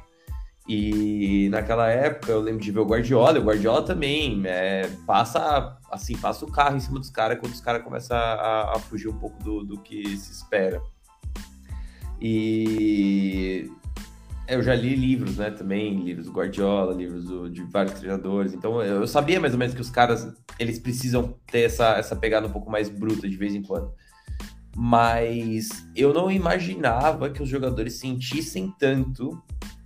E 0.68 1.50
naquela 1.50 1.90
época 1.90 2.32
eu 2.32 2.40
lembro 2.40 2.62
de 2.62 2.72
ver 2.72 2.80
o 2.80 2.86
Guardiola, 2.86 3.40
o 3.40 3.44
Guardiola 3.44 3.82
também 3.82 4.44
é, 4.46 4.88
passa 5.06 5.76
assim, 5.90 6.16
passa 6.16 6.46
o 6.46 6.52
carro 6.52 6.78
em 6.78 6.80
cima 6.80 7.00
dos 7.00 7.10
caras 7.10 7.40
quando 7.40 7.54
os 7.54 7.62
caras 7.62 7.84
começam 7.84 8.16
a, 8.16 8.76
a, 8.76 8.80
fugir 8.80 9.08
um 9.08 9.18
pouco 9.18 9.42
do, 9.44 9.64
do 9.64 9.80
que 9.80 10.16
se 10.16 10.32
espera. 10.32 10.80
E 12.22 13.70
eu 14.48 14.64
já 14.64 14.74
li 14.74 14.96
livros, 14.96 15.38
né, 15.38 15.52
também, 15.52 16.04
livros 16.04 16.26
do 16.26 16.32
Guardiola, 16.32 16.94
livros 16.94 17.26
do, 17.26 17.50
de 17.50 17.64
vários 17.64 17.94
treinadores, 17.94 18.54
então 18.54 18.82
eu 18.82 19.06
sabia 19.08 19.40
mais 19.40 19.54
ou 19.54 19.60
menos 19.60 19.76
que 19.76 19.82
os 19.82 19.92
caras, 19.92 20.28
eles 20.58 20.80
precisam 20.80 21.36
ter 21.52 21.62
essa, 21.62 21.98
essa 21.98 22.16
pegada 22.16 22.48
um 22.48 22.52
pouco 22.52 22.70
mais 22.70 22.90
bruta 22.90 23.30
de 23.30 23.38
vez 23.38 23.54
em 23.54 23.62
quando. 23.62 23.94
Mas 24.76 25.88
eu 25.96 26.14
não 26.14 26.32
imaginava 26.32 27.30
que 27.30 27.44
os 27.44 27.50
jogadores 27.50 27.96
sentissem 27.96 28.74
tanto 28.80 29.42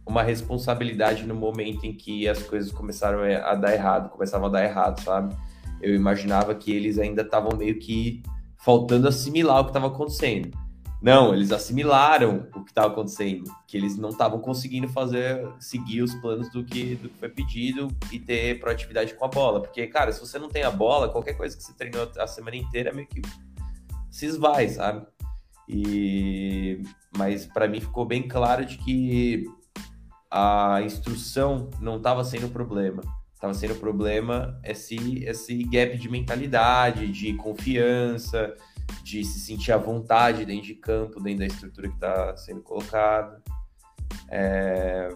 uma 0.05 0.23
responsabilidade 0.23 1.25
no 1.25 1.35
momento 1.35 1.85
em 1.85 1.93
que 1.93 2.27
as 2.27 2.41
coisas 2.43 2.71
começaram 2.71 3.19
a 3.23 3.55
dar 3.55 3.73
errado, 3.73 4.09
começavam 4.09 4.47
a 4.47 4.51
dar 4.51 4.63
errado, 4.63 5.01
sabe? 5.01 5.35
Eu 5.81 5.93
imaginava 5.93 6.55
que 6.55 6.71
eles 6.71 6.97
ainda 6.97 7.21
estavam 7.21 7.57
meio 7.57 7.79
que 7.79 8.23
faltando 8.57 9.07
assimilar 9.07 9.59
o 9.59 9.63
que 9.65 9.69
estava 9.71 9.87
acontecendo. 9.87 10.51
Não, 11.03 11.33
eles 11.33 11.51
assimilaram 11.51 12.47
o 12.55 12.63
que 12.63 12.71
estava 12.71 12.87
acontecendo, 12.87 13.43
que 13.67 13.75
eles 13.75 13.97
não 13.97 14.07
estavam 14.07 14.39
conseguindo 14.39 14.87
fazer, 14.87 15.45
seguir 15.59 16.01
os 16.01 16.15
planos 16.15 16.49
do 16.49 16.63
que, 16.63 16.95
do 16.95 17.09
que 17.09 17.19
foi 17.19 17.27
pedido 17.27 17.89
e 18.09 18.17
ter 18.17 18.57
proatividade 18.61 19.13
com 19.13 19.25
a 19.25 19.27
bola. 19.27 19.61
Porque, 19.61 19.85
cara, 19.87 20.13
se 20.13 20.21
você 20.21 20.39
não 20.39 20.47
tem 20.47 20.63
a 20.63 20.71
bola, 20.71 21.09
qualquer 21.09 21.33
coisa 21.33 21.57
que 21.57 21.61
você 21.61 21.73
treinou 21.73 22.09
a 22.17 22.25
semana 22.25 22.55
inteira 22.55 22.91
é 22.91 22.93
meio 22.93 23.07
que 23.09 23.21
se 24.09 24.27
esvai, 24.27 24.69
sabe? 24.69 25.05
E... 25.67 26.81
Mas 27.17 27.45
para 27.47 27.67
mim 27.67 27.81
ficou 27.81 28.05
bem 28.05 28.25
claro 28.25 28.65
de 28.65 28.77
que 28.77 29.43
a 30.31 30.81
instrução 30.85 31.69
não 31.81 31.97
estava 31.97 32.23
sendo 32.23 32.47
o 32.47 32.49
problema. 32.49 33.03
Estava 33.33 33.53
sendo 33.53 33.73
o 33.73 33.77
problema 33.77 34.57
esse, 34.63 35.21
esse 35.25 35.65
gap 35.65 35.97
de 35.97 36.07
mentalidade, 36.07 37.11
de 37.11 37.33
confiança, 37.33 38.55
de 39.03 39.23
se 39.23 39.39
sentir 39.39 39.71
à 39.71 39.77
vontade 39.77 40.45
dentro 40.45 40.65
de 40.65 40.75
campo, 40.75 41.21
dentro 41.21 41.39
da 41.39 41.45
estrutura 41.45 41.87
que 41.87 41.95
está 41.95 42.35
sendo 42.37 42.61
colocada. 42.61 43.41
É... 44.29 45.09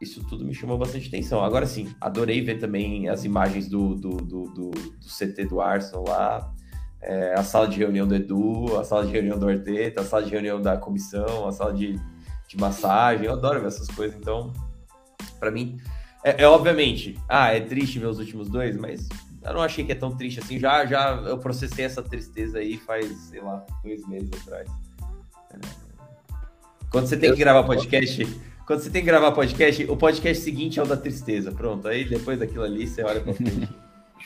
Isso 0.00 0.22
tudo 0.26 0.44
me 0.44 0.54
chamou 0.54 0.76
bastante 0.76 1.08
atenção. 1.08 1.42
Agora 1.42 1.66
sim, 1.66 1.94
adorei 2.00 2.42
ver 2.42 2.58
também 2.58 3.08
as 3.08 3.24
imagens 3.24 3.68
do, 3.68 3.94
do, 3.94 4.16
do, 4.16 4.42
do, 4.44 4.70
do 4.70 5.08
CT 5.08 5.46
do 5.46 5.60
Arsenal 5.60 6.04
lá, 6.06 6.54
é, 7.00 7.34
a 7.34 7.42
sala 7.42 7.66
de 7.66 7.78
reunião 7.78 8.06
do 8.06 8.14
Edu, 8.14 8.78
a 8.78 8.84
sala 8.84 9.06
de 9.06 9.12
reunião 9.12 9.38
do 9.38 9.48
Arteta, 9.48 10.02
a 10.02 10.04
sala 10.04 10.22
de 10.22 10.30
reunião 10.30 10.60
da 10.60 10.76
comissão, 10.76 11.48
a 11.48 11.52
sala 11.52 11.72
de, 11.72 11.98
de 12.46 12.56
massagem. 12.58 13.26
Eu 13.26 13.32
adoro 13.32 13.60
ver 13.60 13.68
essas 13.68 13.88
coisas, 13.88 14.16
então, 14.18 14.52
para 15.40 15.50
mim, 15.50 15.78
é, 16.26 16.42
é, 16.42 16.48
obviamente, 16.48 17.16
ah, 17.28 17.54
é 17.54 17.60
triste 17.60 18.00
ver 18.00 18.06
os 18.06 18.18
últimos 18.18 18.48
dois, 18.48 18.76
mas 18.76 19.08
eu 19.46 19.54
não 19.54 19.62
achei 19.62 19.84
que 19.84 19.92
é 19.92 19.94
tão 19.94 20.16
triste 20.16 20.40
assim. 20.40 20.58
Já, 20.58 20.84
já 20.84 21.12
eu 21.26 21.38
processei 21.38 21.84
essa 21.84 22.02
tristeza 22.02 22.58
aí 22.58 22.76
faz, 22.78 23.10
sei 23.30 23.40
lá, 23.40 23.64
dois 23.82 24.06
meses 24.06 24.30
atrás. 24.42 24.68
Quando 26.90 27.06
você 27.06 27.16
tem 27.16 27.32
que 27.32 27.38
gravar 27.38 27.62
podcast, 27.64 28.40
quando 28.66 28.80
você 28.80 28.90
tem 28.90 29.02
que 29.02 29.06
gravar 29.06 29.32
podcast, 29.32 29.84
o 29.84 29.96
podcast 29.96 30.42
seguinte 30.42 30.80
é 30.80 30.82
o 30.82 30.86
da 30.86 30.96
tristeza. 30.96 31.52
Pronto, 31.52 31.86
aí 31.88 32.04
depois 32.04 32.38
daquilo 32.38 32.64
ali 32.64 32.86
você 32.86 33.02
olha 33.02 33.20
pra 33.20 33.32
frente. 33.32 33.68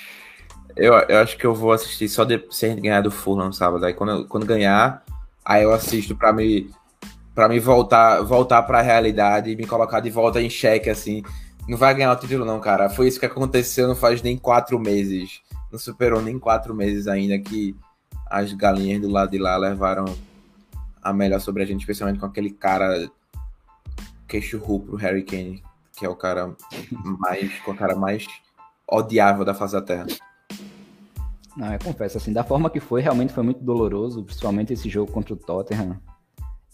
eu, 0.76 0.94
eu 0.94 1.18
acho 1.18 1.36
que 1.36 1.46
eu 1.46 1.54
vou 1.54 1.72
assistir 1.72 2.08
só 2.08 2.24
de, 2.24 2.42
se 2.50 2.74
ganhar 2.74 3.02
do 3.02 3.10
Fulham 3.10 3.46
no 3.46 3.52
sábado. 3.52 3.84
Aí 3.84 3.92
quando, 3.92 4.26
quando 4.26 4.46
ganhar, 4.46 5.04
aí 5.44 5.62
eu 5.62 5.72
assisto 5.72 6.16
pra 6.16 6.32
me, 6.32 6.70
pra 7.34 7.48
me 7.48 7.60
voltar, 7.60 8.22
voltar 8.22 8.62
pra 8.62 8.80
realidade 8.80 9.50
e 9.50 9.56
me 9.56 9.66
colocar 9.66 10.00
de 10.00 10.10
volta 10.10 10.40
em 10.40 10.48
xeque, 10.48 10.88
assim 10.88 11.22
não 11.70 11.78
vai 11.78 11.94
ganhar 11.94 12.12
o 12.12 12.16
título, 12.16 12.44
não, 12.44 12.58
cara. 12.58 12.90
Foi 12.90 13.06
isso 13.06 13.20
que 13.20 13.26
aconteceu 13.26 13.86
não 13.86 13.94
faz 13.94 14.20
nem 14.20 14.36
quatro 14.36 14.76
meses. 14.76 15.40
Não 15.70 15.78
superou 15.78 16.20
nem 16.20 16.36
quatro 16.36 16.74
meses 16.74 17.06
ainda 17.06 17.38
que 17.38 17.76
as 18.26 18.52
galinhas 18.52 19.00
do 19.00 19.08
lado 19.08 19.30
de 19.30 19.38
lá 19.38 19.56
levaram 19.56 20.04
a 21.00 21.12
melhor 21.12 21.40
sobre 21.40 21.62
a 21.62 21.66
gente, 21.66 21.82
especialmente 21.82 22.18
com 22.18 22.26
aquele 22.26 22.50
cara 22.50 23.08
queixo 24.26 24.58
ru 24.58 24.80
pro 24.80 24.96
Harry 24.96 25.22
Kane, 25.22 25.62
que 25.96 26.04
é 26.04 26.08
o 26.08 26.16
cara 26.16 26.56
mais, 27.20 27.52
o 27.64 27.74
cara 27.74 27.94
mais 27.94 28.26
odiável 28.84 29.44
da 29.44 29.54
face 29.54 29.72
da 29.72 29.80
Terra. 29.80 30.08
Não, 31.56 31.72
eu 31.72 31.78
confesso, 31.78 32.18
assim, 32.18 32.32
da 32.32 32.42
forma 32.42 32.68
que 32.68 32.80
foi, 32.80 33.00
realmente 33.00 33.32
foi 33.32 33.44
muito 33.44 33.62
doloroso, 33.62 34.24
principalmente 34.24 34.72
esse 34.72 34.88
jogo 34.88 35.12
contra 35.12 35.34
o 35.34 35.36
Tottenham. 35.36 36.00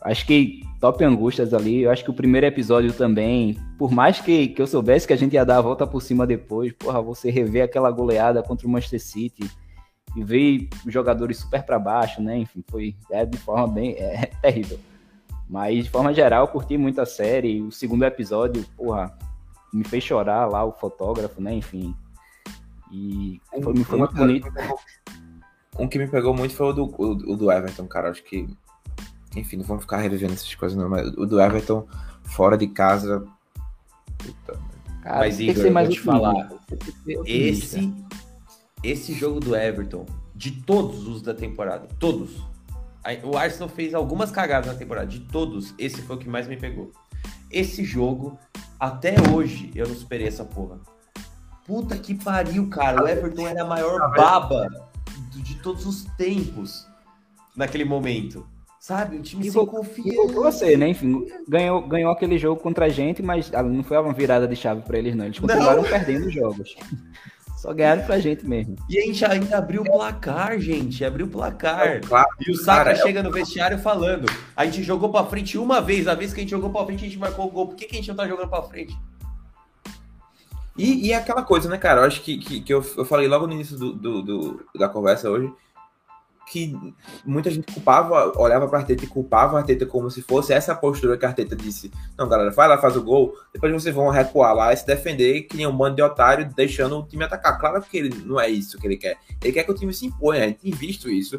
Acho 0.03 0.27
que 0.27 0.63
top 0.81 1.03
angústias 1.05 1.55
ali, 1.55 1.83
eu 1.83 1.91
acho 1.91 2.05
que 2.05 2.11
o 2.11 2.15
primeiro 2.15 2.47
episódio 2.47 2.93
também, 2.93 3.59
por 3.79 3.91
mais 3.91 4.21
que, 4.21 4.49
que 4.49 4.61
eu 4.61 4.67
soubesse 4.67 5.07
que 5.07 5.13
a 5.13 5.17
gente 5.17 5.33
ia 5.33 5.45
dar 5.45 5.59
a 5.59 5.63
volta 5.63 5.87
por 5.87 6.03
cima 6.03 6.27
depois, 6.27 6.73
porra, 6.73 7.01
você 7.01 7.31
rever 7.31 7.65
aquela 7.65 7.91
goleada 7.91 8.43
contra 8.43 8.67
o 8.67 8.71
Manchester 8.71 9.01
City 9.01 9.51
e 10.15 10.23
ver 10.23 10.69
os 10.87 10.93
jogadores 10.93 11.39
super 11.39 11.63
para 11.63 11.79
baixo, 11.79 12.23
né? 12.23 12.37
Enfim, 12.37 12.63
foi 12.69 12.95
é, 13.11 13.25
de 13.25 13.39
forma 13.39 13.67
bem 13.67 13.93
é, 13.93 14.27
terrível. 14.43 14.79
Mas 15.49 15.85
de 15.85 15.91
forma 15.91 16.13
geral, 16.13 16.45
eu 16.45 16.49
curti 16.49 16.77
muito 16.77 17.01
a 17.01 17.07
série. 17.07 17.63
O 17.63 17.71
segundo 17.71 18.05
episódio, 18.05 18.65
porra, 18.77 19.17
me 19.73 19.85
fez 19.85 20.05
chorar 20.05 20.47
lá 20.47 20.65
o 20.65 20.73
fotógrafo, 20.73 21.41
né? 21.41 21.55
Enfim, 21.55 21.95
e 22.93 23.41
foi, 23.63 23.73
um, 23.73 23.85
foi 23.85 23.99
muito 23.99 24.15
bonito. 24.15 24.49
Um 25.79 25.89
que 25.89 25.99
me 25.99 26.09
pegou 26.09 26.35
muito 26.35 26.55
foi 26.55 26.69
o 26.69 26.73
do, 26.73 26.85
o, 26.85 27.33
o 27.33 27.37
do 27.37 27.51
Everton, 27.51 27.87
cara. 27.87 28.11
Acho 28.11 28.23
que. 28.25 28.49
Enfim, 29.37 29.57
não 29.59 29.64
vamos 29.64 29.82
ficar 29.84 29.99
revivendo 29.99 30.32
essas 30.32 30.55
coisas, 30.55 30.76
não. 30.76 30.89
Mas 30.89 31.09
o 31.09 31.26
do 31.26 31.41
Everton 31.41 31.87
fora 32.22 32.57
de 32.57 32.66
casa. 32.66 33.26
Puta, 34.18 34.59
cara, 35.03 35.18
mas 35.18 35.39
Igor, 35.39 35.64
eu 35.64 35.72
vou 35.72 35.89
te 35.89 36.01
falar. 36.01 36.51
Esse, 37.24 37.93
esse 38.82 39.12
jogo 39.12 39.41
do 39.41 39.55
Everton, 39.55 40.07
de 40.34 40.51
todos 40.51 41.07
os 41.07 41.22
da 41.22 41.34
temporada, 41.34 41.87
todos. 41.99 42.43
O 43.22 43.37
Arsenal 43.37 43.68
fez 43.68 43.95
algumas 43.95 44.32
cagadas 44.32 44.66
na 44.66 44.76
temporada, 44.76 45.07
de 45.07 45.20
todos, 45.20 45.72
esse 45.78 46.03
foi 46.03 46.16
o 46.16 46.18
que 46.18 46.28
mais 46.28 46.49
me 46.49 46.57
pegou. 46.57 46.91
Esse 47.49 47.84
jogo, 47.84 48.37
até 48.80 49.14
hoje, 49.32 49.70
eu 49.76 49.87
não 49.87 49.95
superei 49.95 50.26
essa 50.26 50.45
porra. 50.45 50.80
Puta 51.64 51.97
que 51.97 52.16
pariu, 52.16 52.68
cara. 52.68 53.05
O 53.05 53.07
Everton 53.07 53.47
era 53.47 53.62
a 53.62 53.64
maior 53.64 54.12
baba 54.16 54.91
de 55.30 55.55
todos 55.57 55.87
os 55.87 56.05
tempos 56.16 56.87
naquele 57.57 57.84
momento. 57.84 58.45
Sabe? 58.87 59.16
O 59.16 59.20
time 59.20 59.45
e 59.45 59.51
sem 59.51 59.66
confiança. 59.66 60.32
você, 60.32 60.76
né? 60.76 60.91
Enfim, 60.91 61.26
ganhou, 61.49 61.82
ganhou 61.89 62.12
aquele 62.12 62.39
jogo 62.39 62.61
contra 62.61 62.84
a 62.84 62.89
gente, 62.89 63.20
mas 63.20 63.51
não 63.51 63.82
foi 63.82 63.99
uma 63.99 64.12
virada 64.12 64.47
de 64.47 64.55
chave 64.55 64.82
para 64.82 64.97
eles, 64.97 65.12
não. 65.16 65.24
Eles 65.24 65.41
continuaram 65.41 65.82
não. 65.82 65.89
perdendo 65.91 66.30
jogos. 66.30 66.76
Só 67.59 67.74
ganharam 67.74 68.05
pra 68.05 68.20
gente 68.20 68.47
mesmo. 68.47 68.76
E 68.89 68.97
a 68.97 69.03
gente 69.03 69.24
ainda 69.24 69.59
abriu 69.59 69.82
o 69.82 69.84
placar, 69.84 70.61
gente. 70.61 71.05
Abriu 71.05 71.26
o 71.26 71.28
placar. 71.28 72.01
Claro, 72.07 72.28
e 72.47 72.53
o 72.53 72.55
Saka 72.55 72.84
cara, 72.84 72.95
chega 72.95 73.24
no 73.24 73.32
vestiário 73.32 73.76
falando: 73.76 74.26
a 74.55 74.64
gente 74.64 74.84
jogou 74.84 75.11
pra 75.11 75.24
frente 75.24 75.59
uma 75.59 75.80
vez, 75.80 76.07
a 76.07 76.14
vez 76.14 76.32
que 76.32 76.39
a 76.39 76.43
gente 76.45 76.51
jogou 76.51 76.70
pra 76.70 76.87
frente, 76.87 77.01
a 77.05 77.09
gente 77.09 77.18
marcou 77.18 77.47
o 77.47 77.51
gol. 77.51 77.66
Por 77.66 77.74
que, 77.74 77.87
que 77.87 77.97
a 77.97 77.99
gente 77.99 78.09
não 78.09 78.14
tá 78.14 78.28
jogando 78.28 78.49
pra 78.49 78.62
frente? 78.62 78.97
E, 80.78 81.09
e 81.09 81.12
é 81.12 81.16
aquela 81.16 81.43
coisa, 81.43 81.68
né, 81.68 81.76
cara? 81.76 82.03
Eu 82.03 82.05
acho 82.05 82.22
que, 82.22 82.39
que, 82.39 82.61
que 82.61 82.72
eu, 82.72 82.87
eu 82.97 83.05
falei 83.05 83.26
logo 83.26 83.49
no 83.49 83.53
início 83.55 83.76
do, 83.76 83.93
do, 83.93 84.22
do, 84.22 84.66
da 84.76 84.89
conversa 84.89 85.28
hoje 85.28 85.53
que 86.47 86.95
muita 87.25 87.51
gente 87.51 87.73
culpava, 87.73 88.33
olhava 88.39 88.69
para 88.69 88.79
Arteta 88.79 89.05
e 89.05 89.09
culpava 89.09 89.57
a 89.57 89.61
Arteta 89.61 89.85
como 89.85 90.11
se 90.11 90.23
fosse 90.23 90.53
essa 90.53 90.75
postura 90.75 91.17
que 91.17 91.27
Arteta 91.27 91.57
disse: 91.57 91.91
Não, 92.17 92.29
galera, 92.29 92.51
vai 92.51 92.69
lá, 92.69 92.79
faz 92.79 92.97
o 92.97 93.03
gol, 93.03 93.35
depois 93.53 93.73
vocês 93.73 93.95
vão 93.95 94.09
recuar 94.09 94.55
lá 94.55 94.73
e 94.73 94.77
se 94.77 94.87
defender 94.87 95.43
que 95.43 95.57
nem 95.57 95.67
um 95.67 95.77
bando 95.77 95.97
de 95.97 96.03
otário, 96.03 96.49
deixando 96.55 96.99
o 96.99 97.03
time 97.03 97.25
atacar. 97.25 97.59
Claro 97.59 97.83
que 97.83 97.97
ele 97.99 98.23
não 98.25 98.41
é 98.41 98.49
isso 98.49 98.79
que 98.79 98.87
ele 98.87 98.97
quer. 98.97 99.17
Ele 99.43 99.53
quer 99.53 99.65
que 99.65 99.71
o 99.71 99.75
time 99.75 99.93
se 99.93 100.07
imponha. 100.07 100.45
A 100.45 100.47
gente 100.47 100.61
tem 100.61 100.73
visto 100.73 101.11
isso 101.11 101.39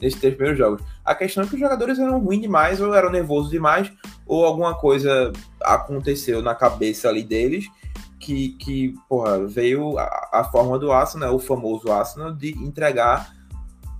nesses 0.00 0.18
três 0.18 0.34
primeiros 0.34 0.58
jogos. 0.58 0.82
A 1.04 1.14
questão 1.14 1.44
é 1.44 1.46
que 1.46 1.54
os 1.54 1.60
jogadores 1.60 1.98
eram 1.98 2.18
ruins 2.18 2.40
demais, 2.40 2.80
ou 2.80 2.94
eram 2.94 3.10
nervosos 3.10 3.50
demais, 3.50 3.92
ou 4.26 4.44
alguma 4.44 4.74
coisa 4.74 5.32
aconteceu 5.60 6.42
na 6.42 6.54
cabeça 6.54 7.08
ali 7.08 7.22
deles 7.22 7.66
que, 8.18 8.50
que 8.50 8.94
porra, 9.08 9.46
veio 9.46 9.98
a, 9.98 10.28
a 10.32 10.44
forma 10.44 10.78
do 10.78 10.90
Arsenal, 10.90 11.34
o 11.34 11.38
famoso 11.38 11.92
Arsenal, 11.92 12.32
de 12.32 12.50
entregar 12.58 13.35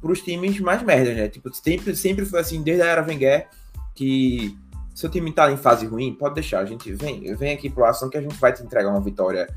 para 0.01 0.13
os 0.13 0.21
times 0.21 0.61
mais 0.61 0.83
merdas, 0.83 1.17
né? 1.17 1.29
Tipo, 1.29 1.53
sempre, 1.55 1.95
sempre 1.97 2.25
foi 2.25 2.41
assim, 2.41 2.63
desde 2.63 2.83
a 2.83 2.87
era 2.87 3.07
Wenger, 3.07 3.49
que 3.95 4.57
seu 4.95 5.11
time 5.11 5.33
tá 5.33 5.51
em 5.51 5.57
fase 5.57 5.87
ruim, 5.87 6.15
pode 6.15 6.35
deixar, 6.35 6.61
a 6.61 6.65
gente 6.65 6.93
vem, 6.93 7.35
vem 7.35 7.53
aqui 7.53 7.69
pro 7.69 7.85
Arsenal 7.85 8.11
que 8.11 8.19
a 8.19 8.23
gente 8.23 8.37
vai 8.37 8.53
te 8.53 8.63
entregar 8.63 8.89
uma 8.89 9.01
vitória, 9.01 9.49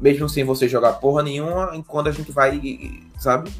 mesmo 0.00 0.28
sem 0.28 0.44
você 0.44 0.68
jogar 0.68 0.94
porra 0.94 1.22
nenhuma, 1.22 1.70
enquanto 1.74 2.08
a 2.08 2.12
gente 2.12 2.32
vai, 2.32 2.60
sabe? 3.18 3.50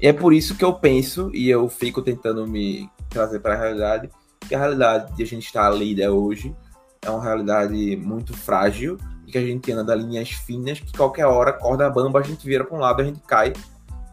E 0.00 0.06
é 0.06 0.12
por 0.12 0.32
isso 0.32 0.56
que 0.56 0.64
eu 0.64 0.72
penso, 0.72 1.30
e 1.34 1.50
eu 1.50 1.68
fico 1.68 2.02
tentando 2.02 2.46
me 2.46 2.88
trazer 3.10 3.40
para 3.40 3.54
a 3.54 3.58
realidade, 3.58 4.10
que 4.40 4.54
a 4.54 4.58
realidade 4.58 5.14
de 5.14 5.22
a 5.22 5.26
gente 5.26 5.46
estar 5.46 5.70
líder 5.70 6.08
hoje 6.08 6.54
é 7.02 7.10
uma 7.10 7.22
realidade 7.22 7.96
muito 7.96 8.34
frágil, 8.34 8.98
e 9.26 9.32
que 9.32 9.38
a 9.38 9.42
gente 9.42 9.70
anda 9.72 9.94
linhas 9.94 10.30
finas, 10.30 10.80
que 10.80 10.92
qualquer 10.92 11.26
hora, 11.26 11.52
corda 11.52 11.88
bamba, 11.90 12.20
a 12.20 12.22
gente 12.22 12.46
vira 12.46 12.64
para 12.64 12.76
um 12.76 12.80
lado, 12.80 13.00
a 13.00 13.04
gente 13.04 13.20
cai. 13.20 13.52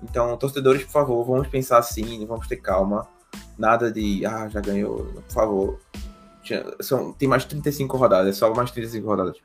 Então, 0.04 0.36
torcedores, 0.38 0.84
por 0.84 0.92
favor, 0.92 1.24
vamos 1.24 1.48
pensar 1.48 1.78
assim, 1.78 2.26
vamos 2.26 2.48
ter 2.48 2.58
calma. 2.58 3.08
Nada 3.58 3.92
de, 3.92 4.26
ah, 4.26 4.48
já 4.50 4.60
ganhou, 4.60 5.06
por 5.06 5.32
favor. 5.32 5.80
São, 6.82 7.14
tem 7.14 7.30
mais 7.30 7.46
35 7.46 7.96
rodadas, 7.98 8.36
é 8.36 8.38
só 8.38 8.54
mais 8.54 8.72
35 8.72 9.08
rodadas. 9.08 9.38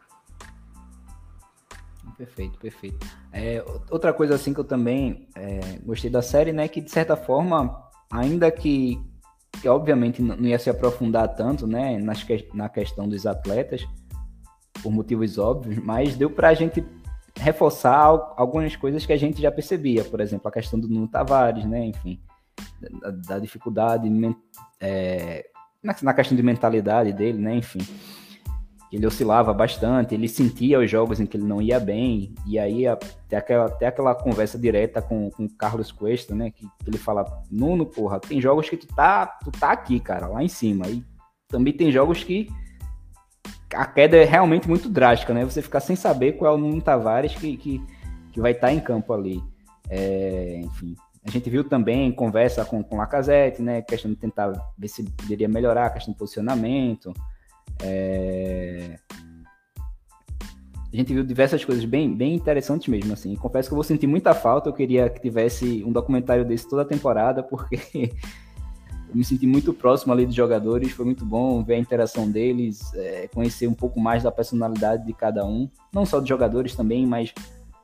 Perfeito, 2.16 2.58
perfeito. 2.58 3.06
É, 3.30 3.62
outra 3.90 4.12
coisa 4.12 4.34
assim 4.34 4.54
que 4.54 4.60
eu 4.60 4.64
também 4.64 5.28
é, 5.34 5.78
gostei 5.84 6.08
da 6.10 6.22
série, 6.22 6.52
né, 6.52 6.66
que 6.66 6.80
de 6.80 6.90
certa 6.90 7.14
forma, 7.14 7.90
ainda 8.10 8.50
que, 8.50 8.98
que 9.60 9.68
obviamente 9.68 10.22
não 10.22 10.40
ia 10.46 10.58
se 10.58 10.70
aprofundar 10.70 11.34
tanto, 11.34 11.66
né, 11.66 11.98
nas, 11.98 12.24
na 12.54 12.70
questão 12.70 13.06
dos 13.06 13.26
atletas, 13.26 13.86
por 14.82 14.90
motivos 14.90 15.36
óbvios, 15.36 15.78
mas 15.84 16.16
deu 16.16 16.30
para 16.30 16.48
a 16.48 16.54
gente 16.54 16.82
reforçar 17.36 18.34
algumas 18.36 18.74
coisas 18.76 19.04
que 19.04 19.12
a 19.12 19.16
gente 19.16 19.40
já 19.40 19.50
percebia, 19.50 20.04
por 20.04 20.20
exemplo, 20.20 20.48
a 20.48 20.52
questão 20.52 20.78
do 20.78 20.88
Nuno 20.88 21.08
Tavares, 21.08 21.64
né, 21.64 21.86
enfim, 21.86 22.20
da, 23.00 23.10
da 23.10 23.38
dificuldade 23.38 24.10
é, 24.80 25.46
na, 25.82 25.94
na, 26.02 26.14
questão 26.14 26.36
de 26.36 26.42
mentalidade 26.42 27.12
dele, 27.12 27.38
né, 27.38 27.56
enfim, 27.56 27.80
ele 28.90 29.06
oscilava 29.06 29.52
bastante, 29.52 30.14
ele 30.14 30.28
sentia 30.28 30.78
os 30.78 30.90
jogos 30.90 31.20
em 31.20 31.26
que 31.26 31.36
ele 31.36 31.44
não 31.44 31.60
ia 31.60 31.78
bem, 31.78 32.34
e 32.46 32.58
aí 32.58 32.86
até 32.86 33.36
aquela, 33.36 33.66
até 33.66 33.86
aquela 33.88 34.14
conversa 34.14 34.58
direta 34.58 35.02
com 35.02 35.30
o 35.38 35.48
Carlos 35.56 35.92
Cuesta, 35.92 36.34
né, 36.34 36.50
que, 36.50 36.66
que, 36.66 36.90
ele 36.90 36.98
fala, 36.98 37.42
Nuno, 37.50 37.84
porra, 37.84 38.18
tem 38.18 38.40
jogos 38.40 38.68
que 38.68 38.76
tu 38.76 38.86
tá, 38.86 39.26
tu 39.26 39.50
tá 39.50 39.72
aqui, 39.72 40.00
cara, 40.00 40.26
lá 40.26 40.42
em 40.42 40.48
cima, 40.48 40.88
e 40.88 41.04
também 41.48 41.72
tem 41.72 41.92
jogos 41.92 42.24
que 42.24 42.48
a 43.74 43.86
queda 43.86 44.16
é 44.16 44.24
realmente 44.24 44.68
muito 44.68 44.88
drástica, 44.88 45.34
né? 45.34 45.44
Você 45.44 45.60
ficar 45.60 45.80
sem 45.80 45.96
saber 45.96 46.32
qual 46.32 46.52
é 46.52 46.54
o 46.54 46.58
Nuno 46.58 46.80
Tavares 46.80 47.34
que, 47.34 47.56
que, 47.56 47.82
que 48.32 48.40
vai 48.40 48.52
estar 48.52 48.68
tá 48.68 48.72
em 48.72 48.80
campo 48.80 49.12
ali. 49.12 49.42
É, 49.88 50.60
enfim, 50.64 50.94
a 51.26 51.30
gente 51.30 51.50
viu 51.50 51.64
também 51.64 52.12
conversa 52.12 52.64
com, 52.64 52.82
com 52.84 52.96
Lacazette, 52.96 53.60
né? 53.60 53.82
Questão 53.82 54.10
de 54.10 54.16
tentar 54.16 54.52
ver 54.78 54.88
se 54.88 55.02
poderia 55.10 55.48
melhorar 55.48 55.86
a 55.86 55.90
questão 55.90 56.12
de 56.12 56.18
posicionamento. 56.18 57.12
É... 57.82 58.96
A 60.92 60.96
gente 60.96 61.12
viu 61.12 61.24
diversas 61.24 61.64
coisas 61.64 61.84
bem, 61.84 62.16
bem 62.16 62.34
interessantes 62.34 62.86
mesmo, 62.86 63.12
assim. 63.12 63.34
Confesso 63.34 63.68
que 63.68 63.72
eu 63.72 63.76
vou 63.76 63.82
sentir 63.82 64.06
muita 64.06 64.34
falta. 64.34 64.68
Eu 64.68 64.72
queria 64.72 65.10
que 65.10 65.20
tivesse 65.20 65.82
um 65.84 65.90
documentário 65.90 66.44
desse 66.44 66.68
toda 66.68 66.82
a 66.82 66.86
temporada, 66.86 67.42
porque 67.42 68.12
me 69.16 69.24
senti 69.24 69.46
muito 69.46 69.72
próximo 69.72 70.12
ali 70.12 70.26
dos 70.26 70.34
jogadores, 70.34 70.92
foi 70.92 71.06
muito 71.06 71.24
bom 71.24 71.62
ver 71.64 71.74
a 71.74 71.78
interação 71.78 72.30
deles, 72.30 72.92
é, 72.94 73.28
conhecer 73.32 73.66
um 73.66 73.74
pouco 73.74 73.98
mais 73.98 74.22
da 74.22 74.30
personalidade 74.30 75.06
de 75.06 75.12
cada 75.14 75.44
um, 75.44 75.68
não 75.92 76.04
só 76.04 76.20
dos 76.20 76.28
jogadores 76.28 76.74
também, 76.76 77.06
mas 77.06 77.32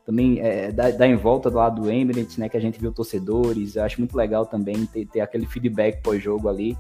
também 0.05 0.41
é, 0.41 0.71
da, 0.71 0.91
da 0.91 1.07
em 1.07 1.17
volta 1.17 1.51
do 1.51 1.57
lado 1.57 1.81
do 1.81 1.91
Emirates, 1.91 2.37
né, 2.37 2.49
que 2.49 2.57
a 2.57 2.61
gente 2.61 2.79
viu 2.79 2.93
torcedores, 2.93 3.77
eu 3.77 3.83
acho 3.83 3.99
muito 3.99 4.15
legal 4.15 4.45
também 4.45 4.85
ter, 4.85 5.07
ter 5.07 5.21
aquele 5.21 5.47
feedback 5.47 6.03
pós-jogo 6.03 6.51
ali, 6.51 6.77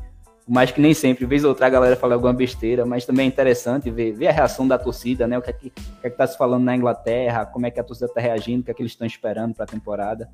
mais 0.47 0.71
que 0.71 0.83
nem 0.83 0.93
sempre, 0.93 1.25
vez 1.25 1.45
ou 1.45 1.51
outra 1.51 1.67
a 1.67 1.71
galera 1.71 1.97
fala 1.97 2.15
alguma 2.15 2.35
besteira, 2.35 2.85
mas 2.85 3.07
também 3.07 3.25
é 3.25 3.29
interessante 3.29 3.91
ver, 3.91 4.13
ver 4.13 4.27
a 4.27 4.33
reação 4.33 4.69
da 4.69 4.77
torcida, 4.77 5.27
né, 5.27 5.39
o 5.39 5.43
que 5.43 5.51
é 5.51 5.53
que, 5.55 5.71
que, 5.71 5.83
é 6.03 6.11
que 6.11 6.17
tá 6.17 6.27
se 6.27 6.37
falando 6.37 6.65
na 6.65 6.77
Inglaterra, 6.77 7.47
como 7.47 7.65
é 7.65 7.71
que 7.71 7.81
a 7.81 7.85
torcida 7.85 8.07
está 8.07 8.21
reagindo, 8.21 8.61
o 8.61 8.65
que 8.65 8.71
é 8.71 8.75
que 8.75 8.83
eles 8.83 8.93
estão 8.93 9.07
esperando 9.07 9.55
para 9.55 9.65
a 9.65 9.69
temporada, 9.69 10.29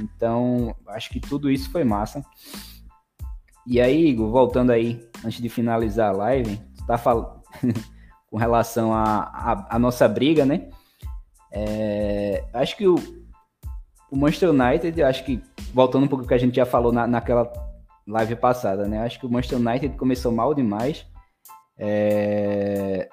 então 0.00 0.74
acho 0.88 1.10
que 1.10 1.20
tudo 1.20 1.48
isso 1.48 1.70
foi 1.70 1.84
massa. 1.84 2.24
E 3.66 3.80
aí, 3.80 4.06
Igor, 4.06 4.30
voltando 4.30 4.70
aí, 4.70 5.04
antes 5.24 5.40
de 5.40 5.48
finalizar 5.48 6.10
a 6.10 6.16
live, 6.16 6.56
tu 6.76 6.86
tá 6.86 6.96
falando 6.96 7.42
com 8.30 8.36
relação 8.36 8.92
à 8.94 9.76
nossa 9.78 10.06
briga, 10.06 10.44
né? 10.44 10.68
É, 11.50 12.44
acho 12.52 12.76
que 12.76 12.86
o, 12.86 12.94
o 14.10 14.16
Manchester 14.16 14.50
United, 14.50 15.02
acho 15.02 15.24
que, 15.24 15.42
voltando 15.72 16.04
um 16.04 16.08
pouco 16.08 16.24
ao 16.24 16.28
que 16.28 16.34
a 16.34 16.38
gente 16.38 16.54
já 16.54 16.66
falou 16.66 16.92
na, 16.92 17.06
naquela 17.06 17.50
live 18.06 18.36
passada, 18.36 18.86
né? 18.86 19.00
Acho 19.00 19.18
que 19.18 19.26
o 19.26 19.30
Manchester 19.30 19.58
United 19.58 19.96
começou 19.96 20.30
mal 20.30 20.54
demais. 20.54 21.04
É, 21.76 23.08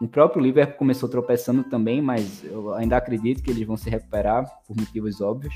o 0.00 0.06
próprio 0.06 0.42
Liverpool 0.42 0.78
começou 0.78 1.08
tropeçando 1.08 1.64
também, 1.64 2.00
mas 2.00 2.44
eu 2.44 2.72
ainda 2.74 2.96
acredito 2.96 3.42
que 3.42 3.50
eles 3.50 3.66
vão 3.66 3.76
se 3.76 3.90
recuperar 3.90 4.44
por 4.66 4.76
motivos 4.76 5.20
óbvios. 5.20 5.54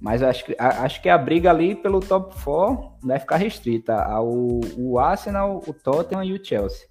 Mas 0.00 0.22
acho 0.22 0.44
que, 0.44 0.56
acho 0.58 1.00
que 1.00 1.08
a 1.08 1.16
briga 1.16 1.50
ali 1.50 1.74
pelo 1.74 2.00
top 2.00 2.34
4 2.42 2.92
vai 3.02 3.18
ficar 3.18 3.36
restrita 3.36 3.94
ao 4.02 4.28
o 4.76 4.98
Arsenal, 4.98 5.62
o 5.66 5.72
Tottenham 5.72 6.24
e 6.24 6.32
o 6.34 6.44
Chelsea. 6.44 6.86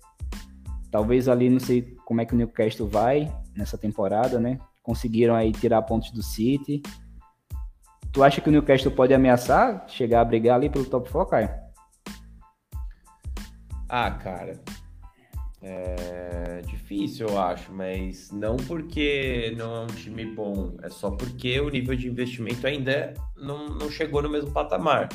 Talvez 0.90 1.28
ali, 1.28 1.50
não 1.50 1.60
sei 1.60 1.96
como 2.06 2.22
é 2.22 2.26
que 2.26 2.34
o 2.34 2.38
Newcastle 2.38 2.88
vai 2.88 3.32
nessa 3.56 3.78
temporada, 3.78 4.40
né? 4.40 4.60
Conseguiram 4.82 5.36
aí 5.36 5.52
tirar 5.52 5.82
pontos 5.84 6.12
do 6.12 6.22
City. 6.22 6.82
Tu 8.12 8.24
acha 8.24 8.42
que 8.42 8.50
o 8.50 8.52
Newcastle 8.52 8.92
pode 8.92 9.14
ameaçar 9.14 9.86
chegar 9.88 10.22
a 10.22 10.26
brigar 10.26 10.56
ali 10.56 10.70
pelo 10.70 10.86
top 10.86 11.10
4, 11.10 11.30
Caio? 11.32 11.50
Ah, 13.90 14.12
cara. 14.12 14.60
É 15.66 16.62
difícil, 16.68 17.28
eu 17.30 17.40
acho, 17.40 17.72
mas 17.72 18.30
não 18.32 18.58
porque 18.58 19.56
não 19.58 19.76
é 19.78 19.80
um 19.82 19.88
time 19.88 20.26
bom, 20.26 20.76
é 20.84 20.90
só 20.90 21.10
porque 21.10 21.58
o 21.62 21.70
nível 21.70 21.96
de 21.96 22.10
investimento 22.10 22.68
ainda 22.68 23.14
não, 23.38 23.70
não 23.70 23.90
chegou 23.90 24.22
no 24.22 24.30
mesmo 24.30 24.52
patamar. 24.52 25.08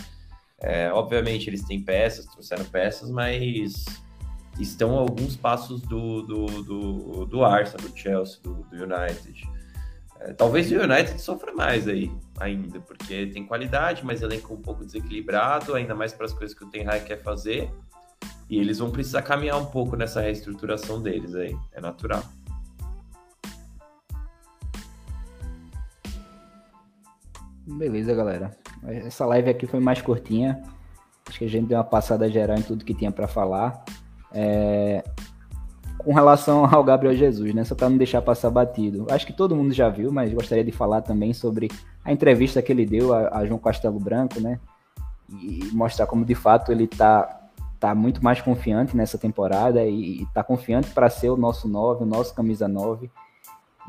É, 0.58 0.90
obviamente, 0.90 1.50
eles 1.50 1.62
têm 1.64 1.82
peças, 1.82 2.24
trouxeram 2.24 2.64
peças, 2.64 3.10
mas 3.10 3.84
estão 4.58 4.96
alguns 4.96 5.36
passos 5.36 5.82
do, 5.82 6.22
do, 6.22 6.46
do, 6.62 7.26
do 7.26 7.44
Arsenal, 7.44 7.86
do 7.86 7.96
Chelsea, 7.96 8.40
do, 8.42 8.54
do 8.64 8.76
United. 8.76 9.46
É, 10.20 10.32
talvez 10.32 10.72
o 10.72 10.76
United 10.76 11.20
sofra 11.20 11.52
mais 11.52 11.86
aí 11.86 12.10
ainda, 12.40 12.80
porque 12.80 13.26
tem 13.26 13.46
qualidade, 13.46 14.04
mas 14.04 14.22
elenco 14.22 14.54
um 14.54 14.62
pouco 14.62 14.84
desequilibrado, 14.84 15.74
ainda 15.74 15.94
mais 15.94 16.12
para 16.12 16.24
as 16.26 16.32
coisas 16.32 16.56
que 16.56 16.64
o 16.64 16.70
Ten 16.70 16.88
Hag 16.88 17.04
quer 17.04 17.22
fazer. 17.22 17.70
E 18.48 18.58
eles 18.58 18.78
vão 18.78 18.90
precisar 18.90 19.22
caminhar 19.22 19.58
um 19.58 19.66
pouco 19.66 19.94
nessa 19.94 20.20
reestruturação 20.20 21.02
deles 21.02 21.34
aí, 21.34 21.56
é 21.72 21.80
natural. 21.80 22.22
Beleza, 27.66 28.14
galera. 28.14 28.56
Essa 28.86 29.26
live 29.26 29.50
aqui 29.50 29.66
foi 29.66 29.80
mais 29.80 30.00
curtinha. 30.00 30.62
Acho 31.28 31.38
que 31.38 31.44
a 31.44 31.48
gente 31.48 31.66
deu 31.66 31.76
uma 31.76 31.84
passada 31.84 32.30
geral 32.30 32.56
em 32.56 32.62
tudo 32.62 32.84
que 32.84 32.94
tinha 32.94 33.12
para 33.12 33.28
falar. 33.28 33.84
É... 34.32 35.04
Com 35.98 36.14
relação 36.14 36.64
ao 36.64 36.82
Gabriel 36.82 37.14
Jesus, 37.14 37.54
né? 37.54 37.64
Só 37.64 37.74
para 37.74 37.90
não 37.90 37.98
deixar 37.98 38.22
passar 38.22 38.48
batido. 38.48 39.06
Acho 39.10 39.26
que 39.26 39.32
todo 39.32 39.54
mundo 39.54 39.74
já 39.74 39.90
viu, 39.90 40.10
mas 40.10 40.32
gostaria 40.32 40.64
de 40.64 40.72
falar 40.72 41.02
também 41.02 41.34
sobre 41.34 41.68
a 42.02 42.10
entrevista 42.10 42.62
que 42.62 42.72
ele 42.72 42.86
deu 42.86 43.12
a, 43.12 43.38
a 43.38 43.46
João 43.46 43.58
Castelo 43.58 44.00
Branco, 44.00 44.40
né? 44.40 44.58
E 45.30 45.68
mostrar 45.72 46.06
como 46.06 46.24
de 46.24 46.34
fato 46.34 46.72
ele 46.72 46.84
está 46.84 47.37
tá 47.78 47.94
muito 47.94 48.22
mais 48.22 48.40
confiante 48.40 48.96
nessa 48.96 49.18
temporada 49.18 49.84
e, 49.84 50.22
está 50.22 50.42
confiante 50.42 50.90
para 50.90 51.08
ser 51.08 51.30
o 51.30 51.36
nosso 51.36 51.68
9, 51.68 52.04
o 52.04 52.06
nosso 52.06 52.34
camisa 52.34 52.66
9 52.66 53.10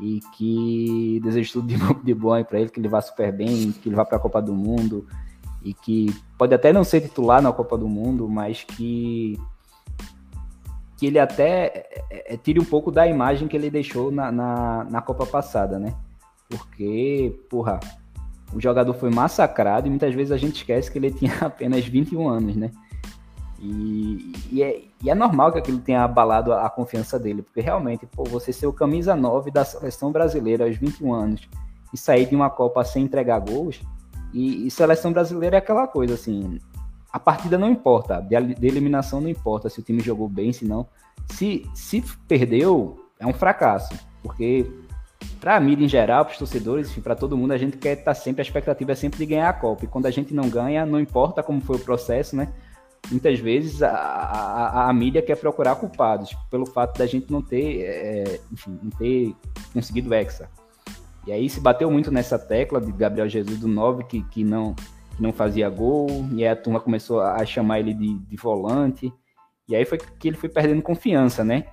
e 0.00 0.20
que 0.36 1.20
desejo 1.22 1.54
tudo 1.54 1.68
de, 1.68 1.76
de 2.04 2.14
bom 2.14 2.32
aí 2.32 2.44
para 2.44 2.60
ele, 2.60 2.70
que 2.70 2.80
ele 2.80 2.88
vá 2.88 3.00
super 3.00 3.32
bem, 3.32 3.72
que 3.72 3.88
ele 3.88 3.96
vá 3.96 4.04
para 4.04 4.16
a 4.16 4.20
Copa 4.20 4.40
do 4.40 4.54
Mundo 4.54 5.06
e 5.62 5.74
que 5.74 6.14
pode 6.38 6.54
até 6.54 6.72
não 6.72 6.84
ser 6.84 7.02
titular 7.02 7.42
na 7.42 7.52
Copa 7.52 7.76
do 7.76 7.88
Mundo, 7.88 8.28
mas 8.28 8.64
que 8.64 9.38
que 10.96 11.06
ele 11.06 11.18
até 11.18 11.88
é, 12.10 12.34
é, 12.34 12.36
tire 12.36 12.60
um 12.60 12.64
pouco 12.64 12.90
da 12.90 13.08
imagem 13.08 13.48
que 13.48 13.56
ele 13.56 13.70
deixou 13.70 14.10
na, 14.10 14.30
na, 14.30 14.84
na 14.84 15.00
Copa 15.00 15.24
passada, 15.24 15.78
né? 15.78 15.94
Porque, 16.46 17.40
porra, 17.48 17.80
o 18.52 18.60
jogador 18.60 18.92
foi 18.92 19.08
massacrado 19.08 19.86
e 19.86 19.90
muitas 19.90 20.14
vezes 20.14 20.30
a 20.30 20.36
gente 20.36 20.56
esquece 20.56 20.92
que 20.92 20.98
ele 20.98 21.10
tinha 21.10 21.32
apenas 21.40 21.86
21 21.86 22.28
anos, 22.28 22.54
né? 22.54 22.70
E, 23.60 24.32
e, 24.50 24.62
é, 24.62 24.82
e, 25.02 25.10
é, 25.10 25.14
normal 25.14 25.52
que 25.52 25.58
aquilo 25.58 25.78
tenha 25.78 26.02
abalado 26.02 26.50
a, 26.52 26.64
a, 26.64 26.70
confiança 26.70 27.18
dele, 27.18 27.42
porque 27.42 27.60
realmente, 27.60 28.06
pô, 28.06 28.24
você 28.24 28.54
ser 28.54 28.66
o 28.66 28.72
camisa 28.72 29.14
9 29.14 29.50
da 29.50 29.64
seleção 29.64 30.10
brasileira 30.10 30.64
aos 30.64 30.76
21 30.76 31.12
anos 31.12 31.48
e 31.92 31.98
sair 31.98 32.24
de 32.24 32.34
uma 32.34 32.48
Copa 32.48 32.82
sem 32.84 33.04
entregar 33.04 33.38
gols, 33.40 33.82
e, 34.32 34.66
e 34.66 34.70
seleção 34.70 35.12
brasileira 35.12 35.56
é 35.56 35.58
aquela 35.58 35.86
coisa 35.86 36.14
assim, 36.14 36.58
a 37.12 37.18
partida 37.18 37.58
não 37.58 37.68
importa, 37.68 38.20
de, 38.20 38.54
de, 38.54 38.66
eliminação 38.66 39.20
não 39.20 39.28
importa 39.28 39.68
se 39.68 39.80
o 39.80 39.82
time 39.82 40.00
jogou 40.00 40.28
bem, 40.28 40.52
se 40.52 40.64
não. 40.64 40.86
Se, 41.28 41.68
se 41.74 42.02
perdeu, 42.26 43.04
é 43.18 43.26
um 43.26 43.34
fracasso, 43.34 43.92
porque 44.22 44.66
para 45.38 45.56
a 45.56 45.60
mídia 45.60 45.84
em 45.84 45.88
geral, 45.88 46.24
para 46.24 46.32
os 46.32 46.38
torcedores, 46.38 46.92
para 46.98 47.14
todo 47.14 47.36
mundo, 47.36 47.52
a 47.52 47.58
gente 47.58 47.76
quer 47.76 47.92
estar 47.92 48.04
tá 48.04 48.14
sempre, 48.14 48.40
a 48.40 48.44
expectativa 48.44 48.92
é 48.92 48.94
sempre 48.94 49.18
de 49.18 49.26
ganhar 49.26 49.48
a 49.48 49.52
Copa. 49.52 49.84
E 49.84 49.88
quando 49.88 50.06
a 50.06 50.10
gente 50.10 50.32
não 50.32 50.48
ganha, 50.48 50.86
não 50.86 51.00
importa 51.00 51.42
como 51.42 51.60
foi 51.60 51.76
o 51.76 51.80
processo, 51.80 52.36
né? 52.36 52.48
Muitas 53.10 53.38
vezes 53.38 53.82
a, 53.82 53.90
a, 53.90 54.88
a, 54.88 54.92
mídia 54.92 55.22
quer 55.22 55.36
procurar 55.36 55.76
culpados 55.76 56.34
pelo 56.50 56.66
fato 56.66 56.98
da 56.98 57.06
gente 57.06 57.30
não 57.30 57.40
ter, 57.40 57.82
é, 57.82 58.40
enfim, 58.52 58.78
não 58.82 58.90
ter 58.90 59.34
conseguido 59.72 60.12
Hexa. 60.12 60.48
E 61.26 61.32
aí 61.32 61.48
se 61.48 61.60
bateu 61.60 61.90
muito 61.90 62.10
nessa 62.10 62.38
tecla 62.38 62.80
de 62.80 62.90
Gabriel 62.92 63.28
Jesus 63.28 63.58
do 63.58 63.68
9 63.68 64.04
que, 64.04 64.22
que, 64.24 64.44
não, 64.44 64.74
que 64.74 65.22
não 65.22 65.32
fazia 65.32 65.68
gol, 65.68 66.08
e 66.32 66.44
aí 66.44 66.48
a 66.48 66.56
turma 66.56 66.80
começou 66.80 67.20
a 67.20 67.44
chamar 67.44 67.80
ele 67.80 67.94
de, 67.94 68.18
de 68.18 68.36
volante, 68.36 69.12
e 69.68 69.76
aí 69.76 69.84
foi 69.84 69.98
que 69.98 70.28
ele 70.28 70.36
foi 70.36 70.48
perdendo 70.48 70.82
confiança, 70.82 71.44
né? 71.44 71.64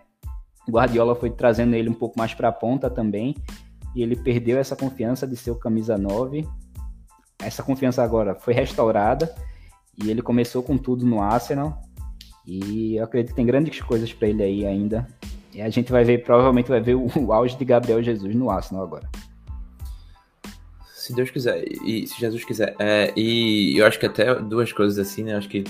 Guardiola 0.70 1.16
foi 1.16 1.30
trazendo 1.30 1.76
ele 1.76 1.90
um 1.90 1.94
pouco 1.94 2.20
mais 2.20 2.34
para 2.34 2.50
a 2.50 2.52
ponta 2.52 2.90
também, 2.90 3.36
e 3.96 4.04
ele 4.04 4.16
perdeu 4.16 4.60
essa 4.60 4.76
confiança 4.76 5.26
de 5.26 5.36
ser 5.36 5.52
o 5.52 5.56
camisa 5.56 5.98
9. 5.98 6.48
Essa 7.40 7.64
confiança 7.64 8.04
agora 8.04 8.36
foi 8.36 8.54
restaurada, 8.54 9.34
e 9.98 10.10
ele 10.10 10.22
começou 10.22 10.62
com 10.62 10.78
tudo 10.78 11.06
no 11.06 11.22
Arsenal. 11.22 11.82
E 12.46 12.96
eu 12.96 13.04
acredito 13.04 13.32
que 13.32 13.36
tem 13.36 13.46
grandes 13.46 13.82
coisas 13.82 14.14
para 14.14 14.28
ele 14.28 14.44
aí 14.44 14.66
ainda. 14.66 15.08
E 15.54 15.62
a 15.62 15.70
gente 15.70 15.92
vai 15.92 16.04
ver, 16.04 16.24
provavelmente 16.24 16.70
vai 16.70 16.80
ver 16.80 16.96
o, 16.96 17.08
o 17.20 17.34
auge 17.34 17.58
de 17.58 17.66
Gabriel 17.66 18.02
Jesus 18.02 18.36
no 18.36 18.50
Arsenal 18.50 18.84
agora. 18.84 19.10
Se 20.94 21.14
Deus 21.14 21.30
quiser, 21.30 21.64
e 21.84 22.06
se 22.06 22.20
Jesus 22.20 22.44
quiser. 22.44 22.76
É, 22.80 23.12
e 23.16 23.78
eu 23.78 23.86
acho 23.86 24.00
que 24.00 24.06
até 24.06 24.36
duas 24.36 24.72
coisas 24.72 25.00
assim, 25.00 25.24
né? 25.24 25.36
Acho 25.36 25.50
que 25.50 25.64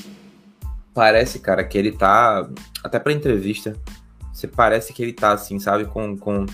parece, 0.94 1.40
cara, 1.40 1.64
que 1.64 1.78
ele 1.78 1.91
tá. 1.91 2.49
Até 2.84 2.99
pra 2.99 3.14
entrevista, 3.14 3.76
você 4.34 4.48
parece 4.48 4.94
que 4.94 5.02
ele 5.04 5.14
tá 5.14 5.32
assim, 5.32 5.60
sabe, 5.60 5.86
com, 5.86 6.18
com 6.18 6.45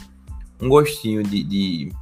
um 0.59 0.69
gostinho 0.69 1.23
de, 1.23 1.43
de, 1.43 1.93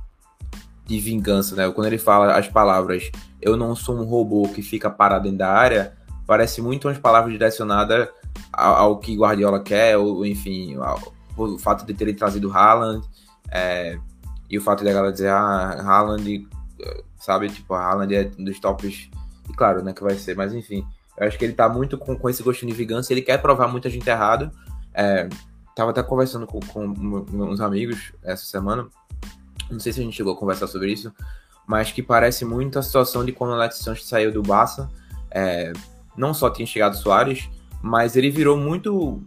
de 0.86 1.00
vingança, 1.00 1.56
né? 1.56 1.70
Quando 1.72 1.88
ele 1.88 1.98
fala 1.98 2.36
as 2.36 2.48
palavras 2.48 3.12
eu 3.42 3.58
não 3.58 3.76
sou 3.76 3.96
um 3.96 4.04
robô 4.04 4.48
que 4.50 4.62
fica 4.62 4.90
parado 4.90 5.24
dentro 5.24 5.40
da 5.40 5.52
área, 5.52 5.94
parece 6.28 6.62
muito 6.62 6.88
umas 6.88 6.98
palavras 6.98 7.32
direcionadas 7.32 8.08
ao, 8.54 8.76
ao 8.76 9.00
que 9.00 9.16
Guardiola 9.16 9.62
quer, 9.62 9.98
ou 9.98 10.26
enfim, 10.26 10.76
ao, 10.76 11.14
o 11.36 11.58
fato 11.58 11.86
de 11.86 11.94
terem 11.94 12.14
trazido 12.14 12.52
Haaland, 12.52 13.06
é, 13.52 13.98
e 14.50 14.58
o 14.58 14.62
fato 14.62 14.84
de 14.84 14.90
a 14.90 14.94
galera 14.94 15.12
dizer, 15.12 15.30
ah, 15.30 15.82
Haaland, 15.82 16.48
sabe, 17.20 17.50
tipo, 17.50 17.74
Haaland 17.74 18.14
é 18.14 18.32
um 18.38 18.44
dos 18.44 18.60
tops, 18.60 19.10
e 19.50 19.54
claro, 19.54 19.84
né, 19.84 19.94
que 19.94 20.04
vai 20.04 20.16
ser, 20.16 20.36
mas 20.36 20.54
enfim, 20.54 20.86
eu 21.18 21.28
acho 21.28 21.38
que 21.38 21.46
ele 21.46 21.54
tá 21.54 21.68
muito 21.68 21.98
com, 21.98 22.16
com 22.16 22.30
esse 22.30 22.44
gostinho 22.44 22.72
de 22.72 22.78
vingança, 22.78 23.14
ele 23.14 23.22
quer 23.22 23.42
provar 23.42 23.68
muita 23.68 23.90
gente 23.90 24.10
errado, 24.10 24.52
é, 24.94 25.28
tava 25.76 25.92
até 25.92 26.04
conversando 26.04 26.46
com, 26.46 26.60
com 26.60 26.86
uns 27.34 27.62
amigos 27.62 28.14
essa 28.24 28.46
semana, 28.46 28.88
não 29.70 29.80
sei 29.80 29.94
se 29.94 30.02
a 30.02 30.04
gente 30.04 30.16
chegou 30.16 30.34
a 30.34 30.38
conversar 30.38 30.68
sobre 30.68 30.92
isso, 30.92 31.14
mas 31.72 31.90
que 31.90 32.04
parece 32.04 32.44
muito 32.44 32.78
a 32.78 32.84
situação 32.84 33.24
de 33.24 33.32
quando 33.32 33.52
o 33.52 33.54
Alex 33.54 33.78
Sanches 33.78 34.06
saiu 34.06 34.30
do 34.30 34.44
Barça. 34.44 34.90
É, 35.32 35.72
não 36.18 36.34
só 36.34 36.50
tinha 36.50 36.66
chegado 36.66 36.98
Soares, 36.98 37.50
mas 37.82 38.18
ele 38.18 38.30
virou 38.30 38.58
muito 38.58 39.24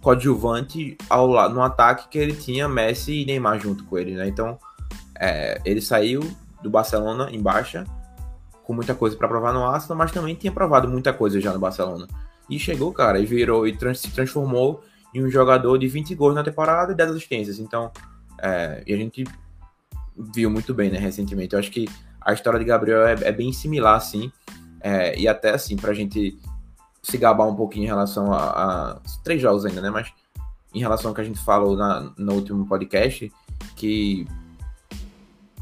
coadjuvante 0.00 0.96
ao, 1.10 1.50
no 1.50 1.60
ataque 1.60 2.08
que 2.08 2.16
ele 2.16 2.32
tinha 2.32 2.68
Messi 2.68 3.22
e 3.22 3.26
Neymar 3.26 3.58
junto 3.58 3.82
com 3.86 3.98
ele, 3.98 4.14
né? 4.14 4.28
Então, 4.28 4.56
é, 5.18 5.60
ele 5.64 5.80
saiu 5.80 6.20
do 6.62 6.70
Barcelona 6.70 7.28
em 7.32 7.42
baixa, 7.42 7.84
com 8.62 8.72
muita 8.72 8.94
coisa 8.94 9.16
para 9.16 9.26
provar 9.26 9.52
no 9.52 9.64
Arsenal, 9.64 9.98
mas 9.98 10.12
também 10.12 10.36
tinha 10.36 10.52
provado 10.52 10.86
muita 10.86 11.12
coisa 11.12 11.40
já 11.40 11.52
no 11.52 11.58
Barcelona. 11.58 12.06
E 12.48 12.56
chegou, 12.56 12.92
cara, 12.92 13.18
e 13.18 13.26
virou 13.26 13.66
e 13.66 13.76
trans, 13.76 13.98
se 13.98 14.12
transformou 14.12 14.84
em 15.12 15.24
um 15.24 15.28
jogador 15.28 15.76
de 15.76 15.88
20 15.88 16.14
gols 16.14 16.36
na 16.36 16.44
temporada 16.44 16.92
e 16.92 16.94
10 16.94 17.10
assistências. 17.10 17.58
Então, 17.58 17.90
é, 18.40 18.80
e 18.86 18.94
a 18.94 18.96
gente 18.96 19.24
viu 20.16 20.50
muito 20.50 20.72
bem, 20.74 20.90
né, 20.90 20.98
recentemente. 20.98 21.54
Eu 21.54 21.58
acho 21.58 21.70
que 21.70 21.88
a 22.20 22.32
história 22.32 22.58
de 22.58 22.64
Gabriel 22.64 23.06
é, 23.06 23.12
é 23.22 23.32
bem 23.32 23.52
similar, 23.52 23.96
assim, 23.96 24.30
é, 24.80 25.18
e 25.18 25.28
até 25.28 25.50
assim, 25.50 25.76
pra 25.76 25.94
gente 25.94 26.38
se 27.02 27.18
gabar 27.18 27.46
um 27.46 27.54
pouquinho 27.54 27.84
em 27.84 27.88
relação 27.88 28.32
a, 28.32 28.44
a, 28.44 29.00
três 29.22 29.40
jogos 29.40 29.64
ainda, 29.64 29.80
né, 29.80 29.90
mas 29.90 30.12
em 30.74 30.80
relação 30.80 31.10
ao 31.10 31.14
que 31.14 31.20
a 31.20 31.24
gente 31.24 31.38
falou 31.38 31.76
na, 31.76 32.12
no 32.16 32.34
último 32.34 32.66
podcast, 32.66 33.32
que 33.76 34.26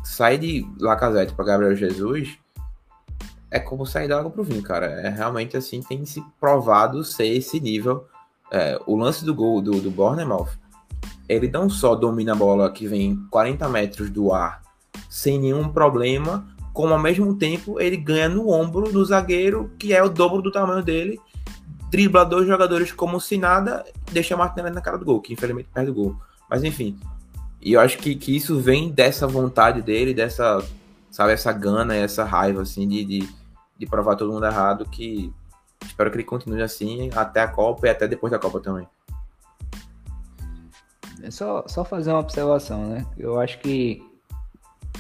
sair 0.03 0.39
de 0.39 0.67
Lacazette 0.81 1.35
para 1.35 1.45
Gabriel 1.45 1.77
Jesus 1.77 2.39
é 3.51 3.61
como 3.61 3.87
sair 3.87 4.09
da 4.09 4.19
água 4.19 4.31
pro 4.31 4.43
vinho, 4.43 4.63
cara. 4.63 4.87
É 4.87 5.11
realmente 5.11 5.57
assim, 5.57 5.83
tem 5.83 6.07
se 6.07 6.23
provado 6.41 7.05
ser 7.05 7.27
esse 7.27 7.61
nível. 7.61 8.07
É, 8.51 8.81
o 8.87 8.97
lance 8.97 9.25
do 9.25 9.35
gol 9.35 9.61
do, 9.61 9.81
do 9.81 9.91
Bournemouth 9.91 10.62
ele 11.35 11.49
não 11.49 11.69
só 11.69 11.95
domina 11.95 12.33
a 12.33 12.37
bola 12.37 12.71
que 12.71 12.87
vem 12.87 13.17
40 13.31 13.69
metros 13.69 14.11
do 14.11 14.33
ar 14.33 14.63
sem 15.09 15.39
nenhum 15.39 15.69
problema, 15.69 16.47
como 16.73 16.95
ao 16.95 16.99
mesmo 16.99 17.35
tempo 17.37 17.81
ele 17.81 17.97
ganha 17.97 18.29
no 18.29 18.49
ombro 18.49 18.91
do 18.91 19.05
zagueiro, 19.05 19.71
que 19.79 19.93
é 19.93 20.03
o 20.03 20.09
dobro 20.09 20.41
do 20.41 20.51
tamanho 20.51 20.83
dele, 20.83 21.21
dribla 21.91 22.25
dois 22.25 22.47
jogadores 22.47 22.93
como 22.93 23.21
se 23.21 23.37
nada, 23.37 23.85
deixa 24.11 24.35
a 24.35 24.39
Martinelli 24.39 24.75
na 24.75 24.81
cara 24.81 24.97
do 24.97 25.05
gol, 25.05 25.21
que 25.21 25.35
infelizmente 25.35 25.69
perde 25.73 25.91
o 25.91 25.95
gol. 25.95 26.17
Mas 26.49 26.65
enfim, 26.65 26.99
e 27.61 27.75
eu 27.75 27.81
acho 27.81 27.99
que, 27.99 28.15
que 28.15 28.35
isso 28.35 28.59
vem 28.59 28.91
dessa 28.91 29.27
vontade 29.27 29.83
dele, 29.83 30.15
dessa, 30.15 30.65
sabe, 31.11 31.33
essa 31.33 31.53
gana, 31.53 31.95
essa 31.95 32.25
raiva, 32.25 32.63
assim, 32.63 32.89
de, 32.89 33.05
de, 33.05 33.29
de 33.79 33.87
provar 33.87 34.17
todo 34.17 34.33
mundo 34.33 34.47
errado, 34.47 34.87
que 34.87 35.33
espero 35.85 36.11
que 36.11 36.17
ele 36.17 36.25
continue 36.25 36.63
assim 36.63 37.11
até 37.15 37.41
a 37.41 37.49
Copa 37.49 37.87
e 37.87 37.91
até 37.91 38.09
depois 38.09 38.31
da 38.31 38.39
Copa 38.39 38.61
também. 38.61 38.89
É 41.23 41.31
só, 41.31 41.65
só 41.67 41.85
fazer 41.85 42.11
uma 42.11 42.21
observação, 42.21 42.87
né? 42.87 43.07
Eu 43.17 43.41
acho 43.41 43.59
que. 43.59 44.03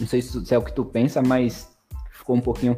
Não 0.00 0.06
sei 0.06 0.22
se, 0.22 0.44
se 0.44 0.54
é 0.54 0.58
o 0.58 0.62
que 0.62 0.72
tu 0.72 0.84
pensa, 0.84 1.20
mas 1.22 1.70
ficou 2.12 2.36
um 2.36 2.40
pouquinho. 2.40 2.76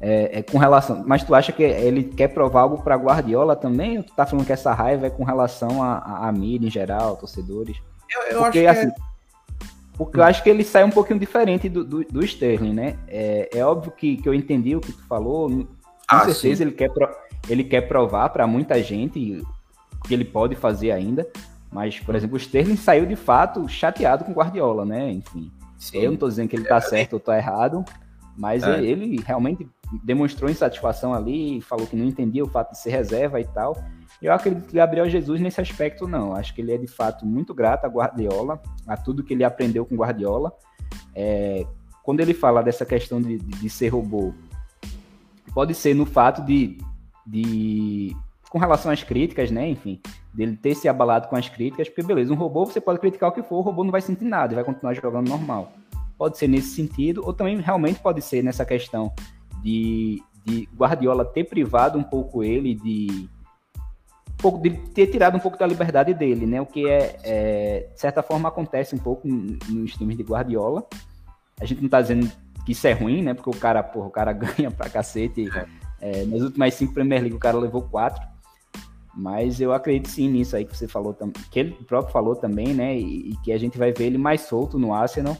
É, 0.00 0.40
é, 0.40 0.42
com 0.42 0.58
relação. 0.58 1.02
Mas 1.06 1.24
tu 1.24 1.34
acha 1.34 1.50
que 1.50 1.62
ele 1.62 2.04
quer 2.04 2.28
provar 2.28 2.62
algo 2.62 2.82
para 2.82 2.96
Guardiola 2.96 3.56
também? 3.56 3.98
Ou 3.98 4.04
tu 4.04 4.12
tá 4.12 4.26
falando 4.26 4.44
que 4.44 4.52
essa 4.52 4.74
raiva 4.74 5.06
é 5.06 5.10
com 5.10 5.24
relação 5.24 5.82
a, 5.82 5.96
a, 5.98 6.28
a 6.28 6.32
mídia 6.32 6.66
em 6.66 6.70
geral, 6.70 7.16
torcedores? 7.16 7.78
Eu, 8.10 8.20
eu 8.22 8.42
porque, 8.42 8.66
acho 8.66 8.80
que 8.80 8.86
assim, 8.86 8.92
porque 9.96 10.18
eu 10.18 10.24
acho 10.24 10.42
que 10.42 10.50
ele 10.50 10.64
sai 10.64 10.84
um 10.84 10.90
pouquinho 10.90 11.18
diferente 11.18 11.68
do, 11.68 11.84
do, 11.84 12.04
do 12.04 12.24
Sterling, 12.24 12.72
né? 12.72 12.98
É, 13.06 13.48
é 13.52 13.64
óbvio 13.64 13.92
que, 13.92 14.16
que 14.16 14.28
eu 14.28 14.34
entendi 14.34 14.74
o 14.74 14.80
que 14.80 14.92
tu 14.92 15.02
falou. 15.06 15.48
Com 15.48 15.66
Ah, 16.08 16.24
certeza 16.24 16.56
sim. 16.56 16.62
ele 16.64 16.72
quer, 16.72 16.90
ele 17.48 17.64
quer 17.64 17.82
provar 17.82 18.28
para 18.30 18.46
muita 18.46 18.82
gente 18.82 19.42
o 19.92 20.06
que 20.06 20.12
ele 20.12 20.24
pode 20.24 20.56
fazer 20.56 20.90
ainda. 20.90 21.26
Mas, 21.74 21.98
por 21.98 22.14
exemplo, 22.14 22.34
o 22.34 22.38
Sterling 22.38 22.76
saiu 22.76 23.04
de 23.04 23.16
fato 23.16 23.68
chateado 23.68 24.24
com 24.24 24.30
o 24.30 24.34
Guardiola, 24.34 24.84
né? 24.84 25.10
Enfim. 25.10 25.50
Sim. 25.76 25.98
Eu 25.98 26.12
não 26.12 26.16
tô 26.16 26.28
dizendo 26.28 26.48
que 26.48 26.54
ele 26.54 26.64
tá 26.64 26.80
certo 26.80 27.14
ou 27.14 27.20
tá 27.20 27.36
errado, 27.36 27.84
mas 28.38 28.62
É. 28.62 28.80
ele, 28.80 29.04
ele 29.06 29.22
realmente 29.26 29.68
demonstrou 30.04 30.48
insatisfação 30.48 31.12
ali, 31.12 31.60
falou 31.60 31.84
que 31.84 31.96
não 31.96 32.04
entendia 32.04 32.44
o 32.44 32.48
fato 32.48 32.70
de 32.70 32.78
ser 32.78 32.90
reserva 32.90 33.40
e 33.40 33.44
tal. 33.44 33.76
Eu 34.22 34.32
acredito 34.32 34.68
que 34.68 34.76
Gabriel 34.76 35.10
Jesus 35.10 35.40
nesse 35.40 35.60
aspecto 35.60 36.06
não. 36.06 36.34
Acho 36.36 36.54
que 36.54 36.60
ele 36.60 36.72
é 36.72 36.78
de 36.78 36.86
fato 36.86 37.26
muito 37.26 37.52
grato 37.52 37.84
a 37.84 37.88
Guardiola, 37.88 38.62
a 38.86 38.96
tudo 38.96 39.24
que 39.24 39.34
ele 39.34 39.42
aprendeu 39.42 39.84
com 39.84 39.96
Guardiola. 39.96 40.52
É, 41.12 41.66
quando 42.04 42.20
ele 42.20 42.32
fala 42.34 42.62
dessa 42.62 42.86
questão 42.86 43.20
de, 43.20 43.36
de, 43.36 43.58
de 43.58 43.68
ser 43.68 43.88
robô, 43.88 44.32
pode 45.52 45.74
ser 45.74 45.92
no 45.92 46.06
fato 46.06 46.40
de, 46.40 46.78
de 47.26 48.16
com 48.48 48.58
relação 48.58 48.92
às 48.92 49.02
críticas, 49.02 49.50
né? 49.50 49.68
Enfim, 49.68 50.00
dele 50.34 50.56
ter 50.56 50.74
se 50.74 50.88
abalado 50.88 51.28
com 51.28 51.36
as 51.36 51.48
críticas, 51.48 51.88
porque 51.88 52.02
beleza, 52.02 52.32
um 52.32 52.36
robô 52.36 52.66
você 52.66 52.80
pode 52.80 52.98
criticar 52.98 53.28
o 53.28 53.32
que 53.32 53.42
for, 53.42 53.56
o 53.56 53.60
robô 53.60 53.84
não 53.84 53.92
vai 53.92 54.00
sentir 54.00 54.24
nada 54.24 54.52
e 54.52 54.56
vai 54.56 54.64
continuar 54.64 54.92
jogando 54.94 55.28
normal. 55.28 55.72
Pode 56.18 56.36
ser 56.36 56.48
nesse 56.48 56.74
sentido, 56.74 57.22
ou 57.24 57.32
também 57.32 57.58
realmente 57.60 58.00
pode 58.00 58.20
ser 58.20 58.42
nessa 58.42 58.64
questão 58.64 59.12
de, 59.62 60.20
de 60.44 60.68
Guardiola 60.76 61.24
ter 61.24 61.44
privado 61.44 61.98
um 61.98 62.02
pouco 62.02 62.42
ele 62.42 62.74
de 62.74 63.28
um 64.30 64.42
pouco 64.44 64.60
de 64.60 64.70
ter 64.70 65.06
tirado 65.06 65.36
um 65.36 65.40
pouco 65.40 65.56
da 65.56 65.66
liberdade 65.66 66.12
dele, 66.12 66.44
né? 66.44 66.60
O 66.60 66.66
que 66.66 66.88
é, 66.88 67.16
é 67.22 67.88
de 67.94 68.00
certa 68.00 68.22
forma 68.22 68.48
acontece 68.48 68.94
um 68.94 68.98
pouco 68.98 69.26
nos 69.26 69.94
times 69.94 70.16
de 70.16 70.22
Guardiola. 70.22 70.84
A 71.60 71.64
gente 71.64 71.80
não 71.80 71.88
tá 71.88 72.02
dizendo 72.02 72.30
que 72.66 72.72
isso 72.72 72.86
é 72.86 72.92
ruim, 72.92 73.22
né? 73.22 73.32
Porque 73.32 73.48
o 73.48 73.58
cara, 73.58 73.82
porra, 73.82 74.06
o 74.06 74.10
cara 74.10 74.32
ganha 74.34 74.70
pra 74.70 74.90
cacete. 74.90 75.48
É, 76.00 76.24
nas 76.26 76.42
últimas 76.42 76.74
cinco 76.74 76.92
Premier 76.92 77.20
League 77.20 77.36
o 77.36 77.40
cara 77.40 77.56
levou 77.56 77.82
quatro. 77.82 78.33
Mas 79.16 79.60
eu 79.60 79.72
acredito 79.72 80.08
sim 80.08 80.28
nisso 80.28 80.56
aí 80.56 80.64
que 80.64 80.76
você 80.76 80.88
falou 80.88 81.16
que 81.50 81.58
ele 81.58 81.70
próprio 81.86 82.12
falou 82.12 82.34
também, 82.34 82.74
né? 82.74 82.98
E, 82.98 83.30
e 83.30 83.36
que 83.44 83.52
a 83.52 83.58
gente 83.58 83.78
vai 83.78 83.92
ver 83.92 84.06
ele 84.06 84.18
mais 84.18 84.40
solto 84.42 84.78
no 84.78 84.92
Arsenal, 84.92 85.36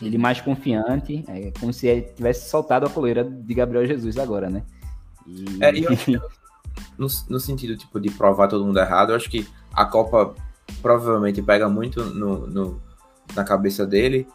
ele 0.00 0.18
mais 0.18 0.40
confiante, 0.40 1.24
é, 1.28 1.52
como 1.60 1.72
se 1.72 1.86
ele 1.86 2.02
tivesse 2.02 2.48
soltado 2.50 2.84
a 2.86 2.90
coleira 2.90 3.22
de 3.22 3.54
Gabriel 3.54 3.86
Jesus 3.86 4.18
agora, 4.18 4.50
né? 4.50 4.64
E, 5.26 5.44
É, 5.62 5.70
eu- 5.78 6.20
no, 6.98 7.06
no 7.28 7.38
sentido 7.38 7.76
tipo 7.76 8.00
de 8.00 8.10
provar 8.10 8.48
todo 8.48 8.64
mundo 8.64 8.78
errado, 8.80 9.10
eu 9.10 9.16
acho 9.16 9.30
que 9.30 9.46
a 9.72 9.84
Copa 9.84 10.34
provavelmente 10.80 11.40
pega 11.40 11.68
muito 11.68 12.04
no, 12.04 12.46
no- 12.48 12.80
na 13.36 13.44
cabeça 13.44 13.86
dele, 13.86 14.26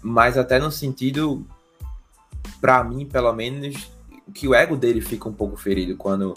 mas 0.00 0.38
até 0.38 0.60
no 0.60 0.70
sentido, 0.70 1.44
pra 2.60 2.84
mim, 2.84 3.04
pelo 3.04 3.32
menos, 3.32 3.90
que 4.32 4.46
o 4.46 4.54
ego 4.54 4.76
dele 4.76 5.00
fica 5.00 5.28
um 5.28 5.32
pouco 5.32 5.56
ferido 5.56 5.96
quando, 5.96 6.34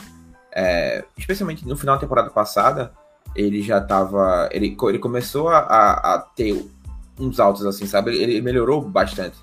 é, 0.51 1.03
especialmente 1.17 1.67
no 1.67 1.75
final 1.77 1.95
da 1.95 2.01
temporada 2.01 2.29
passada, 2.29 2.91
ele 3.35 3.61
já 3.61 3.79
tava, 3.79 4.49
ele, 4.51 4.75
ele 4.87 4.99
começou 4.99 5.49
a, 5.49 5.59
a- 5.59 6.15
a 6.15 6.19
ter 6.19 6.65
uns 7.19 7.39
altos 7.39 7.65
assim, 7.65 7.85
sabe? 7.85 8.11
Ele, 8.11 8.23
ele 8.33 8.41
melhorou 8.41 8.81
bastante. 8.81 9.37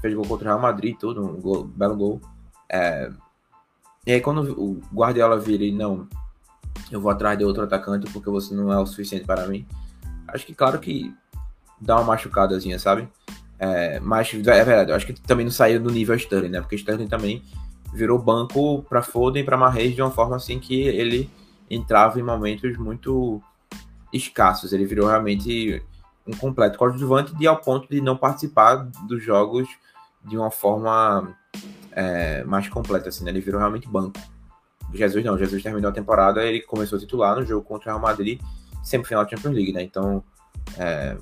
Fez 0.00 0.14
gol 0.14 0.24
contra 0.24 0.44
o 0.46 0.48
Real 0.48 0.60
Madrid, 0.60 0.96
tudo, 0.98 1.24
um 1.24 1.40
gol, 1.40 1.64
belo 1.64 1.96
gol. 1.96 2.20
É, 2.68 3.10
e 4.06 4.12
aí 4.12 4.20
quando 4.20 4.52
o 4.52 4.80
Guardiola 4.94 5.38
vira 5.38 5.64
e 5.64 5.72
não, 5.72 6.06
eu 6.90 7.00
vou 7.00 7.10
atrás 7.10 7.36
de 7.38 7.44
outro 7.44 7.64
atacante 7.64 8.10
porque 8.12 8.30
você 8.30 8.54
não 8.54 8.72
é 8.72 8.78
o 8.78 8.86
suficiente 8.86 9.24
para 9.26 9.46
mim. 9.46 9.66
Acho 10.28 10.46
que 10.46 10.54
claro 10.54 10.78
que 10.78 11.12
dá 11.80 11.96
uma 11.96 12.04
machucadazinha, 12.04 12.78
sabe? 12.78 13.08
É, 13.58 14.00
mas 14.00 14.32
é 14.32 14.64
verdade, 14.64 14.90
eu 14.90 14.96
acho 14.96 15.06
que 15.06 15.12
também 15.12 15.44
não 15.44 15.52
saiu 15.52 15.80
do 15.80 15.90
nível 15.90 16.14
Sterling, 16.14 16.48
né? 16.48 16.60
Porque 16.60 16.76
Sterling 16.76 17.08
também 17.08 17.42
virou 17.92 18.18
banco 18.18 18.82
para 18.88 19.02
Foden 19.02 19.42
e 19.42 19.44
para 19.44 19.56
Mahrez 19.56 19.94
de 19.94 20.02
uma 20.02 20.10
forma 20.10 20.36
assim 20.36 20.58
que 20.58 20.82
ele 20.82 21.30
entrava 21.68 22.18
em 22.18 22.22
momentos 22.22 22.76
muito 22.76 23.42
escassos. 24.12 24.72
Ele 24.72 24.84
virou 24.84 25.08
realmente 25.08 25.82
um 26.26 26.32
completo 26.32 26.78
coadjuvante 26.78 27.34
de 27.34 27.46
ao 27.46 27.56
ponto 27.56 27.88
de 27.88 28.00
não 28.00 28.16
participar 28.16 28.76
dos 29.06 29.22
jogos 29.22 29.68
de 30.24 30.36
uma 30.36 30.50
forma 30.50 31.36
é, 31.92 32.44
mais 32.44 32.68
completa, 32.68 33.08
assim, 33.08 33.24
né? 33.24 33.30
Ele 33.30 33.40
virou 33.40 33.58
realmente 33.58 33.88
banco. 33.88 34.18
Jesus 34.92 35.24
não, 35.24 35.38
Jesus 35.38 35.62
terminou 35.62 35.90
a 35.90 35.94
temporada, 35.94 36.44
ele 36.44 36.60
começou 36.60 36.96
a 36.96 37.00
titular 37.00 37.36
no 37.36 37.46
jogo 37.46 37.64
contra 37.64 37.90
o 37.90 37.92
Real 37.92 38.00
Madrid, 38.00 38.40
sempre 38.82 39.08
final 39.08 39.24
da 39.24 39.30
Champions 39.30 39.54
League, 39.54 39.72
né? 39.72 39.82
Então, 39.82 40.22
é, 40.76 41.16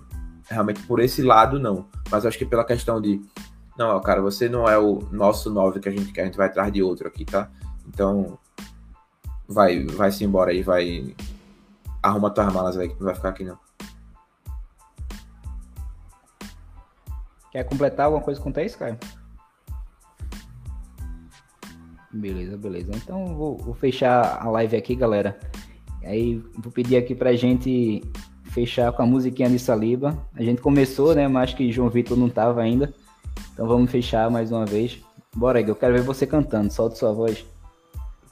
realmente 0.48 0.80
por 0.82 1.00
esse 1.00 1.22
lado, 1.22 1.58
não. 1.58 1.86
Mas 2.10 2.24
acho 2.24 2.38
que 2.38 2.46
pela 2.46 2.64
questão 2.64 3.00
de, 3.00 3.20
não, 3.78 4.00
cara, 4.00 4.20
você 4.20 4.48
não 4.48 4.68
é 4.68 4.76
o 4.76 4.98
nosso 5.12 5.48
9 5.50 5.78
que 5.78 5.88
a 5.88 5.92
gente 5.92 6.12
quer, 6.12 6.22
a 6.22 6.24
gente 6.24 6.36
vai 6.36 6.48
atrás 6.48 6.72
de 6.72 6.82
outro 6.82 7.06
aqui, 7.06 7.24
tá? 7.24 7.48
Então, 7.86 8.36
vai, 9.46 9.86
vai 9.86 10.10
se 10.10 10.24
embora 10.24 10.50
aí, 10.50 10.62
vai. 10.62 11.14
Arruma 12.02 12.30
tuas 12.30 12.52
malas 12.52 12.76
aí, 12.76 12.88
que 12.88 12.96
não 12.96 13.06
vai 13.06 13.14
ficar 13.14 13.28
aqui 13.28 13.44
não. 13.44 13.58
Quer 17.52 17.64
completar 17.64 18.06
alguma 18.06 18.22
coisa 18.22 18.40
quanto 18.40 18.58
a 18.58 18.64
isso, 18.64 18.76
Caio? 18.76 18.98
Beleza, 22.12 22.56
beleza. 22.56 22.90
Então 22.94 23.26
vou, 23.36 23.56
vou 23.56 23.74
fechar 23.74 24.42
a 24.42 24.50
live 24.50 24.76
aqui, 24.76 24.96
galera. 24.96 25.38
Aí 26.02 26.38
vou 26.58 26.72
pedir 26.72 26.96
aqui 26.96 27.14
pra 27.14 27.34
gente 27.36 28.02
fechar 28.44 28.92
com 28.92 29.02
a 29.02 29.06
musiquinha 29.06 29.48
de 29.48 29.58
Saliba. 29.58 30.18
A 30.34 30.42
gente 30.42 30.60
começou, 30.60 31.14
né? 31.14 31.28
Mas 31.28 31.44
acho 31.44 31.56
que 31.56 31.70
João 31.70 31.88
Vitor 31.88 32.16
não 32.16 32.28
tava 32.28 32.60
ainda. 32.60 32.92
Então 33.52 33.66
vamos 33.66 33.90
fechar 33.90 34.30
mais 34.30 34.50
uma 34.52 34.64
vez. 34.64 35.00
Bora, 35.34 35.60
Igor. 35.60 35.72
Eu 35.72 35.76
quero 35.76 35.94
ver 35.94 36.02
você 36.02 36.26
cantando. 36.26 36.72
Solta 36.72 36.96
sua 36.96 37.12
voz. 37.12 37.44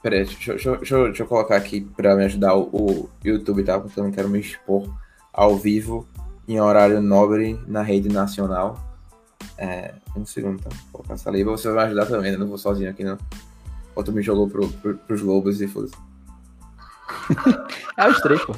Pera 0.01 0.15
aí, 0.15 0.25
deixa, 0.25 0.53
deixa, 0.53 0.77
deixa, 0.77 1.03
deixa 1.03 1.23
eu 1.23 1.27
colocar 1.27 1.55
aqui 1.55 1.81
pra 1.81 2.15
me 2.15 2.25
ajudar 2.25 2.55
o, 2.55 2.69
o 2.71 3.09
YouTube, 3.23 3.63
tá? 3.63 3.79
Porque 3.79 3.99
eu 3.99 4.03
não 4.03 4.11
quero 4.11 4.29
me 4.29 4.39
expor 4.39 4.87
ao 5.33 5.55
vivo 5.57 6.07
em 6.47 6.59
horário 6.59 7.01
nobre 7.01 7.59
na 7.67 7.81
rede 7.81 8.09
nacional. 8.09 8.79
É, 9.57 9.93
um 10.15 10.25
segundo, 10.25 10.61
tá? 10.61 10.69
Vou 10.69 10.79
colocar 10.93 11.15
essa 11.15 11.25
Saliba. 11.25 11.51
Você 11.51 11.67
vai 11.69 11.85
me 11.85 11.91
ajudar 11.91 12.05
também, 12.05 12.31
né? 12.31 12.37
Não 12.37 12.47
vou 12.47 12.57
sozinho 12.57 12.89
aqui, 12.89 13.03
não. 13.03 13.17
Ou 13.95 14.03
tu 14.03 14.11
me 14.11 14.21
jogou 14.21 14.47
pro, 14.49 14.67
pro, 14.69 14.97
pros 14.97 15.21
Lobos 15.21 15.59
e 15.59 15.67
foda 15.67 15.89
É 17.97 18.07
os 18.07 18.21
três, 18.21 18.43
pô. 18.45 18.53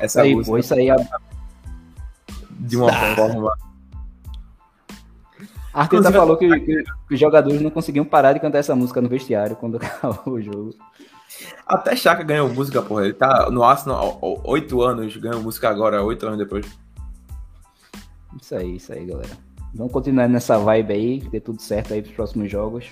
Essa 0.00 0.22
aí, 0.22 0.34
música 0.34 0.52
pô, 0.52 0.58
isso 0.58 0.74
aí. 0.74 0.90
A 0.90 0.96
de 2.50 2.76
uma 2.76 2.92
forma. 3.14 3.52
Arteta 5.72 6.10
falou 6.10 6.36
que, 6.38 6.48
que- 6.60 6.82
que 6.84 7.14
os 7.14 7.20
jogadores 7.20 7.60
não 7.60 7.70
conseguiam 7.70 8.04
parar 8.04 8.32
de 8.32 8.40
cantar 8.40 8.58
essa 8.58 8.74
música 8.74 9.00
no 9.00 9.08
vestiário 9.08 9.56
quando 9.56 9.76
acabou 9.82 10.34
o 10.34 10.40
jogo. 10.42 10.74
Até 11.66 11.94
Chaka 11.94 12.22
ganhou 12.22 12.48
música, 12.48 12.80
porra. 12.80 13.04
Ele 13.04 13.12
tá 13.12 13.50
no 13.50 13.62
Arsenal 13.62 14.18
há 14.22 14.48
oito 14.50 14.80
anos, 14.82 15.14
ganhou 15.16 15.42
música 15.42 15.68
agora, 15.68 16.02
oito 16.02 16.24
anos 16.26 16.38
depois. 16.38 16.66
Isso 18.40 18.54
aí, 18.54 18.76
isso 18.76 18.92
aí, 18.92 19.04
galera. 19.04 19.36
Vamos 19.74 19.92
continuar 19.92 20.28
nessa 20.28 20.58
vibe 20.58 20.92
aí, 20.94 21.20
que 21.20 21.28
dê 21.28 21.40
tudo 21.40 21.60
certo 21.60 21.92
aí 21.92 22.00
pros 22.00 22.14
próximos 22.14 22.50
jogos. 22.50 22.86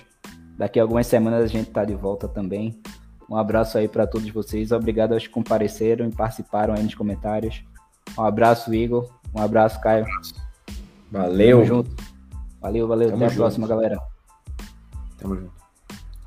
Daqui 0.57 0.79
a 0.79 0.83
algumas 0.83 1.07
semanas 1.07 1.43
a 1.43 1.47
gente 1.47 1.71
tá 1.71 1.83
de 1.83 1.95
volta 1.95 2.27
também. 2.27 2.79
Um 3.29 3.35
abraço 3.35 3.77
aí 3.77 3.87
para 3.87 4.05
todos 4.05 4.29
vocês. 4.29 4.71
Obrigado 4.71 5.13
aos 5.13 5.23
que 5.23 5.29
compareceram 5.33 6.07
e 6.07 6.11
participaram 6.11 6.73
aí 6.73 6.83
nos 6.83 6.93
comentários. 6.93 7.63
Um 8.17 8.23
abraço, 8.23 8.73
Igor. 8.73 9.09
Um 9.33 9.41
abraço, 9.41 9.81
Caio. 9.81 10.05
Valeu. 11.11 11.57
Tamo 11.57 11.65
junto. 11.67 12.03
Valeu, 12.61 12.87
valeu. 12.87 13.09
Tamo 13.09 13.17
Até 13.17 13.25
a 13.25 13.29
junto. 13.29 13.39
próxima, 13.39 13.67
galera. 13.67 13.99
Tamo 15.17 15.35
junto. 15.35 15.53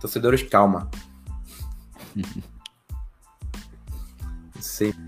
Torcedores, 0.01 0.43
calma. 0.43 0.89
Sempre. 4.61 4.99